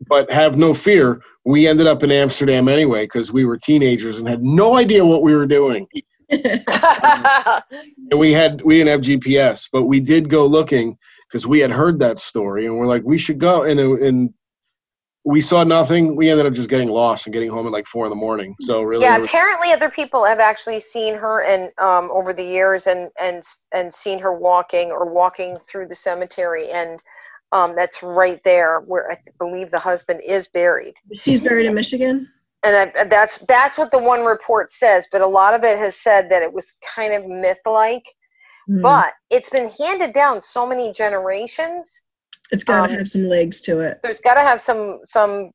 But 0.08 0.32
have 0.32 0.56
no 0.56 0.72
fear, 0.72 1.20
we 1.44 1.68
ended 1.68 1.86
up 1.86 2.02
in 2.02 2.10
Amsterdam 2.10 2.66
anyway 2.66 3.04
because 3.04 3.30
we 3.32 3.44
were 3.44 3.58
teenagers 3.58 4.18
and 4.18 4.28
had 4.28 4.42
no 4.42 4.76
idea 4.76 5.04
what 5.04 5.22
we 5.22 5.34
were 5.34 5.46
doing. 5.46 5.86
and 6.30 7.62
we 8.16 8.32
had 8.32 8.62
we 8.62 8.78
didn't 8.78 8.90
have 8.90 9.00
GPS, 9.00 9.68
but 9.70 9.84
we 9.84 10.00
did 10.00 10.28
go 10.28 10.46
looking 10.46 10.96
because 11.28 11.46
we 11.46 11.60
had 11.60 11.70
heard 11.70 11.98
that 12.00 12.18
story, 12.18 12.66
and 12.66 12.76
we're 12.78 12.86
like, 12.86 13.02
we 13.04 13.18
should 13.18 13.38
go. 13.38 13.62
And 13.62 13.78
it, 13.78 14.02
and 14.02 14.32
we 15.24 15.40
saw 15.40 15.62
nothing. 15.64 16.16
We 16.16 16.30
ended 16.30 16.46
up 16.46 16.54
just 16.54 16.70
getting 16.70 16.88
lost 16.88 17.26
and 17.26 17.32
getting 17.34 17.50
home 17.50 17.66
at 17.66 17.72
like 17.72 17.86
four 17.86 18.06
in 18.06 18.10
the 18.10 18.16
morning. 18.16 18.54
So 18.60 18.82
really, 18.82 19.04
yeah, 19.04 19.18
was- 19.18 19.28
apparently 19.28 19.72
other 19.72 19.90
people 19.90 20.24
have 20.24 20.38
actually 20.38 20.80
seen 20.80 21.14
her 21.14 21.42
and 21.44 21.70
um, 21.78 22.10
over 22.12 22.32
the 22.32 22.44
years 22.44 22.86
and 22.86 23.10
and 23.20 23.42
and 23.74 23.92
seen 23.92 24.18
her 24.20 24.32
walking 24.32 24.90
or 24.90 25.12
walking 25.12 25.58
through 25.68 25.88
the 25.88 25.94
cemetery, 25.94 26.70
and 26.70 27.02
um, 27.52 27.74
that's 27.74 28.02
right 28.02 28.40
there 28.44 28.80
where 28.80 29.10
I 29.10 29.14
th- 29.14 29.36
believe 29.38 29.70
the 29.70 29.78
husband 29.78 30.20
is 30.26 30.48
buried. 30.48 30.94
she's 31.14 31.40
buried 31.40 31.66
in 31.66 31.74
Michigan. 31.74 32.28
and 32.62 32.90
I, 32.94 33.04
that's 33.04 33.38
that's 33.40 33.78
what 33.78 33.90
the 33.90 33.98
one 33.98 34.24
report 34.24 34.72
says 34.72 35.06
but 35.12 35.20
a 35.20 35.26
lot 35.26 35.54
of 35.54 35.62
it 35.62 35.78
has 35.78 35.96
said 35.96 36.28
that 36.30 36.42
it 36.42 36.52
was 36.52 36.74
kind 36.84 37.14
of 37.14 37.24
myth-like 37.24 38.04
Hmm. 38.68 38.82
but 38.82 39.14
it's 39.30 39.48
been 39.48 39.70
handed 39.70 40.12
down 40.12 40.42
so 40.42 40.66
many 40.66 40.92
generations 40.92 42.00
it's 42.50 42.64
got 42.64 42.86
to 42.86 42.92
um, 42.92 42.98
have 42.98 43.08
some 43.08 43.24
legs 43.24 43.60
to 43.62 43.80
it. 43.80 43.98
there's 44.02 44.20
got 44.20 44.34
to 44.34 44.40
have 44.40 44.60
some 44.60 44.98
some 45.04 45.50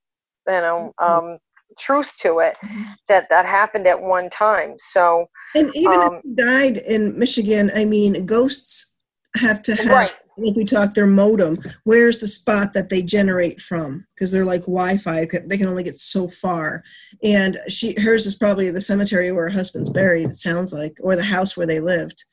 you 0.48 0.62
know 0.62 0.92
um, 0.98 1.38
truth 1.78 2.12
to 2.20 2.40
it 2.40 2.56
Mhm. 2.64 2.86
that 3.10 3.30
that 3.30 3.46
happened 3.46 3.86
at 3.88 4.00
one 4.00 4.30
time 4.30 4.76
so 4.80 5.28
And 5.56 5.70
even 5.76 6.00
um, 6.02 6.14
if 6.16 6.22
you 6.24 6.36
died 6.36 6.78
in 6.78 7.18
Michigan, 7.18 7.72
I 7.76 7.86
mean, 7.86 8.26
ghosts 8.26 8.94
have 9.38 9.62
to 9.64 9.76
have, 9.76 9.88
right 9.88 10.12
like 10.38 10.56
we 10.56 10.66
talked, 10.66 10.96
their 10.96 11.06
modem. 11.06 11.60
Where's 11.84 12.18
the 12.20 12.26
spot 12.28 12.74
that 12.74 12.90
they 12.90 13.04
generate 13.04 13.62
from? 13.62 14.06
Because 14.16 14.32
they're 14.32 14.46
like 14.46 14.62
Wi-Fi; 14.62 15.26
they 15.46 15.58
can 15.58 15.68
only 15.68 15.84
get 15.84 15.96
so 15.98 16.28
far. 16.28 16.84
And 17.24 17.60
she, 17.68 17.94
hers 18.02 18.26
is 18.26 18.34
probably 18.36 18.72
the 18.72 18.82
cemetery 18.82 19.32
where 19.32 19.44
her 19.44 19.50
husband's 19.50 19.92
buried. 19.92 20.30
It 20.30 20.36
sounds 20.36 20.74
like, 20.74 20.98
or 21.02 21.16
the 21.16 21.24
house 21.24 21.56
where 21.56 21.68
they 21.68 21.80
lived. 21.80 22.26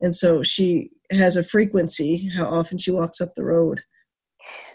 And 0.00 0.14
so 0.14 0.42
she 0.42 0.90
has 1.10 1.36
a 1.36 1.42
frequency. 1.42 2.28
How 2.28 2.46
often 2.46 2.78
she 2.78 2.90
walks 2.90 3.20
up 3.20 3.34
the 3.34 3.44
road. 3.44 3.80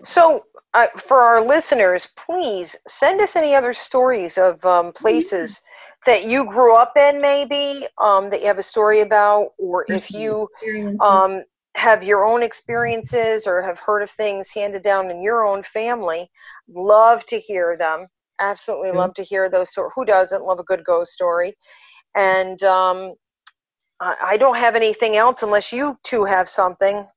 so 0.03 0.45
uh, 0.73 0.88
for 0.98 1.22
our 1.22 1.41
listeners 1.45 2.07
please 2.18 2.76
send 2.88 3.22
us 3.22 3.35
any 3.35 3.53
other 3.53 3.73
stories 3.73 4.38
of 4.38 4.64
um, 4.65 4.91
places 4.93 5.61
that 6.06 6.26
you 6.26 6.45
grew 6.49 6.76
up 6.76 6.93
in 6.98 7.22
maybe 7.22 7.88
um, 8.02 8.30
that 8.30 8.41
you 8.41 8.48
have 8.48 8.57
a 8.57 8.64
story 8.64 9.02
about 9.02 9.49
or 9.60 9.85
if 9.89 10.11
you 10.11 10.48
um, 11.03 11.43
have 11.76 12.03
your 12.03 12.26
own 12.26 12.43
experiences 12.43 13.45
or 13.48 13.61
have 13.61 13.80
heard 13.80 14.02
of 14.02 14.10
things 14.10 14.52
handed 14.52 14.81
down 14.81 15.11
in 15.11 15.22
your 15.22 15.45
own 15.45 15.64
family, 15.64 16.30
love 16.68 17.26
to 17.27 17.39
hear 17.39 17.77
them. 17.77 18.07
Absolutely 18.39 18.89
Yeah. 18.89 18.98
love 18.98 19.14
to 19.15 19.23
hear 19.23 19.49
those. 19.49 19.72
stories. 19.72 19.91
who 19.95 20.06
doesn't 20.06 20.43
love 20.43 20.60
a 20.60 20.64
good 20.64 20.84
ghost 20.84 21.11
story? 21.11 21.56
And 22.15 22.61
um, 22.64 23.14
I, 24.02 24.38
don't 24.38 24.57
have 24.57 24.76
anything 24.76 25.15
else 25.15 25.44
unless 25.44 25.72
you 25.72 25.98
two 26.03 26.26
have 26.26 26.49
something. 26.49 27.07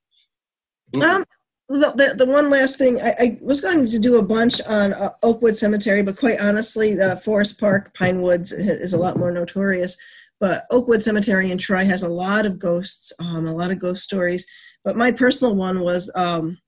Um, 1.03 1.25
the, 1.69 1.93
the, 1.97 2.25
the 2.25 2.31
one 2.31 2.51
last 2.51 2.77
thing, 2.77 3.01
I, 3.01 3.15
I 3.19 3.39
was 3.41 3.61
going 3.61 3.87
to 3.87 3.99
do 3.99 4.19
a 4.19 4.23
bunch 4.23 4.61
on 4.69 4.93
uh, 4.93 5.11
Oakwood 5.23 5.57
Cemetery, 5.57 6.03
but 6.03 6.19
quite 6.19 6.41
honestly, 6.41 6.95
the 6.95 7.17
Forest 7.25 7.59
Park, 7.59 7.95
Pine 7.95 8.21
Woods 8.21 8.53
is 8.53 8.93
a 8.93 8.99
lot 8.99 9.17
more 9.17 9.31
notorious. 9.31 9.97
But 10.41 10.65
Oakwood 10.71 11.03
Cemetery 11.03 11.51
in 11.51 11.59
Troy 11.59 11.85
has 11.87 12.03
a 12.03 12.09
lot 12.09 12.45
of 12.45 12.59
ghosts, 12.59 13.13
um, 13.19 13.47
a 13.47 13.53
lot 13.53 13.71
of 13.71 13.79
ghost 13.79 14.03
stories. 14.03 14.47
But 14.85 14.97
my 14.97 15.11
personal 15.11 15.57
one 15.57 15.81
was 15.81 16.13
um, 16.15 16.59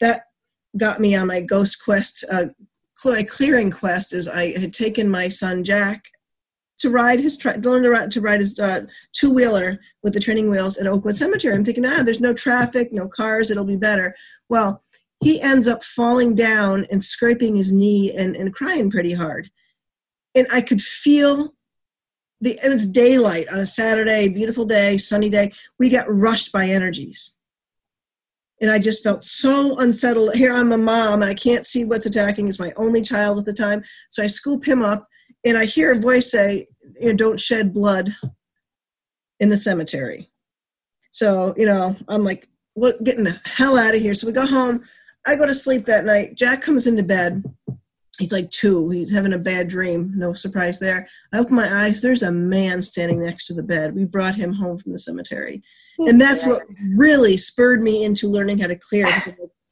that 0.00 0.22
got 0.78 0.98
me 0.98 1.14
on 1.14 1.26
my 1.26 1.42
ghost 1.42 1.84
quest, 1.84 2.24
uh, 2.32 2.46
clearing 2.96 3.70
quest. 3.70 4.14
Is 4.14 4.28
I 4.28 4.58
had 4.58 4.72
taken 4.72 5.10
my 5.10 5.28
son 5.28 5.62
Jack 5.62 6.04
to 6.78 6.90
ride 6.90 7.20
his 7.20 7.36
to 7.36 7.58
learn 7.58 7.82
to 7.82 7.90
ride, 7.90 8.10
to 8.10 8.20
ride 8.20 8.40
his 8.40 8.58
uh, 8.58 8.86
two 9.12 9.34
wheeler 9.34 9.78
with 10.02 10.14
the 10.14 10.20
training 10.20 10.50
wheels 10.50 10.78
at 10.78 10.86
Oakwood 10.86 11.16
Cemetery. 11.16 11.54
I'm 11.54 11.64
thinking, 11.64 11.84
ah, 11.86 12.02
there's 12.04 12.20
no 12.20 12.32
traffic, 12.32 12.92
no 12.92 13.08
cars, 13.08 13.50
it'll 13.50 13.64
be 13.64 13.76
better. 13.76 14.14
Well, 14.48 14.82
he 15.22 15.40
ends 15.40 15.66
up 15.66 15.82
falling 15.82 16.34
down 16.34 16.86
and 16.90 17.02
scraping 17.02 17.56
his 17.56 17.72
knee 17.72 18.14
and, 18.16 18.36
and 18.36 18.54
crying 18.54 18.90
pretty 18.90 19.14
hard. 19.14 19.50
And 20.34 20.46
I 20.52 20.60
could 20.60 20.80
feel 20.80 21.54
the 22.40 22.56
and 22.62 22.72
it's 22.72 22.86
daylight 22.86 23.46
on 23.52 23.58
a 23.58 23.66
Saturday, 23.66 24.28
beautiful 24.28 24.64
day, 24.64 24.96
sunny 24.96 25.28
day. 25.28 25.50
We 25.78 25.90
got 25.90 26.06
rushed 26.08 26.52
by 26.52 26.66
energies. 26.66 27.36
And 28.60 28.70
I 28.70 28.78
just 28.78 29.02
felt 29.02 29.24
so 29.24 29.76
unsettled. 29.78 30.34
Here 30.34 30.52
I'm 30.52 30.72
a 30.72 30.78
mom 30.78 31.22
and 31.22 31.30
I 31.30 31.34
can't 31.34 31.66
see 31.66 31.84
what's 31.84 32.06
attacking. 32.06 32.46
He's 32.46 32.60
my 32.60 32.72
only 32.76 33.02
child 33.02 33.38
at 33.38 33.44
the 33.44 33.52
time. 33.52 33.82
So 34.08 34.22
I 34.22 34.26
scoop 34.26 34.66
him 34.66 34.82
up 34.82 35.07
and 35.44 35.56
I 35.56 35.64
hear 35.64 35.92
a 35.92 35.98
voice 35.98 36.30
say, 36.30 36.66
you 37.00 37.08
know, 37.08 37.16
don't 37.16 37.40
shed 37.40 37.74
blood 37.74 38.14
in 39.40 39.48
the 39.48 39.56
cemetery. 39.56 40.30
So, 41.10 41.54
you 41.56 41.66
know, 41.66 41.96
I'm 42.08 42.24
like, 42.24 42.48
what 42.74 43.02
getting 43.02 43.24
the 43.24 43.40
hell 43.44 43.78
out 43.78 43.94
of 43.94 44.00
here. 44.00 44.14
So 44.14 44.26
we 44.26 44.32
go 44.32 44.46
home. 44.46 44.82
I 45.26 45.36
go 45.36 45.46
to 45.46 45.54
sleep 45.54 45.84
that 45.86 46.04
night. 46.04 46.36
Jack 46.36 46.60
comes 46.60 46.86
into 46.86 47.02
bed 47.02 47.42
he's 48.18 48.32
like 48.32 48.50
two. 48.50 48.90
He's 48.90 49.12
having 49.12 49.32
a 49.32 49.38
bad 49.38 49.68
dream. 49.68 50.12
No 50.16 50.34
surprise 50.34 50.78
there. 50.78 51.08
I 51.32 51.38
open 51.38 51.54
my 51.54 51.84
eyes. 51.84 52.02
There's 52.02 52.22
a 52.22 52.32
man 52.32 52.82
standing 52.82 53.22
next 53.22 53.46
to 53.46 53.54
the 53.54 53.62
bed. 53.62 53.94
We 53.94 54.04
brought 54.04 54.34
him 54.34 54.52
home 54.52 54.78
from 54.78 54.92
the 54.92 54.98
cemetery. 54.98 55.62
And 55.98 56.20
that's 56.20 56.46
what 56.46 56.62
really 56.94 57.36
spurred 57.36 57.80
me 57.80 58.04
into 58.04 58.28
learning 58.28 58.58
how 58.58 58.66
to 58.66 58.76
clear. 58.76 59.06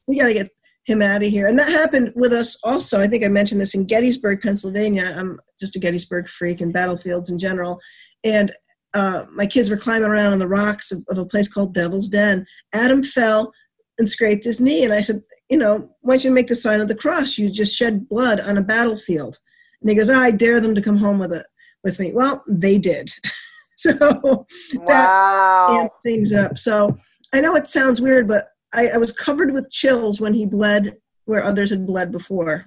We 0.07 0.19
got 0.19 0.27
to 0.27 0.33
get 0.33 0.49
him 0.87 1.01
out 1.01 1.21
of 1.21 1.27
here. 1.27 1.47
And 1.47 1.59
that 1.59 1.69
happened 1.69 2.13
with 2.15 2.31
us 2.31 2.57
also. 2.63 2.99
I 2.99 3.07
think 3.07 3.23
I 3.23 3.27
mentioned 3.27 3.59
this 3.59 3.75
in 3.75 3.85
Gettysburg, 3.85 4.41
Pennsylvania. 4.41 5.13
I'm 5.15 5.37
just 5.59 5.75
a 5.75 5.79
Gettysburg 5.79 6.29
freak 6.29 6.61
and 6.61 6.73
battlefields 6.73 7.29
in 7.29 7.37
general. 7.37 7.79
And 8.23 8.51
uh, 8.93 9.25
my 9.33 9.45
kids 9.45 9.69
were 9.69 9.77
climbing 9.77 10.09
around 10.09 10.33
on 10.33 10.39
the 10.39 10.47
rocks 10.47 10.91
of, 10.91 11.03
of 11.09 11.17
a 11.17 11.25
place 11.25 11.53
called 11.53 11.73
Devil's 11.73 12.07
Den. 12.07 12.45
Adam 12.73 13.03
fell 13.03 13.51
and 13.99 14.07
scraped 14.07 14.45
his 14.45 14.61
knee. 14.61 14.85
And 14.85 14.93
I 14.93 15.01
said, 15.01 15.21
you 15.49 15.57
know, 15.57 15.89
why 16.01 16.13
don't 16.13 16.23
you 16.23 16.31
make 16.31 16.47
the 16.47 16.55
sign 16.55 16.79
of 16.79 16.87
the 16.87 16.95
cross? 16.95 17.37
You 17.37 17.49
just 17.49 17.75
shed 17.75 18.07
blood 18.07 18.39
on 18.39 18.57
a 18.57 18.63
battlefield. 18.63 19.39
And 19.81 19.89
he 19.89 19.95
goes, 19.95 20.09
oh, 20.09 20.17
I 20.17 20.31
dare 20.31 20.61
them 20.61 20.73
to 20.73 20.81
come 20.81 20.97
home 20.97 21.19
with 21.19 21.33
it 21.33 21.45
with 21.83 21.99
me. 21.99 22.11
Well, 22.13 22.43
they 22.47 22.79
did. 22.79 23.09
so 23.75 24.45
wow. 24.75 25.67
that 25.69 25.89
things 26.03 26.31
up. 26.33 26.57
So 26.57 26.97
I 27.33 27.41
know 27.41 27.55
it 27.55 27.67
sounds 27.67 28.01
weird, 28.01 28.27
but 28.27 28.47
I, 28.73 28.89
I 28.89 28.97
was 28.97 29.11
covered 29.11 29.51
with 29.51 29.71
chills 29.71 30.19
when 30.19 30.33
he 30.33 30.45
bled 30.45 30.97
where 31.25 31.43
others 31.43 31.69
had 31.69 31.85
bled 31.85 32.11
before 32.11 32.65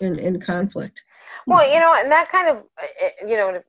in, 0.00 0.18
in 0.18 0.40
conflict. 0.40 1.04
Well, 1.46 1.68
you 1.68 1.80
know, 1.80 1.94
and 1.96 2.10
that 2.10 2.28
kind 2.28 2.48
of, 2.48 2.64
eh, 2.80 2.86
eh, 3.00 3.26
you 3.26 3.36
know, 3.36 3.60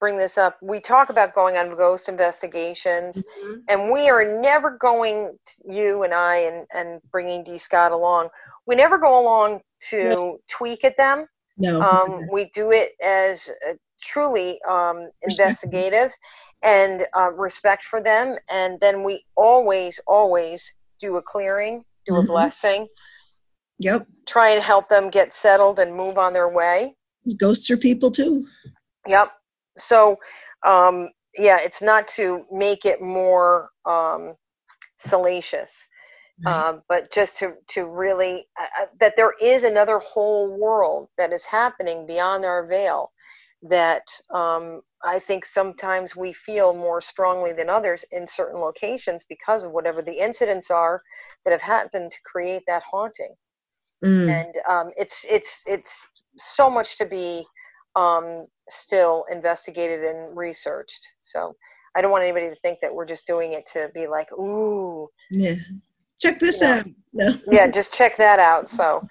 bring 0.00 0.16
this 0.16 0.38
up. 0.38 0.56
We 0.62 0.80
talk 0.80 1.10
about 1.10 1.34
going 1.34 1.56
on 1.56 1.74
ghost 1.76 2.08
investigations, 2.08 3.22
mm-hmm. 3.22 3.60
and 3.68 3.92
we 3.92 4.08
are 4.08 4.40
never 4.40 4.76
going, 4.80 5.36
to, 5.44 5.74
you 5.74 6.02
and 6.02 6.14
I, 6.14 6.36
and, 6.36 6.66
and 6.74 7.00
bringing 7.10 7.44
D. 7.44 7.58
Scott 7.58 7.92
along. 7.92 8.28
We 8.66 8.74
never 8.74 8.96
go 8.96 9.20
along 9.20 9.60
to 9.90 10.08
no. 10.08 10.38
tweak 10.48 10.84
at 10.84 10.96
them. 10.96 11.26
No. 11.58 11.80
Um, 11.80 12.28
we 12.30 12.50
do 12.54 12.70
it 12.70 12.92
as 13.02 13.50
truly 14.02 14.60
um, 14.68 15.08
investigative 15.22 16.12
and 16.66 17.06
uh, 17.16 17.32
respect 17.32 17.84
for 17.84 18.02
them. 18.02 18.36
And 18.50 18.78
then 18.80 19.04
we 19.04 19.24
always, 19.36 20.00
always 20.06 20.74
do 21.00 21.16
a 21.16 21.22
clearing, 21.22 21.84
do 22.04 22.12
mm-hmm. 22.12 22.24
a 22.24 22.26
blessing. 22.26 22.86
Yep. 23.78 24.06
Try 24.26 24.50
and 24.50 24.62
help 24.62 24.88
them 24.88 25.08
get 25.08 25.32
settled 25.32 25.78
and 25.78 25.94
move 25.94 26.18
on 26.18 26.32
their 26.32 26.48
way. 26.48 26.94
Ghosts 27.38 27.70
are 27.70 27.76
people 27.76 28.10
too. 28.10 28.46
Yep 29.06 29.30
so 29.78 30.16
um, 30.66 31.08
yeah 31.36 31.58
it's 31.60 31.82
not 31.82 32.08
to 32.08 32.44
make 32.50 32.84
it 32.84 33.00
more 33.00 33.70
um, 33.84 34.34
salacious 34.98 35.86
um, 36.46 36.82
but 36.88 37.10
just 37.10 37.38
to 37.38 37.54
to 37.68 37.86
really 37.86 38.46
uh, 38.60 38.82
uh, 38.82 38.86
that 39.00 39.14
there 39.16 39.32
is 39.40 39.64
another 39.64 39.98
whole 40.00 40.58
world 40.58 41.08
that 41.16 41.32
is 41.32 41.46
happening 41.46 42.06
beyond 42.06 42.44
our 42.44 42.66
veil 42.66 43.10
that 43.68 44.02
um, 44.32 44.80
I 45.04 45.18
think 45.18 45.44
sometimes 45.44 46.16
we 46.16 46.32
feel 46.32 46.74
more 46.74 47.00
strongly 47.00 47.52
than 47.52 47.70
others 47.70 48.04
in 48.12 48.26
certain 48.26 48.60
locations 48.60 49.24
because 49.28 49.64
of 49.64 49.72
whatever 49.72 50.02
the 50.02 50.18
incidents 50.18 50.70
are 50.70 51.02
that 51.44 51.52
have 51.52 51.62
happened 51.62 52.10
to 52.10 52.18
create 52.24 52.62
that 52.66 52.82
haunting. 52.90 53.34
Mm. 54.04 54.28
And 54.28 54.54
um, 54.68 54.90
it's 54.96 55.24
it's 55.28 55.62
it's 55.66 56.04
so 56.36 56.68
much 56.70 56.98
to 56.98 57.06
be 57.06 57.46
um, 57.94 58.46
still 58.68 59.24
investigated 59.30 60.04
and 60.04 60.36
researched. 60.36 61.06
So 61.22 61.54
I 61.96 62.02
don't 62.02 62.10
want 62.10 62.24
anybody 62.24 62.50
to 62.50 62.56
think 62.56 62.80
that 62.82 62.94
we're 62.94 63.06
just 63.06 63.26
doing 63.26 63.52
it 63.52 63.66
to 63.72 63.90
be 63.94 64.06
like, 64.06 64.30
ooh. 64.32 65.08
Yeah. 65.30 65.54
Check 66.18 66.38
this 66.38 66.60
you 66.60 66.66
know. 66.66 66.74
out. 66.74 66.86
No. 67.12 67.34
yeah, 67.50 67.66
just 67.66 67.94
check 67.94 68.16
that 68.18 68.38
out. 68.38 68.68
So, 68.68 69.06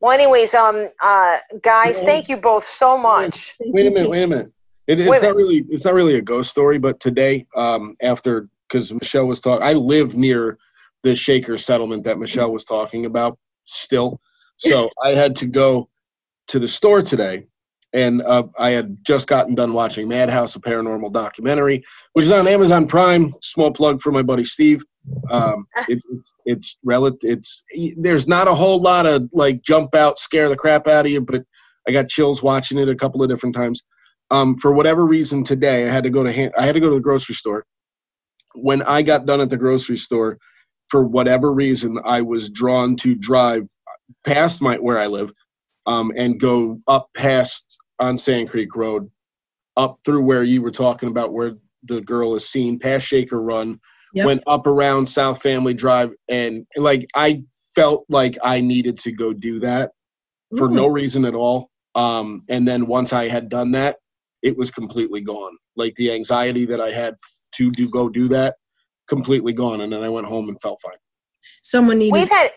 well, 0.00 0.12
anyways, 0.12 0.54
um, 0.54 0.90
uh, 1.02 1.38
guys, 1.62 2.02
thank 2.02 2.28
you 2.28 2.36
both 2.36 2.64
so 2.64 2.98
much. 2.98 3.56
Wait 3.60 3.86
a 3.86 3.90
minute. 3.90 4.10
Wait 4.10 4.22
a 4.24 4.26
minute. 4.26 4.52
It, 4.86 5.00
it's 5.00 5.22
not 5.22 5.34
really. 5.34 5.64
It's 5.70 5.86
not 5.86 5.94
really 5.94 6.16
a 6.16 6.20
ghost 6.20 6.50
story, 6.50 6.78
but 6.78 7.00
today, 7.00 7.46
um, 7.56 7.96
after 8.02 8.48
because 8.68 8.92
Michele 8.92 9.26
was 9.26 9.40
talking, 9.40 9.66
I 9.66 9.72
live 9.72 10.14
near 10.14 10.58
the 11.02 11.14
Shaker 11.14 11.56
settlement 11.56 12.04
that 12.04 12.18
Michele 12.18 12.52
was 12.52 12.64
talking 12.64 13.06
about. 13.06 13.38
Still, 13.64 14.20
so 14.58 14.88
I 15.02 15.10
had 15.10 15.34
to 15.36 15.46
go 15.46 15.88
to 16.48 16.58
the 16.58 16.68
store 16.68 17.00
today 17.02 17.46
and 17.96 18.20
uh, 18.22 18.42
I 18.58 18.70
had 18.70 18.98
just 19.02 19.26
gotten 19.26 19.54
done 19.54 19.72
watching 19.72 20.06
Madhouse, 20.06 20.54
a 20.54 20.60
paranormal 20.60 21.12
documentary, 21.12 21.82
which 22.12 22.24
is 22.24 22.30
on 22.30 22.46
Amazon 22.46 22.86
Prime. 22.86 23.32
Small 23.42 23.72
plug 23.72 24.02
for 24.02 24.12
my 24.12 24.22
buddy 24.22 24.44
Steve. 24.44 24.82
Um, 25.30 25.66
it, 25.88 26.02
it's 26.10 26.34
it's 26.44 26.78
relative. 26.84 27.30
It's 27.30 27.64
there's 27.96 28.28
not 28.28 28.48
a 28.48 28.54
whole 28.54 28.80
lot 28.82 29.06
of 29.06 29.28
like 29.32 29.62
jump 29.62 29.94
out, 29.94 30.18
scare 30.18 30.50
the 30.50 30.56
crap 30.56 30.86
out 30.86 31.06
of 31.06 31.12
you, 31.12 31.22
but 31.22 31.42
I 31.88 31.92
got 31.92 32.08
chills 32.08 32.42
watching 32.42 32.78
it 32.78 32.88
a 32.90 32.94
couple 32.94 33.22
of 33.22 33.30
different 33.30 33.54
times. 33.54 33.82
Um, 34.30 34.56
for 34.56 34.72
whatever 34.72 35.06
reason 35.06 35.42
today, 35.42 35.86
I 35.86 35.90
had 35.90 36.04
to 36.04 36.10
go 36.10 36.22
to 36.22 36.60
I 36.60 36.66
had 36.66 36.74
to 36.74 36.80
go 36.80 36.90
to 36.90 36.96
the 36.96 37.00
grocery 37.00 37.34
store. 37.34 37.64
When 38.54 38.82
I 38.82 39.00
got 39.00 39.24
done 39.24 39.40
at 39.40 39.48
the 39.48 39.56
grocery 39.56 39.96
store, 39.96 40.36
for 40.90 41.04
whatever 41.04 41.52
reason, 41.52 41.98
I 42.04 42.20
was 42.20 42.50
drawn 42.50 42.94
to 42.96 43.14
drive 43.14 43.68
past 44.26 44.60
my 44.60 44.76
where 44.76 44.98
I 44.98 45.06
live 45.06 45.32
um, 45.86 46.12
and 46.14 46.38
go 46.38 46.80
up 46.88 47.08
past 47.14 47.78
on 47.98 48.18
Sand 48.18 48.50
Creek 48.50 48.74
Road, 48.74 49.10
up 49.76 49.98
through 50.04 50.22
where 50.22 50.44
you 50.44 50.62
were 50.62 50.70
talking 50.70 51.08
about 51.08 51.32
where 51.32 51.52
the 51.84 52.00
girl 52.00 52.34
is 52.34 52.48
seen, 52.48 52.78
past 52.78 53.06
Shaker 53.06 53.40
Run, 53.40 53.80
yep. 54.14 54.26
went 54.26 54.42
up 54.46 54.66
around 54.66 55.06
South 55.06 55.42
Family 55.42 55.74
Drive, 55.74 56.12
and 56.28 56.66
like 56.76 57.06
I 57.14 57.42
felt 57.74 58.04
like 58.08 58.36
I 58.42 58.60
needed 58.60 58.98
to 59.00 59.12
go 59.12 59.32
do 59.32 59.60
that 59.60 59.92
for 60.56 60.68
no 60.68 60.86
reason 60.86 61.24
at 61.24 61.34
all. 61.34 61.70
Um, 61.94 62.42
and 62.48 62.66
then 62.66 62.86
once 62.86 63.12
I 63.12 63.28
had 63.28 63.48
done 63.48 63.72
that, 63.72 63.96
it 64.42 64.56
was 64.56 64.70
completely 64.70 65.20
gone. 65.20 65.56
Like 65.76 65.94
the 65.96 66.12
anxiety 66.12 66.64
that 66.66 66.80
I 66.80 66.90
had 66.90 67.16
to 67.56 67.70
do 67.70 67.88
go 67.88 68.08
do 68.08 68.28
that, 68.28 68.56
completely 69.08 69.52
gone. 69.52 69.80
And 69.82 69.92
then 69.92 70.02
I 70.02 70.08
went 70.08 70.26
home 70.26 70.48
and 70.48 70.60
felt 70.60 70.80
fine 70.80 70.96
someone 71.62 71.98
needed 71.98 72.12
we've 72.12 72.28
had 72.28 72.50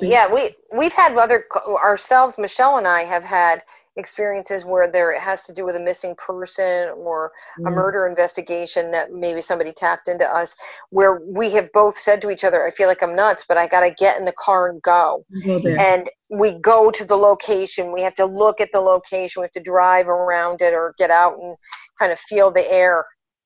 yeah 0.00 0.32
we 0.32 0.54
we've 0.76 0.92
had 0.92 1.16
other 1.16 1.44
ourselves 1.82 2.38
michelle 2.38 2.78
and 2.78 2.86
i 2.86 3.02
have 3.02 3.24
had 3.24 3.62
experiences 3.98 4.64
where 4.64 4.90
there 4.90 5.12
it 5.12 5.20
has 5.20 5.44
to 5.44 5.52
do 5.52 5.64
with 5.66 5.76
a 5.76 5.80
missing 5.80 6.14
person 6.16 6.88
or 6.96 7.30
mm. 7.60 7.68
a 7.68 7.70
murder 7.70 8.06
investigation 8.06 8.90
that 8.90 9.12
maybe 9.12 9.40
somebody 9.40 9.72
tapped 9.72 10.08
into 10.08 10.24
us 10.24 10.56
where 10.90 11.20
we 11.26 11.50
have 11.50 11.70
both 11.72 11.98
said 11.98 12.22
to 12.22 12.30
each 12.30 12.44
other 12.44 12.64
i 12.64 12.70
feel 12.70 12.88
like 12.88 13.02
i'm 13.02 13.16
nuts 13.16 13.44
but 13.46 13.58
i 13.58 13.66
got 13.66 13.80
to 13.80 13.90
get 13.98 14.18
in 14.18 14.24
the 14.24 14.32
car 14.38 14.68
and 14.68 14.80
go, 14.82 15.24
go 15.44 15.60
and 15.78 16.08
we 16.30 16.52
go 16.52 16.90
to 16.90 17.04
the 17.04 17.16
location. 17.16 17.92
We 17.92 18.02
have 18.02 18.14
to 18.14 18.26
look 18.26 18.60
at 18.60 18.70
the 18.72 18.80
location. 18.80 19.40
We 19.40 19.44
have 19.44 19.52
to 19.52 19.60
drive 19.60 20.08
around 20.08 20.60
it 20.60 20.74
or 20.74 20.94
get 20.98 21.10
out 21.10 21.38
and 21.40 21.56
kind 21.98 22.12
of 22.12 22.18
feel 22.18 22.50
the 22.50 22.70
air 22.70 23.04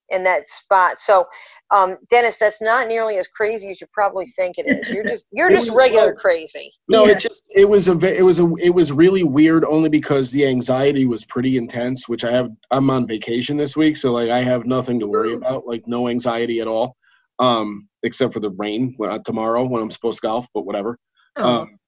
in 0.08 0.24
that 0.24 0.48
spot. 0.48 0.98
So 0.98 1.26
um, 1.72 1.96
Dennis, 2.10 2.38
that's 2.38 2.60
not 2.60 2.86
nearly 2.86 3.16
as 3.16 3.26
crazy 3.26 3.70
as 3.70 3.80
you 3.80 3.86
probably 3.92 4.26
think 4.26 4.58
it 4.58 4.66
is. 4.68 4.92
You're 4.92 5.04
just 5.04 5.26
you're 5.32 5.50
just 5.58 5.70
regular 5.70 6.14
crazy. 6.14 6.70
No, 6.88 7.06
yeah. 7.06 7.12
it 7.12 7.20
just 7.20 7.44
it 7.54 7.68
was 7.68 7.88
a 7.88 7.98
it 8.06 8.22
was 8.22 8.40
a 8.40 8.54
it 8.60 8.70
was 8.70 8.92
really 8.92 9.24
weird 9.24 9.64
only 9.64 9.88
because 9.88 10.30
the 10.30 10.46
anxiety 10.46 11.06
was 11.06 11.24
pretty 11.24 11.56
intense. 11.56 12.08
Which 12.08 12.24
I 12.24 12.30
have 12.30 12.50
I'm 12.70 12.90
on 12.90 13.06
vacation 13.06 13.56
this 13.56 13.74
week, 13.74 13.96
so 13.96 14.12
like 14.12 14.28
I 14.28 14.40
have 14.40 14.66
nothing 14.66 15.00
to 15.00 15.06
worry 15.06 15.34
about, 15.34 15.66
like 15.66 15.86
no 15.86 16.08
anxiety 16.08 16.60
at 16.60 16.68
all, 16.68 16.94
um, 17.38 17.88
except 18.02 18.34
for 18.34 18.40
the 18.40 18.50
rain 18.50 18.94
uh, 19.02 19.18
tomorrow 19.24 19.64
when 19.64 19.82
I'm 19.82 19.90
supposed 19.90 20.20
to 20.20 20.26
golf, 20.26 20.46
but 20.52 20.66
whatever. 20.66 20.98
Oh. 21.36 21.62
Um, 21.62 21.78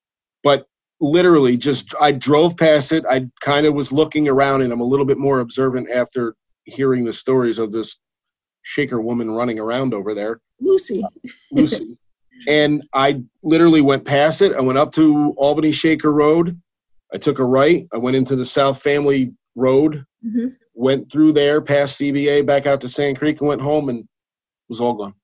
but 0.43 0.67
literally, 0.99 1.59
just 1.59 1.95
I 2.01 2.13
drove 2.13 2.57
past 2.57 2.93
it. 2.93 3.05
I 3.09 3.27
kind 3.43 3.67
of 3.67 3.75
was 3.75 3.93
looking 3.93 4.29
around, 4.29 4.63
and 4.63 4.73
I'm 4.73 4.81
a 4.81 4.85
little 4.85 5.07
bit 5.07 5.19
more 5.19 5.41
observant 5.41 5.91
after 5.91 6.35
hearing 6.65 7.05
the 7.05 7.13
stories 7.13 7.59
of 7.59 7.71
this 7.71 7.99
shaker 8.65 9.01
woman 9.01 9.31
running 9.31 9.61
around 9.61 9.95
over 9.95 10.15
there. 10.15 10.41
Lucy. 10.61 11.05
Uh, 11.05 11.09
Lucy. 11.53 11.97
and 12.49 12.87
I 12.93 13.23
literally 13.43 13.81
went 13.81 14.05
past 14.05 14.43
it. 14.43 14.55
I 14.55 14.61
went 14.61 14.79
up 14.79 14.93
to 14.93 15.35
Albany 15.37 15.71
Shaker 15.71 16.13
Road. 16.13 16.61
I 17.15 17.19
took 17.19 17.39
a 17.39 17.45
right. 17.45 17.87
I 17.93 17.99
went 17.99 18.17
into 18.17 18.35
the 18.35 18.45
South 18.45 18.83
Family 18.83 19.33
Road. 19.55 20.05
Mm-hmm. 20.27 20.49
went 20.75 21.13
through 21.13 21.33
there, 21.33 21.61
past 21.61 22.01
CBA, 22.01 22.47
back 22.47 22.65
out 22.65 22.81
to 22.81 22.89
Sand 22.89 23.19
Creek, 23.19 23.41
and 23.41 23.49
went 23.49 23.61
home, 23.61 23.91
and 23.91 24.01
it 24.01 24.07
was 24.71 24.81
all 24.81 24.95
gone. 24.95 25.15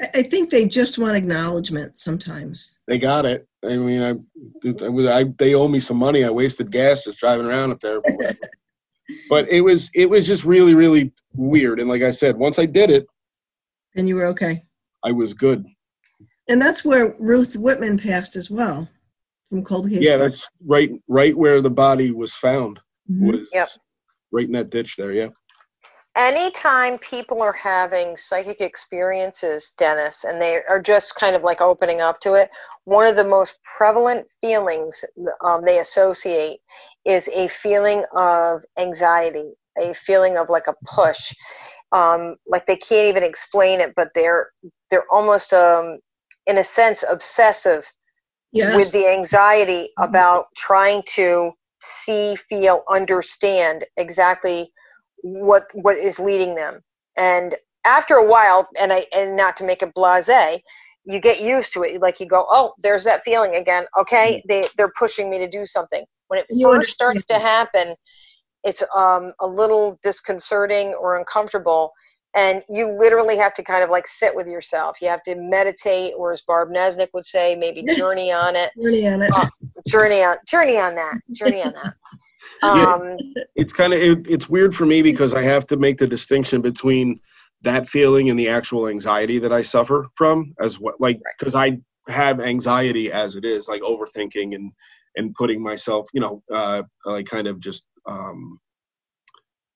I, 0.00 0.06
I 0.14 0.22
think 0.22 0.48
they 0.48 0.66
just 0.66 0.98
want 0.98 1.14
acknowledgement 1.14 1.98
sometimes. 1.98 2.80
They 2.88 2.98
got 2.98 3.26
it. 3.26 3.46
I 3.62 3.76
mean, 3.76 4.02
I, 4.02 4.12
I, 4.66 5.20
I 5.20 5.24
they 5.36 5.54
owe 5.54 5.68
me 5.68 5.78
some 5.78 5.98
money. 5.98 6.24
I 6.24 6.30
wasted 6.30 6.70
gas 6.70 7.04
just 7.04 7.18
driving 7.18 7.44
around 7.44 7.72
up 7.72 7.80
there. 7.80 8.00
but 9.28 9.48
it 9.48 9.60
was 9.60 9.90
it 9.94 10.08
was 10.08 10.26
just 10.26 10.44
really 10.44 10.74
really 10.74 11.12
weird. 11.34 11.80
And 11.80 11.88
like 11.88 12.02
I 12.02 12.10
said, 12.10 12.36
once 12.36 12.58
I 12.58 12.66
did 12.66 12.90
it, 12.90 13.06
And 13.96 14.08
you 14.08 14.16
were 14.16 14.26
okay. 14.26 14.62
I 15.04 15.12
was 15.12 15.34
good. 15.34 15.66
And 16.48 16.60
that's 16.60 16.84
where 16.84 17.14
Ruth 17.18 17.56
Whitman 17.56 17.98
passed 17.98 18.36
as 18.36 18.50
well, 18.50 18.88
from 19.48 19.62
cold 19.64 19.88
case. 19.88 19.98
Yeah, 20.00 20.16
that's 20.16 20.48
right 20.66 20.90
right 21.08 21.36
where 21.36 21.60
the 21.60 21.70
body 21.70 22.10
was 22.10 22.34
found. 22.34 22.80
Mhm. 23.10 23.32
Was 23.32 23.48
Yep. 23.52 23.68
right 24.32 24.46
in 24.46 24.52
that 24.52 24.70
ditch 24.70 24.96
there. 24.96 25.12
Yeah. 25.12 25.28
Anytime 26.16 26.98
people 26.98 27.42
are 27.42 27.52
having 27.52 28.16
psychic 28.16 28.60
experiences, 28.60 29.72
Dennis, 29.78 30.24
and 30.24 30.40
they 30.40 30.60
are 30.68 30.80
just 30.80 31.14
kind 31.14 31.34
of 31.34 31.42
like 31.42 31.60
opening 31.60 32.00
up 32.00 32.20
to 32.20 32.34
it, 32.34 32.50
one 32.84 33.06
of 33.06 33.16
the 33.16 33.24
most 33.24 33.58
prevalent 33.76 34.26
feelings 34.40 35.04
um, 35.44 35.64
they 35.64 35.78
associate 35.78 36.60
is 37.04 37.28
a 37.28 37.48
feeling 37.48 38.04
of 38.14 38.62
anxiety, 38.78 39.52
a 39.78 39.94
feeling 39.94 40.36
of 40.36 40.48
like 40.48 40.66
a 40.66 40.74
push. 40.84 41.32
Um, 41.92 42.36
like 42.46 42.66
they 42.66 42.76
can't 42.76 43.08
even 43.08 43.22
explain 43.22 43.80
it, 43.80 43.92
but 43.94 44.12
they're 44.14 44.48
they're 44.90 45.04
almost 45.12 45.52
um, 45.52 45.98
in 46.46 46.58
a 46.58 46.64
sense 46.64 47.04
obsessive 47.10 47.86
Yes. 48.52 48.76
with 48.76 48.92
the 48.92 49.08
anxiety 49.08 49.90
about 49.98 50.46
trying 50.54 51.02
to 51.06 51.52
see, 51.80 52.36
feel, 52.36 52.84
understand 52.90 53.84
exactly 53.96 54.70
what 55.22 55.64
what 55.74 55.96
is 55.96 56.18
leading 56.18 56.54
them. 56.54 56.80
And 57.16 57.54
after 57.84 58.14
a 58.14 58.26
while, 58.28 58.68
and 58.80 58.92
I 58.92 59.06
and 59.14 59.36
not 59.36 59.56
to 59.58 59.64
make 59.64 59.82
it 59.82 59.94
blasé, 59.94 60.60
you 61.04 61.20
get 61.20 61.40
used 61.40 61.72
to 61.74 61.82
it. 61.82 62.00
Like 62.00 62.20
you 62.20 62.26
go, 62.26 62.46
oh, 62.50 62.74
there's 62.82 63.04
that 63.04 63.22
feeling 63.24 63.56
again. 63.56 63.84
Okay, 63.98 64.42
they 64.48 64.66
they're 64.76 64.92
pushing 64.98 65.30
me 65.30 65.38
to 65.38 65.48
do 65.48 65.64
something. 65.64 66.04
When 66.28 66.40
it 66.40 66.46
You 66.50 66.72
first 66.72 66.92
starts 66.92 67.24
to 67.26 67.38
happen, 67.38 67.94
it's 68.64 68.82
um, 68.94 69.32
a 69.40 69.46
little 69.46 69.98
disconcerting 70.02 70.94
or 70.94 71.18
uncomfortable. 71.18 71.92
And 72.34 72.62
you 72.70 72.90
literally 72.90 73.36
have 73.36 73.52
to 73.54 73.62
kind 73.62 73.84
of 73.84 73.90
like 73.90 74.06
sit 74.06 74.34
with 74.34 74.46
yourself. 74.46 75.02
You 75.02 75.08
have 75.08 75.22
to 75.24 75.34
meditate, 75.36 76.14
or 76.16 76.32
as 76.32 76.40
Barb 76.40 76.70
Nesnick 76.70 77.08
would 77.12 77.26
say, 77.26 77.54
maybe 77.56 77.82
journey 77.96 78.32
on 78.32 78.56
it 78.56 78.70
Really 78.76 79.06
on 79.06 79.20
it. 79.20 79.30
Oh. 79.34 79.48
journey 79.86 80.22
on 80.22 80.36
journey 80.48 80.78
on 80.78 80.94
that 80.94 81.18
journey 81.32 81.62
on 81.62 81.72
that 81.74 81.94
Yeah. 82.62 82.94
um 82.94 83.18
It's 83.54 83.72
kind 83.72 83.92
of 83.92 84.00
it, 84.00 84.30
it's 84.30 84.48
weird 84.48 84.74
for 84.74 84.86
me 84.86 85.02
because 85.02 85.34
I 85.34 85.42
have 85.42 85.66
to 85.68 85.76
make 85.76 85.98
the 85.98 86.06
distinction 86.06 86.60
between 86.60 87.20
that 87.62 87.88
feeling 87.88 88.30
and 88.30 88.38
the 88.38 88.48
actual 88.48 88.88
anxiety 88.88 89.38
that 89.38 89.52
I 89.52 89.62
suffer 89.62 90.08
from 90.14 90.54
as 90.60 90.80
well. 90.80 90.94
Like 90.98 91.20
because 91.38 91.54
I 91.54 91.78
have 92.08 92.40
anxiety 92.40 93.12
as 93.12 93.36
it 93.36 93.44
is, 93.44 93.68
like 93.68 93.82
overthinking 93.82 94.54
and 94.54 94.72
and 95.16 95.34
putting 95.34 95.62
myself, 95.62 96.08
you 96.14 96.20
know, 96.20 96.42
uh, 96.52 96.82
like 97.04 97.26
kind 97.26 97.46
of 97.46 97.60
just 97.60 97.86
um, 98.06 98.58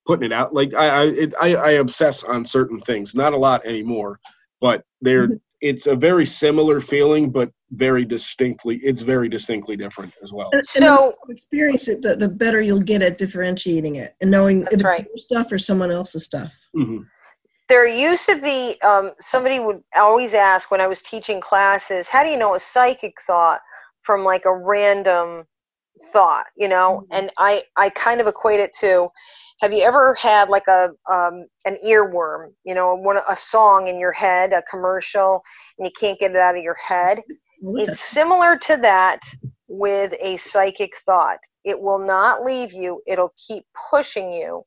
putting 0.06 0.24
it 0.24 0.32
out. 0.32 0.55
Like 0.55 0.74
I 0.74 0.88
I, 0.88 1.05
it, 1.06 1.34
I 1.40 1.55
I 1.55 1.70
obsess 1.72 2.24
on 2.24 2.44
certain 2.44 2.78
things, 2.80 3.14
not 3.14 3.32
a 3.32 3.36
lot 3.36 3.64
anymore, 3.66 4.18
but 4.60 4.82
they're 5.01 5.28
it's 5.66 5.86
a 5.86 5.97
very 5.97 6.24
similar 6.24 6.80
feeling, 6.80 7.30
but 7.30 7.51
very 7.70 8.05
distinctly 8.05 8.76
it's 8.84 9.02
very 9.02 9.28
distinctly 9.28 9.76
different 9.76 10.12
as 10.22 10.32
well. 10.32 10.51
And- 10.52 10.60
and 10.76 10.84
the 10.84 10.88
so 10.88 11.14
you 11.26 11.32
experience 11.34 11.88
it, 11.88 12.01
the, 12.02 12.14
the 12.14 12.28
better 12.28 12.60
you'll 12.60 12.80
get 12.80 13.02
at 13.02 13.18
differentiating 13.18 13.97
it 13.97 14.14
and 14.20 14.30
knowing 14.30 14.62
if 14.62 14.68
it's 14.74 14.84
right. 14.84 15.05
your 15.05 15.16
stuff 15.16 15.51
or 15.51 15.59
someone 15.59 15.90
else's 15.90 16.24
stuff. 16.24 16.55
Mhm. 16.76 17.05
there 17.68 17.86
used 17.88 18.26
to 18.26 18.36
be 18.40 18.80
um, 18.82 19.10
somebody 19.18 19.59
would 19.59 19.82
always 19.97 20.32
ask 20.34 20.70
when 20.70 20.80
i 20.80 20.86
was 20.86 21.02
teaching 21.02 21.40
classes 21.40 22.09
how 22.09 22.22
do 22.22 22.30
you 22.30 22.36
know 22.36 22.55
a 22.55 22.59
psychic 22.60 23.14
thought 23.26 23.60
from 24.02 24.22
like 24.22 24.44
a 24.44 24.55
random 24.74 25.43
thought 26.12 26.47
you 26.56 26.68
know 26.68 26.88
Mhm. 27.02 27.18
and 27.18 27.32
i 27.38 27.52
i 27.76 27.88
kind 27.90 28.20
of 28.20 28.26
equate 28.28 28.60
it 28.60 28.72
to 28.84 29.09
have 29.60 29.72
you 29.72 29.82
ever 29.82 30.14
had 30.14 30.48
like 30.48 30.66
a 30.68 30.90
um, 31.10 31.46
an 31.64 31.76
earworm 31.86 32.52
you 32.64 32.74
know 32.74 32.94
one 32.94 33.18
a 33.28 33.36
song 33.36 33.88
in 33.88 33.98
your 33.98 34.12
head 34.12 34.52
a 34.52 34.62
commercial 34.70 35.42
and 35.78 35.86
you 35.86 35.92
can't 35.98 36.18
get 36.18 36.32
it 36.32 36.36
out 36.36 36.56
of 36.56 36.62
your 36.62 36.76
head 36.76 37.20
It's 37.78 38.00
similar 38.00 38.58
to 38.58 38.76
that 38.78 39.20
with 39.68 40.14
a 40.20 40.36
psychic 40.36 40.92
thought. 41.04 41.38
It 41.64 41.80
will 41.80 41.98
not 41.98 42.44
leave 42.44 42.72
you, 42.72 43.02
it'll 43.06 43.32
keep 43.48 43.64
pushing 43.90 44.32
you 44.32 44.62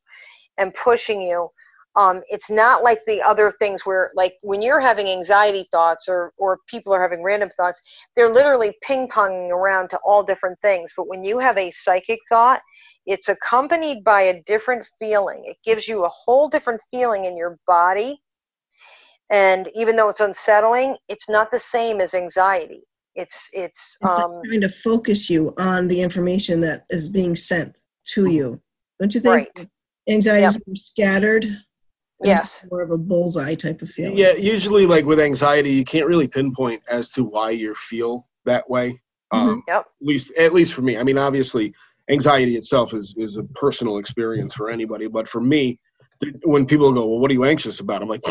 and 0.57 0.73
pushing 0.73 1.21
you. 1.21 1.49
Um, 1.95 2.21
it's 2.29 2.49
not 2.49 2.83
like 2.83 2.99
the 3.05 3.21
other 3.21 3.51
things 3.51 3.85
where, 3.85 4.11
like, 4.15 4.35
when 4.41 4.61
you're 4.61 4.79
having 4.79 5.07
anxiety 5.07 5.65
thoughts 5.71 6.07
or, 6.07 6.31
or 6.37 6.59
people 6.67 6.93
are 6.93 7.01
having 7.01 7.23
random 7.23 7.49
thoughts, 7.49 7.81
they're 8.15 8.29
literally 8.29 8.73
ping 8.81 9.07
ponging 9.07 9.49
around 9.49 9.89
to 9.89 9.99
all 10.05 10.23
different 10.23 10.59
things. 10.61 10.93
But 10.95 11.07
when 11.07 11.23
you 11.23 11.39
have 11.39 11.57
a 11.57 11.71
psychic 11.71 12.19
thought, 12.29 12.61
it's 13.05 13.27
accompanied 13.27 14.03
by 14.03 14.21
a 14.21 14.41
different 14.43 14.87
feeling. 14.99 15.43
It 15.45 15.57
gives 15.65 15.87
you 15.87 16.05
a 16.05 16.09
whole 16.09 16.47
different 16.47 16.79
feeling 16.91 17.25
in 17.25 17.35
your 17.35 17.57
body. 17.65 18.21
And 19.31 19.67
even 19.75 19.95
though 19.95 20.09
it's 20.09 20.21
unsettling, 20.21 20.95
it's 21.07 21.29
not 21.29 21.51
the 21.51 21.59
same 21.59 22.01
as 22.01 22.13
anxiety. 22.13 22.83
It's 23.15 23.49
it's 23.53 23.97
It's 24.01 24.17
um, 24.17 24.41
trying 24.45 24.61
to 24.61 24.69
focus 24.69 25.29
you 25.29 25.53
on 25.57 25.87
the 25.87 26.01
information 26.01 26.61
that 26.61 26.85
is 26.89 27.09
being 27.09 27.35
sent 27.35 27.81
to 28.13 28.27
you. 28.27 28.61
Don't 28.99 29.13
you 29.13 29.21
think? 29.21 29.35
right. 29.35 29.67
Anxiety 30.09 30.45
is 30.45 30.59
more 30.65 30.75
scattered. 30.75 31.45
Yes. 32.23 32.65
More 32.69 32.81
of 32.81 32.91
a 32.91 32.97
bullseye 32.97 33.55
type 33.55 33.81
of 33.81 33.89
feeling. 33.89 34.17
Yeah, 34.17 34.33
usually 34.33 34.85
like 34.85 35.05
with 35.05 35.19
anxiety, 35.19 35.71
you 35.71 35.85
can't 35.85 36.07
really 36.07 36.27
pinpoint 36.27 36.81
as 36.89 37.09
to 37.11 37.23
why 37.23 37.51
you 37.51 37.73
feel 37.75 38.27
that 38.45 38.69
way. 38.69 38.99
Um, 39.31 39.63
Yep. 39.67 39.77
At 39.81 39.85
least, 40.01 40.31
at 40.37 40.53
least 40.53 40.73
for 40.73 40.81
me. 40.81 40.97
I 40.97 41.03
mean, 41.03 41.17
obviously, 41.17 41.73
anxiety 42.09 42.55
itself 42.55 42.93
is 42.93 43.15
is 43.17 43.37
a 43.37 43.43
personal 43.43 43.97
experience 43.97 44.53
for 44.53 44.69
anybody. 44.69 45.07
But 45.07 45.27
for 45.27 45.39
me, 45.39 45.77
th- 46.21 46.35
when 46.43 46.65
people 46.65 46.91
go, 46.91 47.07
"Well, 47.07 47.19
what 47.19 47.29
are 47.31 47.35
you 47.35 47.45
anxious 47.45 47.79
about?" 47.79 48.01
I'm 48.01 48.09
like, 48.09 48.23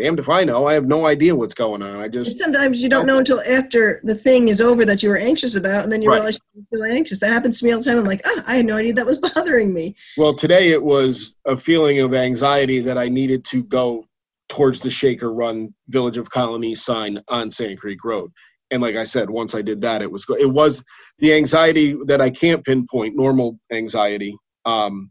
"Damned 0.00 0.18
if 0.18 0.28
I 0.28 0.44
know. 0.44 0.66
I 0.66 0.74
have 0.74 0.86
no 0.86 1.06
idea 1.06 1.34
what's 1.36 1.54
going 1.54 1.82
on. 1.82 1.96
I 1.96 2.08
just 2.08 2.38
sometimes 2.38 2.80
you 2.80 2.88
don't 2.88 3.06
know 3.06 3.18
until 3.18 3.40
after 3.48 4.00
the 4.04 4.14
thing 4.14 4.48
is 4.48 4.60
over 4.60 4.84
that 4.84 5.02
you 5.02 5.08
were 5.10 5.16
anxious 5.16 5.54
about, 5.54 5.84
and 5.84 5.92
then 5.92 6.00
you 6.02 6.08
Right. 6.08 6.16
realize 6.16 6.38
you 6.54 6.64
feel 6.72 6.84
anxious. 6.84 7.20
That 7.20 7.28
happens 7.28 7.60
to 7.60 7.66
me 7.66 7.72
all 7.72 7.78
the 7.78 7.84
time. 7.84 7.98
I'm 7.98 8.04
like, 8.04 8.22
ah, 8.24 8.44
I 8.46 8.56
had 8.56 8.66
no 8.66 8.76
idea 8.76 8.94
that 8.94 9.06
was 9.06 9.18
bothering 9.34 9.72
me. 9.74 9.94
well, 10.16 10.34
today 10.34 10.70
it 10.70 10.82
was 10.82 11.36
a 11.46 11.56
feeling 11.56 12.00
of 12.00 12.14
anxiety 12.14 12.80
that 12.80 12.96
I 12.98 13.08
needed 13.08 13.44
to 13.46 13.62
go 13.64 14.06
towards 14.48 14.80
the 14.80 14.90
Shaker 14.90 15.32
Run 15.32 15.72
Village 15.88 16.18
of 16.18 16.30
Colonie 16.30 16.76
sign 16.76 17.22
on 17.28 17.50
Sand 17.50 17.78
Creek 17.78 18.02
Road. 18.04 18.32
And 18.72 18.80
like 18.82 18.96
I 18.96 19.04
said, 19.04 19.28
once 19.30 19.54
I 19.54 19.62
did 19.62 19.80
that, 19.82 20.00
it 20.02 20.10
was 20.10 20.24
it 20.38 20.50
was 20.50 20.82
the 21.18 21.34
anxiety 21.34 21.96
that 22.06 22.20
I 22.20 22.30
can't 22.30 22.64
pinpoint, 22.64 23.16
normal 23.16 23.58
anxiety. 23.72 24.36
Um, 24.64 25.10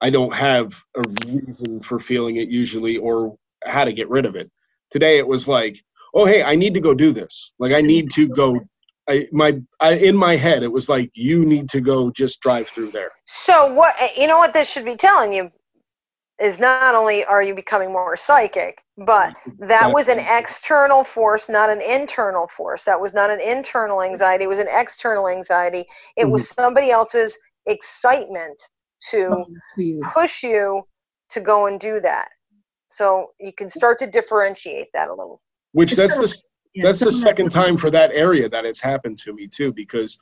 I 0.00 0.10
don't 0.10 0.34
have 0.34 0.74
a 0.96 1.02
reason 1.32 1.80
for 1.80 1.98
feeling 1.98 2.36
it 2.36 2.48
usually 2.48 2.96
or 2.98 3.36
how 3.64 3.84
to 3.84 3.92
get 3.92 4.08
rid 4.08 4.26
of 4.26 4.36
it. 4.36 4.50
Today 4.90 5.18
it 5.18 5.26
was 5.26 5.48
like, 5.48 5.76
oh 6.14 6.24
hey, 6.24 6.42
I 6.42 6.54
need 6.54 6.74
to 6.74 6.80
go 6.80 6.94
do 6.94 7.12
this. 7.12 7.52
Like 7.58 7.72
I 7.72 7.80
need 7.80 8.10
to 8.12 8.28
go. 8.28 8.58
I 9.08 9.26
my 9.32 9.60
I, 9.80 9.94
in 9.94 10.16
my 10.16 10.36
head 10.36 10.62
it 10.62 10.72
was 10.72 10.88
like 10.88 11.10
you 11.14 11.44
need 11.44 11.68
to 11.70 11.80
go 11.80 12.10
just 12.10 12.40
drive 12.40 12.68
through 12.68 12.92
there. 12.92 13.10
So 13.26 13.72
what 13.72 13.94
you 14.16 14.26
know 14.26 14.38
what 14.38 14.52
this 14.52 14.70
should 14.70 14.84
be 14.84 14.96
telling 14.96 15.32
you 15.32 15.50
is 16.40 16.58
not 16.58 16.94
only 16.94 17.24
are 17.24 17.42
you 17.42 17.54
becoming 17.54 17.92
more 17.92 18.16
psychic, 18.16 18.78
but 18.98 19.34
that 19.60 19.92
was 19.92 20.08
an 20.08 20.18
external 20.18 21.04
force, 21.04 21.48
not 21.48 21.70
an 21.70 21.80
internal 21.80 22.48
force. 22.48 22.84
That 22.84 23.00
was 23.00 23.14
not 23.14 23.30
an 23.30 23.40
internal 23.40 24.02
anxiety, 24.02 24.44
it 24.44 24.48
was 24.48 24.58
an 24.58 24.68
external 24.70 25.28
anxiety. 25.28 25.84
It 26.16 26.24
was 26.24 26.42
mm-hmm. 26.44 26.62
somebody 26.62 26.90
else's 26.90 27.38
excitement 27.66 28.60
to 29.10 29.26
oh, 29.30 29.46
to 29.78 30.02
push 30.12 30.42
you 30.42 30.82
to 31.30 31.40
go 31.40 31.66
and 31.66 31.78
do 31.78 32.00
that. 32.00 32.28
So 32.94 33.32
you 33.40 33.52
can 33.52 33.68
start 33.68 33.98
to 34.00 34.06
differentiate 34.06 34.88
that 34.94 35.08
a 35.08 35.14
little. 35.14 35.40
Which 35.72 35.90
It's 35.92 35.98
that's 36.00 36.16
the 36.16 36.24
of- 36.24 36.32
Yeah, 36.74 36.84
that's 36.84 37.00
the 37.00 37.06
someone- 37.12 37.22
second 37.22 37.50
time 37.50 37.76
for 37.76 37.90
that 37.90 38.10
area 38.12 38.48
that 38.48 38.64
it's 38.64 38.80
happened 38.80 39.18
to 39.24 39.32
me 39.32 39.46
too 39.48 39.72
because 39.72 40.18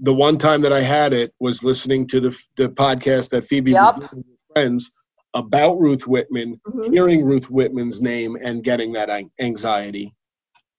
the 0.00 0.12
one 0.14 0.36
time 0.38 0.60
that 0.62 0.72
i 0.72 0.80
had 0.80 1.12
it 1.12 1.32
was 1.40 1.62
listening 1.62 2.06
to 2.08 2.18
the, 2.20 2.36
the 2.56 2.68
podcast 2.68 3.30
that 3.30 3.44
phoebe 3.46 3.70
Yup. 3.72 3.96
was 3.98 4.10
doing 4.10 4.24
with 4.26 4.52
friends 4.52 4.90
about 5.34 5.74
ruth 5.78 6.06
whitman 6.06 6.60
Mhm. 6.66 6.90
hearing 6.92 7.24
ruth 7.24 7.48
whitman's 7.50 8.00
name 8.00 8.36
and 8.40 8.64
getting 8.64 8.92
that 8.94 9.08
anxiety 9.40 10.12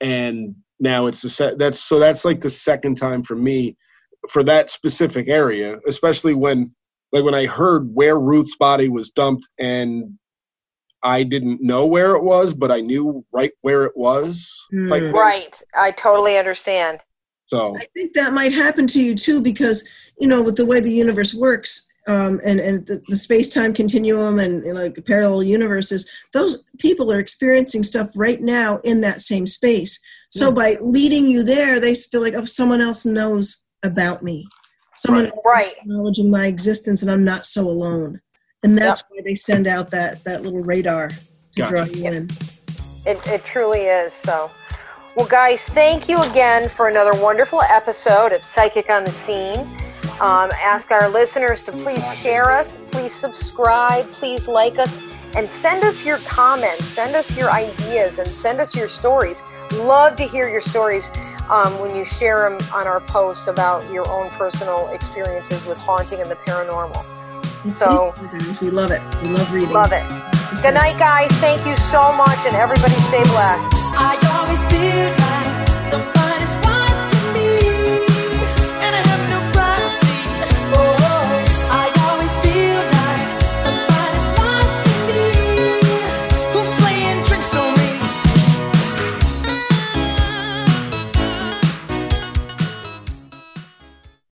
and 0.02 0.54
now 0.80 1.06
it's 1.06 1.22
the 1.22 1.30
se- 1.30 1.56
that's 1.58 1.80
so 1.80 1.98
that's 2.00 2.26
like 2.26 2.42
the 2.42 2.50
second 2.50 2.96
time 2.96 3.24
for 3.24 3.36
me 3.36 3.78
for 4.30 4.44
that 4.44 4.70
specific 4.70 5.30
area 5.30 5.80
especially 5.88 6.34
when 6.34 6.70
like 7.14 7.24
when 7.24 7.36
i 7.36 7.46
heard 7.46 7.94
where 7.96 8.20
ruth's 8.20 8.58
body 8.58 8.90
was 8.90 9.12
dumped 9.12 9.48
and 9.60 10.18
i 11.06 11.24
didn't 11.24 11.62
know 11.62 11.86
where 11.86 12.16
it 12.16 12.24
was 12.24 12.54
but 12.54 12.72
i 12.72 12.82
knew 12.82 13.24
right 13.32 13.52
where 13.62 13.84
it 13.86 13.96
was 13.96 14.66
type 14.72 14.80
Hmm. 14.80 14.90
thing. 14.90 15.12
Right. 15.14 15.62
I 15.76 15.92
totally 15.92 16.38
understand. 16.38 17.00
so 17.48 17.76
I 17.76 17.86
think 17.96 18.14
that 18.14 18.34
might 18.34 18.52
happen 18.54 18.88
to 18.88 19.00
you 19.00 19.16
too 19.16 19.42
because, 19.42 19.84
you 20.20 20.28
know, 20.28 20.42
with 20.42 20.56
the 20.56 20.66
way 20.66 20.80
the 20.80 20.92
universe 20.92 21.34
works, 21.34 21.88
um, 22.08 22.40
and 22.46 22.60
and 22.60 22.86
the, 22.88 23.02
the 23.08 23.16
space 23.16 23.54
time 23.54 23.74
continuum 23.74 24.40
and, 24.40 24.64
and, 24.64 24.76
like 24.76 25.04
parallel 25.06 25.44
universes, 25.44 26.08
those 26.34 26.64
people 26.80 27.12
are 27.12 27.20
experiencing 27.20 27.84
stuff 27.84 28.10
right 28.16 28.42
now 28.42 28.80
in 28.84 29.02
that 29.02 29.22
same 29.22 29.48
space. 29.48 30.00
So 30.30 30.48
yeah. 30.48 30.54
by 30.54 30.76
leading 30.82 31.26
you 31.28 31.44
there, 31.44 31.80
they 31.80 31.96
feel 31.96 32.22
like 32.22 32.36
oh, 32.36 32.46
someone 32.46 32.82
else 32.82 33.06
knows 33.06 33.66
about 33.84 34.24
me, 34.24 34.48
someone 34.96 35.26
right. 35.26 35.34
else 35.34 35.52
right. 35.52 35.68
is 35.68 35.74
acknowledging 35.82 36.32
my 36.32 36.48
existence, 36.48 37.02
and 37.02 37.12
I'm 37.12 37.24
not 37.24 37.46
so 37.46 37.68
alone. 37.68 38.22
And 38.66 38.76
that's 38.76 39.02
yep. 39.02 39.12
why 39.12 39.22
they 39.24 39.36
send 39.36 39.68
out 39.68 39.92
that 39.92 40.24
that 40.24 40.42
little 40.42 40.64
radar 40.64 41.10
to 41.10 41.16
gotcha. 41.56 41.72
draw 41.72 41.84
you 41.86 42.06
in. 42.08 42.30
It 43.06 43.26
it 43.28 43.46
truly 43.46 43.82
is 43.82 44.12
so. 44.12 44.50
Well, 45.16 45.28
guys, 45.28 45.64
thank 45.64 46.10
you 46.10 46.18
again 46.18 46.68
for 46.68 46.90
another 46.90 47.12
wonderful 47.22 47.62
episode 47.62 48.34
of 48.34 48.44
Psychic 48.44 48.90
on 48.90 49.06
the 49.06 49.12
Scene. 49.12 49.60
Um, 50.20 50.50
ask 50.56 50.92
our 50.92 51.08
listeners 51.08 51.64
to 51.66 51.72
please 51.72 52.04
share 52.18 52.52
us, 52.52 52.76
please 52.88 53.14
subscribe, 53.14 54.12
please 54.12 54.48
like 54.48 54.80
us, 54.80 55.02
and 55.36 55.50
send 55.50 55.86
us 55.86 56.04
your 56.04 56.18
comments, 56.20 56.86
send 56.86 57.16
us 57.16 57.38
your 57.38 57.52
ideas, 57.52 58.18
and 58.20 58.28
send 58.28 58.60
us 58.60 58.76
your 58.76 58.90
stories. 58.90 59.44
Love 59.74 60.16
to 60.16 60.26
hear 60.26 60.50
your 60.50 60.60
stories 60.60 61.12
um, 61.50 61.80
when 61.80 61.96
you 61.96 62.04
share 62.04 62.50
them 62.50 62.58
on 62.74 62.88
our 62.88 63.00
post 63.00 63.48
about 63.48 63.90
your 63.94 64.10
own 64.10 64.30
personal 64.32 64.88
experiences 64.88 65.66
with 65.68 65.78
haunting 65.78 66.20
and 66.20 66.32
the 66.32 66.36
paranormal. 66.36 67.06
So 67.72 68.14
guys, 68.32 68.62
we 68.62 68.70
love 68.70 68.92
it. 68.92 69.02
We 69.24 69.30
love 69.30 69.52
reading. 69.54 69.72
Love 69.72 69.92
it. 69.92 70.04
Good 70.62 70.74
night, 70.76 70.98
guys. 70.98 71.32
Thank 71.40 71.66
you 71.68 71.76
so 71.76 72.14
much, 72.14 72.46
and 72.46 72.56
everybody 72.56 72.94
stay 73.02 73.24
blessed. 73.24 73.74